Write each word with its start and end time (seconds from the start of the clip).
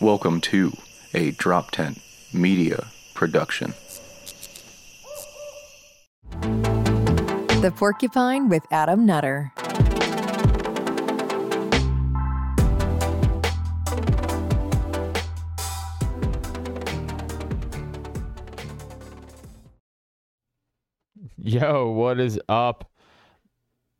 Welcome 0.00 0.40
to 0.42 0.72
a 1.12 1.32
Drop 1.32 1.72
Tent 1.72 2.00
Media 2.32 2.86
Production. 3.12 3.74
The 6.40 7.70
Porcupine 7.76 8.48
with 8.48 8.62
Adam 8.70 9.04
Nutter. 9.04 9.52
Yo, 21.36 21.90
what 21.90 22.18
is 22.18 22.40
up? 22.48 22.90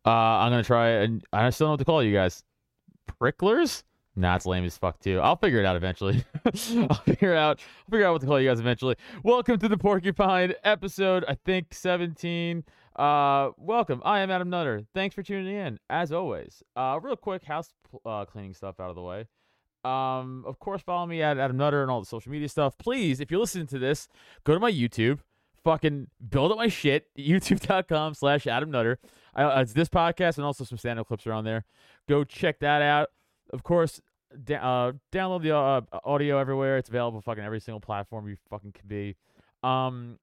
Uh, 0.07 0.09
I'm 0.09 0.51
gonna 0.51 0.65
try, 0.65 0.89
and 0.89 1.23
I 1.31 1.51
still 1.51 1.67
don't 1.67 1.69
know 1.69 1.73
what 1.73 1.79
to 1.81 1.85
call 1.85 2.03
you 2.03 2.15
guys. 2.15 2.43
Pricklers? 3.21 3.83
Nah, 4.21 4.37
it's 4.37 4.45
lame 4.45 4.67
as 4.67 4.77
fuck 4.77 5.01
too. 5.01 5.19
I'll 5.19 5.37
figure 5.37 5.61
it 5.61 5.65
out 5.65 5.77
eventually. 5.77 6.23
I'll 6.45 6.95
figure 7.07 7.35
out. 7.35 7.59
I'll 7.59 7.91
figure 7.91 8.07
out 8.07 8.13
what 8.13 8.21
to 8.21 8.27
call 8.27 8.39
you 8.39 8.51
guys 8.51 8.61
eventually. 8.61 8.97
Welcome 9.25 9.59
to 9.59 9.67
the 9.67 9.79
Porcupine 9.79 10.53
episode, 10.63 11.25
I 11.27 11.37
think 11.47 11.73
17. 11.73 12.63
Uh, 12.97 13.53
welcome. 13.57 14.03
I 14.05 14.21
am 14.21 14.31
Adam 14.31 14.51
Nutter. 14.51 14.85
Thanks 14.95 15.15
for 15.15 15.23
tuning 15.23 15.57
in. 15.57 15.79
As 15.89 16.13
always, 16.13 16.63
uh, 16.77 17.01
real 17.03 17.17
quick 17.17 17.45
house 17.45 17.73
uh, 18.05 18.27
cleaning 18.27 18.53
stuff 18.53 18.79
out 18.79 18.91
of 18.91 18.95
the 18.95 19.01
way. 19.01 19.25
Um, 19.85 20.45
of 20.47 20.59
course, 20.59 20.83
follow 20.83 21.07
me 21.07 21.23
at 21.23 21.39
Adam 21.39 21.57
Nutter 21.57 21.81
and 21.81 21.91
all 21.91 22.01
the 22.01 22.07
social 22.07 22.31
media 22.31 22.51
stuff. 22.51 22.77
Please, 22.77 23.21
if 23.21 23.31
you're 23.31 23.41
listening 23.41 23.69
to 23.69 23.79
this, 23.79 24.07
go 24.45 24.53
to 24.53 24.61
my 24.61 24.71
YouTube. 24.71 25.21
Fucking 25.65 26.09
build 26.29 26.53
up 26.53 26.59
my 26.59 26.69
shit. 26.69 27.07
YouTube.com 27.19 28.13
slash 28.13 28.47
Adam 28.47 28.71
Nutter. 28.71 28.99
I, 29.35 29.45
uh, 29.45 29.63
it's 29.63 29.73
this 29.73 29.89
podcast 29.89 30.37
and 30.37 30.45
also 30.45 30.65
some 30.65 30.77
stand 30.77 30.99
up 31.01 31.09
clips 31.09 31.27
are 31.27 31.33
on 31.33 31.45
there. 31.45 31.65
Go 32.07 32.23
check 32.23 32.59
that 32.59 32.83
out. 32.83 33.09
Of 33.53 33.65
course, 33.65 34.01
da- 34.45 34.57
uh, 34.57 34.93
download 35.13 35.43
the 35.43 35.57
uh, 35.57 35.81
audio 36.05 36.39
everywhere. 36.39 36.79
It's 36.79 36.89
available 36.89 37.21
fucking 37.21 37.45
every 37.45 37.61
single 37.61 37.81
platform 37.81 38.29
you 38.29 38.37
fucking 38.49 38.73
can 38.73 38.89
be. 38.89 39.17
Um, 39.63 40.19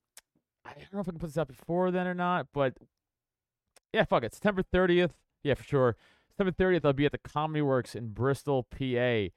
I 0.66 0.74
don't 0.74 0.94
know 0.94 1.00
if 1.00 1.08
I 1.08 1.12
can 1.12 1.20
put 1.20 1.28
this 1.28 1.38
out 1.38 1.48
before 1.48 1.92
then 1.92 2.08
or 2.08 2.14
not, 2.14 2.48
but 2.54 2.76
yeah, 3.94 4.04
fuck 4.04 4.24
it. 4.24 4.34
September 4.34 4.64
30th. 4.64 5.12
Yeah, 5.44 5.54
for 5.54 5.64
sure. 5.64 5.96
September 6.30 6.52
30th, 6.52 6.86
I'll 6.86 6.94
be 6.94 7.06
at 7.06 7.12
the 7.12 7.18
Comedy 7.18 7.62
Works 7.62 7.96
in 7.96 8.10
Bristol, 8.10 8.64
PA. 8.64 9.28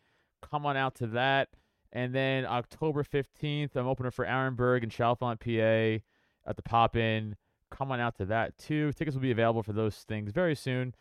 Come 0.42 0.66
on 0.66 0.76
out 0.76 0.94
to 0.96 1.06
that. 1.08 1.48
And 1.92 2.14
then 2.14 2.46
October 2.46 3.02
15th, 3.02 3.74
I'm 3.74 3.86
opening 3.86 4.12
for 4.12 4.24
Aaron 4.24 4.54
Berg 4.54 4.84
in 4.84 4.90
Chalfont, 4.90 5.40
PA 5.40 6.02
at 6.48 6.56
the 6.56 6.62
Pop 6.62 6.96
In. 6.96 7.36
Come 7.70 7.92
on 7.92 8.00
out 8.00 8.16
to 8.16 8.24
that 8.26 8.58
too. 8.58 8.92
Tickets 8.92 9.14
will 9.14 9.22
be 9.22 9.30
available 9.30 9.62
for 9.62 9.72
those 9.72 9.96
things 9.96 10.32
very 10.32 10.54
soon. 10.54 10.94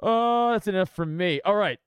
Oh, 0.00 0.52
that's 0.52 0.66
enough 0.66 0.90
for 0.90 1.06
me. 1.06 1.40
All 1.44 1.56
right. 1.56 1.78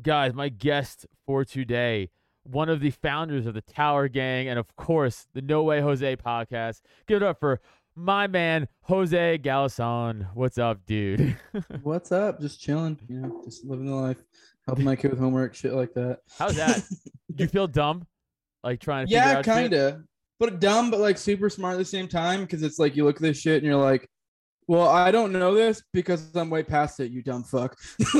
Guys, 0.00 0.32
my 0.32 0.48
guest 0.48 1.06
for 1.26 1.44
today, 1.44 2.08
one 2.44 2.68
of 2.68 2.78
the 2.78 2.90
founders 2.90 3.46
of 3.46 3.54
the 3.54 3.60
Tower 3.62 4.06
Gang 4.06 4.46
and, 4.46 4.56
of 4.56 4.76
course, 4.76 5.26
the 5.34 5.42
No 5.42 5.64
Way 5.64 5.80
Jose 5.80 6.16
podcast. 6.16 6.82
Give 7.08 7.16
it 7.16 7.22
up 7.24 7.40
for 7.40 7.60
my 7.96 8.28
man, 8.28 8.68
Jose 8.82 9.38
Galison. 9.38 10.28
What's 10.34 10.56
up, 10.56 10.86
dude? 10.86 11.36
What's 11.82 12.12
up? 12.12 12.40
Just 12.40 12.60
chilling, 12.60 12.96
you 13.08 13.16
know, 13.16 13.42
just 13.44 13.64
living 13.64 13.86
the 13.86 13.94
life, 13.94 14.22
helping 14.66 14.84
my 14.84 14.94
kid 14.94 15.10
with 15.10 15.18
homework, 15.18 15.56
shit 15.56 15.72
like 15.72 15.94
that. 15.94 16.20
How's 16.38 16.54
that? 16.54 16.80
Do 17.34 17.42
you 17.42 17.48
feel 17.48 17.66
dumb? 17.66 18.06
Like 18.62 18.78
trying 18.78 19.08
to 19.08 19.12
figure 19.12 19.32
yeah, 19.32 19.42
kind 19.42 19.72
of, 19.72 20.04
but 20.38 20.60
dumb, 20.60 20.92
but 20.92 21.00
like 21.00 21.18
super 21.18 21.50
smart 21.50 21.74
at 21.74 21.78
the 21.78 21.84
same 21.84 22.06
time 22.06 22.42
because 22.42 22.62
it's 22.62 22.78
like 22.78 22.94
you 22.94 23.04
look 23.04 23.16
at 23.16 23.22
this 23.22 23.40
shit 23.40 23.56
and 23.56 23.64
you're 23.64 23.74
like, 23.74 24.08
well, 24.68 24.86
I 24.88 25.10
don't 25.10 25.32
know 25.32 25.54
this 25.54 25.82
because 25.92 26.34
I'm 26.36 26.50
way 26.50 26.62
past 26.62 27.00
it, 27.00 27.10
you 27.10 27.22
dumb 27.22 27.42
fuck. 27.42 27.76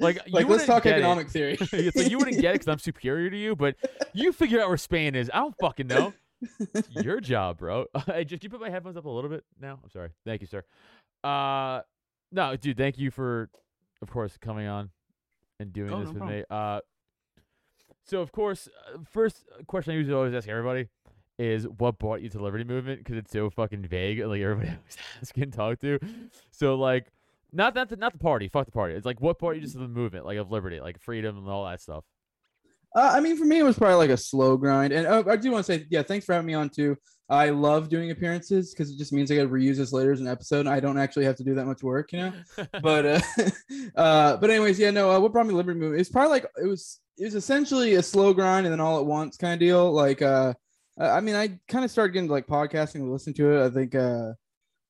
Like, 0.00 0.18
you 0.26 0.32
like 0.32 0.48
let's 0.48 0.66
talk 0.66 0.82
get 0.82 0.94
it. 0.96 0.98
economic 0.98 1.28
theory. 1.30 1.56
it's 1.60 1.96
like 1.96 2.10
you 2.10 2.18
wouldn't 2.18 2.40
get 2.40 2.50
it 2.50 2.54
because 2.54 2.68
I'm 2.68 2.78
superior 2.78 3.30
to 3.30 3.36
you, 3.36 3.54
but 3.56 3.76
you 4.12 4.32
figure 4.32 4.60
out 4.60 4.68
where 4.68 4.76
Spain 4.76 5.14
is. 5.14 5.30
I 5.32 5.38
don't 5.38 5.54
fucking 5.60 5.86
know. 5.86 6.12
It's 6.74 6.90
your 6.90 7.20
job, 7.20 7.58
bro. 7.58 7.86
Hey, 8.06 8.24
just 8.24 8.40
can 8.40 8.48
you 8.48 8.58
put 8.58 8.60
my 8.60 8.70
headphones 8.70 8.96
up 8.96 9.04
a 9.04 9.08
little 9.08 9.30
bit 9.30 9.44
now? 9.60 9.78
I'm 9.82 9.88
sorry. 9.90 10.10
Thank 10.26 10.40
you, 10.42 10.46
sir. 10.46 10.62
Uh, 11.22 11.80
no, 12.32 12.56
dude. 12.56 12.76
Thank 12.76 12.98
you 12.98 13.10
for, 13.10 13.48
of 14.02 14.10
course, 14.10 14.36
coming 14.36 14.66
on 14.66 14.90
and 15.60 15.72
doing 15.72 15.92
Oh, 15.92 16.00
this 16.00 16.06
no 16.08 16.12
with 16.12 16.18
problem. 16.18 16.38
me. 16.40 16.44
Uh, 16.50 16.80
so 18.06 18.20
of 18.20 18.32
course, 18.32 18.68
uh, 18.92 18.98
first 19.10 19.44
question 19.68 19.94
I 19.94 19.96
usually 19.96 20.14
always 20.16 20.34
ask 20.34 20.48
everybody 20.48 20.88
is 21.38 21.66
what 21.78 21.98
brought 21.98 22.22
you 22.22 22.28
to 22.28 22.38
the 22.38 22.42
Liberty 22.42 22.64
Movement 22.64 23.00
because 23.00 23.16
it's 23.16 23.32
so 23.32 23.50
fucking 23.50 23.86
vague. 23.86 24.20
Like 24.20 24.40
everybody 24.40 24.68
always 24.76 24.96
asks 25.20 25.36
and 25.36 25.52
talk 25.52 25.80
to. 25.80 25.98
So 26.50 26.74
like, 26.76 27.06
not 27.52 27.74
not 27.74 27.88
the, 27.88 27.96
not 27.96 28.12
the 28.12 28.18
party. 28.18 28.48
Fuck 28.48 28.66
the 28.66 28.72
party. 28.72 28.94
It's 28.94 29.06
like 29.06 29.20
what 29.20 29.38
brought 29.38 29.56
you 29.56 29.62
just 29.62 29.74
to 29.74 29.80
the 29.80 29.88
movement, 29.88 30.26
like 30.26 30.38
of 30.38 30.50
liberty, 30.50 30.80
like 30.80 31.00
freedom 31.00 31.38
and 31.38 31.48
all 31.48 31.64
that 31.66 31.80
stuff. 31.80 32.04
Uh, 32.96 33.12
I 33.12 33.20
mean, 33.20 33.36
for 33.36 33.44
me, 33.44 33.58
it 33.58 33.64
was 33.64 33.76
probably 33.76 33.96
like 33.96 34.10
a 34.10 34.16
slow 34.16 34.56
grind. 34.56 34.92
And 34.92 35.06
uh, 35.06 35.24
I 35.28 35.36
do 35.36 35.50
want 35.50 35.66
to 35.66 35.72
say, 35.72 35.86
yeah, 35.90 36.02
thanks 36.02 36.24
for 36.24 36.32
having 36.32 36.46
me 36.46 36.54
on 36.54 36.68
too. 36.68 36.96
I 37.28 37.50
love 37.50 37.88
doing 37.88 38.10
appearances 38.10 38.72
because 38.72 38.90
it 38.90 38.98
just 38.98 39.12
means 39.12 39.30
I 39.30 39.36
got 39.36 39.42
to 39.44 39.48
reuse 39.48 39.78
this 39.78 39.92
later 39.92 40.12
as 40.12 40.20
an 40.20 40.28
episode. 40.28 40.60
And 40.60 40.68
I 40.68 40.78
don't 40.78 40.98
actually 40.98 41.24
have 41.24 41.36
to 41.36 41.44
do 41.44 41.54
that 41.54 41.64
much 41.64 41.82
work, 41.82 42.12
you 42.12 42.18
know. 42.18 42.32
but 42.82 43.06
uh, 43.06 43.20
uh, 43.96 44.36
but 44.36 44.50
anyways, 44.50 44.78
yeah, 44.78 44.90
no. 44.90 45.10
Uh, 45.10 45.18
what 45.18 45.32
brought 45.32 45.46
me 45.46 45.54
Liberty 45.54 45.78
Movement? 45.78 46.00
It's 46.00 46.10
probably 46.10 46.30
like 46.30 46.46
it 46.62 46.66
was. 46.66 47.00
It 47.16 47.24
was 47.26 47.36
essentially 47.36 47.94
a 47.94 48.02
slow 48.02 48.34
grind 48.34 48.66
and 48.66 48.72
then 48.72 48.80
all 48.80 48.98
at 48.98 49.06
once 49.06 49.36
kind 49.36 49.54
of 49.54 49.60
deal. 49.60 49.92
Like, 49.92 50.20
uh, 50.20 50.52
I 50.98 51.20
mean, 51.20 51.34
I 51.34 51.58
kind 51.68 51.84
of 51.84 51.90
started 51.90 52.12
getting 52.12 52.28
like 52.28 52.46
podcasting 52.46 52.96
and 52.96 53.12
listen 53.12 53.34
to 53.34 53.52
it. 53.52 53.66
I 53.66 53.70
think, 53.70 53.94
uh, 53.94 54.32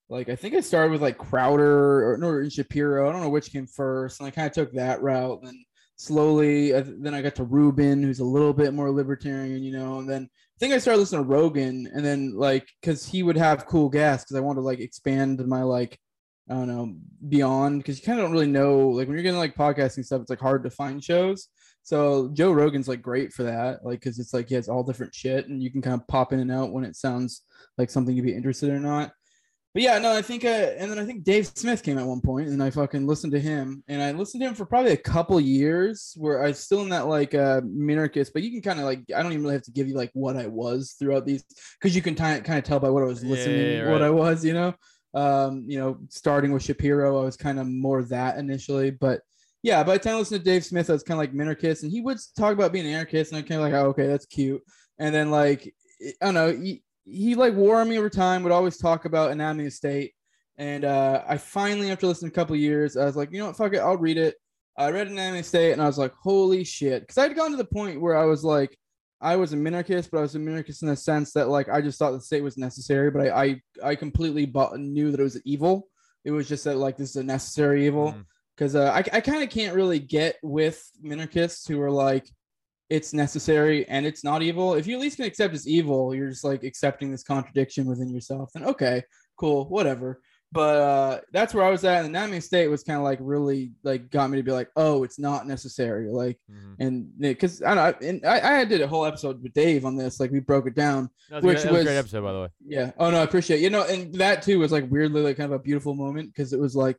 like 0.09 0.29
I 0.29 0.37
think 0.37 0.55
I 0.55 0.61
started 0.61 0.93
with 0.93 1.03
like 1.03 1.17
Crowder 1.17 2.13
or 2.13 2.19
no 2.19 2.49
Shapiro. 2.49 3.09
I 3.09 3.13
don't 3.13 3.23
know 3.23 3.31
which 3.31 3.53
came 3.53 3.67
first, 3.67 4.21
and 4.21 4.27
I 4.27 4.31
kind 4.31 4.47
of 4.47 4.53
took 4.53 4.73
that 4.73 5.03
route. 5.03 5.39
And 5.39 5.49
then 5.49 5.65
slowly, 5.97 6.75
I, 6.75 6.81
then 6.83 7.15
I 7.15 7.23
got 7.23 7.35
to 7.37 7.45
Rubin, 7.45 8.03
who's 8.03 8.21
a 8.21 8.25
little 8.25 8.53
bit 8.53 8.75
more 8.75 8.91
libertarian, 8.91 9.63
you 9.63 9.73
know. 9.73 9.99
And 10.01 10.09
then 10.09 10.25
I 10.25 10.57
think 10.61 10.75
I 10.75 10.79
started 10.79 11.01
listening 11.01 11.25
to 11.25 11.31
Rogan, 11.31 11.89
and 11.95 12.05
then 12.05 12.35
like 12.35 12.69
because 12.81 13.07
he 13.07 13.23
would 13.23 13.37
have 13.37 13.67
cool 13.67 13.89
guests, 13.89 14.27
because 14.27 14.37
I 14.37 14.45
wanted 14.45 14.61
to 14.61 14.67
like 14.67 14.81
expand 14.81 15.45
my 15.47 15.63
like 15.63 15.99
I 16.51 16.55
don't 16.55 16.69
know 16.69 16.95
beyond 17.27 17.79
because 17.79 17.99
you 17.99 18.05
kind 18.05 18.19
of 18.19 18.27
don't 18.27 18.33
really 18.33 18.47
know 18.47 18.89
like 18.89 19.09
when 19.09 19.17
you're 19.17 19.23
getting 19.23 19.39
like 19.39 19.57
podcasting 19.57 20.05
stuff, 20.05 20.21
it's 20.21 20.31
like 20.31 20.41
hard 20.41 20.65
to 20.65 20.71
find 20.71 21.03
shows. 21.03 21.49
So 21.85 22.31
Joe 22.33 22.51
Rogan's 22.51 22.89
like 22.89 23.03
great 23.03 23.33
for 23.33 23.45
that, 23.45 23.85
like 23.85 24.01
because 24.01 24.19
it's 24.19 24.35
like 24.35 24.49
he 24.49 24.55
has 24.57 24.69
all 24.69 24.83
different 24.83 25.15
shit, 25.15 25.49
and 25.49 25.63
you 25.63 25.71
can 25.71 25.83
kind 25.83 26.01
of 26.01 26.07
pop 26.09 26.33
in 26.33 26.41
and 26.41 26.51
out 26.51 26.73
when 26.73 26.83
it 26.83 26.97
sounds 26.97 27.43
like 27.79 27.91
something 27.91 28.17
you'd 28.17 28.25
be 28.25 28.35
interested 28.35 28.71
in 28.71 28.77
or 28.77 28.81
not. 28.81 29.13
But 29.75 29.83
yeah, 29.83 29.99
no, 29.99 30.13
I 30.13 30.23
think, 30.23 30.45
uh, 30.45 30.71
and 30.79 30.89
then 30.89 31.01
I 31.01 31.05
think 31.05 31.25
Dave 31.25 31.49
Smith 31.49 31.83
came 31.83 31.99
at 31.99 32.07
one 32.07 32.21
point, 32.21 32.49
and 32.49 32.63
I 32.63 32.71
fucking 32.71 33.09
listened 33.09 33.33
to 33.33 33.41
him, 33.41 33.83
and 33.89 34.01
I 34.01 34.13
listened 34.13 34.41
to 34.43 34.49
him 34.49 34.55
for 34.55 34.65
probably 34.65 34.93
a 34.93 34.97
couple 34.97 35.41
years, 35.41 36.15
where 36.17 36.45
I 36.45 36.49
was 36.49 36.61
still 36.61 36.83
in 36.83 36.91
that 36.91 37.09
like 37.09 37.35
uh 37.35 37.61
minarchist, 37.61 38.31
but 38.33 38.45
you 38.45 38.53
can 38.53 38.63
kind 38.63 38.79
of 38.79 38.87
like, 38.87 39.01
I 39.15 39.21
don't 39.23 39.33
even 39.33 39.43
really 39.43 39.57
have 39.57 39.65
to 39.65 39.73
give 39.73 39.89
you 39.89 39.95
like 39.95 40.11
what 40.15 40.37
I 40.37 40.47
was 40.47 40.95
throughout 40.99 41.27
these, 41.27 41.45
because 41.79 41.95
you 41.95 42.03
can 42.03 42.15
kind 42.15 42.39
of 42.39 42.45
kind 42.45 42.59
of 42.59 42.65
tell 42.65 42.81
by 42.81 42.89
what 42.89 43.03
I 43.03 43.07
was 43.07 43.25
listening, 43.25 43.61
yeah, 43.61 43.83
yeah, 43.83 43.91
what. 43.91 44.01
I 44.03 44.11
was, 44.11 44.45
you 44.45 44.55
know, 44.55 44.75
um, 45.13 45.65
you 45.67 45.79
know, 45.79 45.99
starting 46.09 46.53
with 46.53 46.63
Shapiro, 46.63 47.21
I 47.21 47.25
was 47.25 47.37
kind 47.37 47.59
of 47.59 47.67
more 47.67 48.05
that 48.05 48.39
initially, 48.39 48.93
but 48.93 49.23
yeah, 49.65 49.83
by 49.83 49.95
the 49.95 49.99
time 49.99 50.17
I 50.17 50.19
listened 50.19 50.45
to 50.45 50.45
Dave 50.45 50.63
Smith, 50.63 50.91
I 50.91 50.93
was 50.93 51.03
kind 51.03 51.19
of 51.19 51.21
like 51.21 51.33
minarchist, 51.33 51.85
and 51.85 51.91
he 51.91 52.03
would 52.03 52.19
talk 52.37 52.53
about 52.53 52.71
being 52.71 52.85
an 52.87 52.93
anarchist, 52.93 53.33
and 53.33 53.39
I 53.39 53.49
kind 53.49 53.63
of 53.63 53.67
like, 53.67 53.73
oh, 53.73 53.89
okay, 53.89 54.07
that's 54.07 54.27
cute, 54.27 54.63
and 54.99 55.15
then 55.15 55.31
like, 55.31 55.75
I 56.21 56.27
don't 56.27 56.35
know, 56.35 56.53
he, 56.53 56.83
he 57.07 57.35
like 57.35 57.55
wore 57.55 57.81
on 57.81 57.89
me 57.89 57.97
over 57.97 58.11
time, 58.11 58.43
would 58.43 58.53
always 58.53 58.77
talk 58.77 59.07
about 59.07 59.31
anatomy 59.31 59.65
of 59.67 59.73
state. 59.73 60.13
And 60.59 60.85
uh, 60.85 61.23
I 61.27 61.39
finally, 61.39 61.91
after 61.91 62.07
listening 62.07 62.31
a 62.31 62.35
couple 62.35 62.55
years, 62.57 62.95
I 62.99 63.07
was 63.07 63.17
like, 63.17 63.33
you 63.33 63.39
know 63.39 63.47
what, 63.47 63.57
fuck 63.57 63.73
it, 63.73 63.79
I'll 63.79 63.97
read 63.97 64.19
it. 64.19 64.35
I 64.77 64.91
read 64.91 65.09
Anatomy 65.09 65.39
of 65.39 65.47
State, 65.47 65.73
and 65.73 65.81
I 65.81 65.87
was 65.87 65.97
like, 65.97 66.13
holy 66.13 66.63
shit, 66.63 67.01
because 67.01 67.17
I'd 67.17 67.35
gone 67.35 67.53
to 67.53 67.57
the 67.57 67.65
point 67.65 68.03
where 68.03 68.19
I 68.19 68.27
was 68.27 68.45
like, 68.45 68.79
I 69.23 69.37
was 69.37 69.55
a 69.55 69.57
minarchist, 69.57 70.11
but 70.11 70.19
I 70.19 70.23
was 70.23 70.35
a 70.35 70.39
minarchist 70.39 70.83
in 70.83 70.89
the 70.89 70.97
sense 70.97 71.33
that 71.33 71.49
like 71.49 71.71
I 71.71 71.81
just 71.81 71.99
thought 71.99 72.11
the 72.11 72.21
state 72.21 72.43
was 72.43 72.59
necessary, 72.59 73.11
but 73.11 73.29
I 73.29 73.43
I, 73.43 73.61
I 73.83 73.95
completely 73.95 74.45
bought, 74.45 74.79
knew 74.79 75.11
that 75.11 75.21
it 75.21 75.23
was 75.23 75.41
evil. 75.47 75.89
It 76.23 76.33
was 76.33 76.47
just 76.47 76.65
that 76.65 76.77
like 76.77 76.99
this 76.99 77.11
is 77.11 77.17
a 77.17 77.23
necessary 77.23 77.87
evil 77.87 78.13
Mm. 78.13 78.27
Because 78.57 78.75
uh, 78.75 78.91
I 78.93 78.99
I 79.17 79.21
kind 79.21 79.43
of 79.43 79.51
can't 79.51 79.75
really 79.75 79.99
get 79.99 80.37
with 80.43 80.83
minarchists 81.05 81.69
who 81.69 81.81
are 81.81 81.91
like 81.91 82.29
it's 82.91 83.13
necessary 83.15 83.87
and 83.89 84.05
it's 84.07 84.23
not 84.23 84.43
evil. 84.43 84.75
If 84.75 84.87
you 84.87 84.95
at 84.97 85.01
least 85.01 85.17
can 85.17 85.25
accept 85.25 85.55
it's 85.55 85.67
evil, 85.67 86.15
you're 86.15 86.29
just 86.29 86.45
like 86.45 86.65
accepting 86.65 87.11
this 87.11 87.23
contradiction 87.25 87.87
within 87.87 88.13
yourself. 88.13 88.51
Then 88.53 88.65
okay, 88.65 89.03
cool, 89.39 89.65
whatever. 89.69 90.21
But 90.53 90.77
uh, 90.77 91.21
that's 91.33 91.53
where 91.53 91.65
I 91.65 91.71
was 91.71 91.83
at. 91.83 92.05
And 92.05 92.15
the 92.15 92.37
of 92.37 92.45
State 92.45 92.69
was 92.69 92.85
kind 92.85 92.97
of 92.99 93.03
like 93.03 93.19
really 93.21 93.73
like 93.83 94.09
got 94.11 94.31
me 94.31 94.37
to 94.37 94.43
be 94.45 94.53
like, 94.53 94.69
oh, 94.77 95.03
it's 95.03 95.19
not 95.19 95.49
necessary. 95.49 96.09
Like, 96.13 96.39
Mhm. 96.49 96.75
and 96.79 97.19
because 97.19 97.61
I 97.61 97.75
don't 97.75 98.01
know, 98.01 98.09
and 98.09 98.25
I, 98.25 98.61
I 98.61 98.65
did 98.65 98.81
a 98.81 98.87
whole 98.87 99.05
episode 99.05 99.43
with 99.43 99.53
Dave 99.53 99.85
on 99.85 99.97
this. 99.97 100.21
Like, 100.21 100.31
we 100.31 100.39
broke 100.39 100.69
it 100.69 100.77
down. 100.77 101.11
Was, 101.33 101.43
Which 101.43 101.55
great- 101.57 101.63
that 101.65 101.73
was 101.73 101.81
a 101.81 101.85
great 101.87 101.97
episode, 101.97 102.23
by 102.23 102.33
the 102.33 102.41
way. 102.43 102.49
Yeah. 102.65 102.93
Oh 102.99 103.11
no, 103.11 103.19
I 103.19 103.25
appreciate. 103.25 103.59
it. 103.59 103.63
You 103.63 103.71
know, 103.71 103.83
and 103.85 104.15
that 104.15 104.43
too 104.43 104.61
was 104.61 104.71
like 104.71 104.89
weirdly 104.91 105.23
like 105.23 105.39
kind 105.39 105.53
of 105.53 105.59
a 105.59 105.63
beautiful 105.63 105.95
moment 105.95 106.29
because 106.33 106.53
it 106.53 106.61
was 106.61 106.77
like 106.77 106.99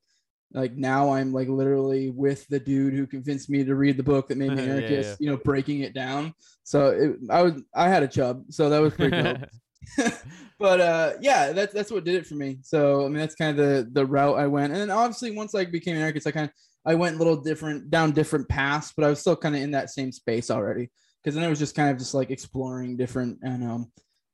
like 0.53 0.75
now 0.75 1.12
I'm 1.13 1.33
like 1.33 1.47
literally 1.50 2.09
with 2.09 2.47
the 2.47 2.59
dude 2.59 2.94
who 2.94 3.07
convinced 3.07 3.50
me 3.50 3.63
to 3.63 3.75
read 3.75 3.97
the 3.97 4.03
book 4.03 4.27
that 4.30 4.38
made 4.38 4.53
me 4.53 4.59
an 4.63 4.65
Yeah, 4.65 4.74
anarchist, 4.74 5.18
yeah. 5.19 5.25
you 5.25 5.30
know, 5.31 5.38
breaking 5.38 5.81
it 5.81 5.94
down. 5.94 6.33
So 6.63 6.88
it, 6.89 7.18
I 7.30 7.42
was 7.42 7.62
I 7.74 7.89
had 7.89 8.03
a 8.03 8.07
chub, 8.07 8.44
so 8.50 8.69
that 8.69 8.80
was 8.80 8.94
pretty 8.94 9.15
dope. 9.15 9.39
but 10.59 10.81
uh, 10.81 11.13
yeah, 11.21 11.51
that's 11.51 11.74
that's 11.74 11.92
what 11.92 12.03
did 12.06 12.15
it 12.15 12.25
for 12.25 12.36
me. 12.36 12.57
So 12.63 13.06
I 13.06 13.09
mean, 13.09 13.18
that's 13.18 13.36
kind 13.36 13.57
of 13.57 13.65
the 13.65 13.89
the 13.92 14.06
route 14.06 14.38
I 14.39 14.47
went, 14.47 14.74
and 14.74 14.81
then 14.81 14.89
obviously 14.92 15.31
once 15.31 15.53
I 15.53 15.65
became 15.65 15.95
an 15.95 16.01
anarchist, 16.01 16.27
I 16.27 16.31
kind 16.31 16.45
of 16.45 16.51
I 16.86 16.95
went 16.95 17.15
a 17.15 17.19
little 17.19 17.38
different 17.38 17.89
down 17.89 18.12
different 18.12 18.47
paths, 18.50 18.94
but 18.95 19.06
I 19.06 19.09
was 19.09 19.19
still 19.19 19.36
kind 19.36 19.56
of 19.56 19.62
in 19.62 19.71
that 19.71 19.89
same 19.92 20.12
space 20.12 20.50
already. 20.50 20.89
Because 21.24 21.36
then 21.36 21.44
it 21.44 21.50
was 21.50 21.59
just 21.59 21.75
kind 21.75 21.89
of 21.89 21.97
just 21.97 22.13
like 22.13 22.30
exploring 22.31 22.97
different 22.97 23.39
and 23.42 23.63
um 23.63 23.92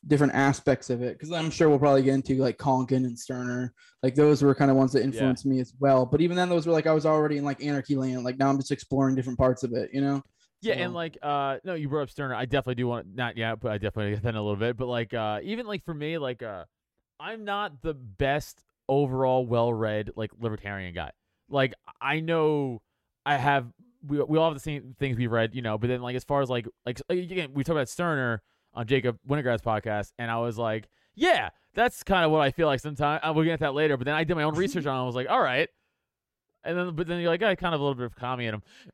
different 0.07 0.33
aspects 0.33 0.89
of 0.89 1.01
it. 1.01 1.13
Because 1.17 1.31
I'm 1.31 1.51
sure 1.51 1.69
we'll 1.69 1.79
probably 1.79 2.01
get 2.03 2.13
into 2.15 2.35
like 2.35 2.57
Konkin 2.57 2.97
and 3.05 3.17
Stirner, 3.17 3.73
like 4.03 4.15
those 4.15 4.41
were 4.41 4.55
kind 4.55 4.71
of 4.71 4.77
ones 4.77 4.91
that 4.93 5.03
influenced 5.03 5.45
me 5.45 5.59
as 5.59 5.73
well. 5.79 6.05
But 6.05 6.21
even 6.21 6.35
then, 6.37 6.49
those 6.49 6.65
were 6.65 6.73
like 6.73 6.87
I 6.87 6.93
was 6.93 7.05
already 7.05 7.37
in 7.37 7.43
like 7.45 7.63
anarchy 7.63 7.95
land. 7.95 8.23
Like 8.23 8.37
now 8.37 8.49
I'm 8.49 8.57
just 8.57 8.71
exploring 8.71 9.15
different 9.15 9.37
parts 9.39 9.63
of 9.63 9.73
it, 9.73 9.89
you 9.93 10.01
know. 10.01 10.21
Yeah, 10.61 10.75
So- 10.75 10.79
and 10.81 10.93
like 10.93 11.17
uh 11.21 11.57
no, 11.63 11.73
you 11.75 11.89
brought 11.89 12.03
up 12.03 12.09
Stirner. 12.09 12.35
I 12.35 12.45
definitely 12.45 12.75
do 12.75 12.87
want 12.87 13.07
not 13.15 13.37
yet, 13.37 13.59
but 13.59 13.71
I 13.71 13.77
definitely 13.77 14.13
get 14.13 14.23
that 14.23 14.29
in 14.29 14.35
a 14.35 14.41
little 14.41 14.55
bit. 14.57 14.77
But 14.77 14.87
like 14.87 15.13
uh 15.13 15.39
even 15.43 15.65
like 15.67 15.83
for 15.85 15.93
me, 15.93 16.17
like 16.17 16.41
uh 16.43 16.65
I'm 17.19 17.45
not 17.45 17.81
the 17.81 17.93
best 17.93 18.63
overall 18.89 19.45
well 19.45 19.73
read 19.73 20.11
like 20.15 20.31
libertarian 20.39 20.93
guy. 20.93 21.11
Like 21.49 21.73
I 22.01 22.19
know 22.19 22.81
I 23.25 23.37
have 23.37 23.67
we 24.05 24.21
we 24.23 24.37
all 24.37 24.45
have 24.45 24.53
the 24.55 24.59
same 24.59 24.95
things 24.99 25.17
we've 25.17 25.31
read, 25.31 25.53
you 25.53 25.61
know, 25.61 25.77
but 25.77 25.87
then 25.87 26.01
like 26.01 26.15
as 26.15 26.23
far 26.23 26.41
as 26.41 26.49
like 26.49 26.67
like 26.85 26.99
again, 27.09 27.51
we 27.53 27.63
talk 27.63 27.73
about 27.73 27.89
Stirner 27.89 28.41
on 28.73 28.87
Jacob 28.87 29.17
Winograd's 29.27 29.61
podcast, 29.61 30.13
and 30.17 30.29
I 30.31 30.37
was 30.37 30.57
like, 30.57 30.89
Yeah, 31.15 31.49
that's 31.73 32.03
kind 32.03 32.25
of 32.25 32.31
what 32.31 32.41
I 32.41 32.51
feel 32.51 32.67
like 32.67 32.79
sometimes. 32.79 33.21
Uh, 33.23 33.31
we'll 33.33 33.45
get 33.45 33.53
into 33.53 33.63
that 33.63 33.73
later, 33.73 33.97
but 33.97 34.05
then 34.05 34.15
I 34.15 34.23
did 34.23 34.35
my 34.35 34.43
own 34.43 34.55
research 34.55 34.85
on 34.85 34.97
it. 34.97 35.01
I 35.01 35.05
was 35.05 35.15
like, 35.15 35.29
all 35.29 35.41
right. 35.41 35.69
And 36.63 36.77
then, 36.77 36.95
but 36.95 37.07
then 37.07 37.19
you're 37.19 37.29
like, 37.29 37.41
I 37.41 37.55
kind 37.55 37.73
of 37.73 37.81
a 37.81 37.83
little 37.83 37.95
bit 37.95 38.05
of 38.05 38.15
commie 38.15 38.45
in 38.45 38.55
him. 38.55 38.63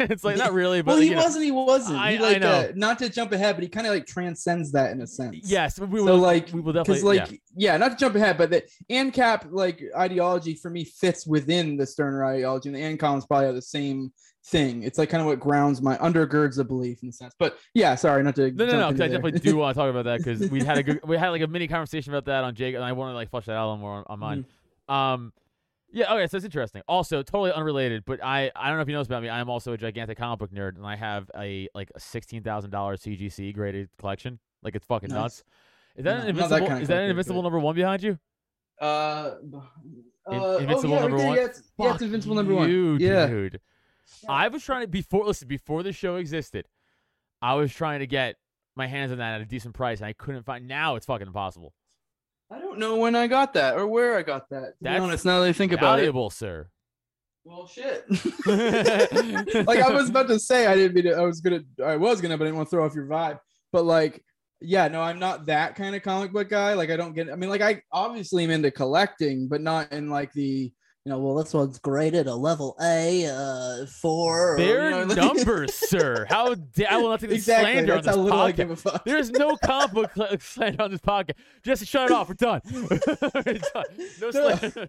it's 0.00 0.24
like 0.24 0.38
not 0.38 0.54
really, 0.54 0.80
but 0.80 0.92
well, 0.92 1.00
he 1.00 1.08
you 1.10 1.14
know, 1.14 1.22
wasn't. 1.22 1.44
He 1.44 1.50
wasn't. 1.50 1.98
I- 1.98 2.12
he 2.12 2.18
I 2.18 2.20
like 2.20 2.40
know. 2.40 2.50
Uh, 2.50 2.72
not 2.74 2.98
to 3.00 3.10
jump 3.10 3.32
ahead, 3.32 3.56
but 3.56 3.62
he 3.62 3.68
kind 3.68 3.86
of 3.86 3.92
like 3.92 4.06
transcends 4.06 4.72
that 4.72 4.92
in 4.92 5.00
a 5.02 5.06
sense. 5.06 5.40
Yes, 5.44 5.78
we 5.78 5.98
So 5.98 6.16
like, 6.16 6.50
we 6.52 6.60
will 6.60 6.72
definitely. 6.72 7.18
like 7.18 7.42
yeah. 7.54 7.76
not 7.76 7.90
to 7.90 7.96
jump 7.96 8.14
ahead, 8.14 8.38
but 8.38 8.50
the 8.50 8.62
ANCAP 8.90 9.48
like 9.50 9.82
ideology 9.96 10.54
for 10.54 10.70
me 10.70 10.84
fits 10.84 11.26
within 11.26 11.76
the 11.76 11.86
Stirner 11.86 12.24
ideology, 12.24 12.70
and 12.70 12.76
the 12.76 12.80
ANCOMs 12.80 13.28
probably 13.28 13.48
are 13.48 13.52
the 13.52 13.60
same 13.60 14.10
thing. 14.46 14.82
It's 14.82 14.98
like 14.98 15.10
kind 15.10 15.20
of 15.20 15.26
what 15.26 15.38
grounds 15.38 15.82
my 15.82 15.96
undergirds 15.98 16.56
the 16.56 16.64
belief 16.64 17.02
in 17.02 17.10
a 17.10 17.12
sense. 17.12 17.34
But 17.38 17.58
yeah, 17.74 17.94
sorry, 17.94 18.22
not 18.22 18.36
to 18.36 18.50
no, 18.52 18.66
no, 18.66 18.72
no. 18.78 18.88
I 18.88 18.92
definitely 18.92 19.32
do 19.32 19.56
want 19.56 19.74
to 19.74 19.80
talk 19.80 19.90
about 19.90 20.04
that 20.06 20.18
because 20.18 20.50
we 20.50 20.64
had 20.64 20.78
a 20.78 20.82
good, 20.82 21.00
we 21.06 21.16
had 21.16 21.28
like 21.28 21.42
a 21.42 21.46
mini 21.46 21.68
conversation 21.68 22.12
about 22.12 22.24
that 22.24 22.42
on 22.44 22.54
Jake, 22.54 22.74
and 22.74 22.82
I 22.82 22.92
want 22.92 23.12
to 23.12 23.14
like 23.14 23.30
flush 23.30 23.46
that 23.46 23.52
out 23.52 23.66
a 23.66 23.68
little 23.68 23.78
more 23.78 23.96
on, 23.96 24.04
on 24.08 24.18
mine. 24.18 24.46
Mm-hmm. 24.88 24.92
Um, 24.92 25.32
yeah. 25.92 26.12
Okay, 26.14 26.26
so 26.26 26.36
it's 26.36 26.44
interesting. 26.44 26.82
Also, 26.88 27.22
totally 27.22 27.52
unrelated, 27.52 28.04
but 28.04 28.22
I 28.22 28.50
I 28.56 28.68
don't 28.68 28.76
know 28.76 28.82
if 28.82 28.88
you 28.88 28.94
know 28.94 29.00
this 29.00 29.08
about 29.08 29.22
me. 29.22 29.28
I 29.28 29.40
am 29.40 29.48
also 29.50 29.72
a 29.72 29.76
gigantic 29.76 30.18
comic 30.18 30.38
book 30.38 30.52
nerd, 30.52 30.76
and 30.76 30.86
I 30.86 30.96
have 30.96 31.30
a 31.36 31.68
like 31.74 31.90
a 31.94 32.00
sixteen 32.00 32.42
thousand 32.42 32.70
dollars 32.70 33.02
CGC 33.02 33.54
graded 33.54 33.88
collection. 33.98 34.38
Like 34.62 34.74
it's 34.74 34.86
fucking 34.86 35.10
Nice. 35.10 35.16
nuts. 35.18 35.44
Is 35.96 36.04
that 36.04 36.10
No, 36.10 36.10
an 36.12 36.20
that 36.20 36.28
invincible? 36.30 36.58
kind 36.66 36.72
of 36.74 36.82
is 36.82 36.88
that 36.88 37.02
an 37.02 37.10
invincible 37.10 37.42
number 37.42 37.58
one 37.58 37.74
behind 37.74 38.02
you? 38.02 38.18
Uh, 38.80 38.84
uh, 38.84 39.60
oh, 40.26 40.58
Invincible 40.58 40.94
yeah, 40.94 41.00
number 41.00 41.16
one? 41.18 41.36
Yeah, 41.36 41.44
it's, 41.44 41.62
yeah, 41.78 41.92
it's 41.92 42.02
Invincible 42.02 42.34
number 42.34 42.54
one. 42.54 42.68
you, 42.70 42.96
yeah. 42.96 43.26
dude. 43.26 43.60
I 44.28 44.48
was 44.48 44.64
trying 44.64 44.82
to 44.82 44.88
before 44.88 45.24
listen 45.24 45.48
before 45.48 45.82
the 45.82 45.92
show 45.92 46.16
existed. 46.16 46.66
I 47.40 47.54
was 47.54 47.72
trying 47.72 48.00
to 48.00 48.06
get 48.06 48.36
my 48.76 48.86
hands 48.86 49.12
on 49.12 49.18
that 49.18 49.34
at 49.34 49.40
a 49.40 49.44
decent 49.44 49.74
price, 49.74 49.98
and 49.98 50.06
I 50.06 50.12
couldn't 50.12 50.44
find. 50.44 50.66
Now 50.66 50.96
it's 50.96 51.06
fucking 51.06 51.26
impossible. 51.26 51.74
I 52.52 52.58
don't 52.58 52.78
know 52.78 52.96
when 52.96 53.14
I 53.14 53.26
got 53.28 53.54
that 53.54 53.76
or 53.76 53.86
where 53.86 54.16
I 54.16 54.22
got 54.22 54.48
that. 54.50 54.60
To 54.60 54.66
be 54.82 54.90
That's 54.90 55.00
honest, 55.00 55.24
now 55.24 55.40
that 55.40 55.48
I 55.48 55.52
think 55.52 55.72
about 55.72 55.98
it. 55.98 56.02
Valuable, 56.02 56.28
sir. 56.28 56.68
Well, 57.44 57.66
shit. 57.66 58.04
like 59.66 59.78
I 59.80 59.90
was 59.90 60.10
about 60.10 60.28
to 60.28 60.38
say, 60.38 60.66
I 60.66 60.74
didn't 60.74 60.94
mean 60.94 61.04
to, 61.04 61.14
I 61.14 61.22
was 61.22 61.40
gonna, 61.40 61.62
I 61.84 61.96
was 61.96 62.20
gonna, 62.20 62.36
but 62.36 62.44
I 62.44 62.48
didn't 62.48 62.56
want 62.56 62.68
to 62.68 62.70
throw 62.70 62.84
off 62.84 62.94
your 62.94 63.06
vibe. 63.06 63.38
But 63.72 63.84
like, 63.84 64.22
yeah, 64.60 64.86
no, 64.88 65.00
I'm 65.00 65.18
not 65.18 65.46
that 65.46 65.74
kind 65.74 65.96
of 65.96 66.02
comic 66.02 66.32
book 66.32 66.50
guy. 66.50 66.74
Like, 66.74 66.90
I 66.90 66.96
don't 66.96 67.14
get. 67.14 67.30
I 67.30 67.36
mean, 67.36 67.50
like, 67.50 67.62
I 67.62 67.82
obviously 67.90 68.44
am 68.44 68.50
into 68.50 68.70
collecting, 68.70 69.48
but 69.48 69.60
not 69.60 69.90
in 69.92 70.10
like 70.10 70.32
the, 70.34 70.72
you 71.04 71.10
know, 71.10 71.18
well, 71.18 71.34
this 71.34 71.52
one's 71.52 71.78
graded 71.80 72.28
a 72.28 72.34
level 72.34 72.76
A, 72.80 73.26
uh, 73.26 73.86
four. 73.86 74.54
or, 74.54 74.60
you 74.60 74.90
know, 74.90 75.04
numbers, 75.14 75.74
sir. 75.74 76.26
How 76.28 76.54
da- 76.54 76.86
I 76.86 76.96
will 76.98 77.08
not 77.10 77.18
take 77.18 77.30
the 77.30 77.36
exactly. 77.36 77.72
slander 77.72 77.94
on 77.94 78.02
this 78.02 78.14
how 78.14 78.26
I 78.28 78.52
podcast. 78.52 78.56
give 78.56 78.70
a 78.70 78.76
fuck. 78.76 79.04
There's 79.04 79.30
no 79.32 79.56
comic 79.64 79.92
book 79.92 80.10
cl- 80.14 80.36
slander 80.40 80.82
on 80.84 80.90
this 80.92 81.00
podcast. 81.00 81.32
Just 81.64 81.86
shut 81.86 82.10
it 82.10 82.12
off. 82.14 82.28
We're 82.28 82.34
done. 82.34 82.60
We're 82.72 83.58
done. 83.58 83.84
No 84.20 84.30
slander. 84.30 84.88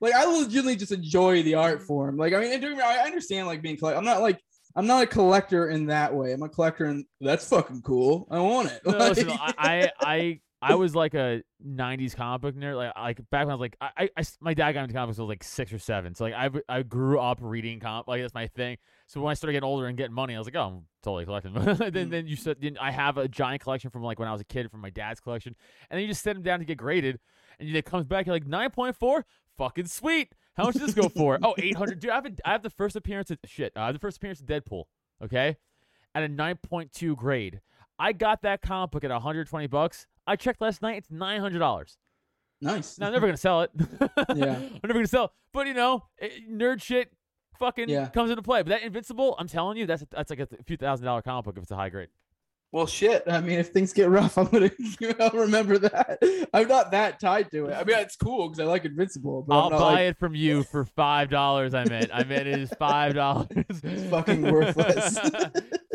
like 0.00 0.12
I 0.14 0.24
legitimately 0.26 0.76
just 0.76 0.92
enjoy 0.92 1.42
the 1.42 1.54
art 1.54 1.82
form. 1.82 2.18
Like 2.18 2.34
I 2.34 2.40
mean, 2.40 2.52
and 2.52 2.62
me 2.62 2.82
I 2.82 2.98
understand 2.98 3.46
like 3.46 3.62
being 3.62 3.78
collect. 3.78 3.96
I'm 3.96 4.04
not 4.04 4.20
like 4.20 4.40
I'm 4.76 4.86
not 4.86 5.02
a 5.02 5.06
collector 5.06 5.70
in 5.70 5.86
that 5.86 6.14
way. 6.14 6.32
I'm 6.32 6.42
a 6.42 6.48
collector 6.50 6.84
and 6.84 7.04
that's 7.20 7.48
fucking 7.48 7.80
cool. 7.82 8.28
I 8.30 8.40
want 8.40 8.68
it. 8.70 8.82
No, 8.84 8.92
Like- 8.92 9.16
listen, 9.16 9.30
I, 9.30 9.54
I, 9.58 9.90
I, 10.00 10.40
I 10.62 10.74
was 10.74 10.94
like 10.94 11.14
a 11.14 11.42
'90s 11.66 12.14
comic 12.14 12.42
book 12.42 12.54
nerd. 12.54 12.76
Like, 12.76 12.92
like 12.96 13.30
back 13.30 13.46
when 13.46 13.52
I 13.52 13.54
was 13.54 13.60
like, 13.60 13.76
I, 13.80 13.90
I, 13.96 14.08
I- 14.18 14.24
my 14.40 14.52
dad 14.54 14.72
got 14.72 14.82
into 14.82 14.94
comics 14.94 15.16
when 15.18 15.24
I 15.24 15.26
was 15.26 15.28
like 15.30 15.44
six 15.44 15.72
or 15.72 15.78
seven. 15.78 16.14
So 16.14 16.24
like, 16.24 16.34
I, 16.34 16.50
I 16.68 16.82
grew 16.82 17.18
up 17.18 17.38
reading 17.40 17.80
comic. 17.80 18.06
Like 18.08 18.20
that's 18.20 18.34
my 18.34 18.46
thing. 18.46 18.76
So 19.06 19.20
when 19.20 19.30
I 19.30 19.34
started 19.34 19.54
getting 19.54 19.66
older 19.66 19.86
and 19.86 19.96
getting 19.96 20.14
money, 20.14 20.34
I 20.34 20.38
was 20.38 20.46
like, 20.46 20.56
oh, 20.56 20.60
I'm 20.62 20.82
totally 21.02 21.24
collecting. 21.24 21.54
then, 21.54 21.76
Mm. 21.76 22.10
then 22.10 22.26
you 22.26 22.36
said, 22.36 22.58
then 22.60 22.76
I 22.80 22.90
have 22.90 23.16
a 23.18 23.26
giant 23.26 23.62
collection 23.62 23.90
from 23.90 24.02
like 24.02 24.18
when 24.18 24.28
I 24.28 24.32
was 24.32 24.40
a 24.40 24.44
kid 24.44 24.70
from 24.70 24.80
my 24.80 24.90
dad's 24.90 25.18
collection, 25.20 25.56
and 25.90 25.96
then 25.96 26.02
you 26.02 26.08
just 26.08 26.22
set 26.22 26.34
them 26.34 26.42
down 26.42 26.58
to 26.58 26.64
get 26.64 26.76
graded, 26.78 27.18
and 27.58 27.74
it 27.74 27.84
comes 27.84 28.04
back 28.06 28.26
you're 28.26 28.34
like 28.34 28.46
nine 28.46 28.70
point 28.70 28.96
four, 28.96 29.24
fucking 29.56 29.86
sweet. 29.86 30.34
How 30.56 30.64
much 30.64 30.74
does 30.74 30.92
this 30.92 30.94
go 30.94 31.08
for? 31.08 31.38
oh, 31.42 31.54
800. 31.56 32.00
Dude, 32.00 32.10
I 32.10 32.16
have, 32.16 32.26
a, 32.26 32.30
I 32.44 32.52
have 32.52 32.62
the 32.62 32.68
first 32.70 32.94
appearance 32.96 33.30
of 33.30 33.38
shit. 33.46 33.72
Uh, 33.74 33.92
the 33.92 33.98
first 33.98 34.18
appearance 34.18 34.40
of 34.40 34.46
Deadpool. 34.46 34.84
Okay, 35.24 35.56
at 36.14 36.22
a 36.22 36.28
9.2 36.28 37.16
grade. 37.16 37.60
I 37.98 38.12
got 38.12 38.42
that 38.42 38.62
comic 38.62 38.90
book 38.92 39.04
at 39.04 39.10
120 39.10 39.66
bucks. 39.66 40.06
I 40.30 40.36
checked 40.36 40.60
last 40.60 40.80
night; 40.80 40.96
it's 40.98 41.10
nine 41.10 41.40
hundred 41.40 41.58
dollars. 41.58 41.98
nice. 42.60 42.98
Now 42.98 43.08
I'm 43.08 43.12
never 43.12 43.26
gonna 43.26 43.36
sell 43.36 43.62
it. 43.62 43.70
Yeah. 44.36 44.54
I'm 44.56 44.80
never 44.84 44.94
gonna 44.94 45.06
sell. 45.08 45.24
It. 45.24 45.30
But 45.52 45.66
you 45.66 45.74
know, 45.74 46.04
it, 46.18 46.48
nerd 46.48 46.80
shit 46.82 47.10
fucking 47.58 47.88
Yeah. 47.88 48.08
comes 48.08 48.30
into 48.30 48.42
play. 48.42 48.62
But 48.62 48.68
that 48.70 48.82
Invincible, 48.82 49.34
I'm 49.38 49.48
telling 49.48 49.76
you, 49.76 49.86
that's 49.86 50.04
that's 50.12 50.30
like 50.30 50.38
a 50.40 50.48
few 50.66 50.76
thousand 50.76 51.06
dollar 51.06 51.22
comic 51.22 51.46
book 51.46 51.56
if 51.56 51.62
it's 51.64 51.72
a 51.72 51.76
high 51.76 51.88
grade. 51.88 52.08
Well, 52.72 52.86
shit. 52.86 53.24
I 53.26 53.40
mean, 53.40 53.58
if 53.58 53.70
things 53.70 53.92
get 53.92 54.08
rough, 54.08 54.38
I'm 54.38 54.46
gonna 54.46 54.70
I'll 55.18 55.30
remember 55.30 55.78
that. 55.78 56.48
I'm 56.54 56.68
not 56.68 56.92
that 56.92 57.18
tied 57.18 57.50
to 57.50 57.66
it. 57.66 57.74
I 57.74 57.82
mean, 57.82 57.98
it's 57.98 58.14
cool 58.14 58.48
because 58.48 58.60
I 58.60 58.64
like 58.68 58.84
Invincible, 58.84 59.42
but 59.42 59.58
I'll 59.58 59.70
buy 59.70 59.76
like, 59.78 60.00
it 60.02 60.18
from 60.18 60.36
you 60.36 60.62
for 60.70 60.84
five 60.84 61.28
dollars. 61.30 61.74
I 61.74 61.84
meant, 61.86 62.10
I 62.14 62.22
meant 62.22 62.46
it 62.46 62.60
is 62.60 62.72
five 62.78 63.14
dollars. 63.14 63.48
It's 63.50 64.08
fucking 64.08 64.42
worthless. 64.42 65.18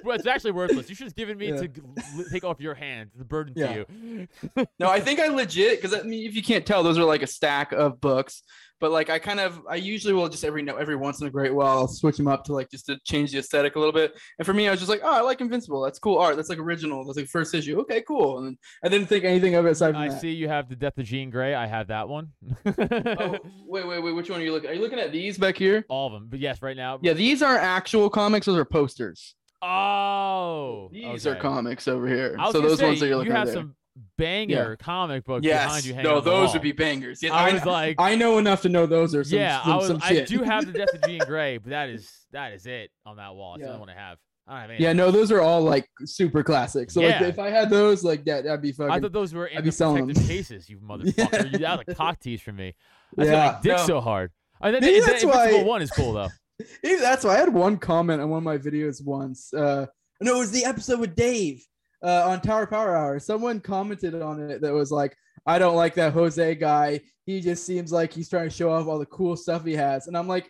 Well, 0.05 0.15
it's 0.15 0.27
actually 0.27 0.51
worthless. 0.51 0.87
You 0.89 0.95
should 0.95 1.07
have 1.07 1.15
given 1.15 1.37
me 1.37 1.49
Yeah. 1.49 1.57
to 1.61 1.67
g- 1.67 1.81
l- 2.17 2.25
take 2.31 2.43
off 2.43 2.59
your 2.61 2.75
hands, 2.75 3.11
the 3.15 3.25
burden 3.25 3.53
Yeah. 3.57 3.83
to 3.83 3.85
you. 3.89 4.27
No, 4.79 4.89
I 4.89 4.99
think 4.99 5.19
I 5.19 5.27
legit 5.27 5.81
because 5.81 5.93
I 5.97 6.03
mean, 6.03 6.25
if 6.25 6.35
you 6.35 6.43
can't 6.43 6.65
tell, 6.65 6.83
those 6.83 6.97
are 6.97 7.03
like 7.03 7.21
a 7.23 7.27
stack 7.27 7.71
of 7.71 7.99
books. 7.99 8.43
But 8.81 8.91
like, 8.91 9.09
I 9.09 9.19
kind 9.19 9.39
of, 9.39 9.61
I 9.69 9.75
usually 9.75 10.13
will 10.13 10.27
just 10.27 10.43
every 10.43 10.61
no 10.61 10.75
every 10.75 10.97
once 10.97 11.21
in 11.21 11.27
a 11.27 11.29
great 11.29 11.55
while 11.55 11.77
I'll 11.77 11.87
switch 11.87 12.17
them 12.17 12.27
up 12.27 12.43
to 12.45 12.53
like 12.53 12.69
just 12.69 12.85
to 12.87 12.99
change 13.05 13.31
the 13.31 13.37
aesthetic 13.39 13.77
a 13.77 13.79
little 13.79 13.93
bit. 13.93 14.13
And 14.37 14.45
for 14.45 14.53
me, 14.53 14.67
I 14.67 14.71
was 14.71 14.81
just 14.81 14.89
like, 14.89 14.99
oh, 15.01 15.11
I 15.13 15.21
like 15.21 15.39
Invincible. 15.39 15.81
That's 15.81 15.97
cool 15.97 16.17
art. 16.17 16.35
That's 16.35 16.49
like 16.49 16.59
original. 16.59 17.05
That's 17.05 17.17
like 17.17 17.27
first 17.27 17.53
issue. 17.55 17.79
Okay, 17.79 18.01
cool. 18.01 18.39
And 18.39 18.57
I 18.83 18.89
didn't 18.89 19.07
think 19.07 19.23
anything 19.23 19.55
of 19.55 19.65
it 19.65 19.71
aside 19.71 19.93
from 19.93 20.01
I 20.01 20.09
that. 20.09 20.19
see 20.19 20.31
you 20.31 20.49
have 20.49 20.67
the 20.67 20.75
Death 20.75 20.97
of 20.97 21.05
Jean 21.05 21.29
Grey. 21.29 21.55
I 21.55 21.65
have 21.67 21.87
that 21.87 22.09
one. 22.09 22.33
Oh, 22.65 23.37
wait, 23.65 23.87
wait, 23.87 24.03
wait. 24.03 24.11
Which 24.11 24.29
one 24.29 24.41
are 24.41 24.43
you 24.43 24.51
looking? 24.51 24.67
At? 24.69 24.73
Are 24.73 24.75
you 24.75 24.81
looking 24.81 24.99
at 24.99 25.13
these 25.13 25.37
back 25.37 25.57
here? 25.57 25.85
All 25.87 26.07
of 26.07 26.13
them, 26.13 26.27
but 26.29 26.39
yes, 26.39 26.61
right 26.61 26.75
now. 26.77 26.99
Yeah, 27.01 27.13
these 27.13 27.41
are 27.41 27.55
actual 27.57 28.09
comics. 28.09 28.45
Those 28.45 28.57
are 28.57 28.65
posters. 28.65 29.35
Oh, 29.65 30.89
These 30.91 31.25
are 31.27 31.35
comics 31.35 31.87
over 31.87 32.07
here. 32.07 32.37
So 32.51 32.61
those 32.61 32.79
say, 32.79 32.85
ones 32.87 32.99
that 32.99 33.07
you're 33.07 33.15
looking 33.17 33.31
you 33.31 33.37
at 33.37 33.39
have 33.39 33.47
there. 33.47 33.55
some 33.55 33.75
banger 34.17 34.75
comic 34.77 35.23
books 35.23 35.45
behind 35.45 35.71
yes. 35.73 35.85
you 35.85 35.93
hanging 35.93 36.09
No, 36.09 36.17
on 36.17 36.23
the 36.23 36.29
those 36.29 36.47
wall. 36.47 36.53
would 36.53 36.61
be 36.61 36.71
bangers. 36.71 37.23
Yeah, 37.23 37.33
I 37.33 37.49
I, 37.49 37.53
was 37.53 37.65
like, 37.65 37.95
I 37.99 38.15
know 38.15 38.37
enough 38.37 38.61
to 38.63 38.69
know 38.69 38.85
those 38.85 39.15
are 39.15 39.23
some, 39.23 39.37
yeah, 39.39 39.63
some, 39.63 39.71
I 39.71 39.75
was. 39.77 39.87
some 39.87 39.99
I 40.03 40.19
do 40.21 40.43
have 40.43 40.65
the 40.65 40.73
Death 40.73 40.93
of 40.93 41.01
Jean 41.03 41.19
Grey, 41.25 41.57
but 41.57 41.69
that 41.69 41.89
is 41.89 42.11
that 42.31 42.53
is 42.53 42.65
it 42.65 42.91
on 43.05 43.17
that 43.17 43.35
wall. 43.35 43.55
It's 43.55 43.61
the 43.61 43.67
Yeah. 43.67 43.73
only 43.73 43.79
one 43.79 43.89
I 43.89 43.95
have. 43.95 44.17
I 44.47 44.51
don't 44.51 44.61
have 44.61 44.69
anything. 44.69 44.83
Yeah, 44.83 44.93
no, 44.93 45.09
those 45.11 45.31
are 45.31 45.41
all 45.41 45.61
like 45.61 45.89
super 46.05 46.43
classics. 46.43 46.93
So 46.93 47.01
like 47.01 47.21
if 47.21 47.39
I 47.39 47.49
had 47.49 47.69
those, 47.69 48.03
like 48.03 48.25
that, 48.25 48.43
that'd 48.43 48.61
be 48.61 48.71
fucking. 48.73 48.91
I 48.91 48.99
thought 48.99 49.11
those 49.13 49.33
were 49.33 49.47
in 49.47 49.57
I'd 49.57 49.63
be 49.63 49.69
the 49.69 49.75
selling 49.75 50.05
protected 50.07 50.23
them. 50.23 50.27
cases. 50.37 50.69
You 50.69 50.77
motherfucker! 50.77 51.51
You 51.53 51.57
that 51.59 51.79
was 51.79 51.85
a 51.87 51.95
cock 51.95 52.19
tease 52.19 52.41
from 52.41 52.57
me. 52.57 52.75
I 53.17 53.23
yeah, 53.23 53.31
Yeah, 53.31 53.51
my 53.53 53.59
dick 53.61 53.77
no. 53.77 53.85
so 53.85 54.01
hard. 54.01 54.31
I 54.61 54.71
think 54.71 54.81
Maybe 54.83 54.99
the, 54.99 55.05
that's 55.07 55.21
the 55.21 55.27
why- 55.29 55.63
one 55.63 55.81
is 55.81 55.89
cool 55.91 56.13
though. 56.13 56.29
Maybe 56.83 56.99
that's 56.99 57.23
why 57.25 57.35
I 57.35 57.39
had 57.39 57.53
one 57.53 57.77
comment 57.77 58.21
on 58.21 58.29
one 58.29 58.37
of 58.37 58.43
my 58.43 58.57
videos 58.57 59.03
once. 59.03 59.53
Uh, 59.53 59.87
no, 60.21 60.35
it 60.35 60.39
was 60.39 60.51
the 60.51 60.65
episode 60.65 60.99
with 60.99 61.15
Dave 61.15 61.65
uh, 62.03 62.29
on 62.29 62.41
Tower 62.41 62.65
Power 62.67 62.95
Hour. 62.95 63.19
Someone 63.19 63.59
commented 63.59 64.15
on 64.21 64.49
it 64.49 64.61
that 64.61 64.73
was 64.73 64.91
like, 64.91 65.15
"I 65.45 65.59
don't 65.59 65.75
like 65.75 65.95
that 65.95 66.13
Jose 66.13 66.55
guy. 66.55 67.01
He 67.25 67.41
just 67.41 67.65
seems 67.65 67.91
like 67.91 68.13
he's 68.13 68.29
trying 68.29 68.47
to 68.49 68.55
show 68.55 68.71
off 68.71 68.87
all 68.87 68.99
the 68.99 69.05
cool 69.07 69.35
stuff 69.35 69.65
he 69.65 69.73
has." 69.73 70.07
And 70.07 70.17
I'm 70.17 70.27
like, 70.29 70.49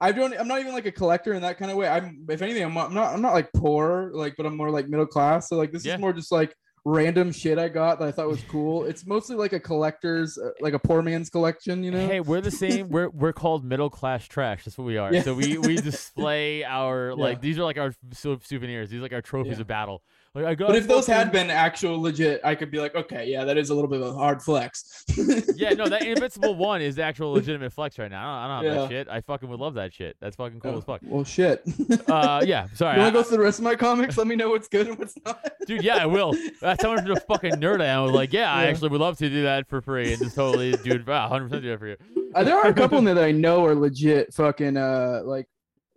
I 0.00 0.12
don't. 0.12 0.38
I'm 0.38 0.46
not 0.46 0.60
even 0.60 0.72
like 0.72 0.86
a 0.86 0.92
collector 0.92 1.32
in 1.34 1.42
that 1.42 1.58
kind 1.58 1.70
of 1.70 1.76
way. 1.76 1.88
I'm, 1.88 2.24
if 2.28 2.42
anything, 2.42 2.62
I'm, 2.62 2.74
not- 2.74 2.88
I'm 2.90 2.94
not. 2.94 3.12
I'm 3.14 3.22
not 3.22 3.34
like 3.34 3.52
poor, 3.52 4.10
like, 4.14 4.34
but 4.36 4.46
I'm 4.46 4.56
more 4.56 4.70
like 4.70 4.88
middle 4.88 5.06
class. 5.06 5.48
So 5.48 5.56
like, 5.56 5.72
this 5.72 5.84
Yeah. 5.84 5.94
is 5.94 6.00
more 6.00 6.12
just 6.12 6.30
like 6.30 6.54
random 6.84 7.32
shit 7.32 7.58
I 7.58 7.68
got 7.68 7.98
that 7.98 8.08
I 8.08 8.12
thought 8.12 8.28
was 8.28 8.42
cool. 8.48 8.84
It's 8.84 9.06
mostly 9.06 9.36
like 9.36 9.52
a 9.52 9.60
collector's, 9.60 10.38
uh, 10.38 10.50
like 10.60 10.72
a 10.74 10.78
poor 10.78 11.02
man's 11.02 11.28
collection, 11.30 11.84
you 11.84 11.90
know. 11.90 12.06
Hey, 12.06 12.20
we're 12.20 12.40
the 12.40 12.50
same. 12.50 12.88
We're 12.88 13.08
we're 13.10 13.32
called 13.32 13.64
middle 13.64 13.90
class 13.90 14.26
trash. 14.26 14.64
That's 14.64 14.78
what 14.78 14.84
we 14.84 14.96
are. 14.96 15.12
Yeah. 15.12 15.22
So 15.22 15.34
we 15.34 15.58
we 15.58 15.76
display 15.76 16.64
our 16.64 17.14
like 17.16 17.36
Yeah. 17.36 17.40
these 17.40 17.58
are 17.58 17.64
like 17.64 17.78
our 17.78 17.92
sou- 18.12 18.40
souvenirs. 18.42 18.90
These 18.90 19.00
are 19.00 19.02
like 19.02 19.12
our 19.12 19.22
trophies 19.22 19.54
Yeah. 19.56 19.60
of 19.62 19.66
battle. 19.66 20.02
Like 20.34 20.44
I 20.44 20.54
got. 20.54 20.68
But 20.68 20.76
if 20.76 20.86
those 20.86 21.08
had 21.08 21.32
been 21.32 21.50
actual 21.50 22.00
legit, 22.00 22.40
I 22.44 22.54
could 22.54 22.70
be 22.70 22.78
like, 22.78 22.94
okay, 22.94 23.26
yeah, 23.26 23.44
that 23.44 23.58
is 23.58 23.70
a 23.70 23.74
little 23.74 23.90
bit 23.90 24.00
of 24.00 24.08
a 24.08 24.12
hard 24.12 24.40
flex. 24.40 25.04
yeah, 25.56 25.70
no, 25.70 25.88
that 25.88 26.06
invincible 26.06 26.54
one 26.54 26.80
is 26.80 26.94
the 26.94 27.02
actual 27.02 27.32
legitimate 27.32 27.72
flex 27.72 27.98
right 27.98 28.10
now. 28.10 28.38
I 28.38 28.46
don't, 28.46 28.50
I 28.50 28.62
don't 28.62 28.72
have 28.74 28.88
that 28.88 28.94
shit. 28.94 29.08
I 29.08 29.20
fucking 29.22 29.48
would 29.48 29.58
love 29.58 29.74
that 29.74 29.92
shit. 29.92 30.16
That's 30.20 30.36
fucking 30.36 30.60
cool 30.60 30.78
as 30.78 30.84
fuck. 30.84 31.00
Well, 31.02 31.24
shit. 31.24 31.64
Uh, 32.06 32.42
yeah. 32.44 32.68
Sorry, 32.74 32.96
you 32.96 33.02
want 33.02 33.12
to 33.12 33.18
go 33.18 33.22
through 33.24 33.38
the 33.38 33.42
rest 33.42 33.58
of 33.58 33.64
my 33.64 33.74
comics? 33.74 34.16
Let 34.16 34.28
me 34.28 34.36
know 34.36 34.50
what's 34.50 34.68
good 34.68 34.86
and 34.86 34.96
what's 34.96 35.16
not. 35.24 35.44
dude. 35.66 35.82
Yeah, 35.82 35.96
I 35.96 36.06
will. 36.06 36.36
That's 36.60 36.84
how 36.84 36.94
much 36.94 37.04
of 37.04 37.16
a 37.16 37.20
fucking 37.20 37.54
nerd 37.54 37.80
I 37.80 37.86
am. 37.86 38.04
Was 38.04 38.12
like, 38.12 38.32
yeah, 38.32 38.52
I 38.52 38.66
actually 38.66 38.90
would 38.90 39.00
love 39.00 39.18
to 39.18 39.28
do 39.28 39.42
that 39.42 39.68
for 39.68 39.80
free 39.80 40.12
and 40.12 40.22
just 40.22 40.36
totally, 40.36 40.72
dude, 40.84 41.08
wow, 41.08 41.28
100 41.28 41.44
percent 41.46 41.62
do 41.62 41.70
that 41.70 41.78
for 41.80 41.88
you. 41.88 41.96
Uh, 42.36 42.44
there 42.44 42.56
are 42.56 42.68
a 42.68 42.74
couple 42.74 42.98
in 42.98 43.04
there 43.04 43.14
that 43.14 43.24
I 43.24 43.32
know 43.32 43.66
are 43.66 43.74
legit 43.74 44.32
fucking 44.32 44.76
uh 44.76 45.22
like 45.24 45.48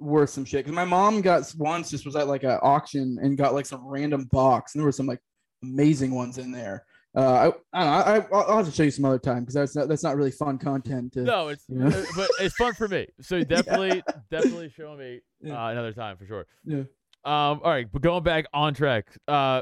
worth 0.03 0.29
some 0.29 0.45
shit. 0.45 0.65
Because 0.65 0.75
my 0.75 0.85
mom 0.85 1.21
got 1.21 1.51
once 1.57 1.89
just 1.89 2.05
was 2.05 2.15
at 2.15 2.27
like 2.27 2.43
an 2.43 2.59
auction 2.61 3.17
and 3.21 3.37
got 3.37 3.53
like 3.53 3.65
some 3.65 3.85
random 3.87 4.25
box, 4.31 4.73
and 4.75 4.79
there 4.81 4.85
were 4.85 4.91
some 4.91 5.05
like 5.07 5.19
amazing 5.63 6.13
ones 6.13 6.37
in 6.37 6.51
there. 6.51 6.85
Uh, 7.15 7.51
I, 7.73 7.79
I 7.79 7.83
don't 7.83 8.31
know. 8.33 8.35
I, 8.35 8.39
I, 8.39 8.41
I'll 8.51 8.57
have 8.57 8.65
to 8.65 8.71
show 8.71 8.81
you 8.83 8.89
some 8.91 9.05
other 9.05 9.19
time 9.19 9.41
because 9.41 9.53
that's 9.53 9.75
not 9.75 9.87
that's 9.87 10.03
not 10.03 10.15
really 10.15 10.31
fun 10.31 10.57
content. 10.57 11.13
To, 11.13 11.21
No, 11.21 11.49
it's 11.49 11.63
Yeah. 11.69 11.87
uh, 11.87 12.03
but 12.15 12.29
it's 12.39 12.55
fun 12.55 12.73
for 12.73 12.87
me. 12.87 13.07
So 13.21 13.43
definitely, 13.43 14.01
definitely 14.31 14.69
show 14.69 14.95
me 14.95 15.17
uh, 15.45 15.47
Yeah. 15.47 15.69
another 15.69 15.93
time 15.93 16.17
for 16.17 16.25
sure. 16.25 16.45
Yeah. 16.65 16.79
Um. 17.25 17.61
All 17.63 17.69
right, 17.71 17.87
but 17.91 18.01
going 18.01 18.23
back 18.23 18.45
on 18.53 18.73
track. 18.73 19.07
Uh. 19.27 19.61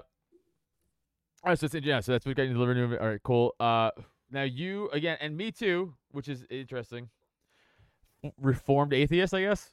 All 1.43 1.50
right, 1.50 1.57
so 1.60 1.65
it's, 1.65 1.75
yeah, 1.83 2.00
so 2.01 2.12
that's 2.12 2.25
what 2.25 2.36
got 2.36 2.43
you 2.43 2.53
delivered. 2.53 2.98
All 3.00 3.07
right, 3.07 3.19
cool. 3.24 3.55
Uh, 3.60 3.89
now 4.29 4.43
you 4.43 4.89
again, 4.91 5.17
and 5.21 5.36
me 5.36 5.51
too, 5.51 5.93
which 6.12 6.27
is 6.29 6.45
interesting. 6.50 7.10
Reformed 8.39 8.93
atheist, 8.93 9.33
I 9.33 9.41
guess. 9.41 9.71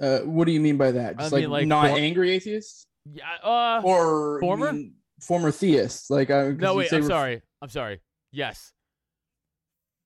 Uh, 0.00 0.18
what 0.20 0.44
do 0.46 0.52
you 0.52 0.60
mean 0.60 0.76
by 0.76 0.90
that? 0.92 1.14
I 1.18 1.22
Just 1.22 1.34
mean, 1.34 1.44
like, 1.44 1.60
like, 1.62 1.66
not 1.68 1.90
for- 1.90 1.96
angry 1.98 2.30
atheists 2.32 2.86
Yeah. 3.12 3.24
Uh. 3.42 3.80
or 3.84 4.40
Former? 4.40 4.72
mean 4.72 4.94
former 5.20 5.50
theists? 5.50 6.10
Like 6.10 6.30
I 6.30 6.50
No, 6.50 6.74
wait. 6.74 6.92
I'm 6.92 7.00
ref- 7.00 7.08
sorry. 7.08 7.42
I'm 7.62 7.68
sorry. 7.70 8.00
Yes. 8.32 8.72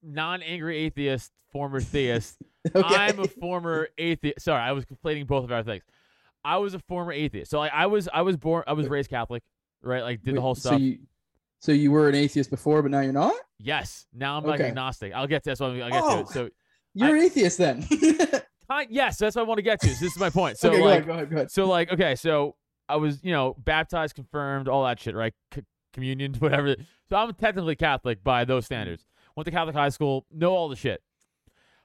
Non-angry 0.02 0.78
atheist, 0.78 1.30
former 1.52 1.80
theist. 1.80 2.37
Okay. 2.75 2.94
I'm 2.94 3.18
a 3.18 3.26
former 3.26 3.88
atheist. 3.97 4.42
Sorry, 4.42 4.61
I 4.61 4.73
was 4.73 4.85
conflating 4.85 5.26
both 5.26 5.44
of 5.44 5.50
our 5.50 5.62
things. 5.62 5.82
I 6.44 6.59
was 6.59 6.75
a 6.75 6.78
former 6.78 7.11
atheist. 7.11 7.50
So 7.50 7.59
like 7.59 7.73
I 7.75 7.87
was 7.87 8.06
I 8.12 8.20
was 8.20 8.37
born 8.37 8.64
I 8.66 8.75
was 8.75 8.87
raised 8.87 9.09
Catholic, 9.09 9.42
right? 9.82 10.02
Like 10.02 10.23
did 10.23 10.35
the 10.35 10.40
Wait, 10.40 10.42
whole 10.42 10.54
So 10.54 10.76
you, 10.76 10.99
so 11.61 11.73
you 11.73 11.90
were 11.90 12.11
an 12.11 12.14
atheist 12.14 12.50
before, 12.50 12.82
but 12.82 12.90
now 12.90 13.00
you're 13.00 13.14
not. 13.14 13.32
yes. 13.59 14.06
Now 14.12 14.37
I'm 14.37 14.44
like 14.44 14.61
Okay. 14.61 14.68
agnostic. 14.68 15.14
I'll 15.14 15.26
get 15.26 15.42
to 15.44 15.50
that's 15.50 15.61
what 15.61 15.70
I'm, 15.70 15.82
I'll 15.85 15.90
get 15.90 16.00
to 16.00 16.04
Oh. 16.04 16.20
it. 16.20 16.28
So 16.28 16.50
You're 16.92 17.16
an 17.16 17.23
atheist 17.23 17.56
then. 17.56 17.87
kind 18.71 18.87
yes, 18.91 19.19
that's 19.19 19.37
what 19.37 19.43
I 19.43 19.45
want 19.47 19.59
to 19.59 19.62
get 19.62 19.81
to. 19.81 19.89
So 19.89 20.05
this 20.05 20.12
is 20.12 20.19
my 20.19 20.31
point. 20.31 20.59
So 20.59 20.69
okay, 20.69 20.79
go 20.79 20.85
like 20.85 20.93
ahead, 20.95 21.07
go 21.07 21.12
ahead, 21.12 21.31
go 21.31 21.37
ahead. 21.37 21.50
so 21.50 21.67
like 21.67 21.93
okay, 21.93 22.15
so 22.15 22.57
I 22.91 22.97
was, 22.97 23.23
you 23.23 23.33
know, 23.33 23.55
baptized, 23.57 24.17
confirmed, 24.17 24.69
all 24.69 24.85
that 24.85 24.99
shit, 24.99 25.15
right? 25.15 25.33
C- 25.55 25.62
communion, 25.93 26.35
whatever. 26.39 26.77
So 27.09 27.17
I'm 27.17 27.33
technically 27.35 27.77
Catholic 27.77 28.23
by 28.23 28.45
those 28.45 28.67
standards. 28.67 29.05
Went 29.37 29.45
to 29.47 29.53
Catholic 29.53 29.77
high 29.77 29.89
school, 29.91 30.27
know 30.33 30.53
all 30.53 30.69
the 30.69 30.77
shit. 30.77 31.00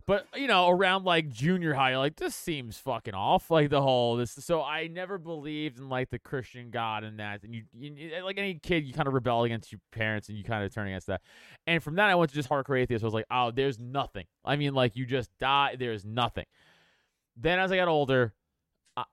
But 0.08 0.28
you 0.36 0.48
know, 0.48 0.70
around 0.70 1.04
like 1.04 1.30
junior 1.30 1.74
high, 1.74 1.98
like, 1.98 2.16
this 2.16 2.36
seems 2.36 2.78
fucking 2.78 3.16
off. 3.16 3.50
Like 3.50 3.70
the 3.72 3.82
whole 3.82 4.18
this. 4.18 4.32
So 4.32 4.62
I 4.62 4.88
never 4.88 5.18
believed 5.18 5.80
in 5.80 5.90
like 5.90 6.12
the 6.12 6.20
Christian 6.20 6.70
God 6.70 7.04
and 7.04 7.20
that. 7.20 7.44
And 7.44 7.56
you, 7.56 7.64
you 7.74 8.24
like 8.24 8.38
any 8.38 8.56
kid, 8.56 8.86
you 8.86 8.94
kind 8.94 9.08
of 9.08 9.14
rebel 9.14 9.44
against 9.44 9.72
your 9.72 9.82
parents 9.92 10.30
and 10.30 10.38
you 10.38 10.44
kind 10.44 10.64
of 10.64 10.74
turn 10.74 10.88
against 10.88 11.08
that. 11.08 11.22
And 11.66 11.82
from 11.82 11.96
that, 11.96 12.10
I 12.10 12.16
went 12.16 12.30
to 12.30 12.36
just 12.36 12.50
hardcore 12.50 12.80
atheist. 12.80 13.04
I 13.04 13.08
was 13.08 13.16
like, 13.16 13.26
oh, 13.32 13.50
there's 13.50 13.80
nothing. 13.80 14.26
I 14.44 14.56
mean, 14.56 14.76
like 14.76 14.96
you 14.96 15.08
just 15.08 15.32
die. 15.40 15.76
There's 15.78 16.06
nothing. 16.06 16.46
Then 17.36 17.60
as 17.60 17.72
I 17.72 17.78
got 17.78 17.88
older, 17.88 18.34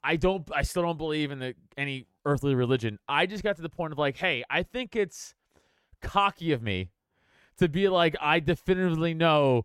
I- 0.02 0.16
don't. 0.16 0.48
I 0.54 0.62
still 0.62 0.82
don't 0.82 0.98
believe 0.98 1.30
in 1.30 1.38
the 1.40 1.54
any 1.76 2.06
earthly 2.24 2.54
religion. 2.54 2.98
I 3.08 3.26
just 3.26 3.42
got 3.42 3.56
to 3.56 3.62
the 3.62 3.68
point 3.68 3.92
of 3.92 3.98
like, 3.98 4.16
hey, 4.16 4.44
I 4.48 4.62
think 4.62 4.94
it's 4.94 5.34
cocky 6.00 6.52
of 6.52 6.62
me 6.62 6.90
to 7.58 7.68
be 7.68 7.88
like, 7.88 8.16
I 8.20 8.40
definitively 8.40 9.14
know 9.14 9.64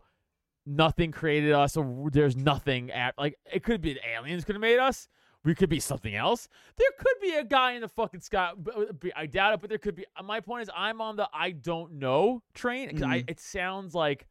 nothing 0.66 1.12
created 1.12 1.54
us, 1.54 1.78
or 1.78 2.10
there's 2.12 2.36
nothing 2.36 2.92
at 2.92 3.16
like 3.18 3.38
it 3.52 3.64
could 3.64 3.82
be 3.82 4.00
aliens 4.16 4.44
could 4.44 4.56
have 4.56 4.62
made 4.62 4.80
us. 4.80 5.08
We 5.44 5.56
could 5.56 5.70
be 5.70 5.80
something 5.80 6.14
else. 6.14 6.50
There 6.76 6.90
could 6.98 7.16
be 7.22 7.36
a 7.36 7.44
guy 7.44 7.74
in 7.74 7.82
the 7.82 7.88
fucking 7.88 8.20
sky. 8.20 8.52
but 8.58 8.76
uh, 8.76 9.10
I 9.16 9.28
doubt 9.28 9.54
it, 9.54 9.62
but 9.62 9.70
there 9.70 9.78
could 9.78 9.96
be. 9.96 10.06
Uh, 10.18 10.24
my 10.24 10.42
point 10.42 10.64
is, 10.64 10.70
I'm 10.76 11.00
on 11.00 11.16
the 11.16 11.30
I 11.34 11.52
don't 11.52 11.94
know 11.94 12.44
train 12.54 12.90
because 12.90 13.04
I 13.04 13.20
mm. 13.20 13.30
it 13.30 13.40
sounds 13.40 13.96
like 13.96 14.28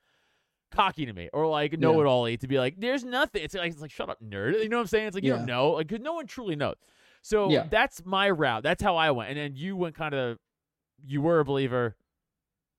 cocky 0.76 1.06
to 1.06 1.12
me 1.12 1.28
or 1.32 1.46
like 1.46 1.78
know 1.78 2.00
it 2.00 2.06
all 2.06 2.26
to 2.26 2.46
be 2.46 2.58
like 2.58 2.74
there's 2.78 3.02
nothing 3.04 3.42
it's 3.42 3.54
like 3.54 3.72
it's 3.72 3.80
like 3.80 3.90
shut 3.90 4.10
up 4.10 4.18
nerd 4.22 4.62
you 4.62 4.68
know 4.68 4.76
what 4.76 4.82
i'm 4.82 4.86
saying 4.86 5.06
it's 5.06 5.14
like 5.14 5.24
you 5.24 5.32
don't 5.32 5.46
know 5.46 5.70
like 5.70 5.88
'cause 5.88 6.00
no 6.00 6.12
one 6.12 6.26
truly 6.26 6.54
knows 6.56 6.74
so 7.22 7.50
Yeah. 7.50 7.66
that's 7.70 8.04
my 8.04 8.28
route 8.28 8.62
that's 8.62 8.82
how 8.82 8.96
i 8.96 9.10
went 9.10 9.30
and 9.30 9.38
then 9.38 9.52
you 9.56 9.74
went 9.76 9.94
kind 9.94 10.14
of 10.14 10.36
you 11.06 11.22
were 11.22 11.40
a 11.40 11.44
believer 11.46 11.96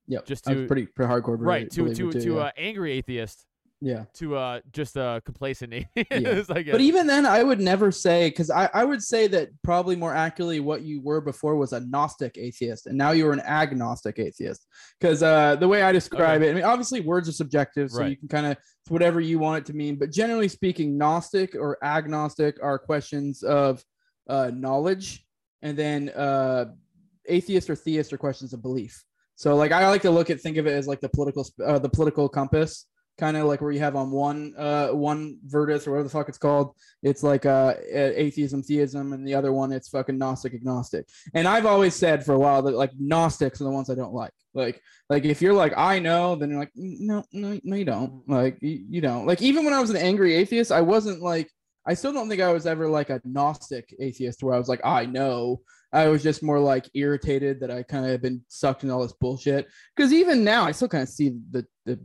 Yeah. 0.08 0.20
just 0.26 0.48
I 0.48 0.54
was 0.54 0.62
to- 0.64 0.68
pretty 0.68 0.86
pretty 0.86 1.12
hardcore. 1.12 1.38
right 1.40 1.70
to 1.72 1.88
to 1.88 1.94
too, 1.96 2.12
to 2.12 2.34
yeah. 2.36 2.40
uh 2.42 2.52
angry 2.56 2.92
atheist 2.94 3.47
yeah. 3.82 4.06
to 4.16 4.36
uh 4.36 4.60
just 4.72 4.98
uh 4.98 5.20
complacent 5.26 5.74
guess. 6.62 6.72
But 6.72 6.82
even 6.82 7.08
then, 7.08 7.26
I 7.26 7.44
would 7.44 7.60
never 7.60 7.92
say 7.92 8.30
because 8.30 8.50
I, 8.50 8.70
I 8.74 8.84
would 8.84 9.04
say 9.04 9.28
that 9.28 9.50
probably 9.64 9.96
more 9.96 10.14
accurately 10.14 10.60
what 10.60 10.82
you 10.82 11.02
were 11.02 11.22
before 11.22 11.56
was 11.56 11.74
a 11.74 11.82
Gnostic 11.82 12.38
atheist, 12.38 12.88
and 12.88 12.98
now 12.98 13.12
you 13.12 13.28
are 13.28 13.34
an 13.34 13.42
agnostic 13.42 14.20
atheist. 14.20 14.66
Because 15.00 15.22
uh, 15.22 15.56
the 15.56 15.68
way 15.68 15.84
I 15.84 15.92
describe 15.92 16.42
it, 16.42 16.52
I 16.52 16.54
mean, 16.54 16.64
obviously 16.64 17.02
words 17.02 17.30
are 17.30 17.34
subjective, 17.34 17.92
so 17.92 18.00
Right. 18.00 18.12
you 18.12 18.18
can 18.18 18.28
kind 18.28 18.48
of 18.48 18.58
whatever 18.90 19.20
you 19.20 19.38
want 19.40 19.60
it 19.60 19.66
to 19.68 19.76
mean. 19.76 19.96
But 19.98 20.12
generally 20.12 20.48
speaking, 20.48 20.98
Gnostic 20.98 21.56
or 21.56 21.78
agnostic 21.84 22.58
are 22.64 22.80
questions 22.80 23.44
of 23.44 23.84
uh, 24.30 24.52
knowledge, 24.54 25.26
and 25.62 25.78
then 25.78 26.10
uh, 26.10 26.66
atheist 27.28 27.70
or 27.70 27.76
theist 27.76 28.14
are 28.14 28.18
questions 28.18 28.54
of 28.54 28.62
belief. 28.62 29.04
So 29.36 29.56
like 29.56 29.72
I 29.72 29.88
like 29.88 30.02
to 30.02 30.12
look 30.12 30.32
at 30.32 30.42
think 30.42 30.58
of 30.58 30.66
it 30.66 30.72
as 30.72 30.88
like 30.88 31.00
the 31.00 31.10
political 31.10 31.48
uh, 31.64 31.78
the 31.78 31.90
political 31.90 32.28
compass 32.28 32.88
kind 33.18 33.36
of 33.36 33.46
like 33.46 33.62
where 33.62 33.72
you 33.72 33.80
have 33.80 33.96
on 33.96 34.12
one 34.12 34.54
uh 34.58 34.90
one 34.90 35.40
vertus 35.46 35.88
or 35.88 35.92
whatever 35.92 36.04
the 36.04 36.10
fuck 36.10 36.30
it's 36.30 36.38
called. 36.38 36.76
It's 37.02 37.24
like 37.24 37.46
uh 37.46 37.76
atheism 37.92 38.64
theism 38.64 39.14
and 39.14 39.28
the 39.28 39.34
other 39.34 39.52
one 39.52 39.72
it's 39.72 39.90
fucking 39.90 40.18
gnostic 40.18 40.54
agnostic. 40.54 41.08
And 41.34 41.48
i've 41.48 41.66
always 41.66 41.96
said 41.96 42.26
for 42.26 42.34
a 42.34 42.40
while 42.40 42.62
that 42.64 42.76
like 42.76 42.92
gnostics 42.98 43.60
are 43.62 43.66
the 43.66 43.72
ones 43.72 43.90
i 43.90 43.96
don't 43.96 44.14
like. 44.14 44.34
Like 44.54 44.82
like 45.10 45.26
if 45.26 45.42
you're 45.42 45.54
like 45.54 45.74
i 45.78 46.00
know 46.00 46.36
then 46.36 46.50
you're 46.50 46.60
like 46.60 46.72
no 46.76 47.24
no 47.34 47.60
no 47.64 47.76
you 47.76 47.86
don't. 47.86 48.28
Like 48.28 48.58
you, 48.62 48.86
you 48.90 49.02
don't. 49.02 49.26
Like 49.26 49.42
even 49.42 49.66
when 49.66 49.74
i 49.74 49.82
was 49.82 49.90
an 49.90 49.98
angry 49.98 50.36
atheist 50.36 50.72
i 50.72 50.82
wasn't 50.82 51.22
like 51.22 51.50
i 51.88 51.94
still 51.94 52.14
don't 52.14 52.30
think 52.30 52.42
i 52.42 52.54
was 52.54 52.68
ever 52.68 52.88
like 52.88 53.10
a 53.10 53.22
gnostic 53.24 53.94
atheist 54.00 54.44
where 54.44 54.54
i 54.54 54.60
was 54.60 54.70
like 54.70 54.82
i 54.86 55.06
know. 55.06 55.62
I 55.94 56.10
was 56.10 56.22
just 56.22 56.44
more 56.44 56.60
like 56.60 56.90
irritated 56.94 57.62
that 57.62 57.72
i 57.72 57.82
kind 57.82 58.06
of 58.06 58.22
been 58.22 58.44
sucked 58.48 58.84
into 58.84 58.94
all 58.94 59.02
this 59.02 59.14
bullshit. 59.14 59.68
Because 59.96 60.14
even 60.14 60.44
now 60.44 60.66
i 60.66 60.72
still 60.72 60.90
kind 60.90 61.04
of 61.04 61.10
see 61.10 61.30
the 61.50 61.66
the 61.86 62.00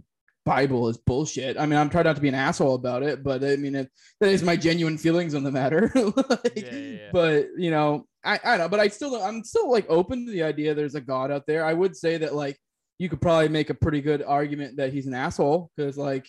Bible 0.45 0.89
is 0.89 0.99
bullshit. 0.99 1.59
I 1.59 1.67
mean, 1.67 1.79
I'm 1.79 1.89
trying 1.89 2.05
not 2.05 2.17
to 2.17 2.23
be 2.23 2.29
an 2.29 2.35
asshole 2.35 2.75
about 2.75 3.03
it, 3.03 3.23
but 3.23 3.45
I 3.45 3.57
mean, 3.57 3.75
it, 3.75 3.91
that 4.21 4.31
is 4.31 4.43
my 4.43 4.57
genuine 4.57 4.99
feelings 4.99 5.35
on 5.35 5.45
the 5.45 5.53
matter. 5.53 5.93
Like, 5.95 6.57
Yeah, 6.57 6.75
yeah, 6.75 6.79
yeah. 6.79 7.11
But 7.13 7.49
you 7.57 7.71
know, 7.71 8.07
I, 8.25 8.41
I 8.43 8.51
don't 8.51 8.59
know, 8.59 8.69
but 8.69 8.81
I 8.81 8.89
still, 8.89 9.15
I'm 9.17 9.45
still 9.45 9.71
like 9.71 9.87
open 9.89 10.27
to 10.27 10.33
the 10.33 10.43
idea 10.43 10.75
there's 10.75 10.95
a 10.95 11.01
God 11.01 11.31
out 11.31 11.47
there. 11.47 11.65
I 11.65 11.73
would 11.73 11.97
say 11.97 12.19
that 12.19 12.35
like 12.35 12.57
you 12.99 13.09
could 13.09 13.21
probably 13.21 13.49
make 13.49 13.71
a 13.71 13.75
pretty 13.75 14.01
good 14.01 14.23
argument 14.23 14.77
that 14.77 14.93
he's 14.93 15.07
an 15.07 15.15
asshole 15.15 15.71
because 15.77 15.97
like, 15.97 16.29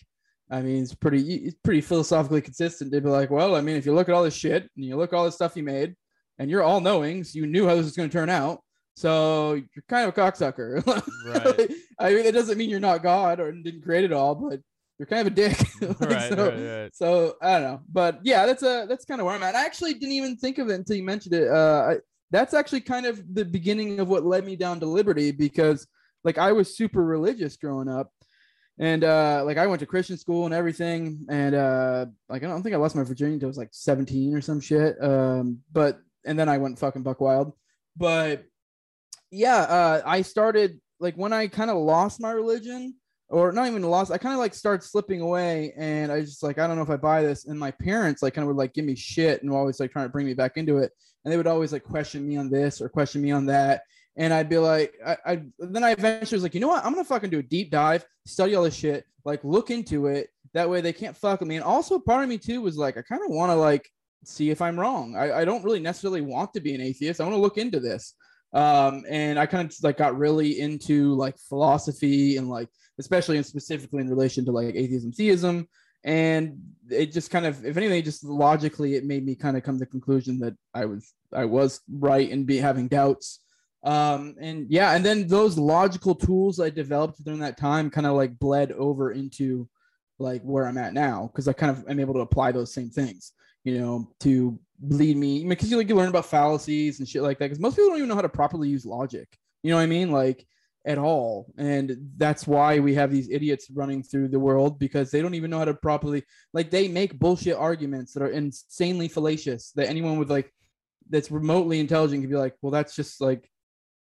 I 0.52 0.62
mean, 0.62 0.84
it's 0.84 0.94
pretty, 0.94 1.22
it's 1.36 1.58
pretty 1.64 1.82
philosophically 1.82 2.42
consistent. 2.42 2.92
They'd 2.92 3.04
be 3.04 3.10
like, 3.10 3.32
well, 3.32 3.56
I 3.56 3.62
mean, 3.62 3.78
if 3.78 3.86
you 3.86 3.94
look 3.94 4.10
at 4.10 4.16
all 4.16 4.24
this 4.24 4.36
shit 4.36 4.70
and 4.76 4.86
you 4.86 4.96
look 4.96 5.14
at 5.14 5.16
all 5.16 5.26
this 5.26 5.36
stuff 5.36 5.56
he 5.56 5.62
made, 5.62 5.96
and 6.40 6.50
you're 6.50 6.64
all 6.64 6.82
knowing, 6.82 7.24
so 7.24 7.38
you 7.38 7.46
knew 7.46 7.68
how 7.68 7.76
this 7.76 7.86
was 7.86 7.96
going 7.96 8.10
to 8.10 8.14
turn 8.14 8.30
out. 8.30 8.60
So 8.96 9.54
you're 9.54 9.84
kind 9.88 10.08
of 10.08 10.18
a 10.18 10.22
cocksucker. 10.22 10.86
Right. 11.26 11.72
I 12.00 12.14
mean, 12.14 12.26
it 12.26 12.34
doesn't 12.34 12.58
mean 12.58 12.70
you're 12.70 12.80
not 12.80 13.04
God 13.04 13.40
or 13.40 13.52
didn't 13.52 13.82
create 13.82 14.04
it 14.04 14.14
all, 14.14 14.36
but 14.36 14.60
you're 15.00 15.08
kind 15.08 15.28
of 15.28 15.34
a 15.34 15.36
dick. 15.36 15.58
Like, 15.82 16.00
right, 16.12 16.30
so, 16.30 16.50
right, 16.50 16.82
right. 16.82 16.96
so 16.96 17.36
I 17.42 17.54
don't 17.54 17.64
know, 17.64 17.82
but 17.92 18.20
yeah, 18.24 18.46
that's 18.46 18.64
a 18.64 18.86
that's 18.88 19.06
kind 19.06 19.20
of 19.20 19.26
where 19.26 19.36
I'm 19.36 19.44
at. 19.44 19.56
I 19.56 19.66
actually 19.66 19.94
didn't 19.94 20.14
even 20.14 20.38
think 20.38 20.60
of 20.60 20.70
it 20.70 20.76
until 20.76 20.96
you 20.96 21.04
mentioned 21.04 21.36
it. 21.36 21.50
Uh, 21.50 21.92
I, 21.92 21.98
that's 22.32 22.54
actually 22.54 22.82
kind 22.82 23.06
of 23.06 23.22
the 23.34 23.46
beginning 23.46 24.00
of 24.00 24.08
what 24.08 24.26
led 24.26 24.46
me 24.46 24.56
down 24.56 24.80
to 24.80 24.86
liberty 24.86 25.32
because 25.32 25.88
like 26.24 26.38
I 26.38 26.52
was 26.52 26.76
super 26.76 27.04
religious 27.04 27.58
growing 27.58 27.90
up, 27.90 28.12
and 28.80 29.04
uh, 29.04 29.44
like 29.46 29.58
I 29.58 29.68
went 29.68 29.80
to 29.82 29.86
Christian 29.86 30.18
school 30.18 30.46
and 30.46 30.54
everything, 30.54 31.26
and 31.30 31.56
uh, 31.56 32.06
like 32.30 32.44
I 32.44 32.48
don't 32.48 32.64
think 32.64 32.76
I 32.76 32.80
lost 32.80 32.96
my 32.96 33.04
virginity 33.04 33.36
until 33.36 33.48
I 33.48 33.50
was 33.50 33.58
like 33.58 33.70
17 33.72 34.36
or 34.36 34.42
some 34.42 34.60
shit. 34.60 34.96
Um, 35.04 35.60
but 35.72 36.00
and 36.26 36.38
then 36.38 36.50
I 36.50 36.60
went 36.60 36.80
fucking 36.80 37.04
buck 37.04 37.20
wild, 37.20 37.54
but 37.98 38.46
yeah, 39.34 39.58
uh, 39.58 40.02
I 40.06 40.22
started 40.22 40.80
like 41.00 41.16
when 41.16 41.34
I 41.34 41.48
kind 41.48 41.72
of 41.72 41.78
lost 41.78 42.22
my 42.22 42.32
religion, 42.32 42.96
or 43.30 43.52
not 43.52 43.68
even 43.68 43.82
lost, 43.82 44.12
I 44.12 44.20
kind 44.20 44.34
of 44.34 44.40
like 44.40 44.54
started 44.54 44.86
slipping 44.86 45.22
away, 45.22 45.74
and 45.76 46.12
I 46.12 46.22
just 46.22 46.44
like 46.44 46.60
I 46.60 46.68
don't 46.68 46.76
know 46.76 46.84
if 46.84 46.90
I 46.90 46.98
buy 46.98 47.24
this. 47.24 47.46
And 47.46 47.60
my 47.60 47.72
parents 47.72 48.22
like 48.22 48.36
kind 48.36 48.44
of 48.44 48.48
would 48.50 48.60
like 48.60 48.74
give 48.74 48.86
me 48.86 48.96
shit 48.96 49.42
and 49.42 49.52
were 49.52 49.58
always 49.58 49.80
like 49.80 49.92
trying 49.92 50.06
to 50.06 50.12
bring 50.12 50.28
me 50.28 50.36
back 50.36 50.58
into 50.58 50.78
it, 50.78 50.92
and 51.26 51.32
they 51.32 51.38
would 51.38 51.48
always 51.48 51.74
like 51.74 51.84
question 51.84 52.28
me 52.28 52.38
on 52.38 52.50
this 52.50 52.80
or 52.80 52.90
question 52.90 53.22
me 53.22 53.32
on 53.32 53.48
that. 53.48 53.82
and 54.16 54.34
I'd 54.34 54.50
be 54.50 54.58
like, 54.58 54.94
I, 55.06 55.18
I 55.26 55.44
then 55.60 55.84
I 55.84 55.92
eventually 55.92 56.36
was 56.36 56.44
like, 56.44 56.54
you 56.54 56.60
know 56.60 56.68
what? 56.68 56.86
I'm 56.86 56.94
gonna 56.94 57.04
fucking 57.04 57.30
do 57.30 57.40
a 57.40 57.44
deep 57.44 57.72
dive, 57.72 58.06
study 58.26 58.56
all 58.56 58.64
this 58.64 58.76
shit, 58.76 59.06
like 59.26 59.44
look 59.44 59.72
into 59.72 60.08
it. 60.08 60.30
That 60.54 60.70
way 60.70 60.82
they 60.82 60.94
can't 60.94 61.18
fuck 61.18 61.40
with 61.40 61.50
me. 61.50 61.56
And 61.56 61.64
also 61.64 61.98
part 61.98 62.24
of 62.24 62.30
me 62.30 62.38
too 62.38 62.62
was 62.62 62.78
like, 62.78 62.98
I 62.98 63.02
kind 63.02 63.24
of 63.24 63.32
want 63.32 63.52
to 63.52 63.56
like 63.56 63.90
see 64.24 64.52
if 64.52 64.62
I'm 64.62 64.80
wrong. 64.80 65.16
I, 65.16 65.40
I 65.40 65.46
don't 65.46 65.64
really 65.64 65.80
necessarily 65.80 66.22
want 66.22 66.54
to 66.54 66.62
be 66.62 66.76
an 66.76 66.82
atheist. 66.82 67.20
I 67.20 67.24
want 67.24 67.36
to 67.36 67.42
look 67.42 67.58
into 67.58 67.80
this. 67.80 68.14
Um, 68.54 69.04
and 69.10 69.40
I 69.40 69.46
kind 69.46 69.70
of 69.70 69.76
like 69.84 69.98
got 69.98 70.18
really 70.18 70.60
into 70.60 71.16
like 71.16 71.38
philosophy 71.38 72.38
and 72.38 72.50
like 72.50 72.70
especially 73.00 73.38
and 73.38 73.46
specifically 73.46 74.02
in 74.02 74.10
relation 74.10 74.46
to 74.46 74.52
like 74.52 74.76
atheism, 74.76 75.12
theism, 75.12 75.68
and 76.04 76.62
it 76.90 77.12
just 77.12 77.32
kind 77.32 77.46
of, 77.46 77.66
if 77.66 77.78
anything, 77.78 78.04
just 78.04 78.24
logically, 78.24 78.96
it 78.96 79.06
made 79.06 79.26
me 79.26 79.36
kind 79.36 79.56
of 79.56 79.64
come 79.64 79.76
to 79.76 79.80
the 79.80 79.86
conclusion 79.86 80.40
that 80.40 80.56
I 80.74 80.86
was 80.86 81.14
I 81.32 81.46
was 81.46 81.82
right 81.90 82.30
in 82.30 82.44
be 82.46 82.58
having 82.58 82.88
doubts. 82.88 83.40
Um, 83.84 84.36
and 84.40 84.70
yeah, 84.70 84.96
and 84.96 85.04
then 85.04 85.28
those 85.28 85.58
logical 85.58 86.16
tools 86.16 86.60
I 86.60 86.70
developed 86.70 87.24
during 87.24 87.40
that 87.40 87.58
time 87.58 87.90
kind 87.90 88.08
of 88.08 88.14
like 88.14 88.38
bled 88.38 88.72
over 88.72 89.12
into 89.12 89.68
like 90.20 90.42
where 90.44 90.68
I'm 90.68 90.78
at 90.78 90.94
now 90.94 91.30
because 91.32 91.48
I 91.48 91.54
kind 91.54 91.72
of 91.72 91.88
am 91.90 92.00
able 92.00 92.14
to 92.16 92.22
apply 92.22 92.52
those 92.52 92.74
same 92.74 92.90
things, 92.90 93.34
you 93.64 93.80
know, 93.80 94.10
to 94.22 94.60
lead 94.82 95.16
me 95.16 95.46
because 95.48 95.72
you 95.72 95.78
like 95.78 95.88
you 95.88 95.96
learn 95.96 96.10
about 96.10 96.26
fallacies 96.26 97.00
and 97.00 97.08
shit 97.08 97.22
like 97.22 97.40
that 97.40 97.46
because 97.46 97.60
most 97.60 97.76
people 97.76 97.90
don't 97.90 97.98
even 97.98 98.10
know 98.10 98.16
how 98.16 98.22
to 98.22 98.30
properly 98.30 98.70
use 98.70 98.86
logic. 98.86 99.28
You 99.62 99.72
know 99.72 99.78
what 99.78 99.84
I 99.84 99.88
mean? 99.88 100.12
Like 100.12 100.46
at 100.86 100.98
all. 100.98 101.54
And 101.58 101.96
that's 102.18 102.46
why 102.46 102.80
we 102.80 102.94
have 102.96 103.12
these 103.12 103.30
idiots 103.30 103.70
running 103.72 104.04
through 104.04 104.28
the 104.28 104.40
world 104.40 104.80
because 104.80 105.12
they 105.12 105.22
don't 105.22 105.36
even 105.36 105.50
know 105.50 105.60
how 105.60 105.66
to 105.66 105.74
properly 105.74 106.24
like 106.54 106.70
they 106.70 106.88
make 106.90 107.18
bullshit 107.18 107.56
arguments 107.56 108.14
that 108.14 108.24
are 108.24 108.30
insanely 108.30 109.08
fallacious 109.08 109.72
that 109.76 109.88
anyone 109.88 110.20
with 110.20 110.30
like 110.30 110.52
that's 111.10 111.32
remotely 111.32 111.80
intelligent 111.80 112.22
can 112.22 112.30
be 112.30 112.36
like, 112.36 112.56
well, 112.62 112.72
that's 112.72 112.96
just 112.96 113.22
like, 113.22 113.50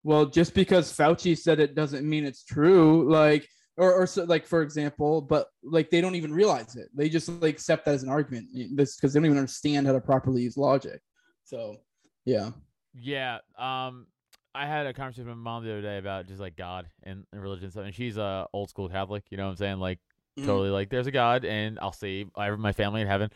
well, 0.03 0.25
just 0.25 0.53
because 0.53 0.95
Fauci 0.95 1.37
said 1.37 1.59
it 1.59 1.75
doesn't 1.75 2.07
mean 2.07 2.25
it's 2.25 2.43
true. 2.43 3.11
Like, 3.11 3.47
or, 3.81 3.91
or 3.95 4.05
so, 4.05 4.23
like 4.25 4.45
for 4.45 4.61
example, 4.61 5.21
but 5.21 5.47
like 5.63 5.89
they 5.89 6.01
don't 6.01 6.13
even 6.13 6.31
realize 6.31 6.75
it. 6.75 6.89
They 6.93 7.09
just 7.09 7.27
like 7.27 7.55
accept 7.55 7.85
that 7.85 7.95
as 7.95 8.03
an 8.03 8.09
argument. 8.09 8.47
This 8.75 8.95
because 8.95 9.11
they 9.11 9.19
don't 9.19 9.25
even 9.25 9.39
understand 9.39 9.87
how 9.87 9.93
to 9.93 9.99
properly 9.99 10.43
use 10.43 10.55
logic. 10.55 11.01
So, 11.45 11.77
yeah. 12.23 12.51
Yeah. 12.93 13.39
Um, 13.57 14.05
I 14.53 14.67
had 14.67 14.85
a 14.85 14.93
conversation 14.93 15.27
with 15.27 15.35
my 15.35 15.41
mom 15.41 15.65
the 15.65 15.71
other 15.71 15.81
day 15.81 15.97
about 15.97 16.27
just 16.27 16.39
like 16.39 16.55
God 16.55 16.89
and, 17.01 17.25
and 17.33 17.41
religion 17.41 17.71
stuff, 17.71 17.85
and 17.85 17.95
she's 17.95 18.17
a 18.17 18.47
old 18.53 18.69
school 18.69 18.87
Catholic. 18.87 19.23
You 19.31 19.37
know 19.37 19.45
what 19.45 19.51
I'm 19.51 19.57
saying? 19.57 19.79
Like 19.79 19.97
mm. 20.39 20.45
totally 20.45 20.69
like 20.69 20.91
there's 20.91 21.07
a 21.07 21.11
God, 21.11 21.43
and 21.43 21.79
I'll 21.79 21.91
see 21.91 22.27
my 22.37 22.73
family 22.73 23.01
in 23.01 23.07
heaven. 23.07 23.31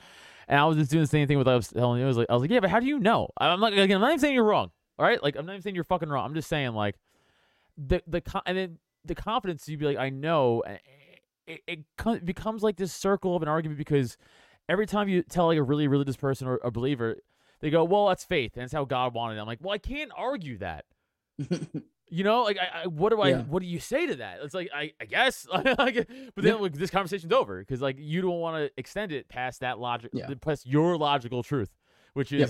And 0.48 0.60
I 0.60 0.66
was 0.66 0.78
just 0.78 0.92
doing 0.92 1.02
the 1.02 1.08
same 1.08 1.28
thing 1.28 1.40
with 1.40 1.48
I 1.48 1.56
was 1.56 1.70
telling 1.70 2.00
you. 2.00 2.06
I 2.06 2.08
was 2.08 2.18
like, 2.18 2.28
I 2.30 2.34
was 2.34 2.42
like, 2.42 2.52
yeah, 2.52 2.60
but 2.60 2.70
how 2.70 2.80
do 2.80 2.86
you 2.86 3.00
know? 3.00 3.30
I'm 3.38 3.60
not 3.60 3.74
again. 3.74 3.96
I'm 3.96 4.02
not 4.02 4.10
even 4.10 4.20
saying 4.20 4.36
you're 4.36 4.44
wrong. 4.44 4.70
All 5.00 5.06
right, 5.08 5.22
like 5.24 5.38
I'm 5.38 5.48
not 5.48 5.54
even 5.54 5.64
saying 5.64 5.74
you're 5.74 5.84
fucking 5.86 6.08
wrong. 6.08 6.24
I'm 6.24 6.36
just 6.36 6.50
saying 6.50 6.74
like 6.76 6.96
the 7.78 8.04
the 8.06 8.22
and 8.46 8.56
then 8.56 8.78
the 9.06 9.16
confidence 9.16 9.68
you'd 9.68 9.80
be 9.80 9.86
like, 9.86 9.98
I 9.98 10.10
know. 10.10 10.64
It, 11.48 11.62
it, 11.68 12.26
becomes 12.26 12.64
like 12.64 12.78
this 12.78 12.92
circle 12.92 13.36
of 13.36 13.44
an 13.44 13.48
argument 13.48 13.78
because 13.78 14.18
every 14.68 14.88
time 14.88 15.08
you 15.08 15.22
tell 15.22 15.48
like 15.48 15.60
a 15.60 15.64
really 15.64 15.88
religious 15.88 16.16
person 16.16 16.48
or 16.48 16.60
a 16.64 16.72
believer, 16.72 17.18
they 17.60 17.70
go, 17.70 17.84
"Well, 17.84 18.08
that's 18.08 18.24
faith, 18.24 18.54
and 18.56 18.64
that's 18.64 18.74
how 18.74 18.86
God 18.86 19.14
wanted 19.14 19.38
it." 19.38 19.42
I'm 19.42 19.48
like, 19.48 19.60
"Well, 19.62 19.74
I 19.74 19.78
can't 19.78 20.12
argue 20.16 20.58
that." 20.58 20.86
you 22.10 22.24
know, 22.24 22.44
like, 22.44 22.58
I, 22.58 22.84
I 22.84 22.88
what 22.88 23.10
do 23.10 23.22
I, 23.22 23.30
yeah. 23.30 23.42
what 23.44 23.62
do 23.62 23.68
you 23.68 23.80
say 23.80 24.08
to 24.08 24.16
that? 24.18 24.40
It's 24.42 24.54
like, 24.54 24.70
I, 24.74 24.92
I 25.00 25.06
guess, 25.06 25.48
but 25.52 25.64
then 25.68 26.10
yeah. 26.36 26.54
like, 26.54 26.74
this 26.74 26.90
conversation's 26.90 27.34
over 27.34 27.60
because 27.60 27.82
like 27.82 27.98
you 28.00 28.22
don't 28.22 28.40
want 28.40 28.58
to 28.58 28.72
extend 28.78 29.12
it 29.12 29.30
past 29.30 29.62
that 29.62 29.80
logic, 29.80 30.12
yeah. 30.14 30.30
past 30.42 30.66
your 30.66 30.98
logical 30.98 31.44
truth, 31.44 31.70
which 32.14 32.32
is, 32.32 32.40
yep. 32.40 32.50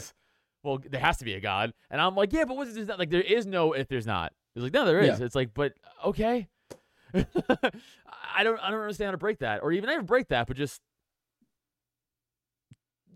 well, 0.64 0.80
there 0.90 1.02
has 1.02 1.18
to 1.18 1.26
be 1.26 1.34
a 1.34 1.40
God, 1.40 1.74
and 1.90 2.02
I'm 2.02 2.16
like, 2.16 2.34
yeah, 2.34 2.46
but 2.46 2.58
what 2.58 2.68
is 2.68 2.88
that? 2.88 3.00
Like, 3.00 3.10
there 3.10 3.22
is 3.22 3.46
no 3.46 3.74
if 3.74 3.88
there's 3.88 4.08
not. 4.08 4.34
It's 4.56 4.64
like, 4.64 4.74
no, 4.74 4.86
there 4.86 5.00
is. 5.00 5.20
It's 5.20 5.36
like, 5.36 5.54
but 5.54 5.74
okay. 6.06 6.48
I 7.14 8.44
don't, 8.44 8.60
I 8.60 8.72
don't 8.72 8.82
understand 8.82 9.08
how 9.08 9.12
to 9.12 9.18
break 9.18 9.40
that, 9.40 9.64
or 9.64 9.72
even 9.72 9.90
ever 9.90 10.04
break 10.04 10.30
that, 10.30 10.48
but 10.48 10.58
just 10.58 10.82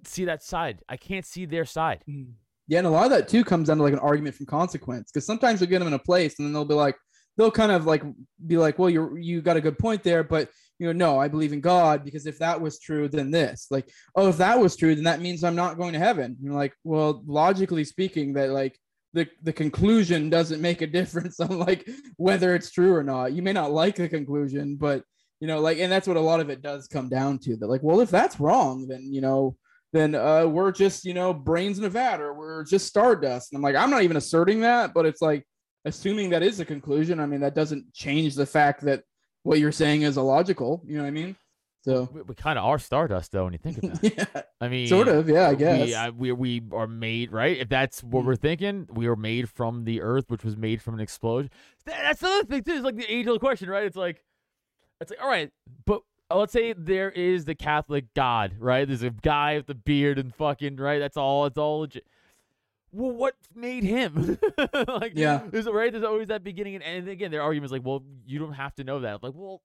see 0.06 0.26
that 0.26 0.44
side. 0.44 0.82
I 0.88 0.98
can't 0.98 1.26
see 1.26 1.46
their 1.46 1.66
side. 1.66 2.04
Mm. 2.10 2.34
Yeah, 2.68 2.80
and 2.80 2.88
a 2.88 2.92
lot 2.92 3.06
of 3.06 3.12
that 3.12 3.28
too 3.28 3.44
comes 3.44 3.68
down 3.68 3.78
to 3.78 3.84
like 3.84 3.94
an 3.94 4.00
argument 4.00 4.36
from 4.36 4.46
consequence 4.46 5.12
because 5.12 5.26
sometimes 5.26 5.60
you'll 5.60 5.70
get 5.70 5.80
them 5.80 5.88
in 5.88 5.94
a 5.94 6.00
place 6.00 6.38
and 6.38 6.46
then 6.46 6.54
they'll 6.54 6.66
be 6.66 6.76
like, 6.76 6.96
they'll 7.36 7.50
kind 7.50 7.72
of 7.72 7.86
like 7.86 8.04
be 8.46 8.58
like, 8.58 8.78
well, 8.78 8.90
you're 8.90 9.18
you 9.18 9.42
got 9.42 9.58
a 9.58 9.62
good 9.62 9.80
point 9.80 10.04
there, 10.04 10.24
but 10.24 10.50
you 10.78 10.86
know, 10.86 10.94
no, 10.94 11.20
I 11.20 11.28
believe 11.28 11.52
in 11.52 11.62
God 11.62 12.06
because 12.06 12.28
if 12.28 12.38
that 12.40 12.62
was 12.62 12.80
true, 12.80 13.08
then 13.08 13.32
this, 13.32 13.68
like, 13.72 13.90
oh, 14.16 14.30
if 14.30 14.38
that 14.38 14.60
was 14.60 14.76
true, 14.76 14.94
then 14.94 15.06
that 15.06 15.20
means 15.20 15.44
I'm 15.44 15.56
not 15.56 15.78
going 15.78 15.94
to 15.94 16.00
heaven. 16.00 16.26
And 16.26 16.38
you're 16.42 16.54
like, 16.54 16.74
well, 16.84 17.24
logically 17.26 17.86
speaking, 17.86 18.34
that 18.34 18.52
like 18.52 18.78
the 19.14 19.28
the 19.44 19.54
conclusion 19.54 20.30
doesn't 20.30 20.62
make 20.62 20.82
a 20.82 20.88
difference 20.88 21.40
on 21.40 21.60
like 21.60 21.90
whether 22.18 22.56
it's 22.56 22.72
true 22.72 22.94
or 22.94 23.04
not. 23.04 23.34
You 23.34 23.42
may 23.42 23.54
not 23.54 23.72
like 23.72 23.96
the 23.96 24.10
conclusion, 24.10 24.76
but 24.76 25.04
you 25.40 25.48
know, 25.48 25.62
like, 25.62 25.80
and 25.80 25.92
that's 25.92 26.08
what 26.08 26.18
a 26.18 26.22
lot 26.22 26.42
of 26.42 26.50
it 26.50 26.62
does 26.62 26.88
come 26.88 27.08
down 27.08 27.40
to. 27.40 27.56
That 27.56 27.68
like, 27.68 27.82
well, 27.82 28.02
if 28.02 28.10
that's 28.10 28.40
wrong, 28.40 28.88
then 28.88 29.12
you 29.12 29.22
know, 29.22 29.56
then 29.92 30.16
uh, 30.16 30.46
we're 30.46 30.72
just 30.72 31.06
you 31.06 31.14
know 31.14 31.34
brains 31.34 31.80
in 31.80 31.86
a 31.86 31.90
vat 31.90 32.22
or 32.22 32.34
we're 32.34 32.64
just 32.64 32.88
stardust 32.88 33.52
and 33.52 33.58
i'm 33.58 33.64
like 33.64 33.76
i'm 33.76 33.90
not 33.90 34.04
even 34.04 34.18
asserting 34.18 34.62
that 34.62 34.94
but 34.94 35.06
it's 35.06 35.22
like 35.22 35.46
assuming 35.86 36.30
that 36.30 36.44
is 36.44 36.60
a 36.60 36.66
conclusion 36.66 37.20
i 37.20 37.26
mean 37.26 37.40
that 37.40 37.56
doesn't 37.56 37.92
change 37.94 38.36
the 38.36 38.46
fact 38.46 38.82
that 38.82 39.04
what 39.44 39.60
you're 39.60 39.72
saying 39.72 40.04
is 40.04 40.18
illogical 40.18 40.84
you 40.86 40.96
know 40.96 41.04
what 41.04 41.08
i 41.08 41.12
mean 41.12 41.36
so 41.82 42.10
we, 42.14 42.22
we 42.24 42.36
kind 42.36 42.60
of 42.60 42.66
are 42.66 42.80
stardust 42.80 43.32
though 43.32 43.46
when 43.46 43.54
you 43.54 43.60
think 43.60 43.78
about 43.84 44.04
it. 44.04 44.14
yeah 44.18 44.42
i 44.62 44.68
mean 44.68 44.88
sort 44.88 45.08
of 45.08 45.30
yeah 45.30 45.50
i 45.50 45.56
guess 45.56 45.88
we, 45.88 45.94
uh, 45.94 46.12
we, 46.12 46.32
we 46.32 46.62
are 46.74 46.88
made 46.88 47.32
right 47.32 47.58
if 47.58 47.70
that's 47.70 48.04
what 48.04 48.26
we're 48.26 48.36
thinking 48.36 48.88
we 48.92 49.08
are 49.08 49.16
made 49.16 49.50
from 49.50 49.86
the 49.86 50.02
earth 50.02 50.26
which 50.28 50.44
was 50.44 50.58
made 50.58 50.82
from 50.82 50.94
an 50.94 51.00
explosion 51.00 51.50
that's 51.86 52.22
the 52.22 52.28
other 52.28 52.44
thing 52.46 52.64
too 52.64 52.74
it's 52.74 52.84
like 52.84 52.98
the 52.98 53.12
age 53.12 53.28
old 53.28 53.40
question 53.40 53.70
right 53.70 53.86
it's 53.86 53.96
like 53.98 54.24
it's 55.02 55.12
like 55.12 55.22
all 55.22 55.30
right 55.30 55.52
but 55.86 56.02
uh, 56.32 56.38
let's 56.38 56.54
say 56.54 56.74
there 56.74 57.10
is 57.10 57.46
the 57.46 57.56
Catholic 57.56 58.14
God, 58.14 58.54
right? 58.60 58.88
There's 58.88 59.02
a 59.02 59.10
guy 59.10 59.58
with 59.58 59.66
the 59.66 59.74
beard 59.76 60.20
and 60.20 60.34
fucking 60.36 60.76
right. 60.76 61.00
That's 61.00 61.18
all. 61.18 61.46
It's 61.48 61.58
all 61.58 61.80
legit. 61.80 62.06
Well, 62.92 63.12
what 63.12 63.36
made 63.56 63.84
him? 63.84 64.38
like, 64.88 65.14
yeah, 65.16 65.42
there's 65.50 65.66
right. 65.66 65.92
There's 65.92 66.04
always 66.04 66.28
that 66.30 66.44
beginning 66.44 66.76
and, 66.76 66.84
and 66.84 67.08
again, 67.08 67.32
their 67.32 67.42
argument 67.42 67.66
is 67.66 67.72
like, 67.72 67.86
well, 67.86 68.04
you 68.26 68.40
don't 68.40 68.54
have 68.54 68.76
to 68.76 68.84
know 68.84 69.00
that. 69.02 69.24
Like, 69.24 69.34
well, 69.36 69.62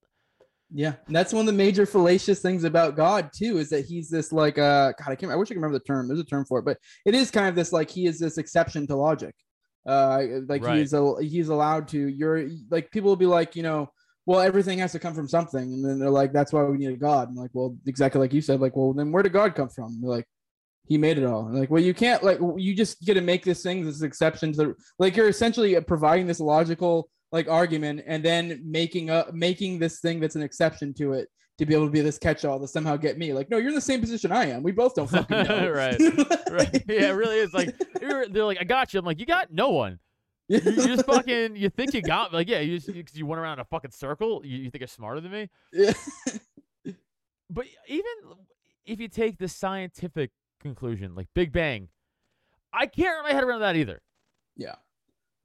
yeah, 0.76 0.94
and 1.06 1.14
that's 1.14 1.32
one 1.32 1.42
of 1.42 1.46
the 1.46 1.52
major 1.52 1.86
fallacious 1.86 2.40
things 2.40 2.64
about 2.64 2.96
God 2.96 3.30
too, 3.32 3.58
is 3.58 3.70
that 3.70 3.84
he's 3.84 4.10
this 4.10 4.32
like 4.32 4.58
uh 4.58 4.92
God, 4.98 5.12
I 5.12 5.14
can't. 5.14 5.30
I 5.30 5.36
wish 5.36 5.46
I 5.46 5.54
could 5.54 5.62
remember 5.62 5.78
the 5.78 5.84
term. 5.84 6.08
There's 6.08 6.18
a 6.18 6.24
term 6.24 6.44
for 6.44 6.58
it, 6.58 6.64
but 6.64 6.78
it 7.06 7.14
is 7.14 7.30
kind 7.30 7.46
of 7.46 7.54
this 7.54 7.72
like 7.72 7.88
he 7.88 8.06
is 8.06 8.18
this 8.18 8.38
exception 8.38 8.86
to 8.88 8.96
logic. 8.96 9.36
Uh, 9.86 10.22
like 10.48 10.64
right. 10.64 10.78
he's 10.78 10.92
a 10.92 11.14
he's 11.20 11.48
allowed 11.48 11.86
to. 11.88 12.08
You're 12.08 12.48
like 12.70 12.90
people 12.90 13.08
will 13.08 13.16
be 13.16 13.24
like, 13.24 13.54
you 13.54 13.62
know, 13.62 13.88
well, 14.26 14.40
everything 14.40 14.80
has 14.80 14.90
to 14.92 14.98
come 14.98 15.14
from 15.14 15.28
something. 15.28 15.62
And 15.62 15.84
then 15.84 16.00
they're 16.00 16.10
like, 16.10 16.32
that's 16.32 16.52
why 16.52 16.64
we 16.64 16.78
need 16.78 16.92
a 16.92 16.96
God. 16.96 17.28
And 17.28 17.36
like, 17.36 17.50
well, 17.52 17.76
exactly 17.86 18.20
like 18.20 18.32
you 18.32 18.40
said, 18.40 18.60
like, 18.60 18.74
well, 18.74 18.92
then 18.92 19.12
where 19.12 19.22
did 19.22 19.32
God 19.32 19.54
come 19.54 19.68
from? 19.68 20.00
They're 20.00 20.10
like, 20.10 20.26
he 20.86 20.98
made 20.98 21.18
it 21.18 21.24
all. 21.24 21.46
And 21.46 21.58
like, 21.58 21.70
well, 21.70 21.82
you 21.82 21.94
can't 21.94 22.22
like 22.22 22.38
you 22.56 22.74
just 22.74 23.00
get 23.02 23.14
to 23.14 23.20
make 23.20 23.44
this 23.44 23.62
thing 23.62 23.84
this 23.84 24.02
exception 24.02 24.52
to 24.52 24.58
the 24.58 24.74
like 24.98 25.16
you're 25.16 25.28
essentially 25.28 25.80
providing 25.82 26.26
this 26.26 26.40
logical 26.40 27.08
like 27.34 27.48
argument 27.48 28.02
and 28.06 28.24
then 28.24 28.62
making 28.64 29.10
a 29.10 29.26
making 29.32 29.78
this 29.78 30.00
thing 30.00 30.20
that's 30.20 30.36
an 30.36 30.42
exception 30.42 30.94
to 30.94 31.12
it 31.12 31.28
to 31.58 31.66
be 31.66 31.74
able 31.74 31.86
to 31.86 31.92
be 31.92 32.00
this 32.00 32.18
catch-all 32.18 32.58
to 32.58 32.66
somehow 32.66 32.96
get 32.96 33.16
me. 33.16 33.32
Like, 33.32 33.48
no, 33.48 33.58
you're 33.58 33.68
in 33.68 33.76
the 33.76 33.80
same 33.80 34.00
position 34.00 34.32
I 34.32 34.46
am. 34.46 34.62
We 34.62 34.72
both 34.72 34.94
don't 34.94 35.08
fucking 35.08 35.42
know. 35.48 35.70
right. 35.70 36.00
right. 36.50 36.84
Yeah, 36.88 37.10
it 37.10 37.16
really 37.16 37.36
is. 37.36 37.52
Like 37.52 37.76
they're 38.00 38.44
like, 38.44 38.58
I 38.60 38.64
got 38.64 38.94
you. 38.94 38.98
I'm 38.98 39.04
like, 39.04 39.20
you 39.20 39.26
got 39.26 39.52
no 39.52 39.68
one 39.68 39.98
you, 40.48 40.60
you, 40.64 40.72
just 40.86 41.06
fucking 41.06 41.56
you 41.56 41.70
think 41.70 41.94
you 41.94 42.02
got 42.02 42.32
like 42.32 42.48
yeah 42.48 42.60
you 42.60 42.78
just 42.78 42.88
you, 42.88 43.04
you 43.12 43.26
went 43.26 43.40
around 43.40 43.58
a 43.58 43.64
fucking 43.64 43.90
circle 43.90 44.42
you, 44.44 44.58
you 44.58 44.70
think 44.70 44.80
you're 44.80 44.88
smarter 44.88 45.20
than 45.20 45.32
me 45.32 45.48
yeah 45.72 45.92
but 47.50 47.66
even 47.88 48.12
if 48.84 49.00
you 49.00 49.08
take 49.08 49.38
the 49.38 49.48
scientific 49.48 50.30
conclusion 50.60 51.14
like 51.14 51.28
big 51.34 51.52
bang 51.52 51.88
i 52.72 52.86
can't 52.86 53.16
wrap 53.16 53.24
my 53.24 53.32
head 53.32 53.44
around 53.44 53.60
that 53.60 53.76
either 53.76 54.00
yeah 54.56 54.74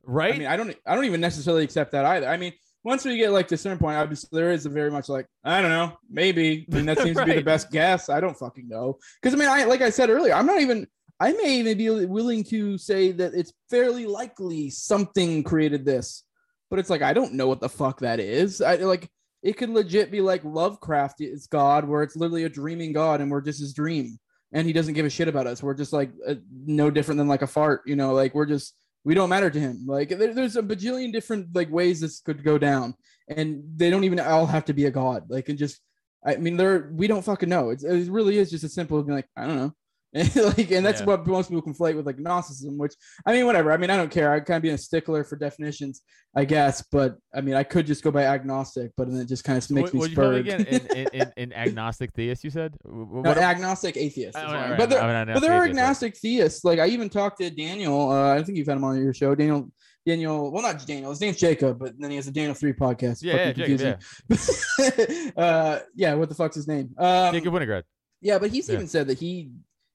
right 0.04 0.36
i 0.36 0.38
mean 0.38 0.48
i 0.48 0.56
don't 0.56 0.76
i 0.86 0.96
don't 0.96 1.06
even 1.06 1.22
necessarily 1.22 1.64
accept 1.64 1.92
that 1.92 2.06
either 2.06 2.28
i 2.28 2.38
mean 2.38 2.54
once 2.84 3.04
we 3.04 3.18
get 3.18 3.32
like 3.32 3.48
to 3.48 3.56
a 3.56 3.58
certain 3.58 3.78
point 3.78 3.98
obviously 3.98 4.30
there 4.32 4.52
is 4.52 4.66
a 4.66 4.70
very 4.70 4.90
much 4.90 5.10
like 5.10 5.26
i 5.44 5.62
don't 5.62 5.72
know 5.72 5.98
maybe 6.10 6.66
I 6.72 6.76
mean, 6.76 6.86
that 6.86 7.00
seems 7.00 7.16
right. 7.16 7.26
to 7.26 7.32
be 7.34 7.40
the 7.40 7.46
best 7.46 7.72
guess 7.72 8.10
i 8.10 8.20
don't 8.20 8.38
fucking 8.38 8.68
know 8.68 8.98
because 9.22 9.34
i 9.34 9.38
mean 9.38 9.50
i 9.50 9.66
like 9.66 9.82
i 9.82 9.90
said 9.90 10.10
earlier 10.10 10.34
i'm 10.34 10.46
not 10.46 10.62
even 10.62 10.88
I 11.20 11.34
may 11.34 11.60
even 11.60 11.78
be 11.78 12.06
willing 12.06 12.44
to 12.46 12.78
say 12.78 13.12
that 13.12 13.34
it's 13.34 13.54
fairly 13.70 14.06
likely 14.06 14.70
something 14.70 15.44
created 15.44 15.84
this, 15.84 16.24
but 16.70 16.80
it's 16.80 16.90
like 16.90 17.02
I 17.02 17.14
don't 17.14 17.34
know 17.34 17.48
what 17.48 17.60
the 17.60 17.68
fuck 17.68 18.00
that 18.00 18.20
is. 18.20 18.62
I 18.62 18.76
like 18.76 19.10
it 19.44 19.58
could 19.58 19.70
legit 19.70 20.12
be 20.12 20.22
like 20.22 20.44
Lovecraft 20.46 21.22
is 21.22 21.48
God, 21.48 21.86
where 21.86 22.04
it's 22.04 22.16
literally 22.16 22.46
a 22.46 22.50
dreaming 22.50 22.94
God 22.94 23.20
and 23.20 23.30
we're 23.30 23.42
just 23.42 23.60
his 23.60 23.74
dream, 23.74 24.18
and 24.54 24.66
he 24.66 24.72
doesn't 24.72 24.94
give 24.94 25.06
a 25.06 25.10
shit 25.10 25.28
about 25.28 25.48
us. 25.48 25.62
We're 25.62 25.74
just 25.74 25.92
like 25.92 26.12
uh, 26.26 26.36
no 26.66 26.90
different 26.90 27.18
than 27.18 27.28
like 27.28 27.42
a 27.42 27.48
fart, 27.48 27.82
you 27.86 27.98
know. 27.98 28.14
Like 28.14 28.34
we're 28.34 28.46
just 28.46 28.74
we 29.04 29.14
don't 29.14 29.30
matter 29.30 29.50
to 29.50 29.60
him. 29.60 29.86
Like 29.88 30.10
there, 30.10 30.34
there's 30.34 30.56
a 30.56 30.64
bajillion 30.64 31.12
different 31.12 31.56
like 31.56 31.70
ways 31.70 32.02
this 32.02 32.22
could 32.22 32.44
go 32.44 32.58
down, 32.58 32.96
and 33.28 33.64
they 33.76 33.90
don't 33.90 34.04
even 34.04 34.20
all 34.20 34.46
have 34.46 34.66
to 34.66 34.74
be 34.74 34.86
a 34.86 34.92
God. 34.92 35.24
Like 35.30 35.50
and 35.50 35.58
just 35.58 35.80
I 36.26 36.36
mean, 36.36 36.58
there 36.58 36.92
we 36.94 37.08
don't 37.08 37.24
fucking 37.24 37.50
know. 37.50 37.70
It's, 37.70 37.84
it 37.84 38.10
really 38.12 38.38
is 38.38 38.50
just 38.50 38.64
as 38.64 38.74
simple 38.74 39.00
as 39.00 39.06
being 39.06 39.16
like 39.16 39.30
I 39.36 39.48
don't 39.48 39.58
know 39.58 39.74
And 40.12 40.36
like, 40.58 40.72
and 40.72 40.84
that's 40.84 41.02
Yeah. 41.02 41.06
what 41.06 41.28
most 41.28 41.50
people 41.50 41.62
conflate 41.62 41.96
with 41.96 42.06
like 42.08 42.18
Gnosticism, 42.18 42.78
which 42.80 42.94
I 43.28 43.32
mean, 43.34 43.46
whatever. 43.46 43.72
I 43.72 43.78
mean, 43.78 43.92
I 43.92 43.96
don't 43.98 44.10
care. 44.10 44.34
I 44.34 44.40
kind 44.40 44.58
of 44.58 44.64
being 44.64 44.74
a 44.74 44.78
stickler 44.78 45.24
for 45.24 45.36
definitions, 45.36 46.02
I 46.36 46.46
guess. 46.46 46.84
But 46.92 47.18
I 47.32 47.42
mean, 47.42 47.54
I 47.54 47.64
could 47.64 47.86
just 47.86 48.04
go 48.04 48.10
by 48.10 48.24
agnostic, 48.24 48.92
but 48.98 49.08
then 49.08 49.20
it 49.20 49.28
just 49.28 49.44
kind 49.44 49.58
of 49.58 49.70
makes 49.70 49.94
What, 49.94 49.94
me 49.94 50.00
what 50.00 50.12
spurred. 50.12 50.48
again? 50.48 50.62
In, 50.66 51.08
in, 51.14 51.34
in, 51.38 51.54
agnostic 51.54 52.12
theist, 52.14 52.44
you 52.44 52.50
said? 52.50 52.74
Wh- 52.84 53.20
wh- 53.20 53.24
No, 53.24 53.32
agnostic 53.32 53.98
atheist. 53.98 54.36
Oh, 54.36 54.44
right, 54.46 54.70
right, 54.72 54.78
but 54.80 54.90
there, 54.90 55.00
I'm 55.02 55.28
an 55.28 55.34
but 55.34 55.42
there 55.42 55.54
are 55.54 55.66
agnostic 55.66 56.14
right. 56.14 56.20
theists. 56.22 56.64
Like 56.64 56.80
I 56.80 56.88
even 56.88 57.10
talked 57.10 57.40
to 57.42 57.52
Daniel. 57.52 58.12
Uh, 58.12 58.34
I 58.34 58.42
think 58.42 58.58
you've 58.58 58.68
had 58.68 58.78
him 58.78 58.84
on 58.86 59.02
your 59.04 59.14
show, 59.14 59.36
Daniel. 59.36 59.70
Daniel, 60.08 60.50
well, 60.52 60.64
not 60.64 60.84
Daniel. 60.88 61.12
His 61.12 61.22
name's 61.22 61.38
Jacob, 61.38 61.78
but 61.78 61.94
then 62.00 62.10
he 62.10 62.16
has 62.16 62.26
a 62.28 62.32
Daniel 62.32 62.56
Three 62.56 62.74
podcast. 62.74 63.22
Yeah, 63.22 63.36
yeah, 63.36 63.52
Jacob, 63.54 64.00
confusing. 64.28 65.34
uh, 65.38 65.80
yeah. 65.96 66.14
What 66.16 66.30
the 66.30 66.36
fuck's 66.36 66.56
his 66.56 66.68
name? 66.68 66.90
Um, 66.98 67.34
Jacob 67.34 67.54
Winograd. 67.54 67.84
yeah, 68.22 68.40
but 68.40 68.50
he's 68.50 68.68
Yeah. 68.70 68.76
even 68.76 68.88
said 68.88 69.08
that 69.08 69.20
he 69.20 69.52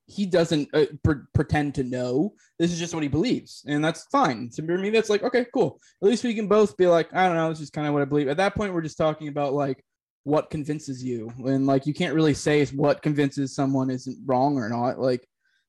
he 0.07 0.27
doesn't 0.27 0.69
uh, 0.75 0.87
pre- 1.03 1.23
pretend 1.33 1.75
to 1.75 1.83
know. 1.83 2.35
This 2.59 2.73
is 2.73 2.79
just 2.79 2.95
what 2.95 3.03
he 3.03 3.09
believes, 3.09 3.64
and 3.67 3.85
that's 3.85 4.07
fine. 4.12 4.51
So 4.51 4.64
for 4.64 4.79
me, 4.79 4.90
that's 4.90 5.11
like 5.11 5.23
okay, 5.23 5.47
cool. 5.53 5.81
At 6.03 6.09
least 6.09 6.25
we 6.25 6.35
can 6.35 6.47
both 6.47 6.77
be 6.77 6.87
like, 6.87 7.12
I 7.14 7.27
don't 7.27 7.37
know, 7.37 7.49
this 7.49 7.61
is 7.61 7.71
kind 7.71 7.87
of 7.87 7.93
what 7.95 8.03
I 8.03 8.07
believe. 8.07 8.29
At 8.29 8.37
that 8.37 8.55
point, 8.55 8.75
we're 8.75 8.83
just 8.83 8.99
talking 8.99 9.29
about 9.29 9.55
like 9.55 9.83
what 10.25 10.51
convinces 10.51 11.03
you, 11.03 11.33
and 11.38 11.67
like 11.67 11.87
you 11.87 11.95
can't 11.95 12.14
really 12.14 12.35
say 12.35 12.64
what 12.67 13.03
convinces 13.03 13.55
someone 13.55 13.90
isn't 13.90 14.19
wrong 14.27 14.59
or 14.59 14.69
not. 14.69 14.99
Like, 14.99 15.27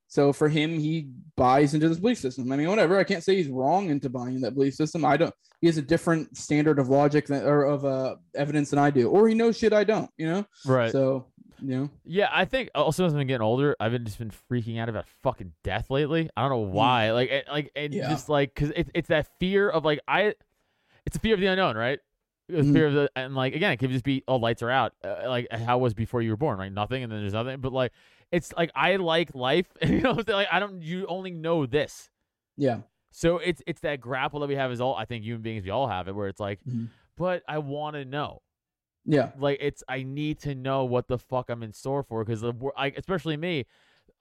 so 0.07 0.33
for 0.33 0.49
him, 0.49 0.79
he 0.79 1.11
buys 1.37 1.73
into 1.73 1.87
this 1.87 1.99
belief 1.99 2.17
system. 2.17 2.51
I 2.51 2.57
mean, 2.57 2.69
whatever. 2.69 2.99
I 2.99 3.03
can't 3.05 3.23
say 3.23 3.37
he's 3.37 3.49
wrong 3.49 3.89
into 3.89 4.09
buying 4.09 4.41
that 4.41 4.53
belief 4.53 4.73
system. 4.73 5.05
I 5.05 5.17
don't. 5.17 5.33
He 5.61 5.67
has 5.67 5.77
a 5.77 5.81
different 5.81 6.35
standard 6.37 6.77
of 6.77 6.89
logic 6.89 7.27
than, 7.27 7.43
or 7.43 7.63
of 7.63 7.85
uh, 7.85 8.15
evidence 8.35 8.69
than 8.69 8.79
I 8.79 8.89
do, 8.89 9.09
or 9.09 9.29
he 9.29 9.33
knows 9.33 9.57
shit 9.57 9.71
I 9.71 9.85
don't. 9.85 10.11
You 10.17 10.27
know. 10.27 10.45
Right. 10.65 10.91
So 10.91 11.27
know. 11.61 11.89
Yeah, 12.03 12.29
I 12.31 12.45
think 12.45 12.69
also 12.75 13.05
as 13.05 13.13
I've 13.13 13.17
been 13.19 13.27
getting 13.27 13.41
older, 13.41 13.75
I've 13.79 13.91
been 13.91 14.05
just 14.05 14.17
been 14.19 14.31
freaking 14.51 14.79
out 14.79 14.89
about 14.89 15.05
fucking 15.23 15.53
death 15.63 15.89
lately. 15.89 16.29
I 16.35 16.41
don't 16.41 16.51
know 16.51 16.57
why. 16.57 17.11
Like, 17.11 17.29
it, 17.29 17.45
like, 17.49 17.71
and 17.75 17.93
Yeah. 17.93 18.09
just 18.09 18.29
like, 18.29 18.53
cause 18.55 18.71
it's 18.75 18.89
it's 18.93 19.07
that 19.09 19.27
fear 19.39 19.69
of 19.69 19.85
like 19.85 19.99
I, 20.07 20.33
it's 21.05 21.15
a 21.15 21.19
fear 21.19 21.33
of 21.33 21.39
the 21.39 21.47
unknown, 21.47 21.75
right? 21.77 21.99
The 22.47 22.57
Mhm. 22.57 22.73
fear 22.73 22.87
of 22.87 22.93
the 22.93 23.09
and 23.15 23.33
like 23.35 23.55
again, 23.55 23.71
it 23.71 23.77
could 23.77 23.89
just 23.89 24.03
be 24.05 24.23
oh 24.27 24.35
lights 24.35 24.61
are 24.61 24.69
out, 24.69 24.93
uh, 25.03 25.23
like 25.27 25.51
how 25.51 25.77
was 25.79 25.93
before 25.93 26.21
you 26.21 26.29
were 26.29 26.37
born, 26.37 26.59
right? 26.59 26.71
Nothing, 26.71 27.01
and 27.03 27.11
then 27.11 27.21
there's 27.21 27.33
nothing. 27.33 27.59
But 27.59 27.73
like, 27.73 27.91
it's 28.31 28.53
like 28.55 28.69
I 28.75 28.95
like 28.97 29.33
life, 29.33 29.67
you 29.81 30.01
know. 30.01 30.19
Like 30.27 30.47
I 30.51 30.59
don't, 30.59 30.81
you 30.81 31.07
only 31.07 31.31
know 31.31 31.65
this. 31.65 32.09
Yeah. 32.57 32.81
So 33.11 33.37
it's 33.37 33.63
it's 33.65 33.81
that 33.81 33.99
grapple 34.01 34.41
that 34.41 34.47
we 34.47 34.55
have 34.55 34.71
as 34.71 34.79
all 34.81 34.93
I 34.95 35.05
think 35.05 35.23
human 35.23 35.41
beings 35.41 35.63
we 35.63 35.71
all 35.71 35.87
have 35.87 36.07
it 36.07 36.13
where 36.15 36.27
it's 36.27 36.39
like, 36.39 36.59
Mhm. 36.69 36.89
but 37.17 37.41
I 37.47 37.57
want 37.59 37.95
to 37.95 38.05
know 38.05 38.41
Yeah. 39.05 39.31
like 39.37 39.59
it's 39.61 39.83
I 39.87 40.01
need 40.03 40.39
to 40.41 40.55
know 40.55 40.85
what 40.85 41.07
the 41.07 41.17
fuck 41.19 41.49
I'm 41.49 41.61
in 41.63 41.73
store 41.73 42.03
for 42.03 42.23
because 42.25 42.43
I 42.75 42.87
especially 42.97 43.37
me, 43.37 43.65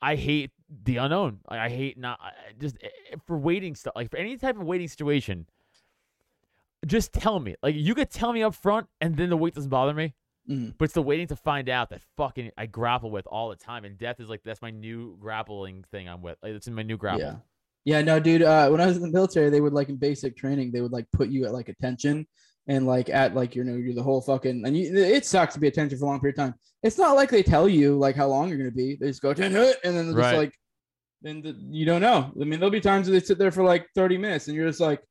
I 0.02 0.16
hate 0.16 0.50
the 0.84 0.98
unknown. 0.98 1.40
Like, 1.50 1.60
I 1.60 1.68
hate 1.70 1.96
not 1.98 2.18
I- 2.20 2.32
just 2.58 2.76
eh, 2.82 2.88
eh, 3.12 3.16
for 3.26 3.38
waiting 3.38 3.74
stuff 3.74 3.94
like 3.96 4.10
for 4.10 4.18
any 4.18 4.36
type 4.36 4.56
of 4.58 4.66
waiting 4.66 4.88
situation. 4.88 5.46
Just 6.86 7.14
tell 7.14 7.40
me, 7.40 7.54
like 7.62 7.74
you 7.74 7.94
could 7.94 8.10
tell 8.10 8.32
me 8.32 8.42
up 8.42 8.54
front, 8.54 8.86
and 9.00 9.16
then 9.16 9.30
the 9.30 9.36
wait 9.38 9.54
doesn't 9.54 9.70
bother 9.70 9.94
me. 9.94 10.14
Mhm. 10.50 10.74
But 10.76 10.84
it's 10.84 10.94
the 10.94 11.00
waiting 11.00 11.26
to 11.28 11.36
find 11.36 11.70
out 11.70 11.88
that 11.88 12.02
fucking 12.18 12.50
I 12.58 12.66
grapple 12.66 13.10
with 13.10 13.26
all 13.26 13.48
the 13.48 13.56
time, 13.56 13.86
and 13.86 13.96
death 13.96 14.20
is 14.20 14.28
like 14.28 14.42
that's 14.44 14.60
my 14.60 14.70
new 14.70 15.16
grappling 15.18 15.84
thing 15.90 16.06
I'm 16.10 16.20
with. 16.20 16.36
Like 16.42 16.52
it's 16.52 16.66
in 16.66 16.74
my 16.74 16.82
new 16.82 16.98
grapple. 16.98 17.20
Yeah. 17.22 17.36
Yeah, 17.86 18.00
no, 18.02 18.18
dude. 18.18 18.42
Uh, 18.42 18.68
when 18.70 18.80
I 18.80 18.86
was 18.86 18.96
in 18.96 19.02
the 19.02 19.10
military, 19.10 19.50
they 19.50 19.60
would 19.60 19.72
like 19.74 19.88
in 19.90 19.96
basic 19.96 20.36
training, 20.36 20.72
they 20.72 20.80
would 20.82 20.92
like 20.92 21.06
put 21.12 21.28
you 21.28 21.44
at 21.46 21.52
like 21.52 21.68
attention 21.70 22.26
and 22.66 22.86
like 22.86 23.10
at 23.10 23.34
like 23.34 23.54
you 23.54 23.64
know 23.64 23.74
you're 23.74 23.94
the 23.94 24.02
whole 24.02 24.20
fucking 24.20 24.64
and 24.64 24.76
you, 24.76 24.96
it 24.96 25.26
sucks 25.26 25.54
to 25.54 25.60
be 25.60 25.68
attention 25.68 25.98
for 25.98 26.06
a 26.06 26.08
long 26.08 26.20
period 26.20 26.38
of 26.38 26.44
time. 26.46 26.54
It's 26.82 26.98
not 26.98 27.16
like 27.16 27.30
they 27.30 27.42
tell 27.42 27.68
you 27.68 27.98
like 27.98 28.16
how 28.16 28.26
long 28.28 28.48
you're 28.48 28.58
gonna 28.58 28.70
be. 28.70 28.96
They 28.96 29.08
just 29.08 29.22
go 29.22 29.34
ten 29.34 29.52
hit 29.52 29.78
and 29.84 29.96
then 29.96 30.06
they're 30.12 30.22
just 30.22 30.34
like, 30.36 30.54
then 31.22 31.42
the, 31.42 31.56
you 31.70 31.86
don't 31.86 32.00
know. 32.00 32.32
I 32.40 32.44
mean, 32.44 32.60
there'll 32.60 32.70
be 32.70 32.80
times 32.80 33.08
where 33.08 33.18
they 33.18 33.24
sit 33.24 33.38
there 33.38 33.50
for 33.50 33.64
like 33.64 33.86
thirty 33.94 34.18
minutes 34.18 34.48
and 34.48 34.56
you're 34.56 34.68
just 34.68 34.80
like, 34.80 35.02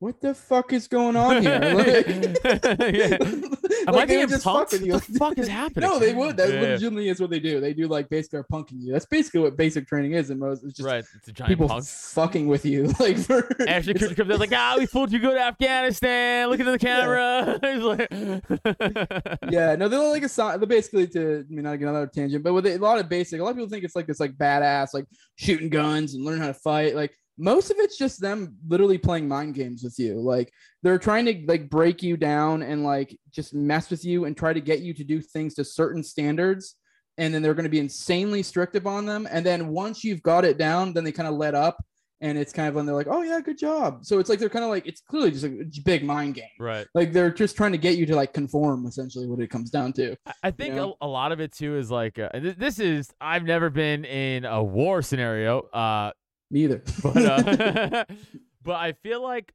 what 0.00 0.20
the 0.20 0.34
fuck 0.34 0.72
is 0.72 0.88
going 0.88 1.16
on 1.16 1.42
here? 1.42 1.60
Like. 1.74 2.06
Am 3.88 3.94
like, 3.94 4.02
I 4.02 4.06
they 4.06 4.16
being 4.16 4.28
just 4.28 4.44
fuck 4.44 4.68
punked? 4.68 4.72
with 4.72 4.86
you. 4.86 4.92
What 4.92 5.02
the 5.04 5.18
fuck 5.18 5.38
is 5.38 5.48
happening? 5.48 5.88
No, 5.88 5.98
they 5.98 6.14
would. 6.14 6.36
That 6.36 6.50
Yeah. 6.52 6.60
legitimately 6.60 7.08
is 7.08 7.20
what 7.20 7.30
they 7.30 7.40
do. 7.40 7.60
They 7.60 7.72
do 7.74 7.86
like 7.88 8.08
basically 8.08 8.38
are 8.40 8.46
punking 8.52 8.80
you. 8.82 8.92
That's 8.92 9.06
basically 9.06 9.40
what 9.40 9.56
basic 9.56 9.86
training 9.88 10.12
is. 10.12 10.30
And 10.30 10.38
most 10.40 10.62
it's 10.64 10.74
just 10.74 10.86
right. 10.86 11.04
It's 11.16 11.28
a 11.28 11.32
giant 11.32 11.48
people 11.48 11.68
punk. 11.68 11.84
fucking 11.84 12.46
with 12.48 12.64
you. 12.64 12.92
Like 13.00 13.16
for 13.18 13.38
Ashton 13.68 13.96
it's- 13.96 14.10
Kutcher 14.12 14.16
comes 14.16 14.30
out 14.30 14.40
like, 14.40 14.52
ah, 14.54 14.76
we 14.78 14.86
fooled 14.86 15.12
you. 15.12 15.18
Go 15.18 15.32
to 15.32 15.40
Afghanistan. 15.40 16.48
Look 16.48 16.60
into 16.60 16.72
the 16.72 16.78
camera. 16.78 17.58
He's 17.62 17.82
like, 17.82 18.08
yeah, 19.50 19.76
no, 19.76 19.88
they're 19.88 19.98
like 20.00 20.22
a 20.22 20.28
sign. 20.28 20.58
They're 20.60 20.66
basically 20.66 21.06
to 21.08 21.44
I 21.48 21.52
mean 21.52 21.64
not 21.64 21.76
get 21.78 21.88
another 21.88 22.06
tangent, 22.06 22.42
but 22.44 22.52
with 22.52 22.66
a 22.66 22.76
lot 22.78 22.98
of 22.98 23.08
basic, 23.08 23.40
a 23.40 23.44
lot 23.44 23.50
of 23.50 23.56
people 23.56 23.68
think 23.68 23.84
it's 23.84 23.96
like 23.96 24.06
this 24.06 24.20
like 24.20 24.32
badass, 24.36 24.88
like 24.94 25.06
shooting 25.36 25.68
guns 25.68 26.14
and 26.14 26.24
learn 26.24 26.38
how 26.40 26.48
to 26.48 26.54
fight. 26.54 26.94
Like 26.94 27.16
most 27.38 27.70
of 27.70 27.76
it's 27.78 27.96
just 27.96 28.20
them 28.20 28.56
literally 28.66 28.98
playing 28.98 29.28
mind 29.28 29.54
games 29.54 29.82
with 29.82 29.98
you. 29.98 30.20
Like 30.20 30.52
they're 30.82 30.98
trying 30.98 31.24
to 31.26 31.44
like 31.46 31.70
break 31.70 32.02
you 32.02 32.16
down 32.16 32.62
and 32.62 32.84
like 32.84 33.16
just 33.30 33.54
mess 33.54 33.90
with 33.90 34.04
you 34.04 34.24
and 34.24 34.36
try 34.36 34.52
to 34.52 34.60
get 34.60 34.80
you 34.80 34.92
to 34.94 35.04
do 35.04 35.20
things 35.20 35.54
to 35.54 35.64
certain 35.64 36.02
standards. 36.02 36.74
And 37.16 37.34
then 37.34 37.42
they're 37.42 37.54
going 37.54 37.64
to 37.64 37.70
be 37.70 37.80
insanely 37.80 38.42
strict 38.42 38.76
upon 38.76 39.06
them. 39.06 39.26
And 39.30 39.44
then 39.44 39.68
once 39.68 40.04
you've 40.04 40.22
got 40.22 40.44
it 40.44 40.58
down, 40.58 40.92
then 40.92 41.04
they 41.04 41.12
kind 41.12 41.28
of 41.28 41.34
let 41.34 41.54
up. 41.54 41.76
And 42.20 42.36
it's 42.36 42.52
kind 42.52 42.68
of 42.68 42.74
when 42.74 42.84
they're 42.84 42.96
like, 42.96 43.06
oh, 43.08 43.22
yeah, 43.22 43.40
good 43.40 43.58
job. 43.58 44.04
So 44.04 44.18
it's 44.18 44.28
like 44.28 44.40
they're 44.40 44.48
kind 44.48 44.64
of 44.64 44.70
like, 44.70 44.86
it's 44.86 45.00
clearly 45.00 45.30
just 45.30 45.44
a 45.44 45.64
big 45.84 46.02
mind 46.02 46.34
game 46.34 46.48
right. 46.58 46.84
like 46.92 47.12
they're 47.12 47.32
just 47.32 47.56
trying 47.56 47.70
to 47.70 47.78
get 47.78 47.96
you 47.96 48.06
to 48.06 48.16
like 48.16 48.32
conform 48.32 48.86
essentially 48.86 49.28
what 49.28 49.38
it 49.38 49.50
comes 49.50 49.70
down 49.70 49.92
to 49.94 50.16
I- 50.42 50.50
think 50.50 50.74
know? 50.74 50.96
a, 51.00 51.06
a 51.06 51.08
lot 51.08 51.30
of 51.30 51.40
it 51.40 51.52
too 51.52 51.76
is 51.76 51.92
like, 51.92 52.18
uh, 52.18 52.30
th- 52.30 52.56
this 52.56 52.80
is, 52.80 53.12
I've 53.20 53.44
never 53.44 53.70
been 53.70 54.04
in 54.04 54.44
a 54.44 54.60
war 54.60 55.00
scenario, 55.00 55.60
uh, 55.72 56.10
neither 56.50 56.82
but, 57.02 57.16
uh, 57.16 58.04
but 58.62 58.76
I 58.76 58.92
feel 58.92 59.22
like 59.22 59.52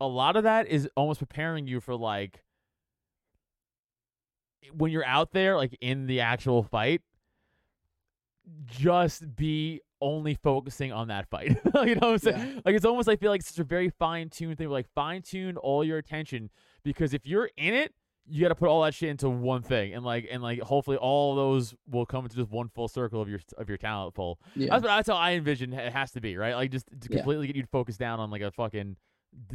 a 0.00 0.06
lot 0.06 0.36
of 0.36 0.44
that 0.44 0.68
is 0.68 0.88
almost 0.96 1.20
preparing 1.20 1.66
you 1.66 1.80
for 1.80 1.94
like, 1.94 2.42
when 4.72 4.90
you're 4.90 5.04
out 5.04 5.32
there, 5.32 5.56
like 5.56 5.76
in 5.80 6.06
the 6.06 6.20
actual 6.20 6.62
fight, 6.62 7.02
just 8.66 9.36
be 9.36 9.80
only 10.00 10.34
focusing 10.34 10.92
on 10.92 11.08
that 11.08 11.28
fight. 11.30 11.48
you 11.74 11.94
know 11.94 12.00
what 12.00 12.04
I'm 12.04 12.18
saying? 12.18 12.62
Like 12.64 12.74
it's 12.74 12.84
almost 12.84 13.08
I 13.08 13.16
feel 13.16 13.30
like 13.30 13.40
it's 13.40 13.50
such 13.50 13.58
a 13.58 13.64
very 13.64 13.90
fine 13.90 14.28
tuned 14.28 14.58
thing. 14.58 14.68
Like 14.68 14.86
fine 14.94 15.22
tune 15.22 15.56
all 15.56 15.84
your 15.84 15.98
attention 15.98 16.50
because 16.84 17.14
if 17.14 17.26
you're 17.26 17.50
in 17.56 17.74
it, 17.74 17.92
you 18.26 18.40
got 18.42 18.48
to 18.48 18.54
put 18.54 18.68
all 18.68 18.82
that 18.82 18.94
shit 18.94 19.10
into 19.10 19.28
one 19.28 19.62
thing, 19.62 19.92
and 19.94 20.04
like 20.04 20.26
and 20.30 20.42
like 20.42 20.60
hopefully 20.60 20.96
all 20.96 21.34
those 21.34 21.74
will 21.90 22.06
come 22.06 22.24
into 22.24 22.36
just 22.36 22.50
one 22.50 22.68
full 22.68 22.88
circle 22.88 23.20
of 23.20 23.28
your 23.28 23.40
of 23.58 23.68
your 23.68 23.78
talent 23.78 24.14
pool. 24.14 24.38
yeah 24.56 24.68
That's 24.70 24.82
what 24.82 24.88
that's 24.88 25.08
how 25.08 25.16
I 25.16 25.32
envision 25.32 25.72
it 25.72 25.92
has 25.92 26.10
to 26.12 26.20
be, 26.20 26.36
right? 26.36 26.54
Like 26.54 26.70
just 26.70 26.86
to 26.88 26.96
Yeah. 27.10 27.16
completely 27.18 27.46
get 27.46 27.56
you 27.56 27.62
to 27.62 27.68
focus 27.68 27.96
down 27.96 28.20
on 28.20 28.30
like 28.30 28.42
a 28.42 28.50
fucking 28.50 28.96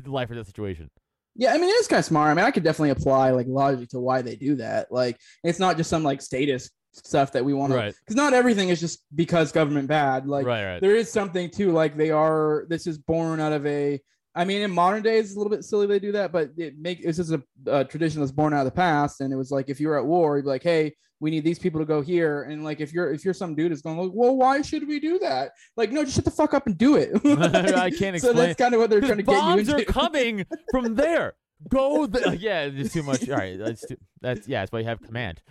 life 0.06 0.30
or 0.30 0.36
death 0.36 0.46
situation. 0.48 0.90
yeah 1.36 1.54
i 1.54 1.58
mean 1.58 1.70
it's 1.70 1.88
kind 1.88 2.00
of 2.00 2.06
smart 2.06 2.30
i 2.30 2.34
mean 2.34 2.44
i 2.44 2.52
could 2.52 2.64
definitely 2.64 2.90
apply 2.90 3.32
like 3.32 3.46
logic 3.48 3.88
to 3.88 4.00
why 4.00 4.22
they 4.22 4.36
do 4.36 4.56
that 4.56 4.92
like 4.92 5.18
it's 5.44 5.58
not 5.60 5.78
just 5.78 5.90
some 5.90 6.04
like 6.04 6.22
status 6.22 6.70
stuff 6.92 7.32
that 7.32 7.46
we 7.46 7.54
want 7.54 7.72
to 7.72 7.78
Right. 7.78 7.94
because 8.04 8.16
not 8.18 8.34
everything 8.34 8.70
is 8.70 8.80
just 8.82 9.06
because 9.16 9.52
government 9.54 9.88
bad 9.88 10.28
like 10.28 10.46
right, 10.46 10.66
right. 10.66 10.82
there 10.82 10.96
is 10.98 11.10
something 11.10 11.50
too 11.50 11.72
like 11.72 11.96
they 11.96 12.12
are 12.12 12.66
this 12.68 12.88
is 12.88 12.98
born 12.98 13.40
out 13.40 13.54
of 13.54 13.66
a 13.66 14.02
i 14.36 14.46
mean 14.46 14.62
in 14.62 14.72
modern 14.72 15.02
days 15.02 15.26
it's 15.26 15.36
a 15.36 15.38
little 15.38 15.52
bit 15.52 15.64
silly 15.64 15.88
they 15.88 16.00
do 16.00 16.12
that 16.12 16.32
but 16.32 16.50
it 16.58 16.76
make 16.80 17.00
it's 17.02 17.18
just 17.18 17.32
a, 17.32 17.42
a 17.68 17.84
tradition 17.84 18.20
that's 18.20 18.32
born 18.32 18.54
out 18.54 18.60
of 18.60 18.66
the 18.66 18.72
past 18.72 19.22
and 19.22 19.34
it 19.34 19.36
was 19.36 19.52
like 19.52 19.70
if 19.70 19.80
you 19.80 19.88
were 19.88 19.98
at 19.98 20.06
war 20.06 20.38
you'd 20.38 20.44
be 20.44 20.50
like 20.50 20.64
hey 20.64 20.94
we 21.22 21.30
need 21.30 21.44
these 21.44 21.60
people 21.60 21.80
to 21.80 21.86
go 21.86 22.02
here 22.02 22.44
and 22.44 22.64
like 22.64 22.80
if 22.80 22.94
you're 22.94 23.12
if 23.12 23.26
you're 23.26 23.34
some 23.34 23.56
dude 23.56 23.72
that's 23.72 23.82
going 23.82 23.98
like 23.98 24.12
well 24.14 24.36
why 24.36 24.62
should 24.62 24.88
we 24.88 25.00
do 25.00 25.20
that 25.20 25.52
like 25.76 25.92
no 25.92 26.04
just 26.04 26.16
shut 26.16 26.26
the 26.26 26.32
fuck 26.32 26.54
up 26.54 26.66
and 26.66 26.78
do 26.78 26.96
it 26.96 27.10
I 27.26 27.90
can't 27.90 28.18
so 28.22 28.34
that's 28.34 28.58
kind 28.58 28.74
of 28.74 28.80
what 28.80 28.90
they're 28.90 29.02
trying 29.02 29.18
to 29.18 29.24
get 29.24 29.34
you 29.34 29.42
bombs 29.42 29.70
into 29.70 29.82
are 29.82 29.86
coming 29.86 30.46
from 30.72 30.96
there. 30.96 31.34
Go 31.68 32.06
the 32.06 32.38
yeah, 32.40 32.70
it's 32.74 32.94
too 32.94 33.04
much. 33.04 33.30
All 33.30 33.36
right, 33.36 33.60
that's 33.60 33.86
too, 33.86 33.98
that's 34.22 34.48
yeah. 34.48 34.62
That's 34.62 34.72
why 34.72 34.80
you 34.80 34.86
have 34.86 35.02
command. 35.02 35.42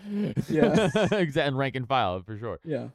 Yeah. 0.48 0.88
exactly, 0.94 1.42
and 1.42 1.58
rank 1.58 1.76
and 1.76 1.86
file 1.86 2.22
for 2.22 2.38
sure. 2.38 2.60
Yeah. 2.64 2.88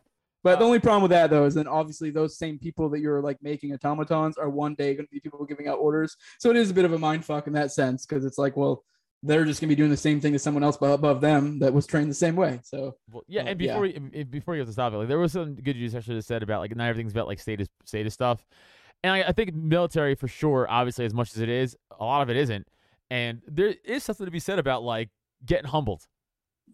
But 0.43 0.59
the 0.59 0.65
only 0.65 0.79
problem 0.79 1.01
with 1.03 1.11
that 1.11 1.29
though 1.29 1.45
is 1.45 1.53
then 1.53 1.67
obviously 1.67 2.09
those 2.11 2.37
same 2.37 2.59
people 2.59 2.89
that 2.89 2.99
you're 2.99 3.21
like 3.21 3.37
making 3.41 3.73
automatons 3.73 4.37
are 4.37 4.49
one 4.49 4.75
day 4.75 4.93
going 4.93 5.05
to 5.05 5.11
be 5.11 5.19
people 5.21 5.43
giving 5.45 5.67
out 5.67 5.79
orders. 5.79 6.17
So 6.39 6.49
it 6.49 6.57
is 6.57 6.69
a 6.69 6.73
bit 6.73 6.83
of 6.85 6.91
a 6.93 6.99
mind 6.99 7.23
fuck 7.25 7.47
in 7.47 7.53
that 7.53 7.71
sense 7.71 8.05
because 8.05 8.25
it's 8.25 8.37
like, 8.37 8.57
well, 8.57 8.83
they're 9.25 9.45
just 9.45 9.61
going 9.61 9.69
to 9.69 9.75
be 9.75 9.79
doing 9.79 9.89
the 9.89 9.95
same 9.95 10.19
thing 10.19 10.35
as 10.35 10.43
someone 10.43 10.65
else 10.65 10.75
above- 10.81 11.21
them 11.21 11.59
that 11.59 11.73
was 11.73 11.87
trained 11.87 12.09
the 12.09 12.13
same 12.13 12.35
way. 12.35 12.59
So 12.63 12.97
Well, 13.09 13.23
yeah, 13.27 13.43
Uh, 13.43 13.45
and 13.45 13.61
yeah. 13.61 13.67
before 13.79 13.81
we 13.81 14.23
before 14.25 14.55
you 14.55 14.61
get 14.61 14.65
to 14.67 14.73
stop 14.73 14.91
it, 14.91 14.97
like 14.97 15.07
there 15.07 15.17
was 15.17 15.31
some 15.31 15.55
good 15.55 15.77
news 15.77 15.95
actually 15.95 16.15
that 16.17 16.25
said 16.25 16.43
about 16.43 16.59
like 16.59 16.75
not 16.75 16.87
everything's 16.89 17.13
about 17.13 17.27
like 17.27 17.39
status 17.39 17.69
status 17.85 18.13
stuff, 18.13 18.45
and 19.01 19.13
I, 19.13 19.29
I 19.29 19.31
think 19.31 19.53
military 19.53 20.15
for 20.15 20.27
sure, 20.27 20.67
obviously 20.69 21.05
as 21.05 21.13
much 21.13 21.31
as 21.33 21.39
it 21.39 21.47
is, 21.47 21.77
a 21.97 22.03
lot 22.03 22.21
of 22.21 22.29
it 22.29 22.35
isn't, 22.35 22.67
and 23.09 23.41
there 23.47 23.73
is 23.85 24.03
something 24.03 24.25
to 24.25 24.31
be 24.31 24.39
said 24.39 24.59
about 24.59 24.83
like 24.83 25.09
getting 25.45 25.69
humbled 25.69 26.05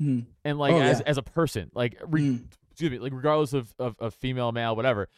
mhm. 0.02 0.26
and 0.44 0.58
like 0.58 0.74
Oh, 0.74 0.82
as 0.82 1.00
yeah. 1.02 1.04
as 1.06 1.18
a 1.20 1.24
person, 1.24 1.70
like 1.76 1.98
re- 2.08 2.22
Mm. 2.40 2.46
Excuse 2.80 2.92
me, 2.92 3.00
like 3.00 3.14
regardless 3.14 3.54
of, 3.54 3.74
of 3.78 3.96
of 4.00 4.14
female, 4.14 4.52
male, 4.52 4.76
whatever, 4.76 5.10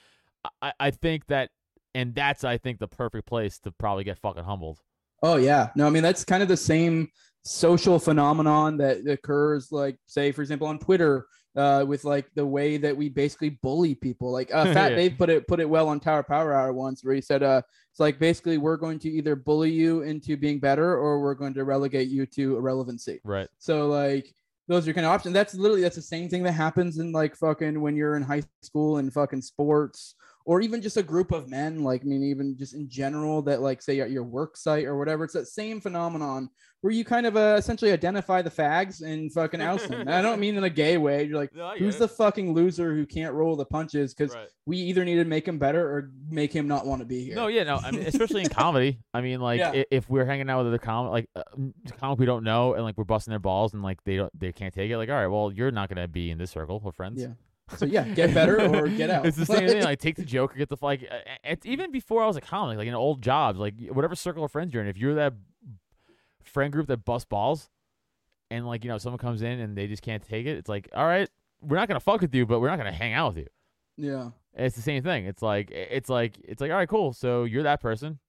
I 0.62 0.74
I 0.80 0.92
think 0.92 1.28
that, 1.28 1.50
and 1.94 2.16
that's 2.16 2.44
I 2.44 2.58
think 2.58 2.80
the 2.80 2.88
perfect 2.88 3.28
place 3.28 3.60
to 3.60 3.72
probably 3.72 4.04
get 4.04 4.18
fucking 4.18 4.44
humbled. 4.44 4.80
oh 5.22 5.36
yeah, 5.36 5.70
no, 5.76 5.86
I 5.86 5.90
mean 5.92 6.02
that's 6.04 6.24
kind 6.26 6.42
of 6.42 6.50
the 6.50 6.58
same 6.58 7.10
social 7.44 8.00
phenomenon 8.00 8.78
that 8.78 9.08
occurs 9.08 9.72
like 9.72 9.98
say 10.06 10.32
for 10.32 10.44
example 10.44 10.68
on 10.68 10.78
twitter 10.78 11.26
uh, 11.56 11.84
with 11.88 12.04
like 12.04 12.28
the 12.36 12.46
way 12.46 12.78
that 12.78 12.96
we 12.96 13.10
basically 13.10 13.50
bully 13.64 13.96
people 13.96 14.32
like 14.32 14.54
uh, 14.54 14.64
fat 14.76 14.92
Yeah. 14.92 14.98
dave 14.98 15.18
put 15.18 15.32
it 15.32 15.48
put 15.48 15.60
it 15.60 15.68
well 15.68 15.90
on 15.90 16.00
tower 16.00 16.22
power 16.22 16.54
hour 16.54 16.72
once 16.72 17.04
where 17.04 17.16
he 17.16 17.22
said 17.22 17.42
uh 17.42 17.64
it's 17.90 18.00
like 18.00 18.20
basically 18.20 18.60
we're 18.60 18.78
going 18.78 19.00
to 19.00 19.10
either 19.10 19.36
bully 19.36 19.72
you 19.72 20.04
into 20.04 20.38
being 20.38 20.60
better 20.60 20.96
or 20.96 21.20
we're 21.20 21.34
going 21.34 21.56
to 21.56 21.64
relegate 21.64 22.10
you 22.10 22.28
to 22.28 22.58
irrelevancy 22.58 23.20
Right. 23.24 23.48
so 23.58 23.88
like 23.88 24.32
those 24.72 24.88
are 24.88 24.94
kind 24.94 25.06
of 25.06 25.12
options. 25.12 25.34
That's 25.34 25.54
literally 25.54 25.82
that's 25.82 25.98
the 25.98 26.02
same 26.02 26.30
thing 26.30 26.44
that 26.44 26.54
happens 26.54 26.98
in 26.98 27.12
like 27.12 27.36
fucking 27.36 27.82
when 27.82 27.96
you're 27.96 28.16
in 28.16 28.24
high 28.24 28.44
school 28.62 28.98
and 28.98 29.12
fucking 29.12 29.42
sports 29.42 30.16
or 30.46 30.62
even 30.62 30.82
just 30.82 30.98
a 30.98 31.04
group 31.04 31.32
of 31.32 31.50
men. 31.50 31.84
Like 31.84 32.02
I 32.02 32.06
mean, 32.06 32.24
even 32.24 32.58
just 32.58 32.74
in 32.74 32.90
general 32.90 33.42
that 33.44 33.62
like 33.62 33.82
say 33.82 34.00
at 34.00 34.12
your 34.12 34.24
work 34.24 34.58
site 34.58 34.86
or 34.86 34.98
whatever. 34.98 35.24
It's 35.24 35.34
that 35.34 35.48
same 35.48 35.82
phenomenon 35.82 36.50
where 36.82 36.92
you 36.92 37.06
kind 37.06 37.28
of 37.28 37.38
uh, 37.38 37.56
essentially 37.60 37.92
identify 37.92 38.42
the 38.42 38.50
fags 38.50 39.04
and 39.04 39.32
fucking 39.32 39.62
oust 39.62 39.88
them. 39.88 40.08
I 40.08 40.20
don't 40.24 40.40
mean 40.46 40.58
in 40.58 40.64
a 40.64 40.70
gay 40.70 40.98
way. 40.98 41.24
You're 41.26 41.38
like, 41.38 41.54
No, 41.54 41.74
who's 41.78 41.98
it. 41.98 42.00
the 42.00 42.08
fucking 42.08 42.56
loser 42.56 42.96
who 42.96 43.06
can't 43.06 43.36
roll 43.36 43.56
the 43.56 43.66
punches? 43.66 44.16
Because 44.16 44.34
Right. 44.34 44.48
we 44.66 44.78
either 44.78 45.06
need 45.06 45.18
to 45.18 45.26
make 45.26 45.48
him 45.48 45.60
better 45.60 45.80
or 45.88 46.10
make 46.28 46.52
him 46.52 46.68
not 46.68 46.88
want 46.88 47.02
to 47.02 47.06
be 47.06 47.24
here. 47.24 47.36
No, 47.36 47.46
yeah, 47.48 47.66
no. 47.66 47.76
I 47.76 47.92
mean, 47.92 48.02
especially 48.02 48.42
in 48.42 48.50
comedy. 48.64 48.98
I 49.14 49.22
mean, 49.22 49.42
like 49.42 49.60
Yeah. 49.60 49.84
if 49.92 50.10
we're 50.10 50.26
hanging 50.26 50.50
out 50.50 50.58
with 50.64 50.68
other 50.74 50.80
comic, 50.80 51.12
like 51.12 51.30
uh, 51.36 51.44
comic 52.00 52.18
we 52.18 52.26
don't 52.26 52.44
know, 52.44 52.74
and 52.74 52.84
like 52.84 52.98
we're 52.98 53.04
busting 53.04 53.30
their 53.32 53.38
balls, 53.40 53.74
and 53.76 53.84
like 53.84 54.04
they 54.04 54.16
don't, 54.16 54.40
they 54.40 54.52
can't 54.52 54.74
take 54.74 54.90
it. 54.90 54.98
Like, 54.98 55.10
all 55.10 55.16
right, 55.16 55.28
well, 55.28 55.52
you're 55.54 55.70
not 55.70 55.88
gonna 55.88 56.08
be 56.08 56.32
in 56.32 56.40
this 56.40 56.50
circle 56.50 56.82
of 56.84 56.96
friends. 56.96 57.22
Yeah. 57.22 57.28
So 57.78 57.86
yeah, 57.86 58.04
get 58.08 58.34
better 58.34 58.60
or 58.62 58.88
get 58.88 59.10
out. 59.10 59.26
It's 59.26 59.38
the 59.38 59.46
same 59.46 59.68
thing. 59.68 59.84
Like, 59.84 60.00
take 60.00 60.16
the 60.16 60.26
joke 60.36 60.54
or 60.54 60.58
get 60.58 60.70
the 60.70 60.78
like. 60.82 61.08
uh, 61.10 61.18
It's 61.44 61.66
even 61.66 61.92
before 61.92 62.24
I 62.24 62.28
was 62.28 62.38
a 62.38 62.42
comic, 62.42 62.78
like 62.78 62.88
in 62.88 62.94
old 62.94 63.22
jobs, 63.22 63.60
like 63.60 63.76
whatever 63.90 64.16
circle 64.16 64.44
of 64.44 64.52
friends 64.52 64.74
you're 64.74 64.84
in. 64.84 64.90
If 64.90 64.98
you're 64.98 65.16
that 65.16 65.34
friend 66.44 66.72
group 66.72 66.88
that 66.88 67.06
bust 67.06 67.30
balls, 67.30 67.70
and 68.50 68.66
like 68.68 68.84
you 68.84 68.90
know 68.90 68.98
someone 68.98 69.20
comes 69.20 69.42
in 69.42 69.60
and 69.60 69.78
they 69.78 69.88
just 69.88 70.02
can't 70.02 70.24
take 70.24 70.46
it, 70.46 70.58
it's 70.58 70.70
like, 70.70 70.90
all 70.94 71.06
right, 71.06 71.30
we're 71.62 71.78
not 71.78 71.88
gonna 71.88 72.00
fuck 72.00 72.22
with 72.22 72.34
you, 72.36 72.46
but 72.46 72.60
we're 72.60 72.70
not 72.70 72.78
gonna 72.78 72.92
hang 72.92 73.14
out 73.14 73.34
with 73.36 73.44
you. 73.44 73.48
yeah. 74.10 74.30
And 74.54 74.66
It's 74.66 74.76
the 74.76 74.82
same 74.82 75.02
thing. 75.04 75.26
It's 75.26 75.42
like 75.42 75.72
it's 75.72 76.10
like 76.10 76.36
it's 76.44 76.60
like 76.60 76.72
all 76.72 76.78
right, 76.78 76.90
cool. 76.90 77.14
So 77.14 77.46
you're 77.46 77.64
that 77.64 77.80
person. 77.82 78.20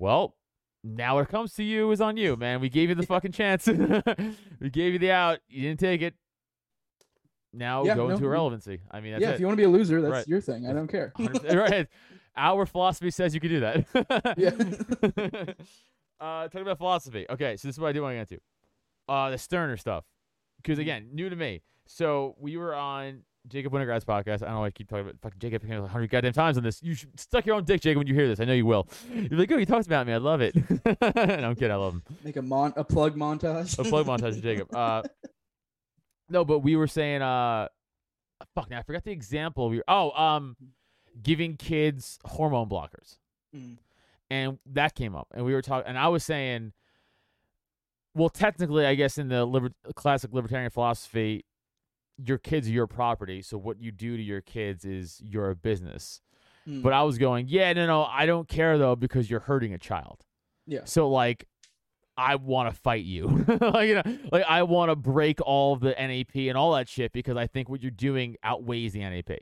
Well, 0.00 0.34
now 0.82 1.16
what 1.16 1.28
comes 1.28 1.54
to 1.54 1.62
you 1.64 1.90
is 1.92 2.00
on 2.00 2.16
you, 2.16 2.34
man. 2.36 2.60
We 2.60 2.68
gave 2.68 2.88
you 2.88 2.94
the 2.96 3.06
fucking 3.06 3.32
chance. 3.32 3.66
we 3.66 4.70
gave 4.70 4.92
you 4.94 4.98
the 4.98 5.12
out. 5.12 5.38
You 5.48 5.62
didn't 5.62 5.80
take 5.80 6.02
it. 6.02 6.14
Now 7.52 7.84
Yeah, 7.84 7.94
go 7.94 8.08
no, 8.08 8.14
into 8.14 8.24
irrelevancy. 8.26 8.80
I 8.90 9.00
mean, 9.00 9.12
that's 9.12 9.22
yeah, 9.22 9.30
it. 9.30 9.34
if 9.34 9.40
you 9.40 9.46
want 9.46 9.56
to 9.58 9.60
be 9.60 9.64
a 9.64 9.68
loser, 9.70 10.00
that's 10.02 10.12
Right. 10.12 10.28
your 10.28 10.40
thing. 10.40 10.66
I 10.66 10.72
don't 10.72 10.88
care. 10.88 11.12
right. 11.52 11.86
Our 12.36 12.66
philosophy 12.66 13.10
says 13.10 13.34
you 13.34 13.40
can 13.40 13.50
do 13.50 13.60
that. 13.60 14.34
Yeah. 14.36 14.50
uh, 16.20 16.44
talking 16.48 16.60
about 16.62 16.78
philosophy. 16.78 17.26
Okay, 17.28 17.56
so 17.56 17.68
this 17.68 17.76
is 17.76 17.80
what 17.80 17.88
I 17.88 17.92
do 17.92 18.02
want 18.02 18.12
to 18.12 18.16
get 18.16 18.30
into. 18.30 18.42
Uh, 19.08 19.30
the 19.30 19.38
Stirner 19.38 19.76
stuff. 19.76 20.04
Because 20.62 20.78
again, 20.78 21.08
new 21.12 21.28
to 21.30 21.36
me. 21.36 21.62
So 21.86 22.34
we 22.38 22.56
were 22.56 22.74
on 22.74 23.22
Jacob 23.46 23.72
Winograd's 23.72 24.04
podcast. 24.04 24.42
I 24.42 24.46
don't 24.46 24.54
know 24.54 24.60
why 24.60 24.66
I 24.66 24.70
keep 24.70 24.88
talking 24.88 25.06
about 25.06 25.20
fucking 25.22 25.38
Jacob 25.38 25.62
a 25.70 25.86
hundred 25.86 26.10
goddamn 26.10 26.32
times 26.34 26.58
on 26.58 26.62
this. 26.64 26.82
You 26.82 26.94
should 26.94 27.18
stuck 27.18 27.46
your 27.46 27.56
own 27.56 27.64
dick, 27.64 27.80
Jacob, 27.80 27.98
when 27.98 28.06
you 28.06 28.14
hear 28.14 28.28
this. 28.28 28.40
I 28.40 28.44
know 28.44 28.52
you 28.52 28.66
will. 28.66 28.86
You're 29.14 29.38
like, 29.38 29.50
oh, 29.50 29.56
he 29.56 29.64
talks 29.64 29.86
about 29.86 30.06
me. 30.06 30.12
I 30.12 30.18
love 30.18 30.40
it. 30.42 30.54
no, 30.54 30.96
I'm 31.00 31.54
kidding. 31.54 31.70
I 31.70 31.76
love 31.76 31.94
him 31.94 32.02
Make 32.24 32.36
a 32.36 32.42
mon 32.42 32.72
a 32.76 32.84
plug 32.84 33.16
montage. 33.16 33.78
a 33.78 33.84
plug 33.84 34.06
montage 34.06 34.36
of 34.36 34.42
Jacob. 34.42 34.74
Uh, 34.74 35.02
no, 36.28 36.44
but 36.44 36.60
we 36.60 36.76
were 36.76 36.86
saying, 36.86 37.22
uh, 37.22 37.68
fuck, 38.54 38.70
now 38.70 38.78
I 38.78 38.82
forgot 38.82 39.04
the 39.04 39.10
example. 39.12 39.68
We 39.70 39.78
were, 39.78 39.84
oh, 39.88 40.10
um, 40.12 40.56
giving 41.22 41.56
kids 41.56 42.18
hormone 42.24 42.68
blockers, 42.68 43.18
Mm. 43.54 43.78
and 44.30 44.58
that 44.66 44.94
came 44.94 45.14
up, 45.16 45.28
and 45.34 45.44
we 45.44 45.52
were 45.54 45.62
talking, 45.62 45.88
and 45.88 45.98
I 45.98 46.08
was 46.08 46.22
saying, 46.24 46.72
well, 48.14 48.28
technically, 48.28 48.84
I 48.86 48.94
guess 48.94 49.18
in 49.18 49.28
the 49.28 49.44
liber- 49.44 49.74
classic 49.94 50.32
libertarian 50.32 50.70
philosophy, 50.70 51.44
your 52.16 52.38
kids 52.38 52.68
are 52.68 52.72
your 52.72 52.86
property, 52.86 53.42
so 53.42 53.56
what 53.58 53.80
you 53.80 53.90
do 53.92 54.16
to 54.16 54.22
your 54.22 54.40
kids 54.40 54.84
is 54.84 55.20
your 55.24 55.54
business. 55.54 56.20
Mm. 56.66 56.82
But 56.82 56.92
I 56.92 57.02
was 57.04 57.16
going, 57.18 57.46
yeah, 57.48 57.72
no, 57.72 57.86
no, 57.86 58.04
I 58.04 58.26
don't 58.26 58.48
care 58.48 58.76
though 58.78 58.96
because 58.96 59.30
you're 59.30 59.40
hurting 59.40 59.72
a 59.72 59.78
child. 59.78 60.24
Yeah. 60.66 60.80
So 60.84 61.08
like, 61.08 61.46
I 62.18 62.34
want 62.34 62.68
to 62.68 62.78
fight 62.78 63.04
you. 63.04 63.44
like, 63.60 63.88
you 63.88 63.94
know, 63.94 64.18
like 64.32 64.44
I 64.48 64.64
want 64.64 64.90
to 64.90 64.96
break 64.96 65.40
all 65.40 65.74
of 65.74 65.80
the 65.80 65.90
NAP 65.90 66.34
and 66.34 66.56
all 66.56 66.72
that 66.72 66.88
shit 66.88 67.12
because 67.12 67.36
I 67.36 67.46
think 67.46 67.68
what 67.68 67.80
you're 67.80 67.92
doing 67.92 68.36
outweighs 68.42 68.92
the 68.92 69.00
NAP. 69.00 69.38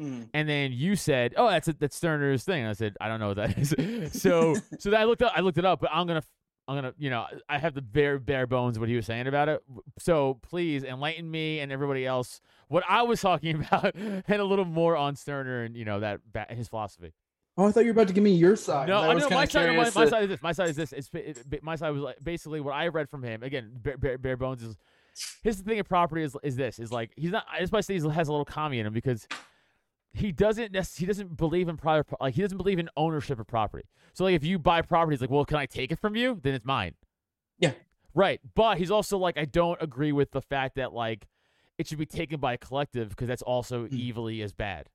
Mm. 0.00 0.28
And 0.32 0.48
then 0.48 0.72
you 0.72 0.96
said, 0.96 1.34
"Oh, 1.36 1.48
that's 1.48 1.68
that's 1.78 1.96
Stirner's 1.96 2.44
thing." 2.44 2.60
And 2.60 2.70
I 2.70 2.72
said, 2.72 2.96
"I 3.00 3.08
don't 3.08 3.20
know 3.20 3.28
what 3.28 3.36
that 3.36 3.58
is." 3.78 4.22
so 4.22 4.54
so 4.78 4.94
I 4.94 5.04
looked 5.04 5.22
up, 5.22 5.32
I 5.36 5.40
looked 5.40 5.58
it 5.58 5.64
up, 5.64 5.80
but 5.80 5.90
I'm 5.92 6.06
gonna 6.06 6.22
I'm 6.68 6.76
gonna 6.76 6.94
you 6.96 7.10
know 7.10 7.26
I 7.48 7.58
have 7.58 7.74
the 7.74 7.82
bare 7.82 8.18
bare 8.18 8.46
bones 8.46 8.76
of 8.76 8.80
what 8.80 8.88
he 8.88 8.96
was 8.96 9.06
saying 9.06 9.26
about 9.26 9.48
it. 9.48 9.60
So 9.98 10.38
please 10.40 10.84
enlighten 10.84 11.28
me 11.30 11.58
and 11.58 11.70
everybody 11.70 12.06
else 12.06 12.40
what 12.68 12.84
I 12.88 13.02
was 13.02 13.20
talking 13.20 13.56
about 13.56 13.94
and 13.94 14.24
a 14.28 14.44
little 14.44 14.64
more 14.64 14.96
on 14.96 15.16
Stirner 15.16 15.64
and 15.64 15.76
you 15.76 15.84
know 15.84 16.00
that 16.00 16.20
his 16.50 16.68
philosophy. 16.68 17.12
Oh, 17.56 17.66
I 17.66 17.72
thought 17.72 17.80
you 17.80 17.86
were 17.86 17.92
about 17.92 18.08
to 18.08 18.14
give 18.14 18.24
me 18.24 18.32
your 18.32 18.56
side. 18.56 18.88
No, 18.88 19.00
I 19.00 19.14
know 19.14 19.28
my 19.28 19.44
side. 19.44 19.76
My, 19.76 19.90
my 19.94 20.06
side 20.06 20.22
is 20.22 20.28
this. 20.28 20.42
My 20.42 20.52
side 20.52 20.68
is 20.70 20.76
this. 20.76 20.92
It's, 20.92 21.10
it, 21.12 21.62
my 21.62 21.76
side 21.76 21.90
was 21.90 22.00
like 22.02 22.16
basically 22.22 22.60
what 22.60 22.72
I 22.72 22.88
read 22.88 23.10
from 23.10 23.22
him. 23.22 23.42
Again, 23.42 23.70
bare, 23.74 23.98
bare, 23.98 24.18
bare 24.18 24.36
bones 24.36 24.62
is. 24.62 24.76
His 25.42 25.60
thing 25.60 25.78
of 25.80 25.88
property 25.88 26.22
is 26.22 26.36
is 26.42 26.56
this 26.56 26.78
is 26.78 26.90
like 26.92 27.10
he's 27.16 27.32
not. 27.32 27.44
That's 27.58 27.70
why 27.72 27.78
I 27.78 27.80
say 27.82 27.98
he 27.98 28.08
has 28.08 28.28
a 28.28 28.32
little 28.32 28.44
commie 28.44 28.78
in 28.78 28.86
him 28.86 28.92
because 28.94 29.26
he 30.12 30.32
doesn't 30.32 30.74
he 30.96 31.04
doesn't 31.06 31.36
believe 31.36 31.68
in 31.68 31.76
private 31.76 32.06
like 32.20 32.34
he 32.34 32.42
doesn't 32.42 32.56
believe 32.56 32.78
in 32.78 32.88
ownership 32.96 33.38
of 33.38 33.46
property. 33.46 33.84
So 34.14 34.24
like 34.24 34.34
if 34.36 34.44
you 34.44 34.58
buy 34.58 34.82
property, 34.82 35.14
he's 35.16 35.20
like, 35.20 35.30
well, 35.30 35.44
can 35.44 35.56
I 35.58 35.66
take 35.66 35.92
it 35.92 35.98
from 35.98 36.14
you? 36.16 36.38
Then 36.42 36.54
it's 36.54 36.64
mine. 36.64 36.94
Yeah. 37.58 37.72
Right, 38.14 38.40
but 38.54 38.78
he's 38.78 38.90
also 38.90 39.18
like, 39.18 39.36
I 39.38 39.44
don't 39.44 39.80
agree 39.80 40.10
with 40.12 40.30
the 40.32 40.40
fact 40.40 40.76
that 40.76 40.92
like 40.92 41.28
it 41.78 41.86
should 41.86 41.98
be 41.98 42.06
taken 42.06 42.40
by 42.40 42.54
a 42.54 42.58
collective 42.58 43.10
because 43.10 43.28
that's 43.28 43.42
also 43.42 43.86
Hmm. 43.86 43.96
evilly 44.00 44.42
as 44.42 44.52
bad. 44.52 44.88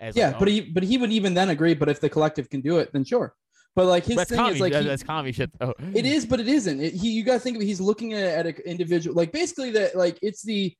As 0.00 0.16
Yeah, 0.16 0.28
like, 0.30 0.38
but 0.38 0.48
own- 0.48 0.54
he 0.54 0.60
but 0.62 0.82
he 0.82 0.98
would 0.98 1.12
even 1.12 1.34
then 1.34 1.50
agree. 1.50 1.74
But 1.74 1.88
if 1.88 2.00
the 2.00 2.08
collective 2.10 2.48
can 2.50 2.60
do 2.60 2.78
it, 2.78 2.92
then 2.92 3.04
sure. 3.04 3.34
But 3.74 3.86
like 3.86 4.04
his 4.04 4.16
that's 4.16 4.30
thing 4.30 4.38
commie. 4.38 4.54
is 4.54 4.60
like 4.60 4.72
that- 4.72 4.82
he- 4.82 4.88
that's 4.88 5.02
commie 5.02 5.32
shit 5.32 5.50
though. 5.58 5.74
it 5.94 6.06
is, 6.06 6.24
but 6.26 6.40
it 6.40 6.48
isn't. 6.48 6.80
It, 6.80 6.94
he 6.94 7.10
you 7.10 7.24
gotta 7.24 7.40
think 7.40 7.56
of 7.56 7.62
it, 7.62 7.66
he's 7.66 7.80
looking 7.80 8.12
at 8.14 8.24
at 8.24 8.46
an 8.46 8.54
individual 8.64 9.14
like 9.16 9.32
basically 9.32 9.70
that 9.72 9.94
like 9.96 10.18
it's 10.22 10.42
the 10.42 10.74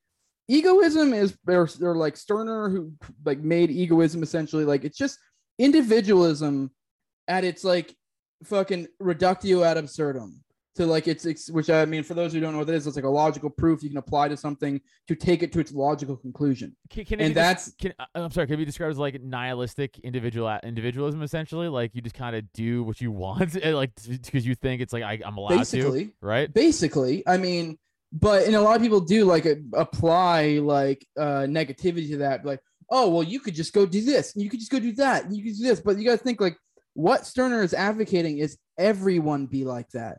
egoism 0.49 1.13
is 1.13 1.37
or, 1.47 1.69
or 1.83 1.97
like 1.97 2.17
Stirner 2.17 2.69
who 2.69 2.93
like 3.25 3.41
made 3.41 3.71
egoism 3.71 4.23
essentially 4.23 4.65
like 4.65 4.85
it's 4.85 4.97
just 4.99 5.19
individualism 5.59 6.71
at 7.29 7.45
its 7.45 7.65
like 7.65 7.95
fucking 8.45 8.87
reductio 9.01 9.63
ad 9.63 9.77
absurdum 9.77 10.43
to 10.77 10.87
like 10.87 11.09
it's, 11.09 11.25
it's 11.27 11.51
which 11.51 11.71
I 11.71 11.85
mean 11.85 12.03
for 12.03 12.15
those 12.15 12.33
who 12.33 12.41
don't 12.41 12.53
know 12.53 12.59
what 12.59 12.67
that 12.69 12.75
is 12.75 12.87
it's 12.87 12.97
like 12.97 13.05
a 13.05 13.09
logical 13.09 13.51
proof 13.51 13.83
you 13.83 13.89
can 13.89 13.99
apply 13.99 14.29
to 14.29 14.37
something 14.37 14.81
to 15.09 15.15
take 15.15 15.43
it 15.43 15.53
to 15.53 15.61
its 15.61 15.73
logical 15.73 16.17
conclusion 16.17 16.77
Can, 16.91 17.05
can 17.05 17.21
and 17.21 17.35
that's 17.35 17.73
can, 17.81 17.93
uh, 17.99 18.05
I'm 18.15 18.31
sorry. 18.31 18.47
Can 18.47 18.55
it 18.55 18.59
be 18.59 18.65
described 18.65 18.93
as 18.93 18.99
like 18.99 19.21
nihilistic 19.23 19.99
individual 20.01 20.59
individualism? 20.63 21.23
Essentially, 21.23 21.69
like 21.69 21.95
you 21.95 22.03
just 22.03 22.17
kind 22.17 22.37
of 22.37 22.51
do 22.53 22.85
what 22.85 23.01
you 23.01 23.11
want, 23.17 23.63
like 23.65 23.93
because 24.07 24.47
you 24.47 24.55
think 24.55 24.81
it's 24.81 24.93
like 24.93 25.03
I, 25.03 25.21
I'm 25.25 25.37
allowed 25.37 25.51
to, 25.51 25.57
basically 25.59 26.11
right? 26.21 26.53
basically 26.53 27.23
i 27.27 27.37
mean 27.37 27.79
but 28.13 28.45
and 28.45 28.55
a 28.55 28.61
lot 28.61 28.77
of 28.77 28.83
people 28.83 29.01
do 29.01 29.25
like 29.25 29.47
apply 29.75 30.59
like 30.63 31.07
uh 31.19 31.45
negativity 31.47 32.09
to 32.11 32.19
that 32.19 32.45
like 32.45 32.61
oh 32.91 33.09
well 33.09 33.23
you 33.23 33.41
could 33.41 33.55
just 33.55 33.73
go 33.73 33.85
do 33.85 34.03
this 34.03 34.35
and 34.35 34.43
you 34.43 34.51
could 34.51 34.61
just 34.61 34.71
go 34.71 34.79
do 34.79 34.93
that 34.93 35.31
you 35.31 35.43
could 35.43 35.57
do 35.57 35.65
this 35.65 35.81
but 35.81 35.99
you 35.99 36.05
got 36.05 36.19
to 36.19 36.25
think 36.25 36.41
like 36.41 36.57
what 36.95 37.27
stirner 37.27 37.63
is 37.63 37.75
advocating 37.75 38.39
is 38.39 38.57
everyone 38.79 39.47
be 39.47 39.65
like 39.65 39.89
that 39.91 40.19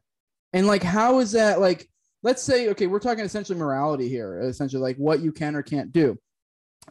and 0.53 0.67
like 0.67 0.83
how 0.83 1.19
is 1.19 1.31
that 1.31 1.59
like 1.59 1.87
let's 2.23 2.41
say 2.41 2.69
okay 2.69 2.87
we're 2.87 2.99
talking 2.99 3.23
essentially 3.23 3.57
morality 3.57 4.09
here 4.09 4.39
essentially 4.41 4.81
like 4.81 4.97
what 4.97 5.21
you 5.21 5.31
can 5.31 5.55
or 5.55 5.61
can't 5.61 5.91
do. 5.91 6.17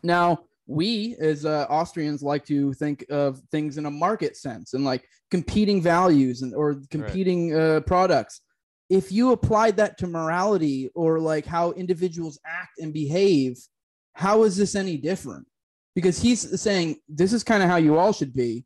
Now 0.03 0.41
we 0.67 1.17
as 1.21 1.45
uh, 1.45 1.67
austrians 1.71 2.23
like 2.23 2.45
to 2.47 2.73
think 2.75 3.05
of 3.09 3.41
things 3.51 3.79
in 3.79 3.87
a 3.87 3.91
market 3.91 4.37
sense 4.37 4.75
and 4.75 4.85
like 4.85 5.09
competing 5.31 5.81
values 5.81 6.43
and 6.43 6.55
or 6.55 6.81
competing 6.91 7.55
uh, 7.55 7.81
products. 7.87 8.41
If 8.89 9.11
you 9.11 9.33
applied 9.33 9.77
that 9.79 9.99
to 9.99 10.07
morality 10.07 10.91
or 10.95 11.19
like 11.19 11.45
how 11.45 11.73
individuals 11.73 12.39
act 12.45 12.79
and 12.79 12.93
behave 12.93 13.57
how 14.17 14.45
is 14.45 14.57
this 14.57 14.75
any 14.75 14.97
different? 14.97 15.47
Because 15.95 16.19
he's 16.19 16.61
saying 16.61 16.97
this 17.07 17.35
is 17.35 17.45
kind 17.45 17.63
of 17.63 17.69
how 17.69 17.77
you 17.77 17.99
all 17.99 18.15
should 18.15 18.33
be 18.33 18.65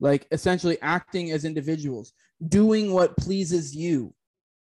like 0.00 0.26
essentially 0.32 0.76
acting 0.82 1.30
as 1.30 1.44
individuals 1.44 2.12
doing 2.48 2.92
what 2.92 3.16
pleases 3.16 3.74
you 3.74 4.12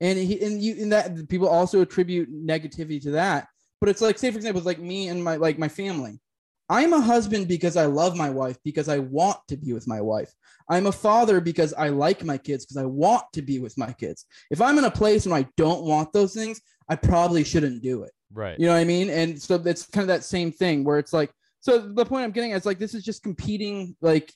and 0.02 0.18
he 0.18 0.44
and 0.44 0.62
you 0.62 0.76
and 0.82 0.92
that 0.92 1.30
people 1.30 1.48
also 1.48 1.82
attribute 1.82 2.34
negativity 2.34 3.02
to 3.04 3.12
that. 3.12 3.48
But 3.80 3.90
it's 3.90 4.02
like 4.02 4.18
say 4.18 4.32
for 4.32 4.38
example 4.38 4.60
it's 4.60 4.66
like 4.66 4.80
me 4.80 5.08
and 5.08 5.24
my 5.24 5.36
like 5.36 5.58
my 5.58 5.70
family. 5.70 6.20
I'm 6.68 6.94
a 6.94 7.02
husband 7.02 7.48
because 7.48 7.78
i 7.78 7.86
love 7.86 8.18
my 8.18 8.32
wife 8.32 8.58
because 8.64 8.90
i 8.90 8.98
want 8.98 9.38
to 9.50 9.56
be 9.56 9.72
with 9.72 9.88
my 9.88 10.02
wife. 10.02 10.34
I'm 10.68 10.88
a 10.88 10.92
father 10.92 11.40
because 11.40 11.74
i 11.76 11.90
like 11.90 12.24
my 12.24 12.40
kids 12.40 12.66
because 12.66 12.82
i 12.82 12.86
want 12.86 13.26
to 13.34 13.44
be 13.44 13.60
with 13.60 13.78
my 13.78 13.94
kids. 13.94 14.26
If 14.50 14.62
i'm 14.62 14.80
in 14.80 14.86
a 14.86 14.92
place 14.92 15.28
where 15.28 15.38
i 15.38 15.48
don't 15.58 15.84
want 15.84 16.12
those 16.12 16.34
things 16.34 16.60
i 16.90 16.96
probably 16.96 17.44
shouldn't 17.44 17.84
do 17.84 18.04
it. 18.04 18.12
Right. 18.34 18.60
you 18.60 18.66
know 18.66 18.74
what 18.74 18.80
I 18.80 18.86
mean? 18.86 19.10
And 19.10 19.42
so 19.42 19.56
it's 19.56 19.86
kind 19.88 20.04
of 20.04 20.08
that 20.08 20.24
same 20.24 20.52
thing 20.52 20.84
where 20.84 21.00
it's 21.00 21.14
like, 21.14 21.32
so 21.62 21.80
the 21.80 22.06
point 22.06 22.26
I'm 22.26 22.32
getting 22.32 22.52
at 22.52 22.58
is 22.58 22.66
like 22.66 22.80
this 22.80 22.94
is 22.94 23.04
just 23.04 23.24
competing, 23.24 23.96
like, 24.02 24.32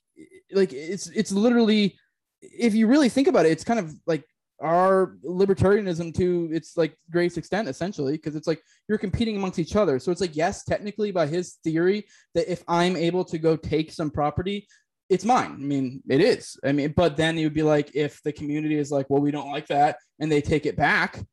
like 0.51 0.73
it's 0.73 1.07
it's 1.07 1.31
literally, 1.31 1.97
if 2.41 2.73
you 2.73 2.87
really 2.87 3.09
think 3.09 3.27
about 3.27 3.45
it, 3.45 3.51
it's 3.51 3.63
kind 3.63 3.79
of 3.79 3.93
like 4.07 4.23
our 4.61 5.17
libertarianism 5.25 6.13
to 6.15 6.49
its 6.51 6.75
like 6.75 6.95
greatest 7.11 7.37
extent 7.37 7.67
essentially 7.67 8.13
because 8.13 8.35
it's 8.35 8.47
like 8.47 8.61
you're 8.87 8.97
competing 8.97 9.37
amongst 9.37 9.59
each 9.59 9.75
other. 9.75 9.99
So 9.99 10.11
it's 10.11 10.21
like 10.21 10.35
yes 10.35 10.63
technically 10.63 11.11
by 11.11 11.27
his 11.27 11.57
theory 11.63 12.05
that 12.35 12.51
if 12.51 12.63
i'm 12.67 12.95
able 12.95 13.23
to 13.25 13.37
go 13.37 13.55
take 13.55 13.91
some 13.91 14.11
property 14.11 14.67
it's 15.09 15.25
mine. 15.25 15.53
I 15.53 15.57
mean 15.57 16.03
it 16.09 16.21
is. 16.21 16.57
I 16.63 16.71
mean 16.71 16.93
but 16.95 17.17
then 17.17 17.37
it 17.37 17.43
would 17.43 17.53
be 17.53 17.63
like 17.63 17.95
if 17.95 18.21
the 18.23 18.31
community 18.31 18.77
is 18.77 18.91
like 18.91 19.09
well 19.09 19.21
we 19.21 19.31
don't 19.31 19.51
like 19.51 19.67
that 19.67 19.97
and 20.19 20.31
they 20.31 20.41
take 20.41 20.65
it 20.65 20.75
back 20.75 21.23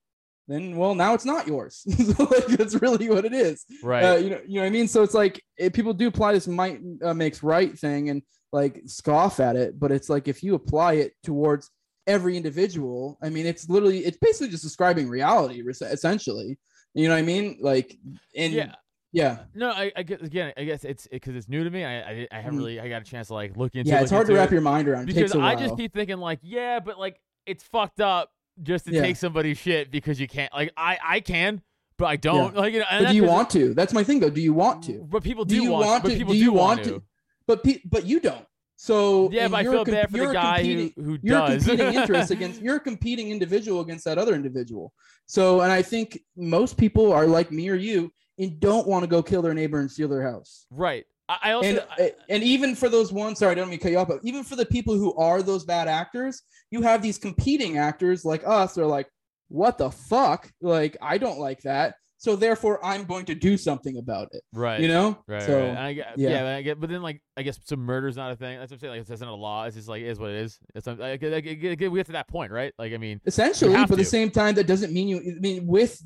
then 0.49 0.77
well 0.77 0.95
now 0.95 1.13
it's 1.13 1.25
not 1.25 1.47
yours. 1.47 1.85
So, 2.17 2.25
like, 2.25 2.47
that's 2.47 2.81
really 2.81 3.11
what 3.11 3.25
it 3.25 3.35
is. 3.35 3.65
Right. 3.83 4.05
uh, 4.05 4.17
you 4.17 4.31
know 4.31 4.41
you 4.47 4.55
know 4.55 4.61
what 4.61 4.67
i 4.67 4.71
mean? 4.71 4.89
So 4.89 5.03
it's 5.03 5.15
like 5.15 5.43
if 5.59 5.73
people 5.73 5.93
do 5.93 6.07
apply 6.09 6.33
this 6.33 6.47
might 6.47 6.81
uh, 7.03 7.15
makes 7.15 7.43
right 7.43 7.77
thing 7.77 8.11
and 8.11 8.23
like 8.53 8.81
scoff 8.87 9.41
at 9.41 9.57
it 9.57 9.79
but 9.79 9.91
it's 9.91 10.09
like 10.09 10.29
if 10.29 10.43
you 10.43 10.55
apply 10.55 10.95
it 10.95 11.13
towards 11.25 11.71
every 12.07 12.37
individual 12.37 13.19
i 13.23 13.29
mean 13.29 13.47
it's 13.47 13.69
literally 13.69 13.99
it's 14.05 14.19
basically 14.19 14.49
just 14.49 14.63
describing 14.63 15.09
reality 15.09 15.63
essentially 15.67 16.59
you 16.95 17.09
know 17.09 17.15
what 17.15 17.19
i 17.19 17.23
mean 17.23 17.59
like 17.61 17.97
and 18.37 18.53
yeah. 18.53 18.75
yeah 19.13 19.39
No, 19.55 19.71
I, 19.71 19.93
I 19.97 20.03
guess 20.03 20.21
again. 20.21 20.53
I 20.57 20.65
guess 20.65 20.85
it's 20.85 21.07
because 21.11 21.35
it's 21.37 21.49
new 21.49 21.65
to 21.65 21.71
me. 21.71 21.85
I 21.85 22.01
I, 22.01 22.29
I 22.33 22.37
haven't 22.41 22.55
Mhm. 22.59 22.63
really 22.63 22.81
I 22.81 22.89
got 22.89 23.03
a 23.03 23.05
chance 23.05 23.29
to 23.29 23.35
like 23.35 23.57
look 23.57 23.75
into. 23.75 23.91
It. 23.91 23.93
Yeah 23.95 24.01
it's 24.03 24.11
hard 24.11 24.27
to 24.29 24.35
wrap 24.35 24.49
it. 24.51 24.53
your 24.53 24.61
mind 24.63 24.89
around 24.89 25.03
it 25.05 25.07
because 25.07 25.31
takes 25.31 25.35
a 25.35 25.39
I 25.39 25.55
while. 25.55 25.59
just 25.59 25.77
keep 25.77 25.93
thinking 25.95 26.19
like, 26.19 26.41
yeah, 26.43 26.81
but 26.81 26.99
like 26.99 27.21
it's 27.47 27.63
fucked 27.65 28.01
up 28.01 28.31
just 28.63 28.87
to 28.87 28.93
Yeah. 28.93 29.03
take 29.03 29.17
somebody's 29.17 29.59
shit 29.59 29.91
because 29.91 30.19
you 30.21 30.27
can't. 30.29 30.53
Like 30.53 30.73
I 30.77 30.99
I 31.05 31.21
can, 31.21 31.63
but 31.99 32.07
I 32.07 32.17
don't. 32.17 32.55
Like 32.57 32.73
you 32.75 32.81
know. 32.81 32.87
but 32.91 33.09
do 33.11 33.17
you 33.17 33.25
want 33.25 33.51
to 33.51 33.75
that's 33.75 33.93
my 33.93 34.03
thing 34.05 34.21
though 34.21 34.31
do 34.31 34.41
you 34.41 34.53
want 34.55 34.83
to 34.85 35.07
But 35.11 35.23
people 35.23 35.45
do 35.45 35.57
do, 35.57 35.63
you 35.63 35.71
want. 35.73 35.87
want 35.87 36.03
but 36.05 36.09
to 36.11 36.17
people 36.17 36.33
do 36.33 36.39
do 36.39 36.45
you 36.45 36.53
want 36.53 36.79
want 36.81 36.85
to. 36.85 36.91
to 36.95 37.03
but 37.47 37.63
pe- 37.65 37.81
but 37.85 38.05
you 38.07 38.21
don't 38.21 38.45
so 38.77 39.31
Yeah, 39.33 39.49
but 39.49 39.57
I 39.57 39.63
feel 39.65 39.85
bad 39.85 40.11
for 40.11 40.19
the 40.19 40.33
guy 40.33 40.63
who, 40.63 40.91
who 41.03 41.19
you're 41.23 41.39
does. 41.39 41.65
competing 41.67 41.95
interests 42.01 42.31
against 42.31 42.61
you're 42.61 42.77
a 42.77 42.81
competing 42.81 43.31
individual 43.31 43.81
against 43.81 44.05
that 44.05 44.19
other 44.19 44.35
individual 44.35 44.93
so 45.27 45.63
and 45.63 45.73
i 45.73 45.81
think 45.83 46.19
most 46.37 46.77
people 46.77 47.13
are 47.13 47.27
like 47.27 47.51
me 47.51 47.69
or 47.69 47.75
you 47.75 48.13
and 48.39 48.61
don't 48.61 48.87
want 48.87 49.03
to 49.03 49.07
go 49.09 49.23
kill 49.23 49.41
their 49.43 49.55
neighbor 49.55 49.81
and 49.81 49.91
steal 49.91 50.09
their 50.09 50.23
house 50.23 50.67
right. 50.71 51.05
I, 51.29 51.39
I 51.45 51.53
also. 51.53 51.69
and 51.69 51.85
I- 51.99 52.15
and 52.29 52.43
even 52.43 52.75
for 52.77 52.89
those 52.89 53.13
ones 53.13 53.39
sorry 53.39 53.53
i 53.53 53.55
don't 53.55 53.69
mean 53.71 53.79
to 53.79 53.83
cut 53.83 53.93
you 53.93 53.99
off 53.99 54.09
but 54.09 54.21
even 54.23 54.45
for 54.45 54.57
the 54.57 54.67
people 54.67 54.95
who 54.95 55.15
are 55.17 55.43
those 55.43 55.65
bad 55.65 55.89
actors 55.89 56.43
you 56.71 56.83
have 56.83 57.01
these 57.03 57.19
competing 57.19 57.79
actors 57.79 58.25
like 58.25 58.43
us 58.47 58.75
they're 58.75 58.87
like 58.87 59.09
what 59.49 59.79
the 59.79 59.91
fuck 59.91 60.51
like 60.61 60.97
i 61.01 61.17
don't 61.19 61.39
like 61.39 61.63
that 61.63 61.95
so 62.19 62.37
therefore 62.37 62.85
i'm 62.85 63.05
going 63.05 63.25
to 63.25 63.35
do 63.35 63.57
something 63.57 63.99
about 63.99 64.29
it 64.33 64.43
right. 64.53 64.81
you 64.81 64.89
know 64.89 65.19
Right, 65.27 65.43
so 65.43 65.61
right. 65.61 65.77
I 65.77 65.89
yeah. 65.91 66.13
yeah, 66.17 66.43
but 66.43 66.55
I 66.55 66.63
get, 66.63 66.81
but 66.81 66.91
then 66.91 67.03
like 67.03 67.21
I 67.37 67.43
guess 67.43 67.59
some 67.65 67.81
murder's 67.81 68.17
not 68.17 68.33
a 68.33 68.37
thing. 68.37 68.59
That's 68.59 68.71
what 68.71 68.77
I'm 68.77 68.81
saying. 68.81 68.93
Like 68.93 69.11
it's 69.11 69.21
not 69.21 69.31
a 69.31 69.35
law. 69.35 69.65
It's 69.65 69.77
just 69.77 69.89
like 69.89 70.03
it 70.03 70.07
is 70.07 70.19
what 70.19 70.31
it 70.31 70.37
is. 70.37 70.59
It's 70.75 70.87
like, 70.87 71.21
we 71.21 71.57
get 71.77 72.07
to 72.07 72.13
that 72.13 72.29
point, 72.29 72.53
right? 72.53 72.73
Like 72.79 72.93
I 72.93 72.97
mean, 72.97 73.21
essentially 73.27 73.75
but 73.75 73.93
at 73.93 73.99
the 73.99 74.05
same 74.05 74.31
time 74.31 74.55
that 74.55 74.67
doesn't 74.67 74.93
mean 74.93 75.09
you 75.09 75.19
i 75.19 75.41
mean 75.41 75.67
with 75.67 76.03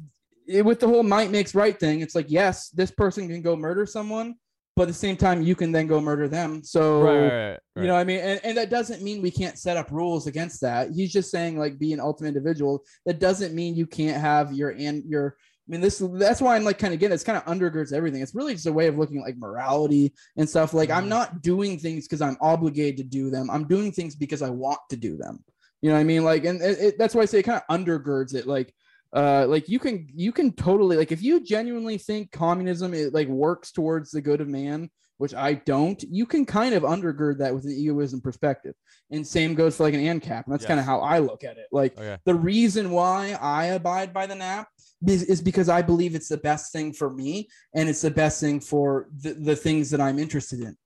with 0.63 0.81
the 0.81 0.87
whole 0.87 1.03
might 1.03 1.31
makes 1.31 1.55
right 1.55 1.79
thing 1.79 2.01
it's 2.01 2.15
like 2.15 2.27
yes 2.29 2.69
this 2.71 2.91
person 2.91 3.29
can 3.29 3.43
go 3.43 3.57
murder 3.57 3.87
someone 3.87 4.35
but 4.77 4.83
at 4.83 4.89
the 4.89 4.95
same 4.95 5.17
time 5.17 5.43
you 5.43 5.55
can 5.55 5.73
then 5.73 5.87
go 5.87 6.01
murder 6.01 6.29
them 6.29 6.63
so 6.65 7.03
right, 7.03 7.21
right, 7.21 7.49
right, 7.51 7.59
you 7.77 7.87
know 7.87 7.95
what 7.95 8.01
i 8.01 8.05
mean 8.05 8.21
and, 8.21 8.41
and 8.43 8.57
that 8.57 8.71
doesn't 8.71 9.03
mean 9.03 9.23
we 9.23 9.31
can't 9.31 9.59
set 9.59 9.77
up 9.77 9.91
rules 9.91 10.27
against 10.27 10.61
that 10.61 10.91
he's 10.91 11.13
just 11.13 11.31
saying 11.31 11.59
like 11.59 11.79
be 11.79 11.93
an 11.93 12.01
ultimate 12.01 12.29
individual 12.29 12.83
that 13.07 13.19
doesn't 13.19 13.55
mean 13.55 13.75
you 13.75 13.87
can't 13.87 14.21
have 14.21 14.53
your 14.53 14.71
and 14.71 15.05
your 15.05 15.37
mean, 15.71 15.81
this 15.81 15.99
that's 16.15 16.41
why 16.41 16.57
I'm 16.57 16.65
like 16.65 16.79
kind 16.79 16.93
of 16.93 17.01
getting 17.01 17.15
it's 17.15 17.23
kind 17.25 17.39
of 17.39 17.45
undergirds 17.45 17.93
everything. 17.93 18.23
It's 18.23 18.35
really 18.35 18.55
just 18.55 18.67
a 18.67 18.73
way 18.73 18.87
of 18.89 18.99
looking 18.99 19.19
at 19.19 19.25
like 19.25 19.37
morality 19.39 20.13
and 20.37 20.49
stuff. 20.49 20.75
Like 20.75 20.91
I'm 20.91 21.05
Mhm. 21.05 21.09
not 21.09 21.43
doing 21.43 21.79
things 21.79 22.07
because 22.07 22.21
I'm 22.23 22.37
obligated 22.41 22.97
to 22.99 23.05
do 23.05 23.31
them. 23.31 23.51
I'm 23.51 23.67
doing 23.69 23.93
things 23.93 24.15
because 24.17 24.43
I 24.43 24.51
want 24.51 24.81
to 24.91 24.97
do 24.97 25.17
them. 25.17 25.45
You 25.83 25.89
know 25.91 25.95
what 25.95 26.01
I 26.01 26.05
mean? 26.05 26.25
Like, 26.25 26.45
and 26.45 26.61
it, 26.61 26.79
it- 26.81 26.99
that's 26.99 27.15
why 27.15 27.23
I 27.23 27.27
say 27.27 27.39
it 27.39 27.45
kind 27.45 27.63
of 27.69 27.75
undergirds 27.79 28.35
it. 28.35 28.47
Like, 28.47 28.75
uh, 29.15 29.47
like 29.49 29.69
you 29.69 29.79
can 29.79 30.07
you 30.15 30.31
can 30.33 30.53
totally 30.53 30.97
like 30.97 31.11
if 31.13 31.23
you 31.23 31.41
genuinely 31.41 31.99
think 31.99 32.31
communism 32.33 32.95
it 32.95 33.13
like 33.15 33.29
works 33.29 33.73
towards 33.73 34.11
the 34.13 34.21
good 34.21 34.41
of 34.41 34.49
man, 34.49 34.89
which 35.19 35.35
I 35.35 35.55
don't, 35.55 36.03
you 36.09 36.25
can 36.27 36.47
kind 36.47 36.75
of 36.75 36.83
undergird 36.85 37.39
that 37.39 37.55
with 37.55 37.65
an 37.65 37.73
egoism 37.73 38.21
perspective. 38.21 38.75
And 39.11 39.27
same 39.27 39.55
goes 39.55 39.77
for 39.77 39.83
like 39.83 39.95
an 39.95 40.01
ANCAP. 40.01 40.45
And 40.45 40.53
that's 40.53 40.65
kind 40.65 40.81
of 40.81 40.87
how 40.87 41.01
I 41.01 41.19
look 41.19 41.45
at 41.45 41.59
it. 41.59 41.67
Like 41.73 41.99
Okay. 41.99 42.17
the 42.25 42.35
reason 42.35 42.91
why 42.91 43.37
I 43.41 43.67
abide 43.67 44.15
by 44.15 44.27
the 44.27 44.35
NAP 44.37 44.69
is, 45.07 45.41
because 45.41 45.69
I 45.69 45.83
believe 45.83 46.15
it's 46.15 46.29
the 46.29 46.37
best 46.37 46.73
thing 46.73 46.93
for 46.93 47.11
me 47.11 47.49
and 47.75 47.89
it's 47.89 48.03
the 48.03 48.11
best 48.11 48.41
thing 48.41 48.61
for 48.61 49.09
the, 49.23 49.33
the 49.33 49.57
things 49.57 49.91
that 49.91 50.01
I'm 50.01 50.19
interested 50.19 50.61
in, 50.61 50.77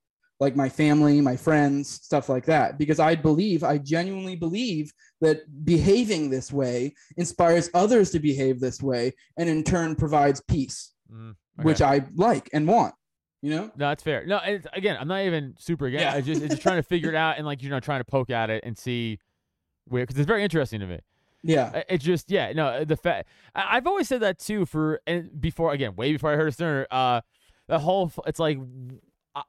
like 0.40 0.54
my 0.56 0.68
family, 0.68 1.20
my 1.20 1.36
friends, 1.36 1.90
stuff 1.90 2.28
like 2.28 2.44
that. 2.46 2.78
Because 2.78 3.00
I 3.00 3.14
believe, 3.14 3.64
I 3.64 3.78
genuinely 3.78 4.36
believe 4.36 4.92
that 5.20 5.64
behaving 5.64 6.30
this 6.30 6.52
way 6.52 6.94
inspires 7.16 7.70
others 7.74 8.10
to 8.12 8.20
behave 8.20 8.60
this 8.60 8.82
way 8.82 9.12
and 9.36 9.48
in 9.48 9.64
turn 9.64 9.96
provides 9.96 10.40
peace, 10.48 10.92
Mm, 11.12 11.34
which. 11.62 11.82
I 11.82 12.02
like 12.14 12.48
and 12.52 12.66
want, 12.66 12.94
you 13.42 13.50
know? 13.50 13.64
No, 13.66 13.72
that's 13.76 14.02
fair. 14.02 14.24
No, 14.26 14.40
it's, 14.44 14.66
again, 14.72 14.96
I'm 14.98 15.06
not 15.08 15.22
even 15.22 15.54
super 15.58 15.86
again. 15.86 16.00
Yeah. 16.00 16.14
I 16.14 16.20
just 16.22 16.40
it's 16.40 16.54
just 16.54 16.62
trying 16.62 16.76
to 16.78 16.82
figure 16.82 17.10
it 17.10 17.14
out 17.14 17.36
and 17.36 17.46
like 17.46 17.62
you 17.62 17.68
know 17.68 17.78
trying 17.78 18.00
to 18.00 18.04
poke 18.04 18.30
at 18.30 18.48
it 18.48 18.64
and 18.64 18.76
see 18.76 19.18
where 19.86 20.02
because 20.02 20.18
it's 20.18 20.26
very 20.26 20.42
interesting 20.42 20.80
to 20.80 20.86
me. 20.86 20.98
Yeah. 21.46 21.70
I- 21.74 21.84
It's 21.88 22.04
just 22.04 22.30
yeah, 22.30 22.52
no, 22.52 22.84
the 22.84 22.96
fact 22.96 23.28
I've 23.54 23.86
always 23.86 24.08
said 24.08 24.20
that 24.22 24.38
too 24.38 24.64
for 24.66 25.00
and 25.06 25.40
before 25.40 25.72
again, 25.72 25.94
way 25.94 26.12
before 26.12 26.32
I 26.32 26.36
heard 26.36 26.48
of 26.48 26.54
Stirner. 26.54 26.86
Uh, 26.90 27.20
the 27.68 27.78
whole 27.78 28.10
it's 28.26 28.38
like 28.40 28.58
uh, 29.36 29.42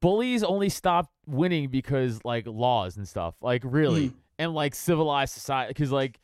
bullies 0.00 0.42
only 0.42 0.68
stop 0.68 1.10
winning 1.26 1.68
because 1.68 2.24
like 2.24 2.46
laws 2.46 2.96
and 2.96 3.06
stuff, 3.06 3.34
like 3.40 3.62
really, 3.64 4.08
Mhm. 4.10 4.14
and 4.38 4.54
like 4.54 4.74
civilized 4.74 5.34
society. 5.34 5.68
Because 5.68 5.92
like, 5.92 6.20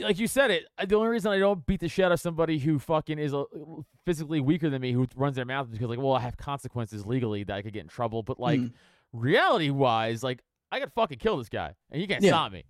like 0.00 0.18
you 0.18 0.26
said 0.26 0.50
it, 0.50 0.64
uh, 0.78 0.84
the 0.86 0.96
only 0.96 1.08
reason 1.08 1.30
I 1.30 1.38
don't 1.38 1.64
beat 1.66 1.80
the 1.80 1.88
shit 1.88 2.04
out 2.04 2.12
of 2.12 2.20
somebody 2.20 2.58
who 2.58 2.78
fucking 2.78 3.18
is 3.18 3.32
uh, 3.32 3.44
physically 4.04 4.40
weaker 4.40 4.68
than 4.68 4.82
me, 4.82 4.92
who 4.92 5.06
runs 5.14 5.36
their 5.36 5.44
mouth, 5.44 5.66
is 5.66 5.72
because 5.72 5.88
like, 5.88 5.98
well, 5.98 6.14
I 6.14 6.20
have 6.20 6.36
consequences 6.36 7.06
legally 7.06 7.44
that 7.44 7.54
I 7.54 7.62
could 7.62 7.72
get 7.72 7.82
in 7.82 7.88
trouble. 7.88 8.22
But 8.22 8.40
like, 8.40 8.60
Mhm. 8.60 8.72
reality 9.12 9.70
wise, 9.70 10.22
like, 10.24 10.42
I 10.72 10.80
could 10.80 10.92
fucking 10.92 11.18
kill 11.18 11.36
this 11.36 11.48
guy, 11.48 11.74
and 11.90 12.02
you 12.02 12.08
can't 12.08 12.22
Yeah. 12.22 12.30
stop 12.30 12.50
me. 12.52 12.64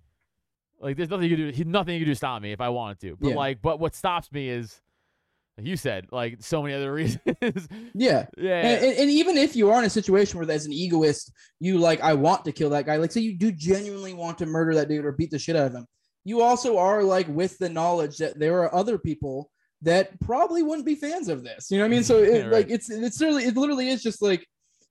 Like, 0.81 0.97
there's 0.97 1.09
nothing 1.11 1.31
you 1.31 1.37
can 1.37 1.47
do. 1.47 1.53
he- 1.53 1.65
Nothing 1.65 1.95
you 1.95 2.01
can 2.01 2.09
do 2.09 2.13
to 2.13 2.17
stop 2.17 2.43
me 2.43 2.53
if 2.53 2.61
I 2.61 2.69
wanted 2.69 3.01
to. 3.01 3.17
But 3.17 3.31
Yeah. 3.31 3.35
like, 3.37 3.63
but 3.63 3.81
what 3.81 3.95
stops 3.95 4.31
me 4.33 4.49
is, 4.51 4.81
like 5.57 5.67
you 5.67 5.77
said, 5.77 6.07
like 6.13 6.37
so 6.41 6.63
many 6.63 6.75
other 6.75 6.93
reasons. 6.93 7.21
Yeah. 7.95 8.27
yeah. 8.37 8.61
And, 8.61 8.85
and, 8.85 8.99
and 8.99 9.11
even 9.11 9.37
if 9.39 9.57
you 9.57 9.71
are 9.71 9.79
in 9.79 9.85
a 9.87 9.91
situation 9.91 10.39
where 10.39 10.51
as 10.51 10.67
an 10.67 10.73
egoist, 10.73 11.33
you 11.61 11.79
like, 11.79 12.01
I 12.03 12.13
want 12.15 12.45
to 12.45 12.53
kill 12.53 12.71
that 12.71 12.85
guy, 12.87 12.97
like 12.97 13.11
say 13.13 13.23
you 13.23 13.37
do 13.39 13.51
genuinely 13.53 14.13
want 14.13 14.37
to 14.39 14.47
murder 14.47 14.75
that 14.75 14.89
dude 14.89 15.05
or 15.05 15.13
beat 15.13 15.31
the 15.31 15.39
shit 15.39 15.57
out 15.57 15.67
of 15.69 15.73
him, 15.75 15.87
you 16.25 16.43
also 16.43 16.77
are 16.77 17.03
like 17.03 17.27
with 17.29 17.57
the 17.59 17.69
knowledge 17.71 18.19
that 18.19 18.39
there 18.39 18.63
are 18.63 18.75
other 18.75 18.99
people 18.99 19.51
that 19.83 20.19
probably 20.21 20.63
wouldn't 20.63 20.85
be 20.87 20.95
fans 20.95 21.29
of 21.29 21.43
this. 21.45 21.71
You 21.71 21.79
know 21.79 21.85
what 21.85 21.89
I 21.89 21.91
mean? 21.91 22.01
Mm-hmm. 22.01 22.07
So 22.07 22.19
it, 22.23 22.29
Yeah, 22.35 22.43
right. 22.43 22.53
like 22.53 22.71
it's 22.71 22.91
it's 22.91 23.21
literally 23.21 23.45
it 23.45 23.57
literally 23.57 23.89
is 23.89 24.03
just 24.03 24.21
like 24.21 24.47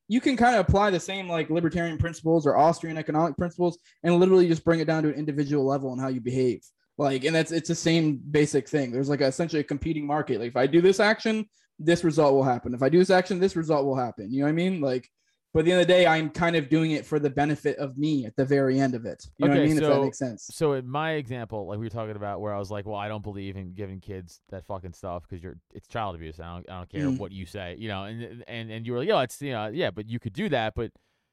you 0.08 0.20
can 0.20 0.36
kind 0.36 0.54
of 0.54 0.66
apply 0.66 0.90
the 0.90 1.00
same 1.00 1.28
like 1.28 1.50
libertarian 1.50 1.98
principles 1.98 2.46
or 2.46 2.56
Austrian 2.56 2.96
economic 2.96 3.36
principles 3.36 3.78
and 4.02 4.18
literally 4.18 4.48
just 4.48 4.64
bring 4.64 4.80
it 4.80 4.86
down 4.86 5.02
to 5.02 5.08
an 5.08 5.14
individual 5.14 5.64
level 5.64 5.92
and 5.92 6.00
how 6.00 6.08
you 6.08 6.20
behave. 6.20 6.60
Like, 6.98 7.24
and 7.24 7.34
that's 7.34 7.52
it's 7.52 7.68
the 7.68 7.74
same 7.74 8.16
basic 8.30 8.68
thing. 8.68 8.90
There's 8.90 9.08
like 9.08 9.20
a, 9.20 9.26
essentially 9.26 9.60
a 9.60 9.64
competing 9.64 10.06
market. 10.06 10.40
Like, 10.40 10.48
if 10.48 10.56
I 10.56 10.66
do 10.66 10.80
this 10.80 11.00
action, 11.00 11.46
this 11.78 12.04
result 12.04 12.34
will 12.34 12.44
happen. 12.44 12.72
If 12.72 12.82
I 12.82 12.88
do 12.88 12.98
this 12.98 13.10
action, 13.10 13.38
this 13.38 13.56
result 13.56 13.84
will 13.84 13.96
happen. 13.96 14.32
You 14.32 14.40
know 14.40 14.46
what 14.46 14.50
I 14.50 14.54
mean? 14.54 14.80
Like, 14.80 15.08
but 15.52 15.60
at 15.60 15.64
the 15.66 15.72
end 15.72 15.80
of 15.80 15.86
the 15.86 15.92
day, 15.92 16.06
I'm 16.06 16.28
kind 16.30 16.54
of 16.56 16.68
doing 16.68 16.90
it 16.90 17.06
for 17.06 17.18
the 17.18 17.30
benefit 17.30 17.78
of 17.78 17.96
me 17.96 18.26
at 18.26 18.36
the 18.36 18.44
very 18.44 18.78
end 18.78 18.94
of 18.94 19.06
it. 19.06 19.26
You 19.38 19.46
know 19.46 19.50
what 19.52 19.56
I 19.58 19.60
Okay, 19.62 19.68
mean? 19.68 19.78
if 19.78 19.84
so- 19.84 19.90
that 19.90 20.00
makes 20.02 20.18
sense. 20.18 20.48
so 20.52 20.72
in 20.74 20.86
my 20.88 21.12
example, 21.12 21.66
like 21.66 21.78
we 21.78 21.86
were 21.86 21.90
talking 21.90 22.16
about, 22.16 22.40
where 22.40 22.52
I 22.54 22.58
was 22.58 22.70
like, 22.70 22.84
well, 22.86 22.96
I 22.96 23.08
don't 23.08 23.22
believe 23.22 23.56
in 23.56 23.72
giving 23.72 24.00
kids 24.00 24.40
that 24.50 24.64
fucking 24.66 24.92
stuff 24.92 25.22
because 25.28 25.42
you're 25.42 25.56
it's 25.74 25.86
child 25.88 26.14
abuse. 26.14 26.38
I 26.40 26.54
don't 26.54 26.70
I 26.70 26.76
don't 26.78 26.88
care 26.90 27.06
Mm. 27.08 27.18
what 27.18 27.32
you 27.32 27.46
say, 27.46 27.76
you 27.78 27.88
know. 27.88 28.04
And 28.04 28.44
and 28.46 28.70
and 28.70 28.86
you 28.86 28.92
were 28.92 28.98
like, 28.98 29.08
yo, 29.08 29.18
it's 29.20 29.40
you 29.40 29.52
know, 29.52 29.68
yeah, 29.68 29.90
but 29.90 30.08
you 30.08 30.18
could 30.18 30.32
do 30.34 30.48
that, 30.50 30.74
but 30.74 30.92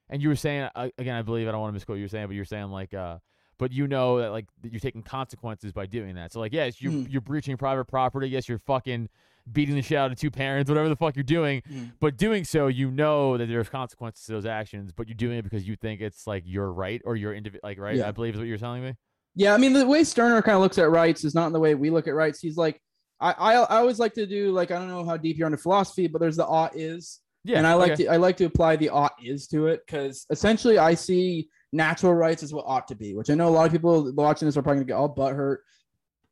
and 0.10 0.22
you 0.22 0.30
were 0.30 0.36
saying 0.36 0.70
again, 0.76 1.16
I 1.16 1.22
believe 1.22 1.48
I 1.48 1.52
don't 1.52 1.62
want 1.62 1.72
to 1.72 1.74
misquote 1.74 1.96
what 1.96 2.00
you 2.00 2.06
were 2.06 2.10
saying, 2.10 2.28
but 2.28 2.36
you're 2.36 2.46
saying 2.46 2.70
like, 2.70 2.94
uh, 2.94 3.18
but 3.58 3.72
you 3.72 3.88
know 3.88 4.20
that 4.20 4.32
like 4.32 4.46
that 4.62 4.72
you're 4.72 4.80
taking 4.80 5.04
consequences 5.04 5.72
by 5.74 5.86
doing 5.86 6.16
that. 6.16 6.32
So 6.34 6.40
like, 6.40 6.54
yes, 6.54 6.82
you're 6.82 6.92
Mm. 6.94 7.12
you're 7.12 7.22
breaching 7.22 7.58
private 7.58 7.86
property. 7.86 8.30
Yes, 8.30 8.48
you're 8.48 8.60
fucking 8.60 9.10
beating 9.52 9.76
the 9.76 9.82
shit 9.82 9.98
out 9.98 10.12
of 10.12 10.18
two 10.18 10.32
parents, 10.32 10.70
whatever 10.70 10.90
the 10.90 10.96
fuck 10.96 11.16
you're 11.16 11.24
doing. 11.24 11.62
Mm. 11.70 11.92
But 12.00 12.18
doing 12.18 12.46
so, 12.46 12.68
you 12.68 12.92
know 12.92 13.38
that 13.38 13.48
there's 13.48 13.70
consequences 13.70 14.26
to 14.26 14.32
those 14.32 14.46
actions, 14.46 14.92
but 14.92 15.08
you're 15.08 15.16
doing 15.16 15.38
it 15.38 15.44
because 15.44 15.68
you 15.68 15.76
think 15.76 16.02
it's 16.02 16.26
like 16.28 16.44
your 16.46 16.72
right 16.72 17.02
or 17.06 17.16
your 17.16 17.34
individual, 17.34 17.62
like 17.64 17.80
right. 17.80 17.98
Yeah. 17.98 18.08
I 18.08 18.12
believe 18.12 18.34
is 18.36 18.40
what 18.40 18.48
you're 18.48 18.58
telling 18.58 18.84
me. 18.84 18.96
Yeah, 19.36 19.54
I 19.54 19.58
mean 19.58 19.74
the 19.74 19.86
way 19.86 20.04
Stirner 20.04 20.42
kind 20.42 20.56
of 20.56 20.62
looks 20.62 20.78
at 20.78 20.90
rights 20.90 21.24
is 21.24 21.34
not 21.34 21.48
in 21.48 21.54
the 21.54 21.60
way 21.60 21.76
we 21.76 21.90
look 21.90 22.08
at 22.08 22.14
rights. 22.14 22.40
He's 22.40 22.58
like, 22.58 22.80
I, 23.20 23.32
I 23.32 23.54
I 23.56 23.78
always 23.78 24.00
like 24.00 24.14
to 24.14 24.26
do 24.28 24.52
like 24.52 24.72
I 24.72 24.76
don't 24.76 24.90
know 24.90 25.04
how 25.04 25.18
deep 25.18 25.38
you're 25.38 25.48
into 25.48 25.58
philosophy, 25.58 26.08
but 26.08 26.20
there's 26.20 26.38
the 26.38 26.46
ought 26.46 26.76
is, 26.76 27.20
Yeah, 27.44 27.58
and 27.58 27.66
I 27.66 27.74
like 27.74 27.94
okay. 27.94 28.04
to 28.04 28.12
I 28.12 28.18
like 28.18 28.38
to 28.38 28.46
apply 28.46 28.76
the 28.76 28.90
ought 28.90 29.14
is 29.24 29.48
to 29.48 29.68
it 29.68 29.82
because 29.86 30.26
essentially 30.30 30.78
I 30.78 30.94
see 30.94 31.50
natural 31.72 32.14
rights 32.14 32.44
as 32.44 32.54
what 32.54 32.66
ought 32.68 32.88
to 32.90 32.96
be, 32.96 33.16
which 33.16 33.32
I 33.32 33.34
know 33.34 33.48
a 33.48 33.50
lot 33.50 33.66
of 33.66 33.72
people 33.72 34.14
watching 34.14 34.48
this 34.48 34.56
are 34.56 34.62
probably 34.62 34.82
gonna 34.82 34.88
get 34.88 34.94
all 34.94 35.08
butt 35.08 35.34
hurt 35.34 35.64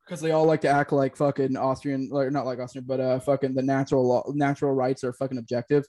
because 0.05 0.21
they 0.21 0.31
all 0.31 0.45
like 0.45 0.61
to 0.61 0.69
act 0.69 0.91
like 0.91 1.15
fucking 1.15 1.55
Austrian, 1.55 2.09
or 2.11 2.29
not 2.29 2.45
like 2.45 2.59
Austrian, 2.59 2.85
but 2.85 2.99
uh, 2.99 3.19
fucking 3.19 3.53
the 3.53 3.61
natural 3.61 4.07
law, 4.07 4.23
natural 4.33 4.73
rights 4.73 5.03
are 5.03 5.13
fucking 5.13 5.37
objective. 5.37 5.85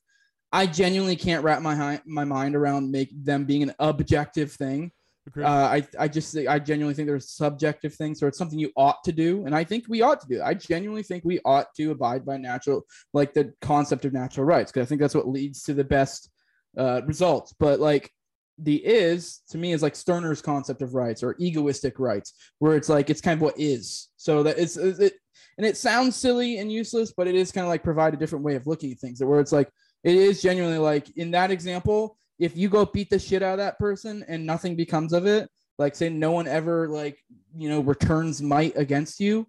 I 0.52 0.66
genuinely 0.66 1.16
can't 1.16 1.42
wrap 1.44 1.62
my 1.62 2.00
my 2.06 2.24
mind 2.24 2.54
around 2.54 2.90
make 2.90 3.10
them 3.24 3.44
being 3.44 3.62
an 3.62 3.74
objective 3.78 4.52
thing. 4.52 4.92
Uh, 5.38 5.46
I 5.46 5.86
I 5.98 6.08
just 6.08 6.36
I 6.36 6.58
genuinely 6.58 6.94
think 6.94 7.06
there's 7.06 7.30
subjective 7.30 7.94
things, 7.94 8.22
or 8.22 8.28
it's 8.28 8.38
something 8.38 8.58
you 8.58 8.72
ought 8.76 9.02
to 9.04 9.12
do, 9.12 9.46
and 9.46 9.54
I 9.54 9.64
think 9.64 9.84
we 9.88 10.02
ought 10.02 10.20
to 10.20 10.28
do. 10.28 10.42
I 10.42 10.54
genuinely 10.54 11.04
think 11.04 11.24
we 11.24 11.40
ought 11.44 11.72
to 11.76 11.92
abide 11.92 12.26
by 12.26 12.36
natural, 12.36 12.84
like 13.14 13.32
the 13.32 13.54
concept 13.62 14.04
of 14.04 14.12
natural 14.12 14.44
rights, 14.44 14.72
because 14.72 14.86
I 14.86 14.88
think 14.88 15.00
that's 15.00 15.14
what 15.14 15.28
leads 15.28 15.62
to 15.64 15.74
the 15.74 15.84
best 15.84 16.28
uh, 16.76 17.02
results. 17.06 17.54
But 17.58 17.80
like 17.80 18.10
the 18.62 18.76
is 18.76 19.42
to 19.50 19.58
me 19.58 19.72
is 19.72 19.82
like 19.82 19.94
Stirner's 19.94 20.40
concept 20.40 20.82
of 20.82 20.94
rights 20.94 21.22
or 21.22 21.36
egoistic 21.38 21.98
rights, 21.98 22.34
where 22.58 22.76
it's 22.76 22.88
like 22.88 23.10
it's 23.10 23.20
kind 23.20 23.36
of 23.36 23.42
what 23.42 23.58
is. 23.58 24.08
So 24.16 24.42
that 24.44 24.58
it's 24.58 24.76
it, 24.76 25.14
and 25.58 25.66
it 25.66 25.76
sounds 25.76 26.16
silly 26.16 26.58
and 26.58 26.72
useless, 26.72 27.12
but 27.16 27.26
it 27.26 27.34
is 27.34 27.52
kind 27.52 27.66
of 27.66 27.68
like 27.68 27.82
provide 27.82 28.14
a 28.14 28.16
different 28.16 28.44
way 28.44 28.54
of 28.54 28.66
looking 28.66 28.92
at 28.92 28.98
things. 28.98 29.22
Where 29.22 29.40
it's 29.40 29.52
like 29.52 29.68
it 30.04 30.14
is 30.14 30.42
genuinely 30.42 30.78
like 30.78 31.16
in 31.16 31.30
that 31.32 31.50
example, 31.50 32.16
if 32.38 32.56
you 32.56 32.68
go 32.68 32.84
beat 32.84 33.10
the 33.10 33.18
shit 33.18 33.42
out 33.42 33.54
of 33.54 33.58
that 33.58 33.78
person 33.78 34.24
and 34.28 34.46
nothing 34.46 34.76
becomes 34.76 35.12
of 35.12 35.26
it, 35.26 35.48
like 35.78 35.94
say 35.94 36.08
no 36.08 36.32
one 36.32 36.46
ever 36.46 36.88
like 36.88 37.18
you 37.56 37.68
know 37.68 37.80
returns 37.80 38.40
might 38.40 38.76
against 38.76 39.20
you, 39.20 39.46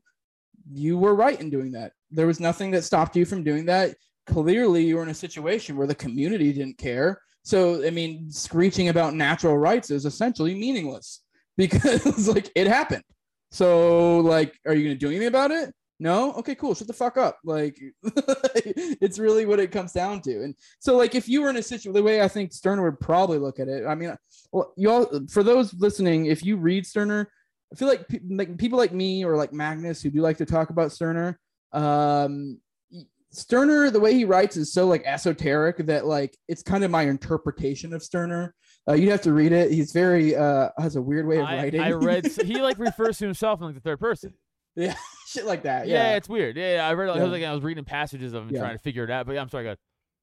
you 0.72 0.98
were 0.98 1.16
right 1.16 1.40
in 1.40 1.50
doing 1.50 1.72
that. 1.74 1.94
There 2.12 2.28
was 2.28 2.40
nothing 2.40 2.72
that 2.72 2.84
stopped 2.84 3.16
you 3.16 3.26
from 3.26 3.44
doing 3.44 3.66
that. 3.66 3.96
Clearly, 4.26 4.86
you 4.86 4.96
were 4.96 5.04
in 5.04 5.10
a 5.10 5.14
situation 5.14 5.76
where 5.76 5.88
the 5.88 5.96
community 5.96 6.54
didn't 6.54 6.78
care. 6.78 7.20
So, 7.44 7.86
I 7.86 7.90
mean, 7.90 8.30
screeching 8.32 8.90
about 8.90 9.14
natural 9.14 9.58
rights 9.58 9.92
is 9.92 10.06
essentially 10.06 10.56
meaningless 10.56 11.22
because 11.58 12.28
like 12.28 12.50
it 12.56 12.68
happened. 12.68 13.04
So, 13.52 14.20
like, 14.20 14.58
are 14.66 14.74
you 14.74 14.84
going 14.84 14.96
to 14.96 15.00
do 15.00 15.10
anything 15.10 15.28
about 15.28 15.52
it? 15.52 15.74
No. 16.00 16.34
Okay, 16.34 16.56
cool. 16.56 16.74
Shut 16.74 16.88
the 16.88 16.94
fuck 16.94 17.18
up. 17.18 17.38
Like, 17.44 17.80
it's 18.04 19.20
really 19.20 19.46
what 19.46 19.60
it 19.60 19.72
comes 19.72 19.92
down 19.94 20.22
to. 20.22 20.44
And 20.44 20.56
so, 20.80 20.98
like, 20.98 21.14
if 21.14 21.30
you 21.30 21.42
were 21.42 21.50
in 21.50 21.58
a 21.58 21.62
situation, 21.62 21.94
the 21.94 22.02
way 22.02 22.22
I 22.22 22.28
think 22.28 22.52
Stirner 22.52 22.84
would 22.84 23.00
probably 23.00 23.38
look 23.38 23.60
at 23.60 23.68
it, 23.68 23.86
I 23.86 23.94
mean, 23.94 24.16
well, 24.52 24.74
you 24.76 24.90
all, 24.90 25.08
for 25.30 25.44
those 25.44 25.74
listening, 25.76 26.26
if 26.26 26.44
you 26.44 26.58
read 26.58 26.88
Stirner, 26.88 27.30
I 27.72 27.76
feel 27.76 27.88
like, 27.88 28.08
pe- 28.08 28.20
like 28.28 28.58
people 28.58 28.80
like 28.80 28.92
me 28.92 29.24
or 29.24 29.38
like 29.38 29.54
Magnus 29.54 30.02
who 30.02 30.10
do 30.10 30.22
like 30.22 30.38
to 30.38 30.46
talk 30.46 30.72
about 30.72 30.92
Stirner, 30.92 31.40
um, 31.74 32.60
Stirner, 33.34 33.90
the 33.90 34.00
way 34.00 34.14
he 34.14 34.26
writes 34.26 34.58
is 34.58 34.72
so 34.72 34.88
like 34.88 35.04
esoteric 35.06 35.78
that 35.88 36.06
like 36.06 36.38
it's 36.48 36.64
kind 36.64 36.84
of 36.84 36.92
my 36.92 37.04
interpretation 37.04 37.94
of 37.94 38.04
Stirner. 38.04 38.54
Uh, 38.88 38.94
you'd 38.94 39.10
have 39.10 39.22
to 39.22 39.34
read 39.34 39.52
it. 39.52 39.72
He's 39.72 39.92
very 39.92 40.36
uh 40.36 40.70
has 40.78 40.96
a 40.96 41.02
weird 41.02 41.28
way 41.28 41.40
of 41.40 41.46
I, 41.46 41.58
writing. 41.58 41.82
I 41.82 41.92
read 41.92 42.28
he 42.44 42.62
like 42.62 42.78
refers 42.78 43.18
to 43.20 43.26
himself 43.26 43.60
in 43.62 43.68
like 43.68 43.76
the 43.76 43.82
third 43.82 44.00
person. 44.00 44.34
yeah, 44.76 44.96
shit 45.28 45.46
like 45.46 45.64
that. 45.64 45.88
Yeah, 45.88 46.12
Yeah, 46.12 46.16
it's 46.16 46.30
weird. 46.30 46.58
Yeah, 46.58 46.76
yeah, 46.76 46.88
I 46.88 46.94
read. 46.94 47.10
Like, 47.10 47.20
I 47.20 47.24
was 47.24 47.32
like 47.32 47.44
I 47.44 47.54
was 47.54 47.64
reading 47.64 47.86
passages 47.86 48.34
of 48.34 48.44
him 48.44 48.50
Yeah. 48.52 48.60
trying 48.60 48.78
to 48.78 48.84
figure 48.84 49.04
it 49.04 49.10
out. 49.10 49.26
But 49.26 49.34
yeah, 49.34 49.42
I'm 49.42 49.50
sorry, 49.50 49.66
go 49.66 49.76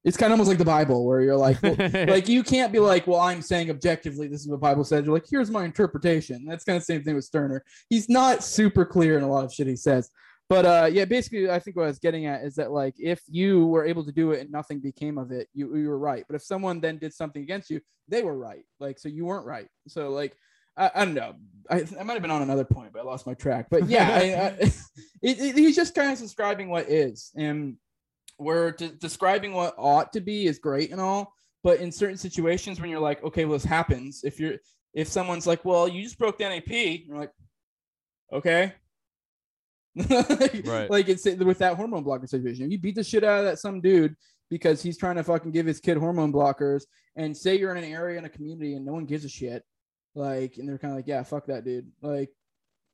it's 0.03 0.17
kind 0.17 0.33
of 0.33 0.39
almost 0.39 0.49
like 0.49 0.59
the 0.59 0.65
Bible, 0.65 1.05
where 1.05 1.21
you're 1.21 1.37
like, 1.37 1.63
well, 1.63 1.77
like 2.07 2.27
you 2.29 2.43
can't 2.43 2.73
be 2.73 2.79
like, 2.79 3.07
well, 3.07 3.21
I'm 3.21 3.43
saying 3.43 3.71
objectively, 3.71 4.29
this 4.29 4.41
is 4.41 4.49
what 4.49 4.61
Bible 4.61 4.85
says. 4.85 5.05
You're 5.05 5.13
like, 5.15 5.27
here's 5.31 5.51
my 5.51 5.65
interpretation. 5.65 6.47
That's 6.47 6.65
kind 6.65 6.77
of 6.77 6.83
the 6.83 6.87
same 6.87 7.03
thing 7.03 7.15
with 7.17 7.25
Stirner. 7.25 7.63
He's 7.91 8.09
not 8.09 8.43
super 8.43 8.87
clear 8.87 9.19
in 9.19 9.25
a 9.25 9.29
lot 9.29 9.45
of 9.45 9.53
shit 9.53 9.67
he 9.67 9.77
says. 9.77 10.11
But 10.51 10.67
uh, 10.67 10.89
yeah, 10.91 11.05
basically, 11.05 11.49
I 11.49 11.61
think 11.61 11.77
what 11.77 11.85
I 11.85 11.87
was 11.87 12.01
getting 12.01 12.27
at 12.27 12.43
is 12.43 12.57
that 12.57 12.73
like 12.73 12.97
if 12.99 13.23
you 13.29 13.69
were 13.69 13.87
able 13.87 14.05
to 14.05 14.11
do 14.11 14.33
it 14.33 14.41
and 14.41 14.51
nothing 14.51 14.81
became 14.81 15.17
of 15.17 15.31
it, 15.31 15.49
you 15.55 15.77
you 15.77 15.89
were 15.89 15.99
right. 15.99 16.25
But 16.29 16.35
if 16.35 16.43
someone 16.43 16.81
then 16.81 16.99
did 16.99 17.15
something 17.15 17.41
against 17.41 17.71
you, 17.71 17.81
they 18.09 18.25
were 18.25 18.37
right. 18.37 18.65
Like 18.81 18.99
so, 18.99 19.09
you 19.09 19.27
weren't 19.27 19.47
right. 19.47 19.69
So 19.87 20.11
like 20.11 20.37
I, 20.77 20.91
I 20.93 21.05
don't 21.05 21.15
know. 21.15 21.35
I, 21.71 21.85
I 21.99 22.03
might 22.03 22.15
have 22.15 22.23
been 22.23 22.33
on 22.33 22.43
another 22.43 22.65
point, 22.65 22.93
but 22.93 22.99
I 22.99 23.05
lost 23.05 23.29
my 23.29 23.35
track. 23.35 23.69
But 23.71 23.89
yeah, 23.89 24.09
I, 24.11 24.23
it, 25.23 25.39
it, 25.39 25.57
he's 25.57 25.77
just 25.77 25.95
kind 25.95 26.13
of 26.13 26.19
describing 26.19 26.69
what 26.69 26.91
is, 26.91 27.31
and 27.37 27.77
where 28.37 28.73
de- 28.73 28.89
describing 28.89 29.53
what 29.53 29.75
ought 29.79 30.13
to 30.15 30.21
be 30.21 30.47
is 30.47 30.59
great 30.59 30.91
and 30.91 31.01
all, 31.01 31.33
but 31.63 31.79
in 31.79 31.93
certain 31.93 32.17
situations 32.17 32.81
when 32.81 32.91
you're 32.91 32.99
like, 32.99 33.23
okay, 33.23 33.45
well, 33.45 33.57
this 33.57 33.65
happens. 33.65 34.23
If 34.25 34.41
you're 34.41 34.57
if 34.95 35.07
someone's 35.07 35.47
like, 35.47 35.65
well, 35.65 35.87
you 35.87 36.03
just 36.03 36.19
broke 36.19 36.39
the 36.39 36.49
NAP, 36.49 37.07
you're 37.07 37.19
like, 37.19 37.31
okay. 38.33 38.75
Like, 39.97 40.63
Right. 40.67 40.91
like 40.91 41.09
it's 41.09 41.25
with 41.25 41.59
that 41.59 41.77
hormone 41.77 42.05
blocker 42.05 42.27
situation. 42.27 42.71
You 42.71 42.79
beat 42.79 42.95
the 42.95 43.05
shit 43.05 43.25
out 43.25 43.41
of 43.41 43.45
that 43.47 43.59
some 43.59 43.81
dude 43.81 44.15
because 44.51 44.83
he's 44.83 44.97
trying 44.99 45.17
to 45.17 45.25
fucking 45.25 45.51
give 45.53 45.67
his 45.67 45.81
kid 45.81 45.97
hormone 45.97 46.33
blockers, 46.33 46.83
and 47.17 47.37
say 47.37 47.59
you're 47.59 47.75
in 47.75 47.83
an 47.85 47.91
area 47.93 48.19
in 48.19 48.25
a 48.25 48.29
community 48.29 48.75
and 48.75 48.85
no 48.85 48.93
one 48.93 49.05
gives 49.05 49.25
a 49.25 49.29
shit, 49.29 49.65
like, 50.15 50.57
and 50.59 50.69
they're 50.69 50.79
kind 50.79 50.93
of 50.93 50.99
like, 50.99 51.07
yeah, 51.07 51.23
fuck 51.23 51.47
that 51.47 51.65
dude. 51.65 51.91
Like, 52.03 52.31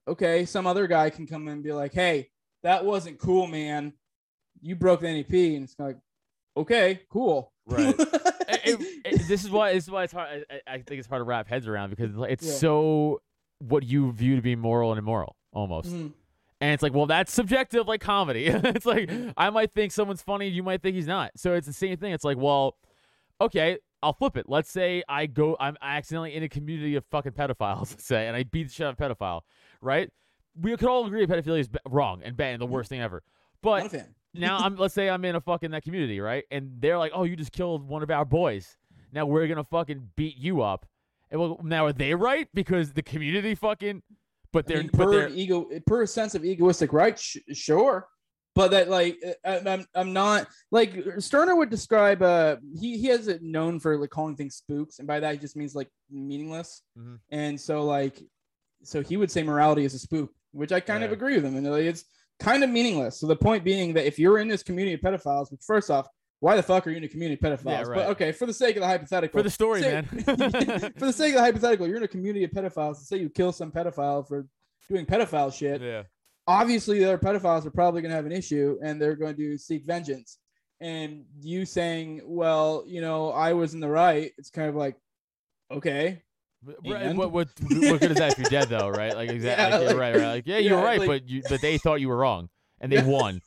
okay, 0.08 0.44
some 0.44 0.66
other 0.66 0.86
guy 0.86 1.10
can 1.10 1.26
come 1.26 1.46
in 1.48 1.54
and 1.54 1.62
be 1.62 1.72
like, 1.72 1.92
hey, 1.94 2.28
that 2.62 2.84
wasn't 2.84 3.18
cool, 3.18 3.46
man. 3.46 3.92
You 4.62 4.76
broke 4.76 5.00
the 5.00 5.12
NAP, 5.12 5.32
and 5.32 5.64
it's 5.64 5.76
like, 5.78 5.96
okay, 6.56 7.00
cool, 7.10 7.52
Right. 7.66 7.94
It- 8.64 8.80
it- 9.04 9.28
this 9.28 9.44
is 9.44 9.50
why 9.50 9.72
this 9.74 9.84
is 9.84 9.90
why 9.90 10.04
it's 10.04 10.12
hard. 10.12 10.44
I, 10.50 10.60
I 10.74 10.78
think 10.78 10.98
it's 11.00 11.08
hard 11.08 11.20
to 11.20 11.24
wrap 11.24 11.48
heads 11.48 11.66
around 11.66 11.90
because 11.90 12.10
it's 12.28 12.44
Yeah. 12.46 12.52
so 12.54 13.20
what 13.58 13.82
you 13.84 14.12
view 14.12 14.36
to 14.36 14.42
be 14.42 14.54
moral 14.56 14.92
and 14.92 14.98
immoral 14.98 15.36
almost. 15.52 15.92
Mhm. 15.92 16.12
And 16.60 16.72
it's 16.72 16.82
like, 16.82 16.94
well, 16.94 17.06
that's 17.06 17.32
subjective, 17.32 17.86
like 17.86 18.00
comedy. 18.00 18.46
it's 18.48 18.86
like 18.86 19.10
I 19.36 19.50
might 19.50 19.72
think 19.74 19.92
someone's 19.92 20.22
funny, 20.22 20.48
you 20.48 20.62
might 20.62 20.82
think 20.82 20.96
he's 20.96 21.06
not. 21.06 21.32
So 21.36 21.54
it's 21.54 21.66
the 21.66 21.72
same 21.72 21.96
thing. 21.98 22.12
It's 22.12 22.24
like, 22.24 22.38
well, 22.38 22.76
okay, 23.40 23.78
I'll 24.02 24.12
flip 24.12 24.36
it. 24.36 24.46
Let's 24.48 24.70
say 24.70 25.02
I 25.08 25.26
go, 25.26 25.56
I'm 25.60 25.76
accidentally 25.82 26.34
in 26.34 26.42
a 26.42 26.48
community 26.48 26.94
of 26.96 27.04
fucking 27.10 27.32
pedophiles, 27.32 27.78
let's 27.90 28.04
say, 28.04 28.26
and 28.26 28.36
I 28.36 28.44
beat 28.44 28.68
the 28.68 28.72
shit 28.72 28.86
out 28.86 28.98
of 28.98 29.00
a 29.00 29.14
pedophile, 29.14 29.40
right? 29.80 30.10
We 30.58 30.76
could 30.76 30.88
all 30.88 31.06
agree 31.06 31.26
pedophilia 31.26 31.60
is 31.60 31.68
b- 31.68 31.78
wrong 31.86 32.22
and 32.24 32.36
bad 32.36 32.54
and 32.54 32.62
the 32.62 32.66
worst 32.66 32.88
thing 32.88 33.00
ever. 33.00 33.22
But 33.62 33.78
Not 33.78 33.86
a 33.86 33.90
fan. 33.90 34.14
now 34.34 34.58
I'm 34.58 34.76
let's 34.76 34.94
say 34.94 35.10
I'm 35.10 35.24
in 35.24 35.36
a 35.36 35.40
fucking 35.40 35.70
that 35.72 35.82
community, 35.82 36.20
right? 36.20 36.44
And 36.50 36.72
they're 36.78 36.98
like, 36.98 37.12
"Oh, 37.14 37.24
you 37.24 37.36
just 37.36 37.52
killed 37.52 37.86
one 37.86 38.02
of 38.02 38.10
our 38.10 38.24
boys. 38.24 38.76
Now 39.12 39.26
we're 39.26 39.46
gonna 39.48 39.64
fucking 39.64 40.10
beat 40.16 40.36
you 40.36 40.62
up." 40.62 40.86
And 41.30 41.40
well, 41.40 41.60
now 41.62 41.86
are 41.86 41.92
they 41.92 42.14
right 42.14 42.48
because 42.54 42.92
the 42.92 43.02
community 43.02 43.54
fucking? 43.54 44.02
But 44.56 44.64
I 44.64 44.68
they're 44.68 44.82
mean, 44.84 44.90
but 44.92 45.04
per 45.04 45.10
they're 45.10 45.28
ego, 45.28 45.68
per 45.86 46.06
sense 46.06 46.34
of 46.34 46.42
egoistic 46.42 46.94
right, 46.94 47.18
sh- 47.18 47.36
sure, 47.52 48.08
but 48.54 48.70
that 48.70 48.88
like 48.88 49.18
I, 49.44 49.58
I'm 49.58 49.86
I'm 49.94 50.12
not 50.14 50.46
like 50.70 50.94
Stirner 51.18 51.54
would 51.56 51.68
describe. 51.68 52.22
Uh, 52.22 52.56
he 52.80 52.96
he 52.96 53.08
has 53.08 53.28
it 53.28 53.42
known 53.42 53.78
for 53.80 53.98
like 53.98 54.08
calling 54.08 54.34
things 54.34 54.54
spooks, 54.56 54.98
and 54.98 55.06
by 55.06 55.20
that 55.20 55.34
he 55.34 55.38
just 55.38 55.56
means 55.56 55.74
like 55.74 55.90
meaningless. 56.10 56.80
Mhm. 56.98 57.18
And 57.30 57.60
so 57.60 57.84
like, 57.84 58.22
so 58.82 59.02
he 59.02 59.18
would 59.18 59.30
say 59.30 59.42
morality 59.42 59.84
is 59.84 59.92
a 59.92 59.98
spook, 59.98 60.30
which 60.52 60.72
I 60.72 60.80
kind 60.80 61.04
of 61.04 61.12
agree 61.12 61.34
with 61.34 61.44
him, 61.44 61.56
and 61.56 61.70
like, 61.70 61.84
it's 61.84 62.04
kind 62.40 62.64
of 62.64 62.70
meaningless. 62.70 63.20
So 63.20 63.26
the 63.26 63.36
point 63.36 63.62
being 63.62 63.92
that 63.92 64.06
if 64.06 64.18
you're 64.18 64.38
in 64.38 64.48
this 64.48 64.62
community 64.62 64.94
of 64.94 65.00
pedophiles, 65.00 65.50
which 65.50 65.60
first 65.66 65.90
off. 65.90 66.08
Why 66.40 66.56
the 66.56 66.62
fuck 66.62 66.86
are 66.86 66.90
you 66.90 66.98
in 66.98 67.04
a 67.04 67.08
community 67.08 67.40
of 67.46 67.60
pedophiles? 67.60 67.88
Yeah, 67.88 67.94
But 67.94 68.06
okay, 68.10 68.30
for 68.32 68.44
the 68.46 68.52
sake 68.52 68.76
of 68.76 68.80
the 68.82 68.86
hypothetical, 68.86 69.38
for 69.38 69.42
the 69.42 69.50
story, 69.50 69.80
say- 69.82 69.92
man. 69.92 70.04
for 70.98 71.06
the 71.06 71.12
sake 71.12 71.30
of 71.30 71.36
the 71.36 71.40
hypothetical, 71.40 71.86
you're 71.88 71.96
in 71.96 72.02
a 72.02 72.08
community 72.08 72.44
of 72.44 72.50
pedophiles. 72.50 72.96
Say 72.96 73.16
you 73.18 73.30
kill 73.30 73.52
some 73.52 73.72
pedophile 73.72 74.26
for 74.26 74.46
doing 74.88 75.06
pedophile 75.06 75.52
shit. 75.52 75.80
yeah, 75.80 76.02
Obviously, 76.46 76.98
the 76.98 77.06
other 77.06 77.18
pedophiles 77.18 77.64
are 77.66 77.70
probably 77.70 78.02
going 78.02 78.10
to 78.10 78.16
have 78.16 78.26
an 78.26 78.32
issue, 78.32 78.76
and 78.82 79.00
they're 79.00 79.16
going 79.16 79.36
to 79.36 79.56
seek 79.56 79.84
vengeance. 79.86 80.38
And 80.80 81.24
you 81.40 81.64
saying, 81.64 82.20
"Well, 82.24 82.84
you 82.86 83.00
know, 83.00 83.30
I 83.30 83.54
was 83.54 83.72
in 83.72 83.80
the 83.80 83.88
right," 83.88 84.30
it's 84.36 84.50
kind 84.50 84.68
of 84.68 84.74
like, 84.76 84.96
okay, 85.70 86.22
right. 86.86 87.16
What 87.16 87.32
what 87.32 87.48
what 87.60 88.00
good 88.00 88.10
is 88.10 88.18
that 88.18 88.32
if 88.32 88.38
you're 88.38 88.50
dead 88.50 88.68
though, 88.68 88.88
right? 88.90 89.14
Like 89.16 89.30
exactly, 89.38 89.80
Yeah, 89.80 89.86
like, 89.88 89.96
right, 89.96 90.14
right. 90.16 90.26
Like 90.34 90.46
yeah, 90.46 90.58
you're 90.58 90.78
yeah, 90.78 90.84
right, 90.84 90.98
like- 90.98 91.08
but 91.08 91.28
you 91.28 91.42
but 91.48 91.60
they 91.62 91.78
thought 91.78 92.00
you 92.00 92.08
were 92.08 92.16
wrong 92.16 92.48
and 92.80 92.92
they 92.92 93.02
won. 93.02 93.40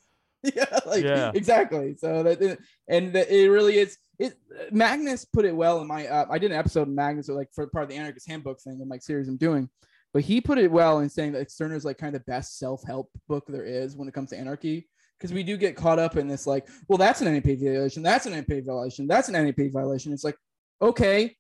yeah, 0.56 0.80
like 0.86 1.04
Yeah. 1.04 1.32
exactly. 1.34 1.96
So 1.98 2.24
that 2.24 2.58
and 2.88 3.14
that 3.14 3.30
it 3.30 3.50
really 3.50 3.78
is. 3.78 3.98
It 4.20 4.34
Magnus 4.72 5.24
put 5.26 5.46
it 5.46 5.56
well 5.56 5.80
in 5.82 5.88
my. 5.88 6.08
Uh, 6.08 6.26
I 6.30 6.38
did 6.40 6.52
an 6.52 6.58
episode 6.58 6.84
of 6.84 6.88
Magnus, 6.90 7.30
like 7.30 7.50
for 7.54 7.68
part 7.68 7.84
of 7.84 7.90
the 7.90 7.96
Anarchist 7.96 8.28
Handbook 8.28 8.60
thing 8.62 8.80
in 8.82 8.88
my 8.88 8.98
series 8.98 9.28
I'm 9.30 9.38
doing, 9.38 9.70
but 10.14 10.24
he 10.24 10.42
put 10.42 10.58
it 10.58 10.70
well 10.72 11.00
in 11.00 11.10
saying 11.10 11.32
that 11.34 11.50
Stirner 11.52 11.76
is 11.76 11.86
like 11.86 11.98
kind 11.98 12.16
of 12.16 12.22
the 12.26 12.32
best 12.32 12.58
self 12.58 12.84
help 12.86 13.10
book 13.28 13.46
there 13.48 13.64
is 13.66 13.96
when 13.96 14.08
it 14.08 14.14
comes 14.14 14.30
to 14.32 14.38
anarchy. 14.38 14.88
Because 15.18 15.34
we 15.34 15.44
do 15.44 15.58
get 15.58 15.76
caught 15.76 16.00
up 16.00 16.16
in 16.16 16.30
this, 16.30 16.48
like, 16.48 16.66
well, 16.88 16.98
that's 16.98 17.20
an 17.20 17.34
NAP 17.34 17.58
violation, 17.60 18.02
that's 18.02 18.26
an 18.26 18.32
NAP 18.32 18.64
violation, 18.64 19.06
that's 19.06 19.28
an 19.28 19.34
NAP 19.34 19.70
violation. 19.70 20.14
It's 20.14 20.24
like, 20.24 20.38
okay, 20.82 21.36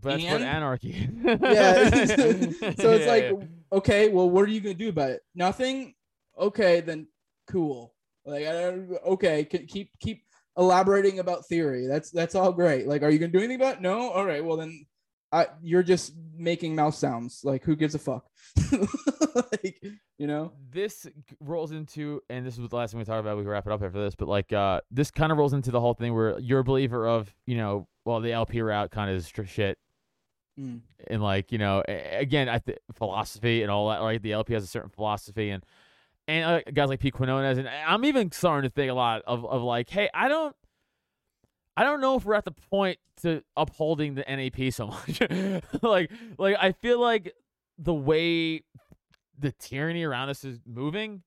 But 0.00 0.10
that's 0.20 0.22
what 0.30 0.42
anarchy. 0.42 1.08
yeah. 1.24 1.88
so 2.06 2.14
it's 2.14 2.78
Yeah, 2.78 3.06
like, 3.10 3.24
yeah. 3.24 3.46
okay, 3.72 4.08
well, 4.10 4.30
what 4.30 4.44
are 4.44 4.48
you 4.52 4.60
gonna 4.60 4.74
do 4.74 4.90
about 4.90 5.10
it? 5.10 5.22
Nothing. 5.34 5.94
Okay, 6.38 6.80
then 6.82 7.08
cool. 7.50 7.95
Like, 8.26 8.46
I 8.46 8.52
don't, 8.52 8.90
okay, 9.06 9.44
keep 9.44 9.98
keep 10.00 10.24
elaborating 10.58 11.20
about 11.20 11.46
theory. 11.46 11.86
That's 11.86 12.10
that's 12.10 12.34
all 12.34 12.52
great. 12.52 12.86
Like, 12.86 13.02
are 13.02 13.10
you 13.10 13.18
gonna 13.18 13.32
do 13.32 13.38
anything 13.38 13.56
about? 13.56 13.76
It? 13.76 13.82
No. 13.82 14.10
All 14.10 14.26
right. 14.26 14.44
Well, 14.44 14.56
then, 14.56 14.84
I 15.32 15.46
you're 15.62 15.82
just 15.82 16.14
making 16.36 16.74
mouse 16.74 16.98
sounds. 16.98 17.42
Like, 17.44 17.64
who 17.64 17.76
gives 17.76 17.94
a 17.94 17.98
fuck? 17.98 18.26
like, 18.72 19.82
you 20.18 20.26
know. 20.26 20.52
this 20.70 21.06
rolls 21.40 21.72
into, 21.72 22.22
and 22.30 22.44
this 22.46 22.58
was 22.58 22.70
the 22.70 22.76
last 22.76 22.90
thing 22.90 22.98
we 22.98 23.04
talked 23.04 23.20
about. 23.20 23.36
We 23.36 23.44
wrap 23.44 23.66
it 23.66 23.72
up 23.72 23.82
after 23.82 24.02
this, 24.02 24.14
but 24.14 24.28
like, 24.28 24.52
uh, 24.52 24.80
this 24.90 25.10
kind 25.10 25.30
of 25.30 25.38
rolls 25.38 25.52
into 25.52 25.70
the 25.70 25.80
whole 25.80 25.94
thing 25.94 26.14
where 26.14 26.38
you're 26.38 26.60
a 26.60 26.64
believer 26.64 27.06
of, 27.06 27.32
you 27.46 27.56
know, 27.56 27.86
well, 28.04 28.20
the 28.20 28.32
LP 28.32 28.60
route 28.60 28.90
kind 28.90 29.10
of 29.10 29.16
is 29.16 29.32
shit, 29.48 29.78
Mm. 30.58 30.80
and 31.08 31.22
like, 31.22 31.52
you 31.52 31.58
know, 31.58 31.82
again, 31.86 32.48
I 32.48 32.60
th- 32.60 32.78
philosophy 32.94 33.60
and 33.60 33.70
all 33.70 33.90
that. 33.90 34.00
Right, 34.00 34.22
the 34.22 34.32
LP 34.32 34.54
has 34.54 34.64
a 34.64 34.66
certain 34.66 34.88
philosophy, 34.88 35.50
and 35.50 35.62
and 36.28 36.44
uh, 36.44 36.60
guys 36.72 36.88
like 36.88 37.00
Pete 37.00 37.14
Quinones, 37.14 37.58
and 37.58 37.68
I'm 37.68 38.04
even 38.04 38.32
starting 38.32 38.68
to 38.68 38.74
think 38.74 38.90
a 38.90 38.94
lot 38.94 39.22
of 39.26 39.44
of 39.44 39.62
like, 39.62 39.90
hey, 39.90 40.08
I 40.12 40.28
don't. 40.28 40.54
I 41.78 41.84
don't 41.84 42.00
know 42.00 42.16
if 42.16 42.24
we're 42.24 42.34
at 42.34 42.46
the 42.46 42.52
point 42.52 42.98
to 43.20 43.42
upholding 43.54 44.14
the 44.14 44.24
NAP 44.26 44.72
so 44.72 44.86
much. 44.86 45.20
like, 45.82 46.10
like 46.38 46.56
I 46.58 46.72
feel 46.72 46.98
like 46.98 47.34
the 47.78 47.92
way 47.92 48.62
the 49.38 49.52
tyranny 49.52 50.02
around 50.02 50.30
us 50.30 50.42
is 50.42 50.58
moving, 50.64 51.22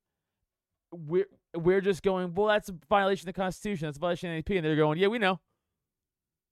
we're 0.92 1.28
we're 1.56 1.82
just 1.82 2.02
going, 2.02 2.34
well, 2.34 2.48
that's 2.48 2.70
a 2.70 2.76
violation 2.90 3.30
of 3.30 3.36
the 3.36 3.40
Constitution. 3.40 3.88
That's 3.88 3.98
a 3.98 4.00
violation 4.00 4.30
of 4.30 4.44
the 4.44 4.54
NAP, 4.54 4.58
and 4.58 4.66
they're 4.66 4.76
going, 4.76 4.98
yeah, 4.98 5.08
we 5.08 5.20
know. 5.20 5.40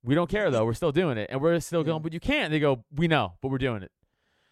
We 0.04 0.14
don't 0.14 0.30
care 0.30 0.50
though. 0.50 0.64
We're 0.64 0.74
still 0.74 0.92
doing 0.92 1.18
it, 1.18 1.28
and 1.30 1.40
we're 1.40 1.58
still 1.60 1.82
going. 1.82 2.02
But 2.02 2.12
you 2.12 2.20
can't. 2.20 2.52
They 2.52 2.60
go, 2.60 2.84
we 2.94 3.08
know, 3.08 3.34
but 3.42 3.48
we're 3.48 3.58
doing 3.58 3.82
it. 3.82 3.90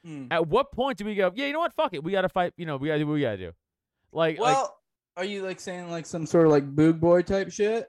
Hmm. 0.05 0.27
At 0.31 0.49
what 0.49 0.73
point 0.73 0.99
do 0.99 1.05
we 1.05 1.15
go? 1.15 1.33
Yeah, 1.35 1.47
you 1.47 1.53
know 1.53 1.61
what? 1.61 1.73
Fuck 1.73 1.95
it. 1.95 2.03
We 2.03 2.13
gotta 2.13 2.29
fight. 2.29 2.53
You 2.57 2.67
know, 2.67 2.77
we 2.77 2.89
gotta 2.89 2.99
do 2.99 3.07
what 3.07 3.15
we 3.15 3.21
gotta 3.21 3.37
do. 3.37 3.53
Like, 4.13 4.39
like 4.39 4.55
Well, 4.55 4.79
are 5.17 5.25
you 5.25 5.43
like 5.43 5.61
saying 5.61 5.91
like 5.91 6.07
some 6.07 6.27
sort 6.27 6.47
of 6.47 6.53
like 6.53 6.75
boog 6.75 7.01
boy 7.01 7.23
type 7.23 7.51
shit? 7.51 7.89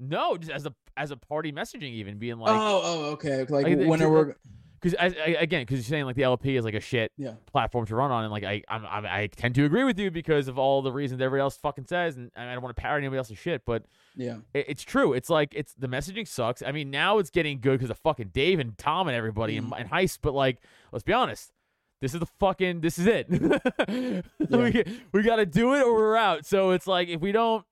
no, 0.00 0.36
just 0.36 0.50
as 0.50 0.66
a 0.66 0.74
as 0.96 1.10
a 1.10 1.16
party 1.16 1.52
messaging, 1.52 1.92
even 1.92 2.18
being 2.18 2.38
like, 2.38 2.58
oh, 2.58 2.80
oh, 2.82 3.04
okay. 3.12 3.40
Like 3.48 3.66
Like, 3.66 3.78
when 3.78 4.02
are 4.02 4.26
we? 4.26 4.32
because 4.80 4.94
again, 5.00 5.62
because 5.62 5.78
you're 5.78 5.82
saying 5.84 6.06
like 6.06 6.16
the 6.16 6.22
LP 6.22 6.56
is 6.56 6.64
like 6.64 6.74
a 6.74 6.80
shit 6.80 7.12
Yeah. 7.18 7.34
platform 7.46 7.84
to 7.86 7.94
run 7.94 8.10
on, 8.10 8.24
and 8.24 8.32
like 8.32 8.44
I, 8.44 8.62
I'm, 8.68 8.86
I'm, 8.86 9.04
I 9.06 9.26
tend 9.26 9.54
to 9.56 9.64
agree 9.64 9.84
with 9.84 9.98
you 9.98 10.10
because 10.10 10.48
of 10.48 10.58
all 10.58 10.80
the 10.80 10.92
reasons 10.92 11.20
everybody 11.20 11.42
else 11.42 11.56
fucking 11.58 11.84
says, 11.86 12.16
and, 12.16 12.30
and 12.34 12.48
I 12.48 12.54
don't 12.54 12.62
want 12.62 12.74
to 12.74 12.80
parrot 12.80 12.98
anybody 12.98 13.18
else's 13.18 13.38
shit, 13.38 13.62
but 13.66 13.84
Yeah. 14.16 14.36
it, 14.54 14.66
it's 14.68 14.82
true. 14.82 15.12
It's 15.12 15.28
like 15.28 15.54
it's 15.54 15.74
the 15.74 15.88
messaging 15.88 16.26
sucks. 16.26 16.62
I 16.62 16.72
mean, 16.72 16.90
now 16.90 17.18
it's 17.18 17.30
getting 17.30 17.60
good 17.60 17.78
because 17.78 17.90
of 17.90 17.98
fucking 17.98 18.30
Dave 18.32 18.58
and 18.58 18.76
Tom 18.78 19.06
and 19.06 19.16
everybody 19.16 19.56
mm. 19.56 19.58
and, 19.58 19.72
and 19.76 19.90
Heist, 19.90 20.18
but 20.22 20.32
like, 20.32 20.58
let's 20.92 21.04
be 21.04 21.12
honest. 21.12 21.52
This 22.00 22.14
is 22.14 22.20
the 22.20 22.26
fucking. 22.38 22.80
This 22.80 22.98
is 22.98 23.06
it. 23.06 23.28
we 24.50 24.84
we 25.12 25.22
got 25.22 25.36
to 25.36 25.46
do 25.46 25.74
it 25.74 25.82
or 25.82 25.94
we're 25.94 26.16
out. 26.16 26.46
So 26.46 26.70
it's 26.70 26.86
like 26.86 27.08
if 27.08 27.20
we 27.20 27.32
don't, 27.32 27.64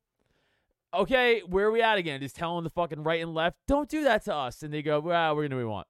okay, 0.93 1.41
where 1.47 1.67
are 1.67 1.71
we 1.71 1.83
at 1.83 1.99
again? 1.99 2.21
Just 2.21 2.37
telling 2.37 2.65
the 2.65 2.71
fucking 2.71 3.03
right 3.03 3.23
and 3.23 3.33
left, 3.33 3.57
don't 3.67 3.89
do 3.89 4.05
that 4.05 4.25
to 4.25 4.35
us, 4.35 4.63
and 4.63 4.73
they 4.73 4.83
go, 4.83 5.01
well, 5.01 5.35
we're 5.35 5.43
gonna 5.43 5.51
do 5.51 5.57
what 5.57 5.63
we 5.63 5.71
want. 5.71 5.87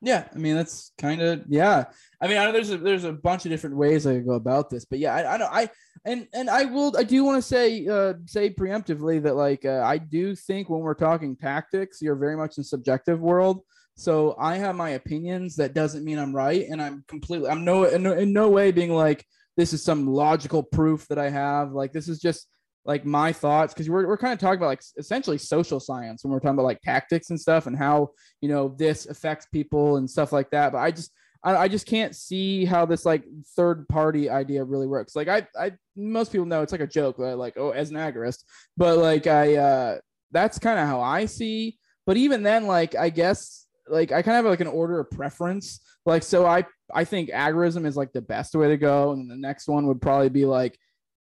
Yeah, 0.00 0.28
I 0.32 0.38
mean 0.38 0.54
that's 0.54 0.92
kind 0.98 1.20
of 1.20 1.44
yeah. 1.48 1.84
I 2.20 2.28
mean, 2.28 2.36
I 2.36 2.44
know 2.44 2.52
there's 2.52 2.70
a, 2.70 2.76
there's 2.76 3.04
a 3.04 3.12
bunch 3.12 3.46
of 3.46 3.50
different 3.50 3.76
ways 3.76 4.06
I 4.06 4.14
could 4.14 4.26
go 4.26 4.34
about 4.34 4.70
this, 4.70 4.84
but 4.84 4.98
yeah, 4.98 5.14
I, 5.14 5.34
I 5.34 5.36
know 5.38 5.48
I 5.50 5.70
and 6.04 6.28
and 6.32 6.48
I 6.48 6.66
will 6.66 6.96
I 6.96 7.02
do 7.02 7.24
want 7.24 7.36
to 7.36 7.42
say 7.42 7.86
uh 7.86 8.14
say 8.26 8.50
preemptively 8.50 9.20
that 9.22 9.34
like 9.34 9.64
uh, 9.64 9.82
I 9.84 9.98
do 9.98 10.36
think 10.36 10.68
when 10.68 10.80
we're 10.80 10.94
talking 10.94 11.34
tactics, 11.34 12.00
you're 12.00 12.16
very 12.16 12.36
much 12.36 12.58
in 12.58 12.64
subjective 12.64 13.18
world. 13.20 13.62
So 13.98 14.36
I 14.38 14.56
have 14.58 14.76
my 14.76 14.90
opinions. 14.90 15.56
That 15.56 15.74
doesn't 15.74 16.04
mean 16.04 16.18
I'm 16.18 16.34
right, 16.34 16.66
and 16.68 16.80
I'm 16.80 17.04
completely 17.08 17.50
I'm 17.50 17.64
no 17.64 17.84
in 17.84 18.04
no, 18.04 18.12
in 18.12 18.32
no 18.32 18.48
way 18.48 18.70
being 18.70 18.92
like 18.92 19.24
this 19.56 19.72
is 19.72 19.82
some 19.82 20.06
logical 20.06 20.62
proof 20.62 21.08
that 21.08 21.18
I 21.18 21.30
have. 21.30 21.72
Like 21.72 21.92
this 21.92 22.08
is 22.08 22.20
just 22.20 22.46
like 22.84 23.04
my 23.04 23.32
thoughts 23.32 23.74
because 23.74 23.90
we're, 23.90 24.06
we're 24.06 24.16
kind 24.16 24.32
of 24.32 24.38
talking 24.38 24.58
about 24.58 24.68
like 24.68 24.82
essentially 24.96 25.36
social 25.36 25.80
science 25.80 26.22
when 26.22 26.32
we're 26.32 26.38
talking 26.38 26.54
about 26.54 26.64
like 26.64 26.80
tactics 26.80 27.30
and 27.30 27.40
stuff 27.40 27.66
and 27.66 27.76
how 27.76 28.08
you 28.40 28.48
know 28.48 28.74
this 28.78 29.06
affects 29.06 29.46
people 29.52 29.96
and 29.96 30.08
stuff 30.08 30.32
like 30.32 30.50
that 30.50 30.72
but 30.72 30.78
i 30.78 30.90
just 30.90 31.12
I, 31.44 31.56
I 31.56 31.68
just 31.68 31.86
can't 31.86 32.16
see 32.16 32.64
how 32.64 32.86
this 32.86 33.04
like 33.04 33.24
third 33.54 33.86
party 33.88 34.30
idea 34.30 34.64
really 34.64 34.86
works 34.86 35.14
like 35.14 35.28
i 35.28 35.46
i 35.60 35.72
most 35.96 36.32
people 36.32 36.46
know 36.46 36.62
it's 36.62 36.72
like 36.72 36.80
a 36.80 36.86
joke 36.86 37.18
right? 37.18 37.34
like 37.34 37.58
oh 37.58 37.70
as 37.70 37.90
an 37.90 37.96
agorist 37.96 38.44
but 38.76 38.96
like 38.96 39.26
i 39.26 39.56
uh 39.56 39.98
that's 40.32 40.58
kind 40.58 40.78
of 40.78 40.88
how 40.88 41.00
i 41.00 41.26
see 41.26 41.76
but 42.06 42.16
even 42.16 42.42
then 42.42 42.66
like 42.66 42.96
i 42.96 43.10
guess 43.10 43.66
like 43.90 44.12
i 44.12 44.22
kind 44.22 44.36
of 44.38 44.44
have 44.44 44.50
like 44.50 44.60
an 44.60 44.66
order 44.66 45.00
of 45.00 45.10
preference. 45.10 45.80
Like 46.06 46.22
so 46.22 46.46
i 46.46 46.64
i 46.92 47.04
think 47.04 47.30
agorism 47.30 47.86
is 47.86 47.96
like 47.96 48.12
the 48.12 48.22
best 48.22 48.54
way 48.54 48.68
to 48.68 48.76
go. 48.76 49.12
And 49.12 49.30
the 49.30 49.36
next 49.36 49.68
one 49.68 49.86
would 49.86 50.00
probably 50.00 50.28
be 50.28 50.44
like 50.44 50.78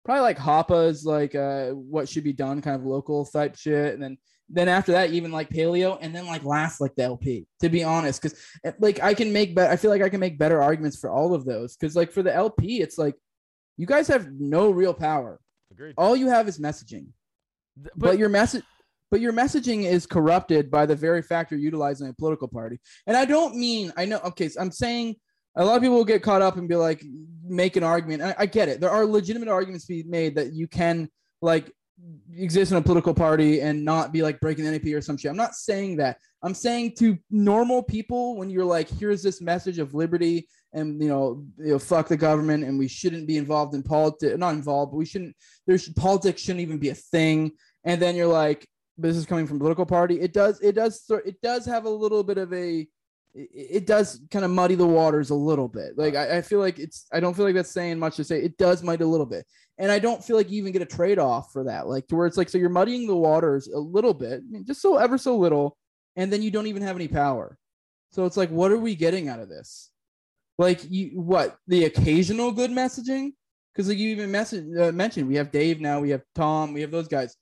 probably 0.05 0.23
like 0.23 0.39
Hoppe's 0.39 1.05
like 1.05 1.35
uh 1.35 1.71
what 1.71 2.09
should 2.09 2.25
be 2.25 2.33
done 2.33 2.63
kind 2.63 2.77
of 2.77 2.85
local 2.85 3.25
type 3.25 3.57
shit. 3.57 3.95
And 3.95 4.03
then 4.03 4.19
then 4.49 4.69
after 4.69 4.93
that 4.93 5.11
even 5.11 5.33
like 5.33 5.51
paleo. 5.51 5.99
And 6.01 6.15
then 6.15 6.27
like 6.27 6.45
last 6.45 6.81
like 6.81 6.95
the 6.97 7.05
LP 7.05 7.47
to 7.61 7.69
be 7.69 7.85
honest. 7.85 8.23
Cuz 8.23 8.35
like 8.81 9.03
I 9.03 9.15
can 9.15 9.33
make 9.33 9.55
better 9.55 9.73
I 9.73 9.77
feel 9.77 9.91
like 9.91 10.03
I 10.03 10.09
can 10.09 10.21
make 10.21 10.39
better 10.39 10.61
arguments 10.61 10.99
for 10.99 11.11
all 11.11 11.35
of 11.35 11.45
those. 11.45 11.77
Cuz 11.77 11.95
like 11.95 12.13
for 12.13 12.23
the 12.23 12.35
LP 12.35 12.81
it's 12.81 12.99
like 12.99 13.15
you 13.77 13.87
guys 13.87 14.09
have 14.09 14.33
no 14.33 14.71
real 14.71 14.95
power. 14.95 15.41
Agreed. 15.71 15.95
all 15.97 16.15
you 16.15 16.29
have 16.29 16.49
is 16.49 16.59
messaging. 16.59 17.07
Th- 17.77 17.93
but, 17.97 18.19
your 18.19 18.29
message 18.29 18.63
but 19.13 19.21
your 19.21 19.33
messaging 19.33 19.85
is 19.85 20.07
corrupted 20.07 20.71
by 20.71 20.85
the 20.87 20.97
very 20.97 21.23
fact 21.23 21.53
you're 21.53 21.61
utilizing 21.61 22.09
a 22.09 22.15
political 22.15 22.49
party 22.49 22.81
and 23.07 23.17
i 23.17 23.25
don't 23.25 23.55
mean 23.55 23.93
i 23.97 24.05
know 24.05 24.19
okay 24.25 24.49
so 24.49 24.61
i'm 24.61 24.73
saying 24.73 25.15
a 25.57 25.65
lot 25.65 25.77
of 25.77 25.83
people 25.83 25.97
will 25.97 26.05
get 26.05 26.23
caught 26.23 26.43
up 26.43 26.57
and 26.57 26.69
be 26.69 26.75
like 26.75 27.05
make 27.45 27.77
an 27.77 27.85
argument 27.85 28.23
I, 28.23 28.35
I 28.39 28.47
get 28.47 28.69
it 28.69 28.81
there 28.81 28.91
are 28.91 29.07
legitimate 29.07 29.49
arguments 29.49 29.87
to 29.87 30.03
be 30.03 30.09
made 30.09 30.35
that 30.35 30.53
you 30.53 30.67
can 30.67 31.09
like 31.43 31.71
exist 32.37 32.73
in 32.73 32.79
a 32.79 32.83
political 32.83 33.15
party 33.15 33.61
and 33.61 33.85
not 33.85 34.13
be 34.13 34.23
like 34.23 34.41
breaking 34.41 34.65
the 34.65 34.71
NAP 34.71 34.87
or 34.95 35.01
some 35.01 35.17
shit. 35.17 35.31
I'm 35.31 35.37
not 35.37 35.55
saying 35.55 35.97
that. 35.99 36.19
I'm 36.43 36.55
saying 36.55 36.95
to 36.99 37.17
normal 37.31 37.83
people 37.83 38.37
when 38.37 38.51
you're 38.51 38.65
like, 38.65 38.89
here's 38.89 39.23
this 39.23 39.41
message 39.41 39.79
of 39.79 39.95
liberty 39.95 40.49
and 40.73 41.01
you 41.01 41.09
know, 41.09 41.45
you 41.59 41.73
know, 41.73 41.79
fuck 41.79 42.09
the 42.09 42.17
government 42.17 42.65
and 42.65 42.79
we 42.79 42.89
shouldn't 42.89 43.29
be 43.29 43.37
involved 43.37 43.75
in 43.75 43.83
politics. 43.83 44.37
Not 44.37 44.55
involved, 44.55 44.93
but 44.93 44.99
we 44.99 45.07
shouldn't. 45.07 45.37
There's 45.67 45.89
politics 45.91 46.43
shouldn't 46.43 46.63
even 46.63 46.79
be 46.79 46.89
a 46.89 46.95
thing. 46.95 47.53
And 47.85 48.01
then 48.01 48.17
you're 48.17 48.27
like, 48.27 48.67
this 48.99 49.17
is 49.17 49.27
coming 49.27 49.47
from 49.47 49.59
political 49.59 49.87
party. 49.87 50.21
It 50.21 50.33
does. 50.33 50.61
It 50.61 50.75
does. 50.75 51.05
It 51.25 51.41
does 51.41 51.65
have 51.67 51.85
a 51.85 51.91
little 51.91 52.23
bit 52.23 52.39
of 52.39 52.53
a. 52.53 52.87
It, 53.35 53.87
does 53.87 54.21
kind 54.31 54.45
of 54.45 54.51
muddy 54.51 54.75
the 54.75 54.87
waters 54.87 55.31
a 55.31 55.35
little 55.35 55.67
bit. 55.67 55.97
Like 55.97 56.15
I, 56.15 56.39
I 56.39 56.43
feel 56.43 56.59
like 56.59 56.79
it's. 56.79 57.07
I 57.13 57.21
don't 57.21 57.35
feel 57.35 57.47
like 57.47 57.55
that's 57.55 57.71
saying 57.71 57.99
much 57.99 58.17
to 58.17 58.25
say. 58.25 58.43
It 58.43 58.59
does 58.59 58.83
muddy 58.83 59.05
a 59.05 59.07
little 59.07 59.27
bit 59.27 59.47
and 59.79 59.91
I 59.91 59.99
don't 59.99 60.23
feel 60.23 60.37
like 60.37 60.51
you 60.51 60.59
even 60.59 60.73
get 60.73 60.83
a 60.83 60.87
trade 60.87 61.19
off 61.19 61.53
for 61.53 61.65
that. 61.65 61.89
Like 61.89 62.07
to 62.09 62.17
where 62.17 62.27
it's 62.27 62.37
like 62.37 62.49
so 62.49 62.59
you're 62.59 62.69
muddying 62.69 63.07
the 63.07 63.17
waters 63.17 63.69
a 63.69 63.79
little 63.79 64.15
bit, 64.15 64.41
I 64.41 64.51
mean, 64.51 64.65
just 64.65 64.83
so 64.83 64.97
ever 64.97 65.19
so 65.19 65.37
little, 65.37 65.77
and 66.17 66.33
then 66.33 66.43
you 66.43 66.51
don't 66.51 66.67
even 66.67 66.83
have 66.83 66.97
any 66.97 67.09
power. 67.09 67.59
So 68.11 68.27
it's 68.27 68.37
like, 68.37 68.51
what 68.51 68.71
are 68.71 68.79
we 68.79 68.95
getting 68.95 69.29
out 69.29 69.41
of 69.41 69.49
this? 69.49 69.91
Like 70.59 70.81
you, 70.91 71.21
what 71.21 71.57
the 71.67 71.85
occasional 71.87 72.53
good 72.53 72.71
messaging? 72.71 73.33
Because 73.73 73.89
like 73.89 73.99
you 73.99 74.11
even 74.11 74.31
message 74.31 74.67
uh, 74.77 74.93
mentioned, 74.93 75.29
we 75.29 75.37
have 75.37 75.51
Dave 75.51 75.81
now, 75.81 76.01
we 76.01 76.11
have 76.11 76.23
Tom, 76.35 76.75
we 76.75 76.83
have 76.83 76.91
those 76.91 77.09
guys. 77.09 77.37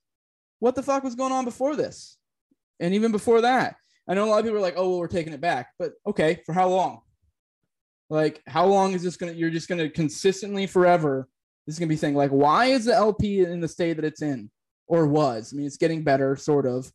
What 0.61 0.75
the 0.75 0.83
fuck 0.83 1.03
was 1.03 1.15
going 1.15 1.33
on 1.33 1.45
before 1.45 1.75
this? 1.75 2.17
And 2.79 2.95
even 2.95 3.13
before 3.13 3.41
that, 3.43 3.77
I 4.09 4.15
know 4.15 4.25
a 4.25 4.31
lot 4.31 4.39
of 4.39 4.45
people 4.45 4.59
are 4.59 4.63
like, 4.63 4.75
"Oh, 4.77 4.89
well, 4.91 4.99
we're 4.99 5.09
taking 5.09 5.33
it 5.33 5.41
back," 5.41 5.69
but 5.79 5.93
okay, 6.07 6.41
for 6.47 6.53
how 6.53 6.69
long? 6.69 7.01
Like, 8.09 8.43
how 8.47 8.67
long 8.67 8.93
is 8.93 9.03
this 9.03 9.17
gonna? 9.17 9.33
You're 9.33 9.51
just 9.51 9.69
gonna 9.69 9.91
consistently 9.91 10.67
forever 10.67 11.29
this 11.67 11.77
is 11.77 11.79
gonna 11.79 11.89
be 11.89 11.97
saying 11.97 12.15
like, 12.15 12.31
why 12.31 12.67
is 12.67 12.87
the 12.87 12.95
LP 12.95 13.41
in 13.41 13.61
the 13.61 13.69
state 13.69 13.95
that 13.95 14.05
it's 14.05 14.23
in, 14.23 14.51
or 14.87 15.07
was? 15.07 15.53
I 15.53 15.57
mean, 15.57 15.67
it's 15.67 15.77
getting 15.77 16.03
better, 16.03 16.35
sort 16.37 16.67
of, 16.67 16.91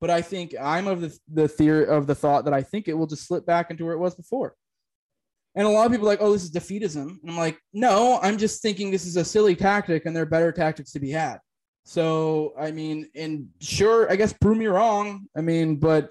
but 0.00 0.10
I 0.10 0.20
think 0.20 0.54
I'm 0.60 0.86
of 0.86 1.00
the 1.00 1.18
the 1.32 1.48
theory 1.48 1.86
of 1.86 2.06
the 2.06 2.14
thought 2.14 2.44
that 2.44 2.54
I 2.54 2.62
think 2.62 2.88
it 2.88 2.94
will 2.94 3.06
just 3.06 3.26
slip 3.26 3.46
back 3.46 3.70
into 3.70 3.84
where 3.84 3.94
it 3.94 3.98
was 3.98 4.14
before. 4.14 4.54
And 5.54 5.66
a 5.66 5.70
lot 5.70 5.86
of 5.86 5.92
people 5.92 6.06
are 6.06 6.10
like, 6.10 6.20
oh, 6.20 6.32
this 6.32 6.44
is 6.44 6.50
defeatism, 6.50 7.20
and 7.22 7.30
I'm 7.30 7.36
like, 7.36 7.58
no, 7.72 8.18
I'm 8.22 8.38
just 8.38 8.60
thinking 8.60 8.90
this 8.90 9.06
is 9.06 9.16
a 9.16 9.24
silly 9.24 9.56
tactic, 9.56 10.04
and 10.04 10.14
there 10.14 10.24
are 10.24 10.26
better 10.26 10.52
tactics 10.52 10.92
to 10.92 11.00
be 11.00 11.10
had. 11.10 11.38
So 11.88 12.52
I 12.60 12.70
mean, 12.70 13.08
and 13.14 13.48
sure, 13.60 14.12
I 14.12 14.16
guess 14.16 14.34
prove 14.34 14.58
me 14.58 14.66
wrong. 14.66 15.26
I 15.34 15.40
mean, 15.40 15.76
but 15.76 16.10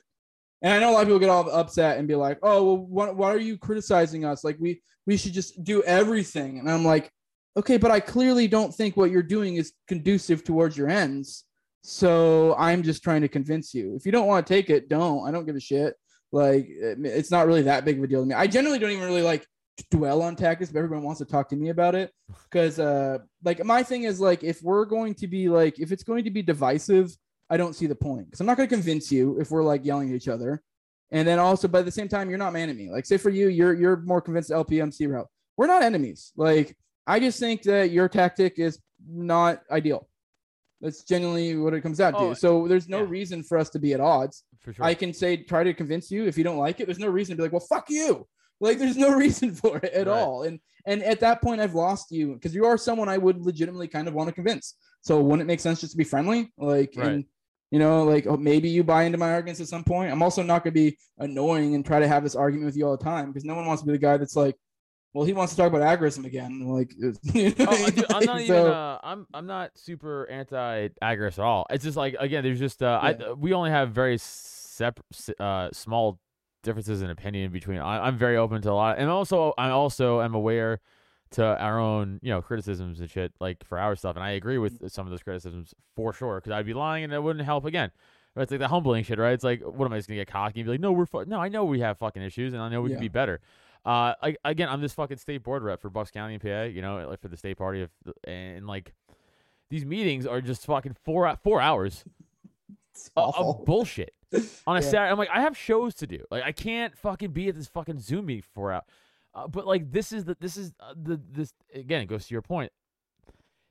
and 0.64 0.74
I 0.74 0.80
know 0.80 0.90
a 0.90 0.94
lot 0.94 1.02
of 1.04 1.08
people 1.08 1.20
get 1.20 1.30
all 1.30 1.48
upset 1.52 2.00
and 2.00 2.08
be 2.08 2.16
like, 2.16 2.40
"Oh, 2.42 2.64
well, 2.64 2.78
why, 2.78 3.10
why 3.12 3.32
are 3.32 3.40
you 3.40 3.60
criticizing 3.60 4.26
us? 4.26 4.44
Like 4.44 4.58
we 4.60 4.82
we 5.06 5.18
should 5.18 5.34
just 5.34 5.64
do 5.64 5.84
everything." 5.84 6.58
And 6.58 6.68
I'm 6.68 6.84
like, 6.84 7.12
"Okay, 7.56 7.78
but 7.78 7.92
I 7.92 8.00
clearly 8.00 8.48
don't 8.48 8.74
think 8.74 8.98
what 8.98 9.12
you're 9.12 9.22
doing 9.22 9.58
is 9.58 9.74
conducive 9.88 10.44
towards 10.44 10.76
your 10.76 10.90
ends. 10.90 11.46
So 11.84 12.56
I'm 12.58 12.82
just 12.82 13.04
trying 13.04 13.22
to 13.22 13.28
convince 13.28 13.72
you. 13.76 13.96
If 13.96 14.04
you 14.04 14.12
don't 14.12 14.26
want 14.26 14.48
to 14.48 14.52
take 14.52 14.72
it, 14.72 14.90
don't. 14.90 15.28
I 15.28 15.32
don't 15.32 15.46
give 15.46 15.56
a 15.56 15.60
shit. 15.60 15.94
Like 16.32 16.70
eh, 16.82 16.96
it's 17.04 17.30
not 17.30 17.46
really 17.46 17.62
that 17.62 17.86
big 17.86 18.00
of 18.00 18.04
a 18.04 18.08
deal 18.08 18.22
to 18.22 18.26
me. 18.26 18.34
I 18.34 18.48
generally 18.48 18.80
don't 18.80 18.90
even 18.90 19.06
really 19.06 19.22
like 19.22 19.46
dwell 19.92 20.22
on 20.22 20.36
tactics, 20.36 20.72
but 20.72 20.80
everyone 20.80 21.04
wants 21.04 21.20
to 21.20 21.26
talk 21.26 21.50
to 21.50 21.56
me 21.56 21.70
about 21.70 21.96
it. 21.96 22.12
Because 22.50 22.80
uh 22.80 23.20
like 23.44 23.64
my 23.64 23.84
thing 23.84 24.04
is 24.04 24.20
like 24.20 24.44
if 24.44 24.62
we're 24.62 24.86
going 24.86 25.14
to 25.16 25.28
be 25.28 25.50
like 25.50 25.80
if 25.80 25.92
it's 25.92 26.04
going 26.04 26.24
to 26.24 26.32
be 26.32 26.42
divisive 26.42 27.12
i 27.50 27.58
don't 27.58 27.76
see 27.76 27.86
the 27.88 27.96
point. 27.96 28.26
Because 28.26 28.40
i'm 28.40 28.48
not 28.48 28.58
going 28.58 28.68
to 28.68 28.76
convince 28.76 29.12
you 29.12 29.40
if 29.40 29.52
we're 29.52 29.64
like 29.64 29.86
yelling 29.86 30.10
at 30.10 30.16
each 30.16 30.28
other. 30.28 30.62
And 31.12 31.28
then 31.28 31.40
also 31.40 31.70
at 31.72 31.86
the 31.86 31.92
same 31.92 32.08
time 32.10 32.30
you're 32.30 32.38
not 32.38 32.54
my 32.54 32.62
enemy. 32.62 32.90
Like 32.90 33.06
say 33.06 33.18
for 33.18 33.30
you 33.30 33.48
you're 33.50 33.74
you're 33.74 33.98
more 33.98 34.22
convinced 34.22 34.50
lpmc 34.52 35.08
route. 35.10 35.28
We're 35.58 35.68
not 35.68 35.84
enemies. 35.84 36.34
Like 36.36 36.76
i 37.06 37.20
just 37.20 37.40
think 37.40 37.64
that 37.64 37.92
your 37.92 38.10
tactic 38.10 38.60
is 38.60 38.80
not 39.08 39.62
ideal. 39.72 40.08
That's 40.82 41.04
genuinely 41.04 41.56
what 41.56 41.74
it 41.74 41.82
comes 41.82 41.98
down 41.98 42.14
Oh, 42.16 42.30
to 42.30 42.36
so 42.36 42.68
there's 42.68 42.88
no 42.90 43.00
yeah. 43.00 43.10
reason 43.10 43.44
for 43.44 43.58
us 43.58 43.70
to 43.72 43.80
be 43.80 43.94
at 43.94 44.00
odds. 44.00 44.44
For 44.60 44.74
sure. 44.74 44.86
I 44.86 44.94
can 44.94 45.14
say 45.14 45.38
try 45.38 45.64
to 45.64 45.74
convince 45.74 46.12
you. 46.12 46.26
If 46.26 46.38
you 46.38 46.44
don't 46.44 46.58
like 46.58 46.80
it, 46.80 46.86
there's 46.86 47.00
no 47.00 47.08
reason 47.08 47.34
to 47.34 47.38
be 47.38 47.44
like, 47.44 47.52
well, 47.54 47.66
fuck 47.68 47.90
you. 47.90 48.28
Like 48.60 48.78
there's 48.80 48.98
no 48.98 49.12
reason 49.26 49.54
for 49.54 49.78
it 49.78 49.86
at 49.94 50.08
Right. 50.08 50.14
all. 50.20 50.44
And 50.44 50.60
and 50.86 51.04
at 51.04 51.20
that 51.20 51.42
point, 51.42 51.60
I've 51.62 51.76
lost 51.76 52.12
you 52.12 52.34
because 52.34 52.56
you 52.56 52.66
are 52.66 52.78
someone 52.78 53.10
I 53.10 53.18
would 53.18 53.42
legitimately 53.46 53.88
kind 53.90 54.08
of 54.08 54.14
want 54.14 54.28
to 54.30 54.34
convince. 54.34 54.76
So 55.02 55.22
wouldn't 55.22 55.42
it 55.42 55.46
make 55.52 55.60
sense 55.60 55.82
just 55.82 55.92
to 55.94 55.98
be 55.98 56.04
friendly? 56.04 56.52
Like 56.58 56.94
Right. 56.96 57.08
and 57.08 57.26
you 57.72 57.80
know, 57.80 58.04
like 58.04 58.26
oh, 58.28 58.38
maybe 58.38 58.70
you 58.70 58.84
buy 58.84 59.04
into 59.04 59.18
my 59.18 59.32
arguments 59.34 59.60
at 59.60 59.68
some 59.68 59.84
point. 59.84 60.12
I'm 60.12 60.24
also 60.24 60.42
not 60.42 60.64
gonna 60.64 60.72
be 60.72 60.98
annoying 61.20 61.76
and 61.76 61.86
try 61.86 62.00
to 62.00 62.08
have 62.08 62.24
this 62.24 62.36
argument 62.36 62.66
with 62.68 62.78
you 62.78 62.86
all 62.88 62.96
the 62.98 63.04
time 63.04 63.28
because 63.32 63.44
no 63.46 63.56
one 63.56 63.66
wants 63.66 63.82
to 63.82 63.86
be 63.86 63.92
the 63.92 63.98
guy 63.98 64.16
that's 64.18 64.36
like, 64.38 64.56
well, 65.14 65.26
he 65.26 65.34
wants 65.34 65.54
to 65.54 65.58
talk 65.58 65.74
about 65.74 65.82
agorism 65.82 66.26
again. 66.26 66.66
Like, 66.68 66.94
you 67.34 67.50
know, 67.50 67.66
Oh, 67.68 67.90
dude, 67.90 68.06
I'm 68.14 68.24
not 68.26 68.36
even. 68.42 68.48
so- 68.48 68.72
Uh, 68.72 69.00
I'm 69.04 69.28
I'm 69.34 69.48
not 69.48 69.72
super 69.78 70.30
anti 70.30 70.88
agorist 71.04 71.34
at 71.40 71.44
all. 71.44 71.66
It's 71.70 71.84
just 71.84 71.98
like 71.98 72.16
again, 72.18 72.44
there's 72.44 72.60
just 72.60 72.82
uh, 72.82 73.00
Yeah. 73.04 73.26
I 73.28 73.32
we 73.34 73.52
only 73.54 73.72
have 73.72 73.92
very 73.92 74.18
separate, 74.20 75.06
uh, 75.40 75.70
small 75.74 76.20
differences 76.68 77.02
in 77.02 77.10
opinion 77.10 77.52
between. 77.52 77.80
I, 77.80 78.06
I'm 78.06 78.18
very 78.18 78.38
open 78.38 78.62
to 78.62 78.72
a 78.72 78.74
lot, 78.74 79.00
and 79.00 79.10
also 79.10 79.54
I 79.58 79.70
also 79.72 80.22
am 80.22 80.36
aware 80.36 80.80
to 81.32 81.44
our 81.44 81.80
own 81.80 82.20
you 82.22 82.30
know 82.30 82.42
criticisms 82.42 83.00
and 83.00 83.10
shit 83.10 83.34
like 83.40 83.64
for 83.66 83.80
our 83.80 83.96
stuff, 83.96 84.16
and 84.16 84.24
I 84.24 84.32
agree 84.32 84.60
with 84.60 84.90
some 84.92 85.08
of 85.08 85.12
those 85.12 85.24
criticisms 85.24 85.74
for 85.96 86.14
sure 86.14 86.36
because 86.36 86.52
I'd 86.52 86.66
be 86.66 86.74
lying 86.76 87.04
and 87.04 87.12
it 87.14 87.24
wouldn't 87.24 87.44
help 87.44 87.66
again. 87.66 87.92
But 88.36 88.42
it's 88.44 88.52
like 88.52 88.60
the 88.60 88.68
humbling 88.68 89.04
shit, 89.04 89.18
right? 89.18 89.34
It's 89.34 89.44
like, 89.44 89.62
what 89.64 89.86
am 89.88 89.94
I 89.94 89.98
just 89.98 90.08
gonna 90.08 90.20
get 90.22 90.28
cocky 90.28 90.60
and 90.60 90.68
be 90.68 90.72
like, 90.74 90.80
no, 90.80 90.92
we're 90.92 91.08
fu- 91.08 91.26
no, 91.26 91.40
I 91.40 91.50
know 91.50 91.66
we 91.66 91.80
have 91.80 91.98
fucking 91.98 92.22
issues, 92.22 92.54
and 92.54 92.62
I 92.62 92.70
know 92.70 92.82
we 92.84 92.92
Yeah. 92.92 92.98
can 92.98 93.02
be 93.02 93.08
better. 93.10 93.42
Uh, 93.84 94.14
I, 94.22 94.36
again, 94.46 94.70
I'm 94.70 94.80
this 94.82 94.94
fucking 94.94 95.18
state 95.18 95.42
board 95.44 95.64
rep 95.64 95.82
for 95.82 95.90
Bucks 95.90 96.12
County 96.12 96.34
and 96.36 96.44
PA, 96.44 96.64
you 96.64 96.82
know, 96.84 97.08
like 97.10 97.20
for 97.22 97.30
the 97.30 97.38
state 97.38 97.58
party 97.58 97.82
of, 97.82 97.90
and 98.26 98.68
like 98.68 98.94
these 99.70 99.86
meetings 99.86 100.26
are 100.28 100.40
just 100.42 100.66
fucking 100.66 100.96
four 101.04 101.36
four 101.44 101.62
hours 101.62 102.04
of 103.16 103.66
bullshit 103.66 104.14
on 104.68 104.78
a 104.78 104.82
Yeah. 104.82 104.86
Saturday. 104.86 105.12
I'm 105.12 105.18
like, 105.18 105.30
I 105.32 105.42
have 105.42 105.58
shows 105.58 105.96
to 105.96 106.08
do. 106.08 106.24
Like, 106.30 106.44
I 106.44 106.52
can't 106.52 106.98
fucking 106.98 107.32
be 107.32 107.50
at 107.50 107.56
this 107.56 107.68
fucking 107.68 108.00
Zoom 108.00 108.26
meeting 108.28 108.42
for 108.44 108.50
four 108.54 108.72
hours. 108.74 108.84
Uh, 109.34 109.48
but 109.48 109.68
like, 109.68 109.92
this 109.92 110.12
is 110.12 110.26
the 110.26 110.36
this 110.40 110.58
is 110.58 110.74
uh, 110.80 110.94
the 110.96 111.20
this 111.32 111.54
again. 111.74 112.02
It 112.02 112.08
goes 112.08 112.28
to 112.28 112.34
your 112.34 112.42
point. 112.42 112.72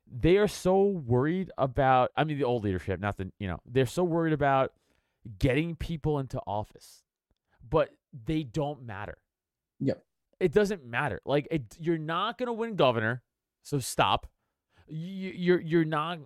They 0.06 0.36
are 0.36 0.46
so 0.48 0.84
worried 0.84 1.50
about. 1.58 2.12
I 2.16 2.24
mean, 2.24 2.38
the 2.38 2.44
old 2.44 2.62
leadership, 2.64 3.00
not 3.00 3.16
the 3.16 3.32
you 3.38 3.48
know. 3.48 3.58
They're 3.66 3.86
so 3.86 4.04
worried 4.04 4.32
about 4.32 4.72
getting 5.38 5.74
people 5.74 6.20
into 6.20 6.38
office, 6.46 7.02
but 7.68 7.90
they 8.24 8.44
don't 8.44 8.84
matter. 8.84 9.18
Yep. 9.80 10.04
It 10.38 10.52
doesn't 10.52 10.84
matter. 10.84 11.20
Like, 11.24 11.48
it, 11.50 11.62
you're 11.80 11.98
not 11.98 12.38
gonna 12.38 12.52
win 12.52 12.76
governor, 12.76 13.22
so 13.62 13.80
stop. 13.80 14.28
You, 14.88 15.32
you're 15.34 15.60
you're 15.60 15.84
not 15.84 16.20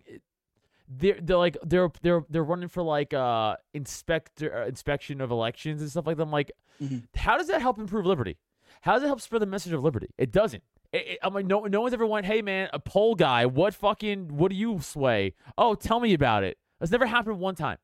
they're 0.91 1.19
they're 1.23 1.37
like 1.37 1.57
they're 1.63 1.91
they're 2.03 2.25
they're 2.29 2.43
running 2.45 2.69
for 2.69 2.83
like 2.83 3.15
uh 3.15 3.57
inspector 3.75 4.55
uh, 4.65 4.67
inspection 4.67 5.21
of 5.21 5.31
elections 5.31 5.81
and 5.83 5.91
stuff 5.91 6.07
like 6.07 6.17
that. 6.17 6.23
I'm 6.25 6.31
like, 6.33 6.51
Mhm. 6.83 7.05
how 7.15 7.39
does 7.39 7.47
that 7.47 7.61
help 7.61 7.79
improve 7.79 8.07
liberty? 8.07 8.39
How 8.83 8.95
does 8.95 9.03
it 9.03 9.07
help 9.07 9.21
spread 9.21 9.43
the 9.43 9.47
message 9.47 9.73
of 9.73 9.83
liberty? 9.85 10.09
It 10.19 10.33
doesn't. 10.33 10.63
It, 10.93 11.07
it- 11.07 11.19
I'm 11.23 11.33
like, 11.35 11.47
no, 11.47 11.61
no 11.67 11.81
one's 11.83 11.95
ever 11.95 12.07
went, 12.07 12.27
hey 12.27 12.43
man, 12.43 12.69
a 12.73 12.79
poll 12.81 13.15
guy, 13.15 13.47
what 13.47 13.75
fucking, 13.75 14.37
what 14.37 14.51
do 14.51 14.57
you 14.57 14.81
sway? 14.81 15.35
Oh, 15.57 15.75
tell 15.75 16.01
me 16.01 16.13
about 16.15 16.43
it. 16.45 16.59
That's 16.81 16.91
never 16.91 17.07
happened 17.07 17.39
one 17.39 17.55
time. 17.55 17.79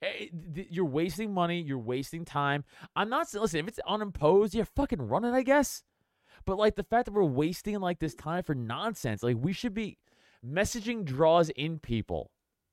Eh, 0.00 0.26
th- 0.54 0.68
You're 0.70 0.84
wasting 0.84 1.32
money. 1.34 1.60
You're 1.60 1.78
wasting 1.78 2.24
time. 2.24 2.64
I'm 2.96 3.08
not 3.08 3.28
saying, 3.28 3.42
listen, 3.42 3.60
if 3.60 3.68
it's 3.68 3.80
unimposed, 3.86 4.54
yeah, 4.54 4.64
fucking 4.76 5.02
run 5.02 5.24
it, 5.24 5.32
I 5.32 5.42
guess. 5.42 5.82
But 6.44 6.56
like 6.58 6.76
the 6.76 6.82
fact 6.84 7.06
that 7.06 7.12
we're 7.12 7.22
wasting 7.24 7.78
like 7.80 7.98
this 8.00 8.14
time 8.14 8.42
for 8.42 8.54
nonsense, 8.54 9.22
like 9.22 9.36
we 9.38 9.52
should 9.52 9.74
be 9.74 9.98
messaging 10.46 11.04
draws 11.04 11.50
in 11.50 11.78
people 11.78 12.30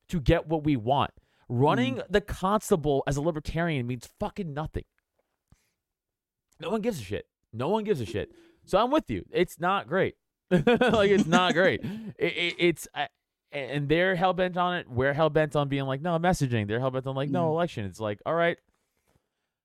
to 0.09 0.19
get 0.19 0.47
what 0.47 0.63
we 0.63 0.75
want. 0.75 1.11
Running 1.47 2.01
the 2.09 2.21
constable 2.21 3.03
as 3.07 3.17
a 3.17 3.21
libertarian 3.21 3.87
means 3.87 4.07
fucking 4.19 4.53
nothing. 4.53 4.83
No 6.59 6.69
one 6.69 6.81
gives 6.81 6.99
a 6.99 7.03
shit. 7.03 7.25
No 7.53 7.69
one 7.69 7.83
gives 7.83 8.01
a 8.01 8.05
shit. 8.05 8.31
So 8.65 8.77
I'm 8.77 8.91
with 8.91 9.09
you. 9.09 9.25
It's 9.31 9.59
not 9.59 9.87
great. 9.87 10.15
like 10.51 11.09
it's 11.11 11.25
not 11.27 11.53
great. 11.53 11.81
It, 12.19 12.33
it, 12.37 12.55
it's 12.59 12.87
and 13.51 13.87
they're 13.89 14.15
hell 14.15 14.33
bent 14.33 14.57
on 14.57 14.75
it. 14.75 14.89
We're 14.89 15.13
hell 15.13 15.29
bent 15.29 15.55
on 15.55 15.69
being 15.69 15.85
like 15.85 16.01
no 16.01 16.19
messaging. 16.19 16.67
They're 16.67 16.79
hell 16.79 16.91
bent 16.91 17.07
on 17.07 17.15
like 17.15 17.29
no 17.29 17.45
Mm. 17.47 17.51
election. 17.51 17.85
It's 17.85 17.99
like 17.99 18.19
all 18.25 18.35
right, 18.35 18.57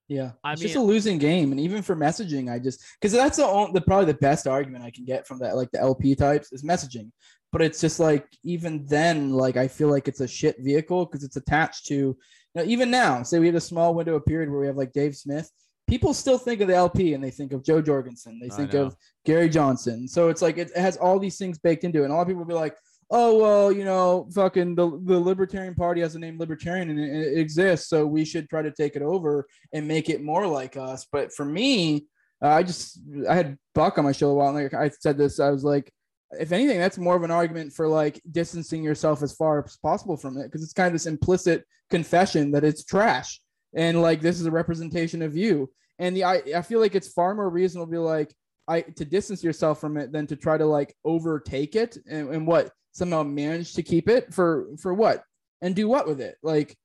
Yeah, 0.09 0.33
I 0.45 0.53
it's 0.53 0.63
just 0.63 0.77
a 0.77 0.81
losing 0.81 1.19
game, 1.19 1.51
and 1.51 1.61
even 1.61 1.83
for 1.83 1.97
messaging, 1.97 2.51
I 2.51 2.59
just 2.61 2.83
because 3.01 3.13
that's 3.13 3.37
the, 3.39 3.45
only, 3.47 3.73
the 3.73 3.81
probably 3.81 4.07
the 4.07 4.19
best 4.19 4.47
argument 4.47 4.85
I 4.85 4.91
can 4.91 5.05
get 5.05 5.27
from 5.27 5.39
that, 5.41 5.57
like 5.57 5.71
the 5.73 5.81
LP 5.81 6.15
types, 6.15 6.53
is 6.53 6.63
messaging. 6.63 7.11
But 7.55 7.63
it's 7.63 7.81
just 7.81 8.01
like 8.01 8.27
even 8.43 8.85
then, 8.85 9.31
like 9.31 9.57
I 9.57 9.69
feel 9.69 9.89
like 9.89 10.09
it's 10.09 10.19
a 10.19 10.27
shit 10.27 10.57
vehicle 10.59 11.07
because 11.07 11.23
it's 11.23 11.37
attached 11.37 11.87
to, 11.87 11.95
you 11.95 12.17
know, 12.57 12.65
even 12.65 12.91
now. 12.91 13.23
Say 13.23 13.39
we 13.39 13.47
have 13.47 13.55
a 13.55 13.61
small 13.61 13.95
window 13.95 14.17
of 14.17 14.27
period 14.27 14.51
where 14.51 14.59
we 14.59 14.67
have 14.67 14.77
like 14.77 14.93
Dave 14.93 15.15
Smith. 15.15 15.49
People 15.87 16.15
still 16.15 16.37
think 16.37 16.61
of 16.63 16.67
the 16.67 16.75
LP 16.75 17.15
and 17.15 17.23
they 17.23 17.31
think 17.31 17.53
of 17.53 17.63
Jo 17.63 17.81
Jorgensen. 17.81 18.41
They 18.43 18.49
think 18.49 18.75
of 18.75 18.97
Gary 19.25 19.49
Johnson. 19.49 20.09
So 20.09 20.31
it's 20.31 20.43
like 20.43 20.59
it, 20.59 20.73
it 20.75 20.81
has 20.81 20.97
all 20.97 21.21
these 21.21 21.39
things 21.39 21.57
baked 21.61 21.85
into 21.85 22.01
it. 22.01 22.07
And 22.07 22.13
a 22.13 22.17
lot 22.17 22.23
of 22.23 22.27
people 22.27 22.43
will 22.43 22.49
be 22.49 22.55
like, 22.55 22.77
oh 23.11 23.37
well 23.37 23.71
you 23.71 23.85
know 23.85 24.27
fucking 24.35 24.75
the, 24.75 24.89
the 25.05 25.19
libertarian 25.19 25.75
party 25.75 26.01
has 26.01 26.15
the 26.15 26.19
name 26.19 26.39
libertarian 26.39 26.89
and 26.91 26.99
it, 26.99 27.11
it 27.11 27.39
exists 27.39 27.89
so 27.89 28.07
we 28.07 28.25
should 28.25 28.49
try 28.49 28.63
to 28.63 28.71
take 28.71 28.97
it 28.97 29.03
over 29.03 29.47
and 29.75 29.87
make 29.87 30.09
it 30.09 30.23
more 30.23 30.47
like 30.47 30.77
us 30.79 31.07
but 31.13 31.31
for 31.31 31.45
me 31.45 32.07
uh, 32.43 32.49
i 32.49 32.63
just 32.63 32.99
i 33.29 33.35
had 33.35 33.59
buck 33.75 33.99
on 33.99 34.05
my 34.05 34.13
show 34.13 34.31
a 34.31 34.35
while 34.35 34.57
and 34.57 34.65
like 34.65 34.75
i 34.75 34.89
said 34.89 35.19
this 35.19 35.39
i 35.39 35.51
was 35.51 35.65
like 35.65 35.93
if 36.39 36.53
anything 36.53 36.79
that's 36.79 36.99
more 36.99 37.17
of 37.17 37.23
an 37.23 37.31
argument 37.31 37.73
for 37.73 37.89
like 37.89 38.21
distancing 38.31 38.83
yourself 38.83 39.23
as 39.23 39.35
far 39.35 39.65
as 39.65 39.77
possible 39.77 40.17
from 40.17 40.37
it 40.39 40.45
because 40.45 40.63
it's 40.63 40.73
kind 40.73 40.89
of 40.89 40.93
this 40.93 41.07
implicit 41.07 41.65
confession 41.91 42.51
that 42.51 42.65
it's 42.65 42.85
trash 42.85 43.41
and 43.75 44.01
like 44.01 44.21
this 44.21 44.41
is 44.41 44.47
a 44.47 44.51
representation 44.51 45.23
of 45.23 45.37
you. 45.37 45.71
And 45.99 46.17
the 46.17 46.25
i, 46.25 46.43
I 46.57 46.63
feel 46.63 46.81
like 46.81 46.95
it's 46.95 47.13
far 47.13 47.35
more 47.35 47.51
reasonable 47.51 47.87
to 47.87 47.93
be 47.93 47.99
like 47.99 48.35
I 48.67 48.81
to 48.81 49.05
distance 49.05 49.45
yourself 49.45 49.81
from 49.81 49.97
it 49.97 50.13
than 50.13 50.27
to 50.29 50.37
try 50.37 50.57
to 50.57 50.67
like 50.67 50.97
overtake 51.05 51.77
it 51.77 51.99
and, 52.09 52.31
and 52.31 52.47
what 52.47 52.71
somehow 52.93 53.23
manage 53.23 53.75
to 53.75 53.83
keep 53.83 54.09
it 54.09 54.33
for 54.33 54.69
for 54.81 54.95
what? 54.95 55.23
And 55.61 55.75
do 55.75 55.89
what 55.89 56.07
with 56.07 56.21
it? 56.21 56.37
Like 56.43 56.77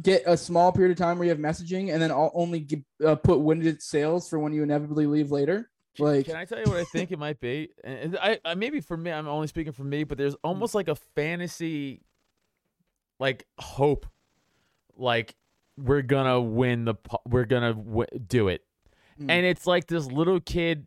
get 0.00 0.22
a 0.26 0.36
small 0.36 0.72
period 0.72 0.92
of 0.92 0.98
time 0.98 1.18
where 1.18 1.24
you 1.24 1.30
have 1.30 1.38
messaging 1.38 1.92
and 1.92 2.02
then 2.02 2.10
I'll 2.10 2.32
only 2.34 2.60
give, 2.60 2.82
uh, 3.04 3.14
put 3.14 3.40
winded 3.40 3.80
sales 3.80 4.28
for 4.28 4.38
when 4.38 4.52
you 4.52 4.62
inevitably 4.62 5.06
leave 5.06 5.30
later 5.30 5.70
like 5.98 6.26
Can 6.26 6.36
I 6.36 6.44
tell 6.44 6.58
you 6.58 6.64
what 6.66 6.78
I 6.78 6.84
think 6.84 7.12
it 7.12 7.18
might 7.18 7.40
be? 7.40 7.70
And 7.84 8.16
I, 8.20 8.38
I 8.44 8.54
maybe 8.54 8.80
for 8.80 8.96
me, 8.96 9.10
I'm 9.10 9.26
only 9.28 9.46
speaking 9.46 9.72
for 9.72 9.84
me, 9.84 10.04
but 10.04 10.18
there's 10.18 10.34
almost 10.44 10.74
like 10.74 10.88
a 10.88 10.94
fantasy, 10.94 12.02
like 13.18 13.46
hope, 13.58 14.06
like 14.96 15.34
we're 15.76 16.02
gonna 16.02 16.40
win 16.40 16.84
the, 16.84 16.94
we're 17.26 17.44
gonna 17.44 17.74
w- 17.74 18.06
do 18.26 18.48
it, 18.48 18.62
Mm. 19.20 19.30
and 19.30 19.46
it's 19.46 19.66
like 19.66 19.86
this 19.86 20.06
little 20.06 20.40
kid 20.40 20.86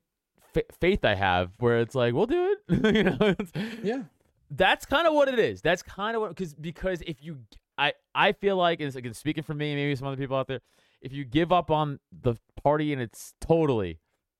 fa- 0.53 0.61
faith 0.79 1.03
I 1.03 1.15
have, 1.15 1.51
where 1.59 1.79
it's 1.79 1.95
like 1.95 2.13
we'll 2.13 2.27
do 2.27 2.55
it, 2.69 2.95
you 2.95 3.03
know. 3.03 3.35
Yeah 3.83 4.03
that's 4.51 4.83
kind 4.83 5.05
of 5.07 5.13
what 5.13 5.27
it 5.29 5.37
is. 5.37 5.61
That's 5.61 5.83
kind 5.83 6.15
of 6.15 6.23
what 6.23 6.29
because 6.29 6.55
because 6.55 7.01
if 7.05 7.23
you 7.23 7.37
I 7.77 7.93
I 8.15 8.31
feel 8.31 8.57
like 8.57 8.79
and 8.79 8.87
it's 8.87 8.95
again 8.95 9.13
speaking 9.13 9.43
for 9.43 9.53
me, 9.53 9.75
maybe 9.75 9.95
some 9.95 10.07
other 10.07 10.17
people 10.17 10.35
out 10.37 10.47
there, 10.47 10.59
if 11.01 11.13
you 11.13 11.23
give 11.23 11.51
up 11.51 11.69
on 11.69 11.99
the 12.11 12.33
party 12.63 12.91
and 12.91 12.99
it's 12.99 13.35
totally, 13.39 13.99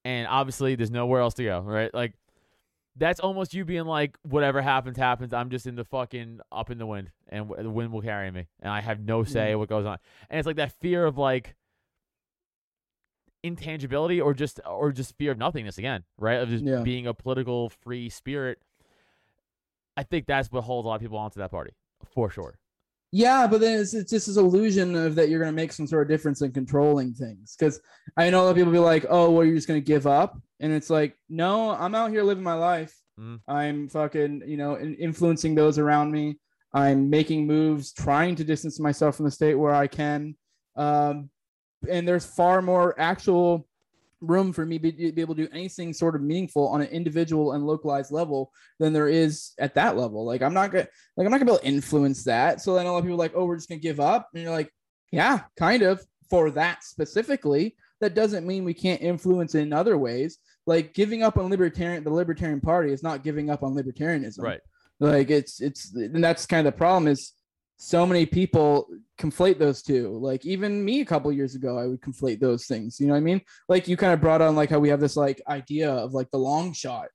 and 0.09 0.27
obviously 0.27 0.73
there's 0.73 0.89
nowhere 0.89 1.21
else 1.21 1.35
to 1.35 1.43
go, 1.43 1.59
right? 1.59 1.93
Like 1.93 2.13
that's 2.95 3.19
almost 3.19 3.53
you 3.53 3.63
being 3.63 3.85
like, 3.85 4.17
whatever 4.23 4.59
happens, 4.59 4.97
happens. 4.97 5.33
I'm 5.33 5.51
just 5.51 5.67
in 5.67 5.75
the 5.75 5.85
fucking 5.85 6.39
up 6.51 6.71
in 6.71 6.79
the 6.79 6.87
wind, 6.87 7.11
and 7.29 7.47
w- 7.47 7.63
the 7.63 7.69
wind 7.69 7.91
will 7.91 8.01
carry 8.01 8.31
me, 8.31 8.47
and 8.59 8.71
I 8.71 8.81
have 8.81 8.99
no 8.99 9.21
mm-hmm. 9.21 9.31
say 9.31 9.55
what 9.55 9.69
goes 9.69 9.85
on. 9.85 9.99
And 10.29 10.39
it's 10.39 10.47
like 10.47 10.55
that 10.55 10.71
fear 10.71 11.05
of 11.05 11.19
like 11.19 11.55
intangibility 13.43 14.19
or 14.19 14.33
just 14.33 14.59
or 14.65 14.91
just 14.91 15.15
fear 15.15 15.31
of 15.31 15.37
nothingness 15.37 15.77
again, 15.77 16.03
right? 16.17 16.39
Of 16.41 16.49
just 16.49 16.65
Yeah. 16.65 16.81
being 16.81 17.05
a 17.05 17.13
political 17.13 17.69
free 17.69 18.09
spirit. 18.09 18.59
I 19.95 20.01
think 20.01 20.25
that's 20.25 20.51
what 20.51 20.63
holds 20.63 20.85
a 20.85 20.89
lot 20.89 20.95
of 20.95 21.01
people 21.01 21.19
onto 21.19 21.39
that 21.39 21.51
party 21.51 21.73
for 22.03 22.31
sure. 22.31 22.57
Yeah, 23.11 23.47
but 23.47 23.59
then 23.59 23.79
it's, 23.79 23.93
it's 23.93 24.11
just 24.11 24.27
this 24.27 24.37
illusion 24.37 24.95
of 24.95 25.15
that 25.15 25.29
you're 25.29 25.39
going 25.39 25.51
to 25.51 25.55
make 25.55 25.71
some 25.71 25.87
sort 25.87 26.03
of 26.03 26.09
difference 26.09 26.41
in 26.41 26.51
controlling 26.51 27.13
things. 27.13 27.55
Because 27.57 27.81
I 28.17 28.29
know 28.29 28.41
a 28.41 28.43
lot 28.43 28.49
of 28.51 28.55
people 28.57 28.71
be 28.71 28.77
like, 28.79 29.05
"Oh, 29.09 29.31
well, 29.31 29.43
you're 29.45 29.55
just 29.55 29.67
going 29.67 29.81
to 29.81 29.85
give 29.85 30.05
up," 30.05 30.37
and 30.59 30.71
it's 30.71 30.89
like, 30.89 31.15
no, 31.29 31.71
I'm 31.71 31.95
out 31.95 32.11
here 32.11 32.23
living 32.23 32.43
my 32.43 32.53
life. 32.53 32.95
Mhm. 33.19 33.39
I'm 33.47 33.87
fucking, 33.89 34.43
you 34.45 34.57
know, 34.57 34.75
in- 34.75 34.95
influencing 34.95 35.55
those 35.55 35.79
around 35.79 36.11
me. 36.11 36.37
I'm 36.73 37.09
making 37.09 37.47
moves, 37.47 37.93
trying 37.93 38.35
to 38.35 38.43
distance 38.43 38.79
myself 38.79 39.15
from 39.15 39.25
the 39.25 39.31
state 39.31 39.55
where 39.55 39.73
I 39.73 39.87
can. 39.87 40.35
Um, 40.75 41.29
and 41.89 42.07
there's 42.07 42.25
far 42.25 42.61
more 42.61 42.93
actual 42.99 43.67
room 44.21 44.51
for 44.51 44.65
me 44.65 44.77
to 44.77 44.91
be, 44.91 45.11
be 45.11 45.21
able 45.21 45.35
to 45.35 45.43
do 45.43 45.53
anything 45.53 45.93
sort 45.93 46.15
of 46.15 46.21
meaningful 46.21 46.67
on 46.67 46.81
an 46.81 46.87
individual 46.87 47.53
and 47.53 47.65
localized 47.65 48.11
level 48.11 48.51
than 48.79 48.93
there 48.93 49.07
is 49.07 49.51
at 49.59 49.75
that 49.75 49.97
level. 49.97 50.25
Like 50.25 50.41
I'm 50.41 50.53
not 50.53 50.71
gonna 50.71 50.87
like 51.15 51.25
I'm 51.25 51.31
not 51.31 51.39
gonna 51.39 51.45
be 51.45 51.51
able 51.51 51.59
to 51.59 51.67
influence 51.67 52.23
that. 52.25 52.61
So 52.61 52.75
then 52.75 52.85
a 52.85 52.91
lot 52.91 52.99
of 52.99 53.03
people 53.03 53.15
are 53.15 53.17
like, 53.17 53.33
oh, 53.35 53.45
we're 53.45 53.55
just 53.55 53.69
gonna 53.69 53.79
give 53.79 53.99
up. 53.99 54.29
And 54.33 54.43
you're 54.43 54.51
like, 54.51 54.73
yeah, 55.11 55.41
kind 55.57 55.83
of 55.83 56.01
for 56.29 56.51
that 56.51 56.83
specifically. 56.83 57.75
That 58.01 58.15
doesn't 58.15 58.47
mean 58.47 58.63
we 58.63 58.73
can't 58.73 59.01
influence 59.01 59.55
in 59.55 59.73
other 59.73 59.97
ways. 59.97 60.37
Like 60.65 60.93
giving 60.93 61.23
up 61.23 61.37
on 61.37 61.49
libertarian 61.49 62.03
the 62.03 62.13
libertarian 62.13 62.61
party 62.61 62.93
is 62.93 63.03
not 63.03 63.23
giving 63.23 63.49
up 63.49 63.63
on 63.63 63.75
libertarianism. 63.75 64.41
Right. 64.41 64.61
Like 64.99 65.29
it's 65.29 65.61
it's 65.61 65.93
and 65.93 66.23
that's 66.23 66.45
kind 66.45 66.65
of 66.65 66.73
the 66.73 66.77
problem 66.77 67.07
is 67.07 67.33
so 67.81 68.05
many 68.05 68.25
people 68.25 68.89
conflate 69.17 69.57
those 69.57 69.81
two. 69.81 70.17
Like 70.19 70.45
even 70.45 70.83
me 70.83 70.99
a 70.99 71.05
couple 71.05 71.31
years 71.31 71.55
ago, 71.55 71.79
I 71.79 71.87
would 71.87 72.01
conflate 72.01 72.41
those 72.41 72.65
things. 72.65 72.99
You 72.99 73.07
know 73.07 73.13
what 73.13 73.19
I 73.19 73.21
mean? 73.21 73.41
Like 73.69 73.87
you 73.87 73.95
kind 73.95 74.11
of 74.11 74.19
brought 74.19 74.41
on 74.41 74.53
like 74.53 74.69
how 74.69 74.79
we 74.79 74.89
have 74.89 74.99
this 74.99 75.15
like 75.15 75.41
idea 75.47 75.89
of 75.89 76.13
like 76.13 76.29
the 76.29 76.37
long 76.37 76.73
shot 76.73 77.07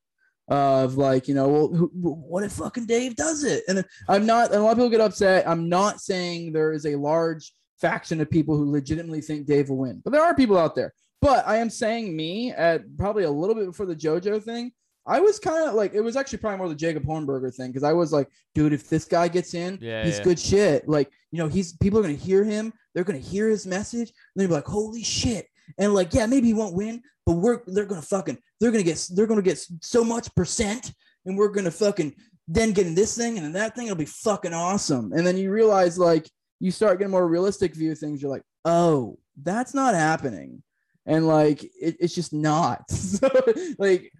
of 0.47 0.95
like 0.97 1.27
you 1.27 1.33
know 1.33 1.47
well 1.47 1.67
who, 1.67 1.89
what 1.93 2.43
if 2.43 2.53
fucking 2.53 2.87
Dave 2.87 3.15
does 3.15 3.43
it? 3.43 3.63
And 3.67 3.85
I'm 4.09 4.25
not. 4.25 4.47
And 4.51 4.59
a 4.59 4.63
lot 4.63 4.71
of 4.71 4.77
people 4.77 4.89
get 4.89 5.01
upset. 5.01 5.47
I'm 5.47 5.69
not 5.69 6.01
saying 6.01 6.51
there 6.51 6.71
is 6.71 6.87
a 6.87 6.95
large 6.95 7.53
faction 7.79 8.19
of 8.19 8.31
people 8.31 8.57
who 8.57 8.71
legitimately 8.71 9.21
think 9.21 9.45
Dave 9.45 9.69
will 9.69 9.77
win, 9.77 10.01
but 10.03 10.13
there 10.13 10.23
are 10.23 10.33
people 10.33 10.57
out 10.57 10.73
there. 10.73 10.95
But 11.21 11.47
I 11.47 11.57
am 11.57 11.69
saying 11.69 12.15
me 12.15 12.51
at 12.51 12.81
probably 12.97 13.25
a 13.25 13.31
little 13.31 13.55
bit 13.55 13.67
before 13.67 13.85
the 13.85 13.95
JoJo 13.95 14.41
thing. 14.41 14.71
I 15.07 15.19
was 15.19 15.39
kind 15.39 15.67
of 15.67 15.75
like, 15.75 15.93
it 15.93 16.01
was 16.01 16.15
actually 16.15 16.39
probably 16.39 16.57
more 16.57 16.69
the 16.69 16.75
Jacob 16.75 17.03
Hornberger 17.05 17.53
thing 17.53 17.71
because 17.71 17.83
I 17.83 17.93
was 17.93 18.11
like, 18.11 18.27
dude, 18.55 18.73
if 18.73 18.89
this 18.89 19.05
guy 19.05 19.27
gets 19.27 19.53
in, 19.53 19.77
Yeah, 19.81 20.03
he's 20.03 20.17
yeah. 20.17 20.23
good 20.23 20.39
shit. 20.39 20.89
Like, 20.89 21.11
you 21.31 21.37
know, 21.39 21.47
he's 21.47 21.73
people 21.73 21.99
are 21.99 22.01
gonna 22.01 22.13
hear 22.15 22.43
him, 22.43 22.73
they're 22.93 23.03
gonna 23.03 23.19
hear 23.19 23.47
his 23.49 23.67
message, 23.67 24.09
and 24.09 24.15
they're 24.35 24.47
be 24.47 24.53
like, 24.53 24.65
holy 24.65 25.03
shit. 25.03 25.47
And 25.77 25.93
like, 25.93 26.13
yeah, 26.13 26.25
maybe 26.25 26.47
he 26.47 26.53
won't 26.53 26.75
win, 26.75 27.01
but 27.25 27.33
we're 27.33 27.61
they're 27.67 27.85
gonna 27.85 28.01
fucking 28.01 28.37
they're 28.59 28.71
gonna 28.71 28.83
get 28.83 29.07
they're 29.15 29.27
gonna 29.27 29.41
get 29.41 29.63
so 29.81 30.03
much 30.03 30.33
percent, 30.35 30.91
and 31.25 31.37
we're 31.37 31.49
gonna 31.49 31.71
fucking 31.71 32.15
then 32.47 32.71
get 32.71 32.85
in 32.87 32.93
this 32.95 33.17
thing 33.17 33.37
and 33.37 33.45
then 33.45 33.53
that 33.53 33.75
thing. 33.75 33.85
It'll 33.87 33.95
be 33.97 34.05
fucking 34.05 34.53
awesome. 34.53 35.11
And 35.13 35.25
then 35.25 35.37
you 35.37 35.51
realize 35.51 35.97
like 35.97 36.29
you 36.59 36.71
start 36.71 36.97
getting 36.99 37.11
more 37.11 37.27
realistic 37.27 37.75
view 37.75 37.91
of 37.91 37.99
things. 37.99 38.21
You're 38.21 38.31
like, 38.31 38.43
oh, 38.63 39.17
that's 39.43 39.73
not 39.73 39.93
happening, 39.93 40.63
and 41.05 41.27
like 41.27 41.63
it, 41.63 41.97
it's 41.99 42.15
just 42.15 42.33
not. 42.33 42.89
so 42.91 43.29
like 43.77 44.11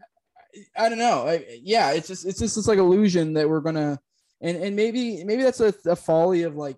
I 0.77 0.89
don't 0.89 0.97
know. 0.97 1.25
Like, 1.25 1.47
yeah, 1.61 1.91
it's 1.91 2.07
just 2.07 2.25
it's 2.25 2.39
just 2.39 2.55
this 2.55 2.67
like 2.67 2.79
illusion 2.79 3.33
that 3.33 3.49
we're 3.49 3.61
gonna 3.61 3.99
and 4.41 4.57
and 4.57 4.75
maybe 4.75 5.23
maybe 5.23 5.43
that's 5.43 5.59
a, 5.61 5.73
a 5.85 5.95
folly 5.95 6.43
of 6.43 6.55
like 6.55 6.77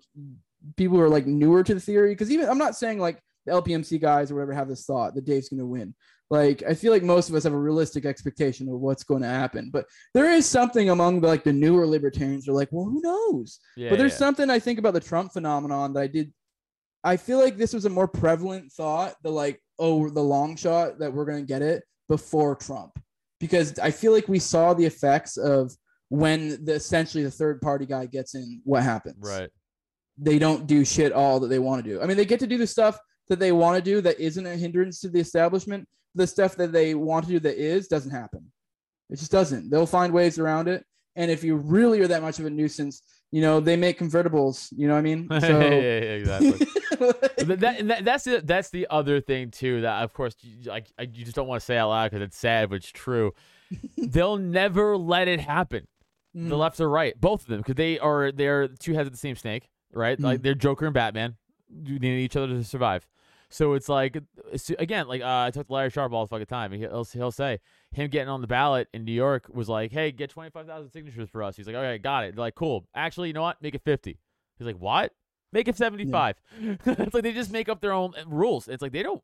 people 0.76 0.96
who 0.96 1.02
are 1.02 1.08
like 1.08 1.26
newer 1.26 1.62
to 1.62 1.74
the 1.74 1.80
theory 1.80 2.10
because 2.10 2.30
even 2.30 2.48
I'm 2.48 2.58
not 2.58 2.76
saying 2.76 2.98
like 2.98 3.20
the 3.46 3.52
LPMC 3.52 4.00
guys 4.00 4.30
or 4.30 4.34
whatever 4.34 4.52
have 4.52 4.68
this 4.68 4.84
thought 4.84 5.14
that 5.14 5.24
Dave's 5.24 5.48
gonna 5.48 5.66
win. 5.66 5.94
Like 6.30 6.62
I 6.62 6.74
feel 6.74 6.92
like 6.92 7.02
most 7.02 7.28
of 7.28 7.34
us 7.34 7.44
have 7.44 7.54
a 7.54 7.58
realistic 7.58 8.04
expectation 8.04 8.68
of 8.68 8.80
what's 8.80 9.02
going 9.02 9.22
to 9.22 9.28
happen, 9.28 9.70
but 9.72 9.86
there 10.12 10.30
is 10.30 10.44
something 10.46 10.90
among 10.90 11.20
the, 11.20 11.26
like 11.26 11.42
the 11.42 11.52
newer 11.52 11.86
libertarians 11.86 12.44
who 12.44 12.52
are 12.52 12.54
like, 12.54 12.68
well, 12.70 12.84
who 12.84 13.00
knows? 13.00 13.60
Yeah, 13.76 13.88
but 13.88 13.98
there's 13.98 14.12
yeah. 14.12 14.18
something 14.18 14.50
I 14.50 14.58
think 14.58 14.78
about 14.78 14.92
the 14.92 15.00
Trump 15.00 15.32
phenomenon 15.32 15.94
that 15.94 16.00
I 16.00 16.06
did. 16.06 16.32
I 17.02 17.16
feel 17.16 17.38
like 17.38 17.56
this 17.56 17.72
was 17.72 17.86
a 17.86 17.90
more 17.90 18.08
prevalent 18.08 18.72
thought, 18.72 19.14
the 19.22 19.30
like, 19.30 19.58
oh, 19.78 20.10
the 20.10 20.22
long 20.22 20.56
shot 20.56 20.98
that 20.98 21.12
we're 21.12 21.24
going 21.24 21.40
to 21.40 21.46
get 21.46 21.62
it 21.62 21.82
before 22.08 22.56
Trump, 22.56 22.98
because 23.40 23.78
I 23.78 23.90
feel 23.90 24.12
like 24.12 24.28
we 24.28 24.38
saw 24.38 24.74
the 24.74 24.86
effects 24.86 25.36
of 25.36 25.72
when 26.08 26.64
the 26.64 26.74
essentially 26.74 27.24
the 27.24 27.30
third 27.30 27.60
party 27.60 27.86
guy 27.86 28.06
gets 28.06 28.34
in, 28.34 28.60
what 28.64 28.82
happens? 28.82 29.16
right. 29.20 29.50
They 30.20 30.40
don't 30.40 30.66
do 30.66 30.84
shit 30.84 31.12
all 31.12 31.38
that 31.38 31.46
they 31.46 31.60
want 31.60 31.84
to 31.84 31.88
do. 31.88 32.02
I 32.02 32.06
mean, 32.06 32.16
they 32.16 32.24
get 32.24 32.40
to 32.40 32.46
do 32.48 32.58
the 32.58 32.66
stuff 32.66 32.98
that 33.28 33.38
they 33.38 33.52
want 33.52 33.76
to 33.76 33.82
do 33.82 34.00
that 34.00 34.18
isn't 34.18 34.44
a 34.46 34.56
hindrance 34.56 35.00
to 35.02 35.08
the 35.08 35.20
establishment. 35.20 35.86
The 36.16 36.26
stuff 36.26 36.56
that 36.56 36.72
they 36.72 36.94
want 36.96 37.26
to 37.26 37.30
do 37.30 37.38
that 37.38 37.56
is 37.56 37.86
doesn't 37.86 38.10
happen. 38.10 38.50
It 39.10 39.20
just 39.20 39.30
doesn't. 39.30 39.70
They'll 39.70 39.86
find 39.86 40.12
ways 40.12 40.38
around 40.38 40.66
it. 40.66 40.84
And 41.14 41.30
if 41.30 41.44
you 41.44 41.56
really 41.56 42.00
are 42.00 42.08
that 42.08 42.22
much 42.22 42.40
of 42.40 42.46
a 42.46 42.50
nuisance, 42.50 43.02
you 43.30 43.42
know, 43.42 43.60
they 43.60 43.76
make 43.76 43.98
convertibles. 43.98 44.68
You 44.76 44.88
know 44.88 44.94
what 44.94 45.00
I 45.00 45.02
mean? 45.02 45.28
yeah, 45.30 45.38
So 45.38 45.60
yeah, 45.60 45.68
exactly. 45.68 46.66
That, 47.38 47.60
that 47.88 48.04
that's 48.04 48.24
the 48.24 48.40
that's 48.44 48.70
the 48.70 48.86
other 48.90 49.20
thing 49.20 49.50
too 49.50 49.80
that 49.82 50.02
of 50.02 50.12
course 50.12 50.34
you, 50.42 50.68
like 50.70 50.86
you 50.98 51.24
just 51.24 51.34
don't 51.36 51.46
want 51.48 51.60
to 51.60 51.64
say 51.64 51.76
out 51.78 51.88
loud 51.90 52.10
because 52.10 52.22
it's 52.22 52.36
sad 52.36 52.68
but 52.70 52.76
it's 52.76 52.90
true. 52.90 53.32
They'll 53.96 54.36
never 54.38 54.96
let 54.96 55.28
it 55.28 55.40
happen. 55.40 55.86
The 56.34 56.40
Mm. 56.54 56.58
left 56.58 56.78
or 56.78 56.88
right, 56.90 57.18
both 57.18 57.40
of 57.42 57.48
them, 57.48 57.58
because 57.60 57.74
they 57.74 57.98
are 57.98 58.30
they're 58.30 58.68
two 58.68 58.92
heads 58.94 59.06
of 59.06 59.12
the 59.12 59.18
same 59.18 59.34
snake, 59.34 59.68
right? 59.92 60.20
Like 60.20 60.42
they're 60.42 60.54
Joker 60.54 60.84
and 60.84 60.94
Batman. 60.94 61.36
You 61.70 61.98
need 61.98 62.18
each 62.20 62.36
other 62.36 62.48
to 62.48 62.62
survive. 62.64 63.06
So 63.48 63.72
it's 63.72 63.88
like 63.88 64.18
again, 64.78 65.08
like 65.08 65.22
uh, 65.22 65.44
I 65.46 65.50
talked 65.50 65.68
to 65.68 65.72
Larry 65.72 65.88
Sharpe 65.90 66.12
all 66.12 66.24
the 66.24 66.28
fucking 66.28 66.46
time. 66.46 66.70
He'll 66.72 67.04
he'll 67.04 67.30
say 67.32 67.60
him 67.92 68.08
getting 68.10 68.28
on 68.28 68.42
the 68.42 68.46
ballot 68.46 68.88
in 68.92 69.04
New 69.06 69.12
York 69.12 69.46
was 69.52 69.70
like, 69.70 69.90
hey, 69.90 70.12
get 70.12 70.28
twenty 70.30 70.50
five 70.50 70.66
thousand 70.66 70.90
signatures 70.90 71.30
for 71.30 71.42
us. 71.42 71.56
He's 71.56 71.66
like, 71.66 71.74
okay, 71.76 71.96
got 71.96 72.24
it. 72.24 72.34
They're 72.36 72.44
like, 72.44 72.54
cool. 72.54 72.86
Actually, 72.94 73.28
you 73.28 73.34
know 73.34 73.42
what? 73.42 73.60
Make 73.62 73.74
it 73.74 73.82
fifty. 73.82 74.18
He's 74.58 74.66
like, 74.66 74.76
what? 74.78 75.12
Make 75.52 75.68
it 75.68 75.76
seventy 75.76 76.04
five. 76.10 76.36
it's 76.60 77.14
like 77.14 77.22
they 77.22 77.32
just 77.32 77.52
make 77.52 77.68
up 77.68 77.80
their 77.80 77.92
own 77.92 78.12
uh, 78.18 78.24
rules. 78.26 78.68
It's 78.68 78.82
like 78.82 78.92
they 78.92 79.02
don't 79.02 79.22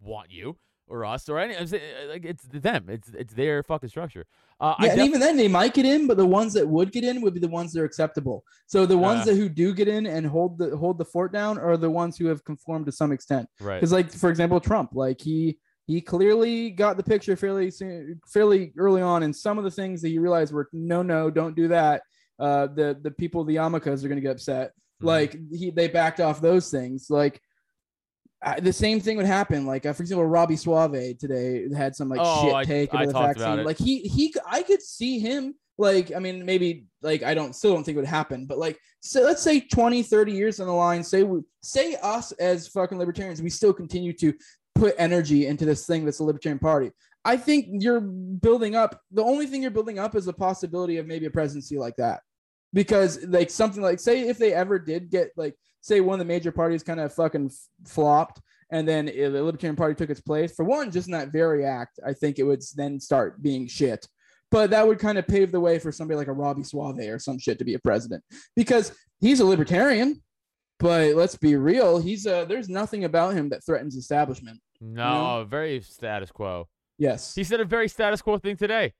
want 0.00 0.30
you 0.30 0.56
or 0.88 1.04
us 1.04 1.28
or 1.28 1.38
any. 1.38 1.54
Uh, 1.56 1.66
Like 2.08 2.24
it's 2.24 2.44
them. 2.44 2.86
It's 2.88 3.08
it's 3.10 3.34
their 3.34 3.62
fucking 3.62 3.88
structure. 3.88 4.26
Uh, 4.60 4.74
I 4.78 4.86
yeah, 4.86 4.92
and 4.92 5.00
even 5.02 5.20
then 5.20 5.36
they 5.36 5.48
might 5.48 5.74
get 5.74 5.86
in, 5.86 6.06
but 6.06 6.16
the 6.16 6.26
ones 6.26 6.52
that 6.54 6.68
would 6.68 6.92
get 6.92 7.04
in 7.04 7.20
would 7.22 7.34
be 7.34 7.40
the 7.40 7.48
ones 7.48 7.72
that 7.72 7.80
are 7.80 7.84
acceptable. 7.84 8.44
So 8.66 8.84
the 8.86 8.98
ones 8.98 9.22
Uh. 9.22 9.24
that 9.26 9.36
who 9.36 9.48
do 9.48 9.74
get 9.74 9.88
in 9.88 10.06
and 10.06 10.26
hold 10.26 10.58
the 10.58 10.76
hold 10.76 10.98
the 10.98 11.04
fort 11.04 11.32
down 11.32 11.58
are 11.58 11.76
the 11.76 11.90
ones 11.90 12.16
who 12.16 12.26
have 12.26 12.44
conformed 12.44 12.86
to 12.86 12.92
some 12.92 13.12
extent. 13.12 13.48
right. 13.60 13.76
Because 13.76 13.92
like 13.92 14.10
for 14.12 14.28
example, 14.30 14.60
Trump, 14.60 14.90
like 14.94 15.20
he 15.20 15.58
he 15.86 16.00
clearly 16.00 16.70
got 16.70 16.96
the 16.96 17.02
picture 17.02 17.36
fairly 17.36 17.70
soon, 17.70 18.20
fairly 18.26 18.72
early 18.76 19.02
on, 19.02 19.22
and 19.22 19.34
some 19.34 19.58
of 19.58 19.64
the 19.64 19.70
things 19.70 20.00
that 20.02 20.08
he 20.08 20.18
realized 20.18 20.52
were 20.52 20.68
no, 20.72 21.02
no, 21.02 21.30
don't 21.30 21.54
do 21.56 21.68
that. 21.68 22.02
Uh, 22.38 22.66
the 22.66 22.98
the 23.02 23.10
people, 23.10 23.44
the 23.44 23.56
Yamakas, 23.56 24.04
are 24.04 24.08
going 24.08 24.16
to 24.16 24.20
get 24.20 24.30
upset. 24.32 24.72
Mhm. 25.02 25.06
Like 25.06 25.36
he 25.52 25.70
they 25.70 25.88
backed 25.88 26.20
off 26.20 26.40
those 26.40 26.70
things. 26.70 27.08
Like 27.10 27.40
I, 28.44 28.58
the 28.60 28.72
same 28.72 29.00
thing 29.00 29.16
would 29.16 29.26
happen. 29.26 29.66
Like 29.66 29.86
uh, 29.86 29.92
for 29.92 30.02
example, 30.02 30.26
Robby 30.26 30.56
Soave 30.56 31.16
today 31.18 31.66
had 31.76 31.94
some 31.94 32.08
like 32.08 32.20
Oh, 32.22 32.44
shit 32.44 32.54
I- 32.54 32.64
take 32.64 32.94
I 32.94 33.06
the 33.06 33.12
vaccine. 33.12 33.60
it. 33.60 33.66
Like 33.66 33.78
he 33.78 34.00
he 34.00 34.34
I 34.46 34.62
could 34.62 34.82
see 34.82 35.18
him 35.18 35.54
like 35.78 36.12
I 36.14 36.18
mean 36.18 36.44
maybe 36.44 36.86
like 37.02 37.22
I 37.22 37.34
don't 37.34 37.54
still 37.54 37.74
don't 37.74 37.84
think 37.84 37.96
it 37.96 38.00
would 38.00 38.06
happen, 38.08 38.46
but 38.46 38.58
like 38.58 38.78
so 39.00 39.22
let's 39.22 39.42
say 39.42 39.60
20 39.60 40.02
30 40.02 40.32
years 40.32 40.60
on 40.60 40.66
the 40.66 40.72
line 40.72 41.02
say 41.02 41.22
we 41.22 41.40
say 41.62 41.96
us 42.02 42.32
as 42.32 42.68
fucking 42.68 42.98
libertarians 42.98 43.42
we 43.42 43.50
still 43.50 43.72
continue 43.72 44.12
to 44.14 44.32
put 44.74 44.94
energy 44.98 45.46
into 45.46 45.64
this 45.64 45.86
thing 45.86 46.04
that's 46.04 46.18
the 46.18 46.24
libertarian 46.24 46.58
party. 46.58 46.90
I 47.24 47.36
think 47.36 47.66
you're 47.70 48.00
building 48.00 48.74
up 48.74 49.00
the 49.12 49.22
only 49.22 49.46
thing 49.46 49.62
you're 49.62 49.70
building 49.70 49.98
up 50.00 50.14
is 50.16 50.24
the 50.24 50.32
possibility 50.32 50.98
of 50.98 51.06
maybe 51.06 51.26
a 51.26 51.30
presidency 51.30 51.78
like 51.78 51.94
that. 51.96 52.20
Because 52.72 53.24
like 53.26 53.50
something 53.50 53.82
like 53.82 54.00
say 54.00 54.28
if 54.28 54.38
they 54.38 54.52
ever 54.52 54.78
did 54.78 55.10
get 55.10 55.30
like 55.36 55.54
say 55.80 56.00
one 56.00 56.14
of 56.14 56.26
the 56.26 56.32
major 56.32 56.52
parties 56.52 56.82
kind 56.82 57.00
of 57.00 57.12
fucking 57.12 57.50
flopped 57.86 58.40
and 58.70 58.88
then 58.88 59.06
the 59.06 59.28
libertarian 59.42 59.76
party 59.76 59.94
took 59.94 60.08
its 60.08 60.20
place 60.20 60.54
for 60.54 60.64
one 60.64 60.90
just 60.90 61.06
in 61.06 61.12
that 61.12 61.32
very 61.32 61.64
act 61.66 62.00
i 62.06 62.12
think 62.12 62.38
it 62.38 62.44
would 62.44 62.62
then 62.76 62.98
start 62.98 63.42
being 63.42 63.66
shit. 63.66 64.06
But 64.50 64.70
that 64.70 64.86
would 64.86 64.98
kind 64.98 65.16
of 65.16 65.26
pave 65.26 65.50
the 65.50 65.60
way 65.60 65.78
for 65.78 65.90
somebody 65.90 66.18
like 66.18 66.28
a 66.28 66.32
robby 66.32 66.62
soave 66.62 66.98
or 66.98 67.18
some 67.18 67.38
shit 67.38 67.58
to 67.58 67.64
be 67.64 67.72
a 67.72 67.78
president. 67.78 68.22
Because 68.54 68.92
he's 69.18 69.40
a 69.40 69.46
libertarian 69.46 70.22
but 70.78 71.14
let's 71.14 71.36
be 71.36 71.54
real 71.54 71.98
he's 71.98 72.26
uh 72.26 72.44
there's 72.44 72.68
nothing 72.68 73.04
about 73.04 73.34
him 73.34 73.48
that 73.50 73.64
threatens 73.64 73.96
establishment. 73.96 74.60
No, 74.80 75.46
very 75.48 75.80
status 75.80 76.30
quo. 76.32 76.68
yes. 76.98 77.34
He 77.34 77.44
said 77.44 77.60
a 77.60 77.64
very 77.64 77.88
status 77.88 78.20
quo 78.20 78.38
thing 78.38 78.56
today. 78.56 78.92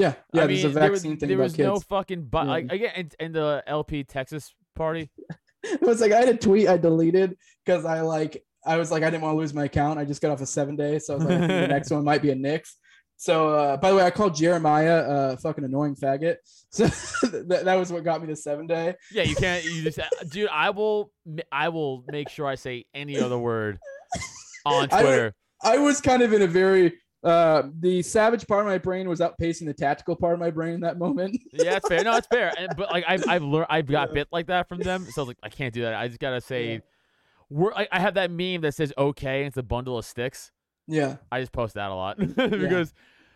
Yeah 0.00 0.14
yeah 0.32 0.42
I 0.42 0.46
there's 0.46 0.64
mean, 0.64 0.76
a 0.76 0.80
there 0.80 0.90
was, 0.90 1.02
thing 1.02 1.16
there 1.18 1.38
was 1.38 1.52
kids 1.52 1.66
no 1.66 1.80
fucking 1.80 2.24
but 2.24 2.44
Yeah. 2.46 2.50
like 2.50 2.72
again 2.72 2.92
in, 2.96 3.10
in 3.20 3.32
the 3.32 3.62
LP 3.66 4.04
Texas 4.04 4.54
party. 4.74 5.10
it 5.62 5.82
was 5.82 6.00
like 6.00 6.12
I 6.12 6.20
had 6.20 6.28
a 6.28 6.36
tweet 6.36 6.68
I 6.68 6.76
deleted 6.76 7.36
because 7.64 7.84
I 7.84 8.00
like 8.00 8.42
I 8.64 8.76
was 8.76 8.90
like 8.90 9.02
I 9.02 9.10
didn't 9.10 9.22
want 9.22 9.34
to 9.34 9.38
lose 9.38 9.54
my 9.54 9.64
account. 9.64 9.98
I 9.98 10.04
just 10.04 10.20
got 10.22 10.30
off 10.30 10.40
a 10.40 10.46
seven 10.46 10.76
day, 10.76 10.98
so 10.98 11.14
I 11.14 11.16
was 11.16 11.26
like, 11.26 11.40
the 11.40 11.68
next 11.76 11.90
one 11.90 12.04
might 12.04 12.22
be 12.22 12.30
a 12.30 12.34
Knicks. 12.34 12.76
So 13.16 13.50
uh, 13.50 13.76
by 13.76 13.90
the 13.90 13.96
way, 13.96 14.02
I 14.04 14.10
called 14.10 14.34
Jeremiah 14.34 14.98
uh, 15.00 15.36
fucking 15.36 15.64
annoying 15.64 15.96
faggot. 15.96 16.36
So 16.72 16.86
that, 16.86 17.64
that 17.64 17.74
was 17.74 17.90
what 17.92 18.04
got 18.04 18.20
me 18.20 18.28
the 18.28 18.36
seven 18.36 18.68
day. 18.68 18.94
Yeah, 19.10 19.24
you 19.24 19.34
can't. 19.34 19.64
You 19.64 19.82
just, 19.82 19.98
uh, 19.98 20.04
dude. 20.28 20.48
I 20.52 20.70
will. 20.70 21.10
I 21.50 21.68
will 21.68 22.04
make 22.06 22.28
sure 22.28 22.46
I 22.46 22.54
say 22.54 22.84
any 22.94 23.18
other 23.18 23.36
word 23.36 23.76
on 24.64 24.88
I 24.92 25.02
Twitter. 25.02 25.34
I 25.64 25.78
was 25.78 26.00
kind 26.00 26.22
of 26.22 26.32
in 26.32 26.42
a 26.42 26.46
very 26.46 26.92
uh, 27.22 27.64
the 27.80 28.02
savage 28.02 28.46
part 28.46 28.60
of 28.60 28.66
my 28.66 28.78
brain 28.78 29.08
was 29.08 29.20
outpacing 29.20 29.66
the 29.66 29.74
tactical 29.74 30.16
part 30.16 30.34
of 30.34 30.40
my 30.40 30.50
brain 30.50 30.74
in 30.74 30.80
that 30.80 30.98
moment. 30.98 31.38
Yeah, 31.52 31.76
it's 31.76 31.88
fair. 31.88 32.02
No, 32.02 32.16
it's 32.16 32.26
fair. 32.28 32.52
And, 32.58 32.70
but 32.76 32.90
like 32.90 33.04
I've 33.06 33.28
I've 33.28 33.42
learned 33.42 33.66
I've 33.68 33.86
got 33.86 34.14
bit 34.14 34.28
like 34.32 34.46
that 34.46 34.68
from 34.68 34.78
them. 34.78 35.04
So 35.10 35.20
I 35.20 35.22
was 35.22 35.28
like, 35.28 35.38
I 35.42 35.48
can't 35.50 35.74
do 35.74 35.82
that. 35.82 35.94
I 35.94 36.08
just 36.08 36.20
gotta 36.20 36.40
say, 36.40 36.72
Yeah. 36.74 36.78
we're. 37.50 37.72
I, 37.74 37.88
I 37.92 38.00
have 38.00 38.14
that 38.14 38.30
meme 38.30 38.62
that 38.62 38.74
says 38.74 38.92
"okay" 38.96 39.40
and 39.40 39.48
it's 39.48 39.56
a 39.56 39.62
bundle 39.62 39.98
of 39.98 40.04
sticks. 40.04 40.50
yeah, 40.86 41.16
I 41.30 41.40
just 41.40 41.52
post 41.52 41.74
that 41.74 41.90
a 41.90 41.94
lot 41.94 42.16
because 42.36 42.94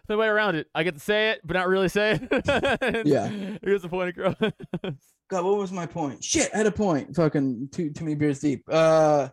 the 0.09 0.17
way 0.17 0.27
around 0.29 0.55
it, 0.57 0.67
I 0.75 0.83
get 0.83 0.95
to 0.95 1.01
say 1.01 1.31
it, 1.31 1.41
but 1.45 1.55
not 1.55 1.69
really 1.69 1.89
say 1.89 2.19
it. 2.31 3.07
Yeah. 3.07 3.29
Here's 3.63 3.83
the 3.83 3.89
point 3.89 4.11
across. 4.17 4.35
God, 5.31 5.45
what 5.45 5.57
was 5.57 5.73
my 5.73 5.87
point? 5.87 6.23
Shit, 6.23 6.51
I 6.55 6.59
had 6.59 6.67
a 6.67 6.73
point. 6.73 7.15
Fucking 7.17 7.69
too 7.73 7.91
too 7.91 8.05
many 8.05 8.15
beers 8.15 8.41
deep. 8.41 8.65
Uh, 8.71 9.29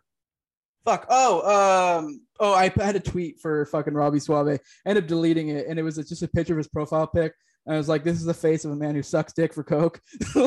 fuck. 0.86 1.06
Oh, 1.10 1.98
um, 2.00 2.22
oh, 2.40 2.54
I 2.54 2.70
had 2.78 2.96
a 2.96 3.00
tweet 3.00 3.40
for 3.40 3.66
fucking 3.66 3.94
Robby 3.94 4.20
Soave. 4.20 4.48
I 4.48 4.60
ended 4.90 5.04
up 5.04 5.08
deleting 5.08 5.50
it, 5.50 5.68
and 5.68 5.78
it 5.80 5.84
was 5.84 5.96
just 5.98 6.24
a 6.24 6.28
picture 6.28 6.54
of 6.54 6.58
his 6.58 6.68
profile 6.68 7.08
pic. 7.08 7.34
And 7.66 7.76
I 7.76 7.78
was 7.78 7.88
like, 7.90 8.04
"This 8.04 8.18
is 8.18 8.26
the 8.26 8.34
face 8.34 8.66
of 8.66 8.72
a 8.72 8.76
man 8.76 8.96
who 8.96 9.04
sucks 9.04 9.34
dick 9.34 9.54
for 9.54 9.64
coke." 9.64 10.02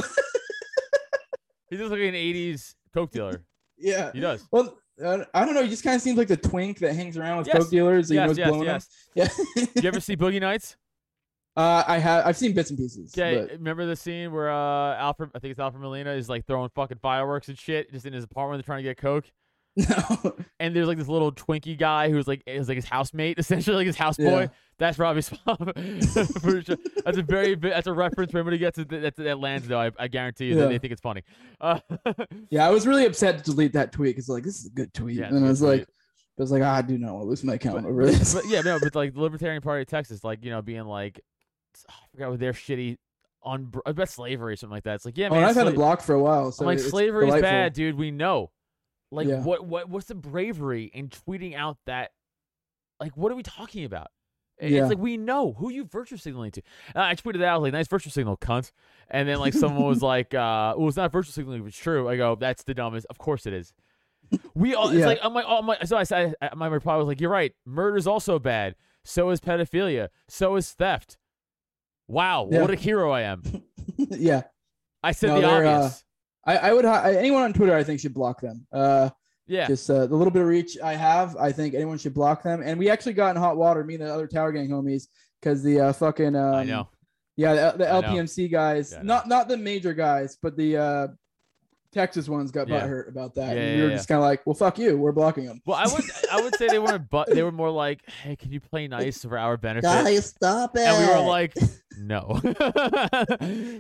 He 1.71 1.77
looks 1.79 1.91
like 1.91 2.01
an 2.01 2.15
'80s 2.15 2.75
coke 2.93 3.11
dealer. 3.11 3.43
yeah. 3.79 4.13
He 4.13 4.21
does. 4.21 4.47
Well, 4.53 4.79
uh, 5.05 5.25
I 5.35 5.45
don't 5.45 5.55
know. 5.55 5.63
He 5.63 5.69
just 5.69 5.83
kind 5.83 5.97
of 5.97 6.03
seems 6.03 6.17
like 6.17 6.29
the 6.29 6.37
twink 6.37 6.79
that 6.81 6.95
hangs 6.95 7.17
around 7.17 7.39
with 7.39 7.49
Yes. 7.49 7.57
coke 7.59 7.71
dealers. 7.71 8.09
That 8.09 8.15
you 8.15 8.21
know, 8.21 8.27
Yes, 8.29 8.39
yes, 8.39 8.87
yes. 9.17 9.37
them. 9.37 9.47
Yeah. 9.57 9.65
Did 9.75 9.83
you 9.85 9.89
ever 9.89 9.99
see 10.01 10.17
Boogie 10.17 10.41
Nights? 10.41 10.77
uh, 11.57 11.83
I 11.87 11.99
have. 11.99 12.27
I've 12.27 12.37
seen 12.37 12.53
bits 12.55 12.71
and 12.71 12.79
pieces. 12.79 13.13
Okay, 13.17 13.41
but- 13.41 13.51
remember 13.53 13.87
the 13.87 13.97
scene 13.97 14.31
where 14.33 14.51
uh 14.51 14.95
Alfred, 14.97 15.31
I 15.35 15.39
think 15.41 15.53
it's 15.53 15.59
Alfred 15.61 15.83
Molina, 15.83 16.13
is 16.13 16.29
like 16.29 16.47
throwing 16.47 16.69
fucking 16.77 16.99
fireworks 17.03 17.49
and 17.49 17.59
shit 17.59 17.91
just 17.91 18.07
in 18.07 18.13
his 18.13 18.23
apartment. 18.25 18.59
They're 18.63 18.67
trying 18.73 18.85
to 18.85 18.89
get 18.89 18.99
coke, 18.99 19.25
No. 19.89 20.37
and 20.61 20.75
there's 20.75 20.87
like 20.87 20.99
this 20.99 21.09
little 21.09 21.33
Twinkie 21.33 21.77
guy 21.77 22.09
who's 22.11 22.29
like 22.29 22.43
is 22.47 22.69
like 22.69 22.77
his 22.77 22.85
housemate, 22.85 23.39
essentially 23.41 23.77
like 23.77 23.87
his 23.87 23.97
houseboy. 23.97 24.43
Yeah. 24.43 24.47
That's 24.79 24.99
Robby 24.99 25.21
Soave. 25.21 25.39
For 26.43 26.63
sure. 26.63 26.77
That's 27.05 27.19
a 27.19 27.23
very 27.23 27.55
that's 27.55 27.87
a 27.87 27.93
reference 27.93 28.33
for 28.33 28.39
everybody 28.39 28.59
gets 28.59 28.79
it 28.79 28.89
that, 28.89 29.17
that 29.17 29.39
lands 29.39 29.69
though. 29.69 29.81
I, 29.81 29.91
I 29.99 30.09
guarantee 30.09 30.47
you 30.47 30.57
that 30.57 30.69
they 30.69 30.79
think 30.79 30.93
it's 30.93 31.01
funny. 31.01 31.23
Uh, 31.61 31.79
Yeah, 32.51 32.67
I 32.67 32.71
was 32.71 32.87
really 32.87 33.07
upset 33.07 33.39
to 33.39 33.45
delete 33.45 33.73
that 33.75 33.93
tweet 33.93 34.15
because 34.15 34.29
like 34.29 34.43
this 34.43 34.59
is 34.59 34.67
a 34.67 34.71
good 34.71 34.93
tweet, 34.95 35.17
Yeah, 35.17 35.27
and 35.27 35.45
I 35.45 35.49
was 35.49 35.63
like, 35.63 35.85
tweet. 35.85 35.89
But 36.37 36.43
it's 36.45 36.53
like 36.53 36.63
ah, 36.63 36.75
I 36.75 36.83
do 36.83 36.99
not 36.99 37.13
want 37.15 37.25
to 37.25 37.29
lose 37.29 37.45
my 37.45 37.55
account 37.55 37.87
over 37.87 38.07
this. 38.07 38.35
but 38.35 38.47
yeah, 38.49 38.61
no, 38.61 38.79
but 38.81 38.95
like 38.95 39.15
the 39.15 39.21
Libertarian 39.21 39.63
Party 39.63 39.83
of 39.83 39.89
Texas, 39.89 40.25
like 40.25 40.45
you 40.45 40.51
know, 40.51 40.63
being 40.63 40.85
like, 40.85 41.21
I 41.89 41.93
forgot 42.13 42.31
what 42.31 42.41
their 42.41 42.53
shitty 42.53 42.97
on 43.45 43.73
I 43.87 43.93
bet 43.93 44.09
slavery 44.09 44.55
or 44.55 44.57
something 44.57 44.75
like 44.75 44.85
that. 44.85 44.95
It's 44.97 45.05
like 45.05 45.17
yeah, 45.17 45.29
oh, 45.29 45.35
man, 45.35 45.39
and 45.41 45.47
I've 45.47 45.57
had 45.57 45.67
sla- 45.67 45.71
it 45.71 45.75
blocked 45.77 46.03
for 46.03 46.15
a 46.15 46.21
while. 46.23 46.51
So 46.51 46.65
I'm 46.65 46.67
like 46.67 46.81
slavery 46.81 47.27
is 47.27 47.35
delightful. 47.35 47.51
bad, 47.51 47.73
dude. 47.75 47.97
We 47.97 48.11
know. 48.11 48.51
Like 49.15 49.29
Yeah. 49.29 49.41
what 49.41 49.65
what 49.67 49.89
what's 49.89 50.07
the 50.07 50.15
bravery 50.15 50.91
in 50.93 51.09
tweeting 51.09 51.55
out 51.55 51.79
that? 51.87 52.11
Like 53.01 53.17
what 53.17 53.33
are 53.33 53.35
we 53.35 53.43
talking 53.43 53.85
about? 53.85 54.09
Yeah. 54.61 54.81
It's 54.83 54.89
like 54.89 54.99
we 54.99 55.17
know 55.17 55.53
who 55.53 55.71
you 55.71 55.85
virtue 55.85 56.17
signaling 56.17 56.53
to. 56.53 56.63
And 56.95 57.03
I 57.03 57.15
tweeted 57.17 57.39
that 57.41 57.49
I 57.49 57.57
was 57.57 57.63
like, 57.65 57.73
"Nice 57.73 57.89
virtue 57.89 58.11
signal, 58.11 58.37
cunt." 58.37 58.71
And 59.11 59.29
then 59.29 59.39
like 59.39 59.53
someone 59.53 59.85
was 59.85 60.01
like, 60.15 60.33
uh, 60.33 60.75
"Well, 60.77 60.87
it's 60.89 60.97
not 60.97 61.11
virtue 61.13 61.33
signaling, 61.33 61.61
if 61.63 61.67
it's 61.69 61.77
true." 61.79 62.09
I 62.09 62.17
go, 62.17 62.37
"That's 62.37 62.63
the 62.63 62.73
dumbest." 62.75 63.07
Of 63.11 63.19
course 63.19 63.47
it 63.47 63.53
is. 63.53 63.73
We 64.55 64.75
all. 64.75 64.89
It's 64.91 64.99
Yeah. 65.01 65.07
like 65.07 65.19
I'm 65.23 65.35
like, 65.35 65.45
oh 65.49 65.61
my. 65.63 65.79
So 65.85 65.97
I 65.97 66.05
said, 66.05 66.35
my 66.57 66.69
reply 66.69 66.97
was 66.97 67.07
like, 67.09 67.21
"You're 67.21 67.31
right. 67.31 67.53
Murder's 67.67 68.07
also 68.07 68.39
bad. 68.39 68.77
So 69.05 69.31
is 69.31 69.41
pedophilia. 69.41 70.09
So 70.29 70.55
is 70.57 70.71
theft." 70.73 71.19
Wow, 72.07 72.49
Yeah. 72.51 72.61
what 72.61 72.71
a 72.71 72.75
hero 72.77 73.11
I 73.11 73.23
am! 73.23 73.43
yeah, 73.97 74.43
I 75.03 75.13
said 75.13 75.29
No, 75.29 75.41
the 75.41 75.49
uh, 75.49 75.51
obvious. 75.73 76.05
I, 76.47 76.57
I 76.57 76.73
would 76.73 76.85
hi- 76.85 77.15
anyone 77.15 77.43
on 77.43 77.53
Twitter. 77.53 77.75
I 77.75 77.83
think 77.85 78.01
should 78.01 78.15
block 78.15 78.41
them. 78.41 78.67
Uh, 78.73 79.11
yeah, 79.47 79.67
just 79.67 79.91
uh, 79.91 80.07
the 80.07 80.15
little 80.17 80.31
bit 80.31 80.43
of 80.43 80.49
reach 80.49 80.79
I 80.83 80.95
have, 80.95 81.37
I 81.37 81.53
think 81.53 81.75
anyone 81.75 81.99
should 81.99 82.15
block 82.15 82.43
them. 82.43 82.63
And 82.65 82.79
we 82.79 82.89
actually 82.89 83.13
got 83.13 83.37
in 83.37 83.41
hot 83.43 83.57
water, 83.57 83.85
me 83.85 83.95
and 83.95 84.03
the 84.03 84.13
other 84.13 84.27
Tower 84.27 84.53
Gang 84.53 84.69
homies, 84.69 85.09
because 85.41 85.63
the 85.63 85.81
uh, 85.81 85.93
fucking 85.93 86.35
um, 86.35 86.55
I 86.55 86.65
know. 86.65 86.89
Yeah, 87.37 87.73
the, 87.73 87.79
the 87.79 87.85
LPMC 87.85 88.51
guys, 88.51 88.93
Yeah, 88.93 89.03
not 89.03 89.29
not 89.29 89.49
the 89.49 89.57
major 89.57 89.93
guys, 89.93 90.39
but 90.41 90.57
the 90.57 90.77
uh, 90.77 91.09
Texas 91.93 92.29
ones 92.29 92.51
got 92.51 92.69
Yeah. 92.69 92.81
butthurt 92.83 93.09
about 93.09 93.35
that. 93.35 93.57
Yeah, 93.57 93.63
and 93.63 93.71
yeah, 93.71 93.77
we 93.77 93.83
were 93.83 93.89
yeah. 93.91 93.97
just 93.97 94.09
kind 94.09 94.19
of 94.19 94.23
like, 94.25 94.47
well, 94.47 94.55
fuck 94.55 94.79
you, 94.79 94.97
we're 94.97 95.13
blocking 95.13 95.45
them. 95.47 95.61
Well, 95.67 95.77
I 95.77 95.93
would 95.93 96.05
I 96.33 96.41
would 96.41 96.55
say 96.57 96.69
they 96.69 96.79
weren't, 96.79 97.11
but 97.11 97.29
they 97.29 97.43
were 97.43 97.53
more 97.53 97.71
like, 97.71 98.09
"Hey, 98.09 98.37
can 98.37 98.51
you 98.53 98.61
play 98.61 98.87
nice 98.89 99.23
for 99.25 99.37
our 99.39 99.57
benefit?" 99.57 99.83
Guys, 99.85 100.27
stop 100.27 100.77
it. 100.77 100.83
and 100.83 101.07
we 101.07 101.13
were 101.13 101.27
like, 101.27 101.55
"No." 101.99 102.41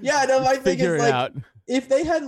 Yeah, 0.03 0.27
no, 0.29 0.41
my 0.41 0.55
thing 0.55 0.63
Figure 0.63 0.97
is 0.97 1.03
it 1.03 1.05
like, 1.07 1.15
out. 1.15 1.33
if 1.67 1.89
they 1.89 2.05
had, 2.05 2.25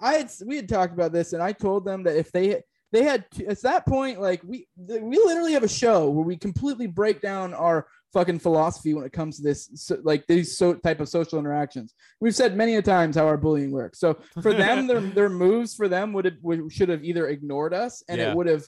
I 0.00 0.14
had 0.14 0.32
we 0.44 0.56
had 0.56 0.68
talked 0.68 0.92
about 0.92 1.12
this, 1.12 1.32
and 1.32 1.42
I 1.42 1.52
told 1.52 1.84
them 1.84 2.02
that 2.04 2.16
if 2.16 2.32
they 2.32 2.62
they 2.92 3.02
had 3.02 3.24
at 3.48 3.60
that 3.62 3.86
point, 3.86 4.20
like 4.20 4.42
we 4.44 4.66
we 4.76 5.16
literally 5.18 5.52
have 5.52 5.62
a 5.62 5.68
show 5.68 6.08
where 6.08 6.24
we 6.24 6.36
completely 6.36 6.86
break 6.86 7.20
down 7.20 7.52
our 7.54 7.86
fucking 8.12 8.38
philosophy 8.38 8.94
when 8.94 9.04
it 9.04 9.12
comes 9.12 9.36
to 9.36 9.42
this, 9.42 9.68
so, 9.74 9.98
like 10.04 10.24
these 10.28 10.56
so 10.56 10.74
type 10.74 11.00
of 11.00 11.08
social 11.08 11.38
interactions. 11.38 11.92
We've 12.20 12.34
said 12.34 12.56
many 12.56 12.76
a 12.76 12.82
times 12.82 13.16
how 13.16 13.26
our 13.26 13.36
bullying 13.36 13.72
works. 13.72 13.98
So 13.98 14.16
for 14.40 14.54
them, 14.54 14.86
their 14.86 15.00
their 15.18 15.28
moves 15.28 15.74
for 15.74 15.88
them 15.88 16.12
would 16.12 16.24
have 16.24 16.34
would, 16.42 16.72
should 16.72 16.88
have 16.88 17.04
either 17.04 17.28
ignored 17.28 17.74
us, 17.74 18.02
and 18.08 18.20
Yeah. 18.20 18.30
it 18.30 18.36
would 18.36 18.46
have 18.46 18.64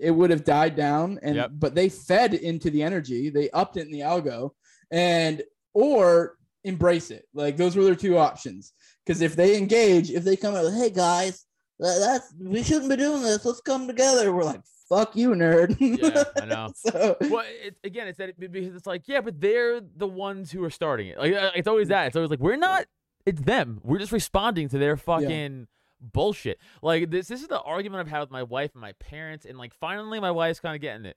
it 0.00 0.10
would 0.10 0.30
have 0.30 0.42
died 0.44 0.74
down 0.74 1.18
and 1.22 1.36
Yep. 1.36 1.50
but 1.54 1.74
they 1.74 1.90
fed 1.90 2.32
into 2.32 2.70
the 2.70 2.82
energy 2.82 3.28
they 3.28 3.50
upped 3.50 3.76
it 3.76 3.84
in 3.84 3.92
the 3.92 4.00
algo 4.00 4.52
and 4.90 5.42
or 5.74 6.38
embrace 6.64 7.10
it 7.10 7.26
like 7.34 7.58
those 7.58 7.76
were 7.76 7.84
their 7.84 7.94
two 7.94 8.16
options 8.16 8.72
because 9.06 9.22
if 9.22 9.36
they 9.36 9.56
engage 9.56 10.10
if 10.10 10.24
they 10.24 10.36
come 10.36 10.54
out 10.54 10.72
hey 10.72 10.90
guys, 10.90 11.46
that, 11.78 11.98
that's 12.00 12.34
we 12.40 12.62
shouldn't 12.62 12.90
be 12.90 12.96
doing 12.96 13.22
this. 13.22 13.44
Let's 13.44 13.60
come 13.60 13.86
together. 13.86 14.32
we're 14.32 14.44
like 14.44 14.62
fuck 14.88 15.16
you 15.16 15.30
nerd 15.30 15.76
Yeah, 15.80 16.24
I 16.40 16.44
know. 16.46 16.72
so 16.74 17.16
Well, 17.22 17.44
it, 17.46 17.76
again, 17.84 18.08
it's 18.08 18.18
that 18.18 18.30
it, 18.30 18.38
because 18.38 18.74
it's 18.74 18.86
like, 18.86 19.08
yeah, 19.08 19.20
but 19.20 19.40
they're 19.40 19.80
the 19.80 20.06
ones 20.06 20.52
who 20.52 20.62
are 20.64 20.70
starting 20.70 21.08
it. 21.08 21.18
Like, 21.18 21.34
uh, 21.34 21.50
it's 21.54 21.68
always 21.68 21.88
that. 21.88 22.08
It's 22.08 22.16
always 22.16 22.30
like 22.30 22.40
we're 22.40 22.56
not. 22.56 22.86
It's 23.24 23.40
them. 23.40 23.80
We're 23.82 23.98
just 23.98 24.12
responding 24.12 24.68
to 24.68 24.78
their 24.78 24.96
fucking 24.96 25.66
bullshit. 26.00 26.58
Like 26.82 27.10
this. 27.10 27.28
This 27.28 27.42
is 27.42 27.48
the 27.48 27.60
argument 27.60 28.00
I've 28.00 28.08
had 28.10 28.20
with 28.20 28.30
my 28.30 28.44
wife 28.44 28.72
and 28.74 28.80
my 28.80 28.92
parents, 28.92 29.44
and 29.44 29.58
like 29.58 29.74
finally, 29.74 30.20
my 30.20 30.30
wife's 30.30 30.60
kind 30.60 30.74
of 30.76 30.80
getting 30.80 31.04
it 31.06 31.16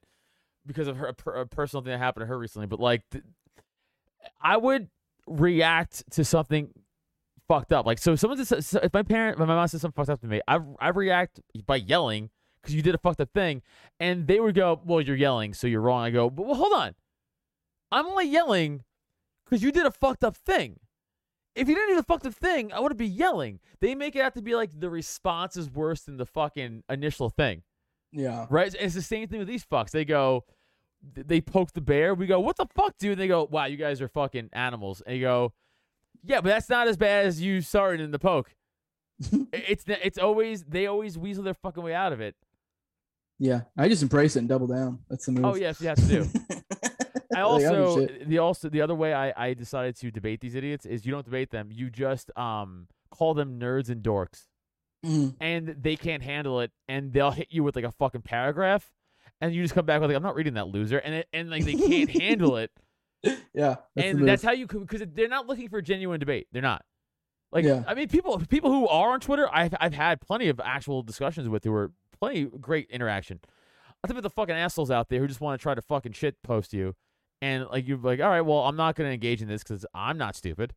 because 0.65 0.87
of 0.87 0.97
her 0.97 1.07
a, 1.07 1.13
per- 1.13 1.35
a 1.41 1.45
personal 1.45 1.83
thing 1.83 1.91
that 1.91 1.99
happened 1.99 2.23
to 2.23 2.27
her 2.27 2.37
recently. 2.37 2.65
But 2.67 2.79
like, 2.79 3.03
th- 3.11 3.23
I 4.41 4.57
would 4.57 4.89
react 5.27 6.11
to 6.13 6.25
something 6.25 6.69
fucked 7.49 7.73
up. 7.73 7.85
Like, 7.85 7.97
so 7.97 8.13
if 8.13 8.19
someone 8.21 8.45
says, 8.45 8.73
if 8.81 8.93
my 8.93 9.03
parent, 9.03 9.37
when 9.39 9.49
my 9.49 9.55
mom 9.55 9.67
says 9.67 9.81
something 9.81 9.95
fucked 9.95 10.09
up 10.09 10.21
to 10.21 10.27
me, 10.27 10.39
I 10.47 10.59
I 10.79 10.89
react 10.89 11.41
by 11.65 11.75
yelling 11.75 12.29
because 12.61 12.73
you 12.73 12.81
did 12.81 12.95
a 12.95 12.97
fucked 12.97 13.19
up 13.19 13.29
thing, 13.33 13.61
and 13.99 14.27
they 14.27 14.39
would 14.39 14.55
go, 14.55 14.79
"Well, 14.85 15.01
you're 15.01 15.17
yelling, 15.17 15.53
so 15.53 15.67
you're 15.67 15.81
wrong." 15.81 16.03
I 16.03 16.11
go, 16.11 16.29
"But 16.29 16.45
well, 16.45 16.55
hold 16.55 16.71
on, 16.73 16.95
I'm 17.91 18.05
only 18.07 18.27
yelling 18.29 18.83
because 19.45 19.61
you 19.63 19.71
did 19.73 19.85
a 19.85 19.91
fucked 19.91 20.23
up 20.23 20.37
thing. 20.37 20.79
If 21.55 21.67
you 21.67 21.75
didn't 21.75 21.89
do 21.89 21.95
the 21.95 22.03
fucked 22.03 22.25
up 22.25 22.33
thing, 22.35 22.71
I 22.71 22.79
wouldn't 22.79 22.99
be 22.99 23.07
yelling." 23.07 23.59
They 23.81 23.95
make 23.95 24.15
it 24.15 24.21
out 24.21 24.35
to 24.35 24.41
be 24.41 24.55
like 24.55 24.79
the 24.79 24.89
response 24.89 25.57
is 25.57 25.69
worse 25.69 26.03
than 26.03 26.17
the 26.17 26.25
fucking 26.25 26.83
initial 26.89 27.29
thing, 27.29 27.63
yeah 28.11 28.45
right? 28.49 28.67
It's- 28.67 28.85
It's 28.85 28.95
the 28.95 29.01
same 29.01 29.27
thing 29.27 29.39
with 29.39 29.47
these 29.47 29.65
fucks. 29.65 29.91
They 29.91 30.05
go, 30.05 30.45
they 31.01 31.41
poke 31.41 31.71
the 31.73 31.81
bear. 31.81 32.13
We 32.13 32.27
go, 32.27 32.39
"What 32.39 32.57
the 32.57 32.67
fuck, 32.75 32.97
dude?" 32.97 33.13
And 33.13 33.21
they 33.21 33.27
go, 33.27 33.45
"Wow, 33.49 33.65
you 33.65 33.77
guys 33.77 34.01
are 34.01 34.09
fucking 34.09 34.49
animals." 34.53 35.01
And 35.05 35.15
you 35.15 35.21
go, 35.23 35.53
"Yeah, 36.23 36.41
but 36.41 36.49
that's 36.49 36.69
not 36.69 36.87
as 36.87 36.97
bad 36.97 37.25
as 37.25 37.41
you 37.41 37.61
started 37.61 38.01
in 38.01 38.11
the 38.11 38.19
poke." 38.19 38.55
It's 39.53 39.83
it's 39.87 40.17
always 40.17 40.63
they 40.63 40.87
always 40.87 41.17
weasel 41.17 41.43
their 41.43 41.53
fucking 41.53 41.83
way 41.83 41.93
out 41.93 42.13
of 42.13 42.21
it. 42.21 42.35
yeah 43.37 43.61
i 43.77 43.87
just 43.87 44.01
embrace 44.03 44.35
it 44.35 44.39
and 44.39 44.49
double 44.49 44.67
down 44.67 44.99
that's 45.09 45.25
the 45.25 45.31
move 45.33 45.45
Oh 45.45 45.55
yes, 45.55 45.79
you 45.81 45.87
have 45.87 45.97
to 45.97 46.07
do. 46.07 46.25
I 47.35 47.43
Like, 47.43 47.63
I 47.65 47.71
don't 47.71 47.75
also 47.85 48.07
the 48.25 48.37
also 48.39 48.69
the 48.69 48.81
other 48.81 48.95
way 48.95 49.13
I, 49.13 49.33
I 49.49 49.53
decided 49.53 49.95
to 49.97 50.11
debate 50.11 50.41
these 50.41 50.55
idiots 50.55 50.85
is 50.85 51.05
you 51.05 51.11
don't 51.11 51.25
debate 51.25 51.51
them. 51.51 51.69
You 51.71 51.89
just 51.89 52.31
um 52.37 52.87
call 53.11 53.33
them 53.33 53.59
nerds 53.59 53.89
and 53.89 54.03
dorks, 54.03 54.47
Mhm. 55.05 55.35
and 55.39 55.75
they 55.81 55.95
can't 55.95 56.23
handle 56.23 56.59
it, 56.61 56.71
and 56.87 57.13
they'll 57.13 57.31
hit 57.31 57.47
you 57.51 57.63
with 57.63 57.75
like 57.75 57.85
a 57.85 57.91
fucking 57.91 58.21
paragraph, 58.23 58.91
and 59.41 59.53
you 59.53 59.61
just 59.63 59.73
come 59.73 59.85
back 59.85 60.01
with 60.01 60.09
like 60.09 60.17
I'm 60.17 60.23
not 60.23 60.35
reading 60.35 60.55
that 60.55 60.67
loser, 60.67 60.97
and 60.97 61.13
it, 61.15 61.27
and 61.33 61.49
like 61.49 61.63
they 61.65 61.75
can't 61.75 62.09
handle 62.21 62.57
it, 62.57 62.71
yeah 63.53 63.75
that's 63.95 64.07
and 64.07 64.27
that's 64.27 64.43
how 64.43 64.51
you 64.51 64.67
could 64.67 64.87
because 64.87 65.05
they're 65.13 65.27
not 65.27 65.47
looking 65.47 65.69
for 65.69 65.81
genuine 65.81 66.19
debate. 66.19 66.47
They're 66.51 66.61
not. 66.61 66.83
Like 67.51 67.65
Yeah. 67.65 67.83
I 67.87 67.93
mean, 67.95 68.07
people 68.07 68.39
people 68.49 68.71
who 68.71 68.87
are 68.87 69.11
on 69.11 69.19
Twitter, 69.19 69.49
I've 69.51 69.73
I've 69.79 69.93
had 69.93 70.21
plenty 70.21 70.47
of 70.49 70.59
actual 70.63 71.01
discussions 71.03 71.49
with 71.49 71.63
who 71.63 71.73
are 71.73 71.91
plenty 72.19 72.45
great 72.45 72.89
interaction. 72.89 73.39
I 74.03 74.07
think 74.07 74.17
of 74.17 74.23
the 74.23 74.29
fucking 74.29 74.55
assholes 74.55 74.89
out 74.91 75.09
there 75.09 75.19
who 75.19 75.27
just 75.27 75.41
want 75.41 75.59
to 75.59 75.61
try 75.61 75.75
to 75.75 75.81
fucking 75.81 76.13
shit 76.13 76.41
post 76.43 76.73
you, 76.73 76.95
and 77.41 77.65
like 77.67 77.87
you're 77.87 77.97
like, 77.97 78.21
all 78.21 78.29
right, 78.29 78.41
well, 78.41 78.59
I'm 78.59 78.75
not 78.77 78.95
gonna 78.95 79.09
engage 79.09 79.41
in 79.41 79.47
this 79.47 79.63
because 79.63 79.85
I'm 79.93 80.17
not 80.17 80.35
stupid. 80.35 80.73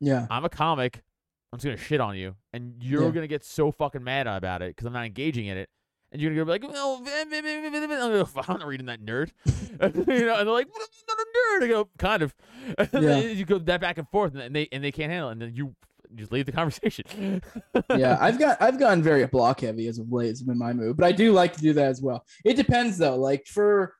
yeah 0.00 0.26
I'm 0.30 0.44
a 0.44 0.48
comic. 0.48 1.02
I'm 1.52 1.58
just 1.58 1.64
gonna 1.66 1.76
shit 1.76 2.00
on 2.00 2.16
you, 2.16 2.36
and 2.52 2.82
you're 2.82 3.04
Yeah. 3.04 3.10
gonna 3.10 3.26
get 3.26 3.44
so 3.44 3.70
fucking 3.70 4.02
mad 4.02 4.26
about 4.26 4.62
it 4.62 4.70
because 4.70 4.86
I'm 4.86 4.92
not 4.94 5.04
engaging 5.04 5.46
in 5.46 5.56
it. 5.58 5.68
And 6.14 6.22
you're 6.22 6.32
gonna 6.32 6.44
be 6.44 6.52
like, 6.52 6.72
well, 6.72 7.02
I'm 7.04 8.58
not 8.60 8.66
reading 8.68 8.86
that 8.86 9.04
nerd, 9.04 9.32
you 9.46 9.50
know. 9.80 9.86
And 9.88 10.06
they're 10.06 10.44
like, 10.44 10.72
"What, 10.72 10.88
not 11.08 11.18
a 11.18 11.26
nerd. 11.36 11.64
I 11.64 11.66
go, 11.66 11.88
kind 11.98 12.22
of. 12.22 12.34
Yeah. 12.92 13.18
you 13.18 13.44
go 13.44 13.58
that 13.58 13.80
back 13.80 13.98
and 13.98 14.08
forth, 14.08 14.36
and 14.36 14.54
they 14.54 14.68
and 14.70 14.82
they 14.82 14.92
can't 14.92 15.10
handle 15.10 15.30
it, 15.30 15.32
and 15.32 15.42
then 15.42 15.56
you 15.56 15.74
just 16.14 16.30
leave 16.30 16.46
the 16.46 16.52
conversation. 16.52 17.42
yeah, 17.96 18.16
I've 18.20 18.38
got 18.38 18.62
I've 18.62 18.78
gotten 18.78 19.02
very 19.02 19.26
block 19.26 19.62
heavy 19.62 19.88
as 19.88 19.98
of 19.98 20.12
late. 20.12 20.28
Has 20.28 20.42
been 20.44 20.56
my 20.56 20.72
move, 20.72 20.96
but 20.96 21.04
I 21.04 21.10
do 21.10 21.32
like 21.32 21.52
to 21.54 21.60
do 21.60 21.72
that 21.72 21.88
as 21.88 22.00
well. 22.00 22.24
It 22.44 22.54
depends 22.54 22.96
though. 22.96 23.16
Like 23.16 23.46
for, 23.48 23.92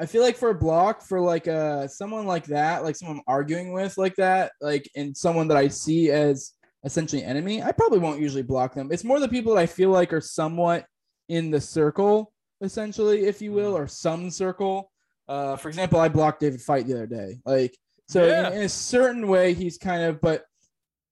I 0.00 0.06
feel 0.06 0.22
like 0.22 0.36
for 0.36 0.50
a 0.50 0.54
block 0.54 1.02
for 1.02 1.20
like 1.20 1.46
uh 1.46 1.86
someone 1.86 2.26
like 2.26 2.46
that, 2.46 2.82
like 2.82 2.96
someone 2.96 3.18
I'm 3.18 3.22
arguing 3.28 3.72
with 3.72 3.96
like 3.96 4.16
that, 4.16 4.50
like 4.60 4.90
and 4.96 5.16
someone 5.16 5.46
that 5.48 5.56
I 5.56 5.68
see 5.68 6.10
as 6.10 6.52
essentially 6.84 7.22
enemy, 7.22 7.62
I 7.62 7.70
probably 7.70 8.00
won't 8.00 8.20
usually 8.20 8.42
block 8.42 8.74
them. 8.74 8.88
It's 8.90 9.04
more 9.04 9.20
the 9.20 9.28
people 9.28 9.54
that 9.54 9.60
I 9.60 9.66
feel 9.66 9.90
like 9.90 10.12
are 10.12 10.20
somewhat 10.20 10.84
in 11.30 11.50
the 11.50 11.60
circle, 11.60 12.32
essentially, 12.60 13.24
if 13.24 13.40
you 13.40 13.52
will, 13.52 13.76
or 13.76 13.86
some 13.86 14.30
circle. 14.30 14.90
Uh, 15.28 15.56
for 15.56 15.68
example, 15.68 16.00
I 16.00 16.08
blocked 16.08 16.40
David 16.40 16.60
Fight 16.60 16.86
the 16.88 16.94
other 16.94 17.06
day. 17.06 17.40
Like 17.46 17.78
so, 18.08 18.26
Yeah. 18.26 18.48
in, 18.48 18.54
in 18.54 18.62
a 18.64 18.68
certain 18.68 19.28
way, 19.28 19.54
he's 19.54 19.78
kind 19.78 20.02
of, 20.02 20.20
but 20.20 20.44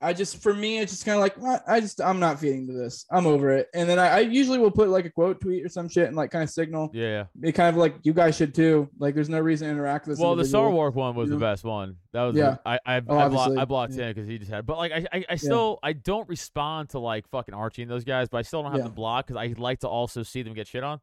I 0.00 0.12
just 0.12 0.40
for 0.40 0.54
me, 0.54 0.78
it's 0.78 0.92
just 0.92 1.04
kind 1.04 1.16
of 1.16 1.20
like 1.22 1.36
"What? 1.38 1.64
I 1.66 1.80
just 1.80 2.00
I'm 2.00 2.20
not 2.20 2.38
feeding 2.38 2.68
to 2.68 2.72
this. 2.72 3.04
I'm 3.10 3.26
over 3.26 3.50
it. 3.50 3.66
And 3.74 3.88
then 3.88 3.98
I, 3.98 4.08
I 4.08 4.18
usually 4.20 4.58
will 4.58 4.70
put 4.70 4.88
like 4.90 5.04
a 5.06 5.10
quote 5.10 5.40
tweet 5.40 5.64
or 5.64 5.68
some 5.68 5.88
shit 5.88 6.06
and 6.06 6.16
like 6.16 6.30
kind 6.30 6.44
of 6.44 6.50
signal. 6.50 6.90
yeah. 6.94 7.24
It 7.42 7.52
kind 7.52 7.68
of 7.68 7.76
like 7.76 7.96
you 8.04 8.12
guys 8.12 8.36
should 8.36 8.54
too. 8.54 8.88
Like 9.00 9.16
there's 9.16 9.28
no 9.28 9.40
reason 9.40 9.66
to 9.66 9.72
interact 9.72 10.06
with. 10.06 10.18
This 10.18 10.22
Well, 10.22 10.36
the 10.36 10.44
Star. 10.44 10.70
Wars 10.70 10.94
one 10.94 11.16
was 11.16 11.30
the 11.30 11.36
best 11.36 11.64
one. 11.64 11.96
That 12.12 12.22
was 12.22 12.36
Yeah. 12.36 12.58
I 12.64 12.74
I 12.74 12.78
I, 12.86 12.96
Oh, 12.98 13.00
blo- 13.00 13.18
obviously. 13.18 13.56
I 13.58 13.64
blocked 13.64 13.92
Yeah. 13.94 14.04
him 14.04 14.14
because 14.14 14.28
he 14.28 14.38
just 14.38 14.50
had. 14.52 14.66
But 14.66 14.76
like 14.78 14.92
I 14.92 15.06
I, 15.12 15.24
I 15.30 15.34
still 15.36 15.80
I 15.82 15.94
don't 15.94 16.28
respond 16.28 16.90
to 16.90 17.00
like 17.00 17.26
fucking 17.30 17.54
Archie 17.54 17.82
and 17.82 17.90
those 17.90 18.04
guys, 18.04 18.28
but 18.28 18.38
I 18.38 18.42
still 18.42 18.62
don't 18.62 18.70
have 18.70 18.78
Yeah. 18.80 18.84
them 18.84 18.94
blocked 18.94 19.28
because 19.28 19.40
I 19.42 19.52
like 19.60 19.80
to 19.80 19.88
also 19.88 20.22
see 20.22 20.42
them 20.42 20.54
get 20.54 20.68
shit 20.68 20.84
on. 20.84 21.00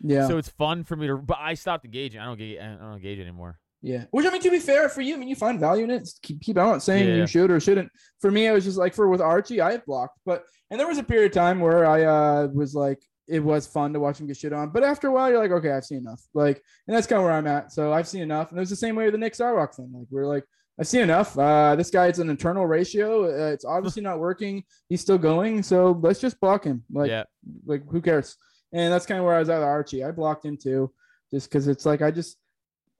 Yeah, 0.00 0.28
So 0.28 0.38
it's 0.38 0.48
fun 0.48 0.84
for 0.84 0.94
me 0.94 1.08
to. 1.08 1.16
But 1.16 1.38
I 1.40 1.54
stopped 1.54 1.84
engaging. 1.84 2.20
I 2.20 2.24
don't 2.26 2.34
engage. 2.34 2.60
I 2.60 2.76
don't 2.76 2.94
engage 2.94 3.18
anymore. 3.18 3.58
Yeah. 3.82 4.04
Which 4.10 4.26
I 4.26 4.30
mean, 4.30 4.42
to 4.42 4.50
be 4.50 4.58
fair 4.58 4.88
for 4.88 5.00
you, 5.00 5.14
I 5.14 5.18
mean, 5.18 5.28
you 5.28 5.36
find 5.36 5.60
value 5.60 5.84
in 5.84 5.90
it. 5.90 6.08
Keep 6.22 6.40
keep. 6.40 6.56
Not 6.56 6.82
saying 6.82 7.08
Yeah. 7.08 7.16
you 7.16 7.26
should 7.26 7.50
or 7.50 7.60
shouldn't. 7.60 7.90
For 8.20 8.30
me, 8.30 8.48
I 8.48 8.52
was 8.52 8.64
just 8.64 8.78
like 8.78 8.94
for 8.94 9.08
with 9.08 9.20
Archie, 9.20 9.60
I 9.60 9.72
had 9.72 9.84
blocked, 9.84 10.18
but 10.26 10.44
and 10.70 10.78
there 10.78 10.88
was 10.88 10.98
a 10.98 11.02
period 11.02 11.26
of 11.26 11.34
time 11.34 11.60
where 11.60 11.86
I 11.86 12.02
uh 12.04 12.48
was 12.52 12.74
like. 12.74 13.00
It 13.30 13.44
was 13.44 13.66
fun 13.66 13.92
to 13.92 14.00
watch 14.00 14.18
him 14.18 14.26
get 14.26 14.38
shit 14.38 14.54
on, 14.54 14.70
but 14.70 14.82
after 14.82 15.08
a 15.08 15.12
while, 15.12 15.28
you're 15.28 15.38
like, 15.38 15.50
okay, 15.50 15.70
I've 15.70 15.84
seen 15.84 15.98
enough. 15.98 16.22
Like, 16.32 16.62
and 16.86 16.96
that's 16.96 17.06
kind 17.06 17.18
of 17.18 17.26
where 17.26 17.34
I'm 17.34 17.46
at. 17.46 17.70
So 17.70 17.92
I've 17.92 18.08
seen 18.08 18.22
enough, 18.22 18.48
and 18.48 18.58
it 18.58 18.60
was 18.60 18.70
the 18.70 18.76
same 18.76 18.96
way 18.96 19.04
with 19.04 19.12
the 19.12 19.18
Nick 19.18 19.34
Starrock 19.34 19.74
thing. 19.74 19.90
Like, 19.92 20.06
we're 20.10 20.24
like, 20.26 20.44
I've 20.80 20.88
seen 20.88 21.02
enough. 21.02 21.38
Uh, 21.38 21.76
this 21.76 21.90
guy, 21.90 22.06
it's 22.06 22.20
an 22.20 22.30
internal 22.30 22.64
ratio. 22.64 23.24
Uh, 23.24 23.52
it's 23.52 23.66
obviously 23.66 24.00
not 24.00 24.18
working. 24.18 24.64
He's 24.88 25.02
still 25.02 25.18
going, 25.18 25.62
so 25.62 26.00
let's 26.02 26.20
just 26.20 26.40
block 26.40 26.64
him. 26.64 26.84
Like, 26.90 27.10
yeah. 27.10 27.24
like 27.66 27.82
who 27.90 28.00
cares? 28.00 28.34
and 28.72 28.90
that's 28.90 29.04
kind 29.04 29.18
of 29.18 29.26
where 29.26 29.34
I 29.34 29.40
was 29.40 29.50
at 29.50 29.58
with 29.58 29.64
Archie. 29.68 30.04
I 30.04 30.10
blocked 30.10 30.46
him 30.46 30.56
too, 30.56 30.90
just 31.30 31.50
because 31.50 31.68
it's 31.68 31.84
like 31.84 32.00
I 32.00 32.10
just, 32.10 32.38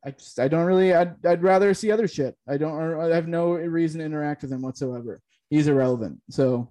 I 0.05 0.13
just, 0.13 0.39
I 0.39 0.49
don't 0.49 0.65
really. 0.65 0.95
I'd, 0.95 1.15
I'd 1.27 1.43
rather 1.43 1.75
see 1.75 1.91
other 1.91 2.09
shit. 2.09 2.37
I 2.49 2.57
don't. 2.57 3.01
I 3.01 3.15
have 3.15 3.29
no 3.29 3.53
reason 3.53 3.99
to 4.01 4.07
interact 4.07 4.43
with 4.43 4.53
him 4.53 4.63
whatsoever. 4.63 5.21
He's 5.51 5.67
irrelevant. 5.67 6.21
So 6.31 6.71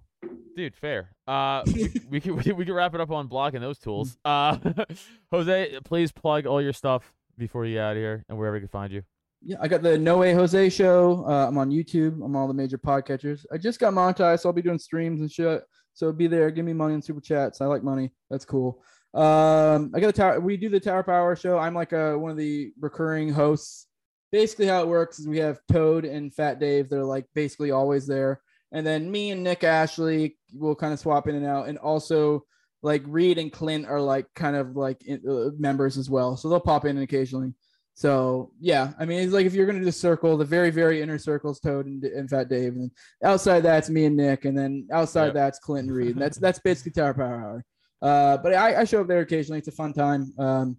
Dude, 0.55 0.75
fair. 0.75 1.11
Uh, 1.27 1.61
we, 1.67 1.89
we 2.09 2.19
can 2.19 2.35
we, 2.35 2.51
we 2.51 2.65
can 2.65 2.73
wrap 2.73 2.95
it 2.95 3.01
up 3.01 3.11
on 3.11 3.27
blocking 3.27 3.61
those 3.61 3.77
tools. 3.77 4.17
Uh, 4.25 4.57
Jose, 5.31 5.79
please 5.85 6.11
plug 6.11 6.47
all 6.47 6.61
your 6.61 6.73
stuff 6.73 7.13
before 7.37 7.65
you 7.65 7.75
get 7.75 7.83
out 7.83 7.91
of 7.91 7.97
here 7.97 8.25
and 8.27 8.37
wherever 8.37 8.55
you 8.55 8.61
can 8.61 8.69
find 8.69 8.91
you. 8.91 9.03
yeah, 9.43 9.57
I 9.61 9.67
got 9.67 9.83
the 9.83 9.97
No 9.97 10.17
Way 10.17 10.33
Jose 10.33 10.69
show. 10.69 11.23
Uh, 11.27 11.47
I'm 11.47 11.57
on 11.59 11.69
YouTube. 11.69 12.15
I'm 12.15 12.35
on 12.35 12.35
all 12.35 12.47
the 12.47 12.55
major 12.55 12.79
podcatchers. 12.79 13.45
I 13.53 13.59
just 13.59 13.79
got 13.79 13.93
monetized, 13.93 14.39
so 14.39 14.49
I'll 14.49 14.53
be 14.53 14.63
doing 14.63 14.79
streams 14.79 15.21
and 15.21 15.31
shit. 15.31 15.61
So 15.93 16.11
be 16.11 16.25
there. 16.27 16.49
Give 16.49 16.65
me 16.65 16.73
money 16.73 16.95
in 16.95 17.01
super 17.03 17.21
chats. 17.21 17.61
I 17.61 17.65
like 17.65 17.83
money. 17.83 18.11
That's 18.31 18.45
cool. 18.45 18.83
Um, 19.13 19.91
I 19.95 19.99
got 19.99 20.07
the 20.07 20.13
tower. 20.13 20.39
We 20.39 20.57
do 20.57 20.69
the 20.69 20.79
Tower 20.79 21.03
Power 21.03 21.35
show. 21.35 21.57
I'm 21.57 21.73
like 21.73 21.91
a, 21.93 22.17
one 22.17 22.31
of 22.31 22.37
the 22.37 22.71
recurring 22.79 23.29
hosts. 23.29 23.87
Basically, 24.31 24.67
how 24.67 24.81
it 24.81 24.87
works 24.87 25.19
is 25.19 25.27
we 25.27 25.37
have 25.37 25.59
Toad 25.71 26.05
and 26.05 26.33
Fat 26.33 26.59
Dave. 26.59 26.89
They're 26.89 27.03
like 27.03 27.25
basically 27.33 27.71
always 27.71 28.05
there, 28.05 28.41
and 28.71 28.85
then 28.85 29.09
me 29.09 29.31
and 29.31 29.43
Nick 29.43 29.63
Ashley 29.63 30.37
will 30.53 30.75
kind 30.75 30.93
of 30.93 30.99
swap 30.99 31.27
in 31.27 31.35
and 31.35 31.45
out, 31.45 31.69
and 31.69 31.77
also 31.77 32.43
like 32.83 33.03
Reed 33.07 33.37
and 33.37 33.51
Clint 33.51 33.87
are 33.87 34.01
like 34.01 34.27
kind 34.35 34.55
of 34.55 34.75
like 34.75 35.03
in, 35.05 35.21
uh, 35.27 35.49
members 35.57 35.97
as 35.97 36.09
well, 36.09 36.35
so 36.35 36.49
they'll 36.49 36.59
pop 36.59 36.85
in 36.85 36.97
occasionally. 36.97 37.53
So 37.93 38.51
yeah, 38.59 38.91
I 38.99 39.05
mean, 39.05 39.21
it's 39.21 39.33
like 39.33 39.45
if 39.47 39.53
you're 39.55 39.65
gonna 39.65 39.79
do 39.79 39.85
the 39.85 39.91
circle, 39.91 40.37
the 40.37 40.45
very 40.45 40.69
very 40.69 41.01
inner 41.01 41.17
circles, 41.17 41.59
Toad 41.59 41.87
and, 41.87 42.03
and 42.03 42.29
Fat 42.29 42.49
Dave, 42.49 42.73
and 42.73 42.91
outside 43.23 43.61
that's 43.61 43.89
me 43.89 44.05
and 44.05 44.17
Nick, 44.17 44.45
and 44.45 44.55
then 44.55 44.87
outside 44.91 45.27
Yep. 45.27 45.33
that's 45.33 45.59
Clint 45.59 45.87
and 45.87 45.97
Reed. 45.97 46.11
And 46.11 46.21
that's 46.21 46.37
that's 46.37 46.59
basically 46.59 46.91
Tower 46.91 47.13
Power 47.13 47.41
Hour. 47.41 47.65
Uh, 48.01 48.37
but 48.37 48.53
I, 48.53 48.81
I 48.81 48.83
show 48.83 49.01
up 49.01 49.07
there 49.07 49.21
occasionally. 49.21 49.59
It's 49.59 49.67
a 49.67 49.71
fun 49.71 49.93
time. 49.93 50.33
Um, 50.37 50.77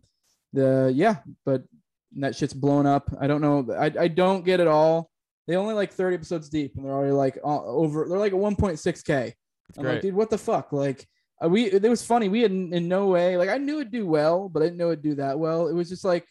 the 0.53 0.93
yeah, 0.95 1.16
but 1.45 1.62
that 2.16 2.37
shit's 2.37 2.55
blown 2.55 2.87
up. 2.87 3.11
I 3.21 3.27
don't 3.27 3.41
know. 3.41 3.66
I 3.75 3.93
I 3.99 4.09
don't 4.09 4.45
get 4.45 4.61
it 4.61 4.66
all. 4.66 5.11
They 5.47 5.57
only 5.57 5.75
like 5.75 5.93
30 5.93 6.16
episodes 6.16 6.49
deep, 6.49 6.77
and 6.77 6.85
they're 6.85 6.93
already 6.93 7.12
like 7.12 7.39
over. 7.45 8.07
They're 8.09 8.19
like 8.19 8.33
at 8.33 8.39
1.6k. 8.39 9.33
It's 9.69 9.79
I'm 9.79 9.85
like, 9.85 9.95
great. 9.95 10.03
dude, 10.03 10.14
what 10.14 10.31
the 10.31 10.39
fuck? 10.39 10.73
Like, 10.73 11.07
uh, 11.43 11.49
we 11.49 11.64
it 11.64 11.83
was 11.83 12.05
funny. 12.05 12.29
We 12.29 12.43
had 12.43 12.51
in, 12.51 12.73
in 12.73 12.89
no 12.89 13.09
way 13.09 13.37
like 13.37 13.49
I 13.49 13.59
knew 13.59 13.81
it'd 13.81 13.93
do 13.93 14.07
well, 14.07 14.49
but 14.49 14.62
I 14.62 14.66
didn't 14.66 14.79
know 14.79 14.89
it'd 14.89 15.03
do 15.03 15.14
that 15.16 15.39
well. 15.39 15.69
It 15.69 15.75
was 15.75 15.89
just 15.89 16.05
like 16.05 16.27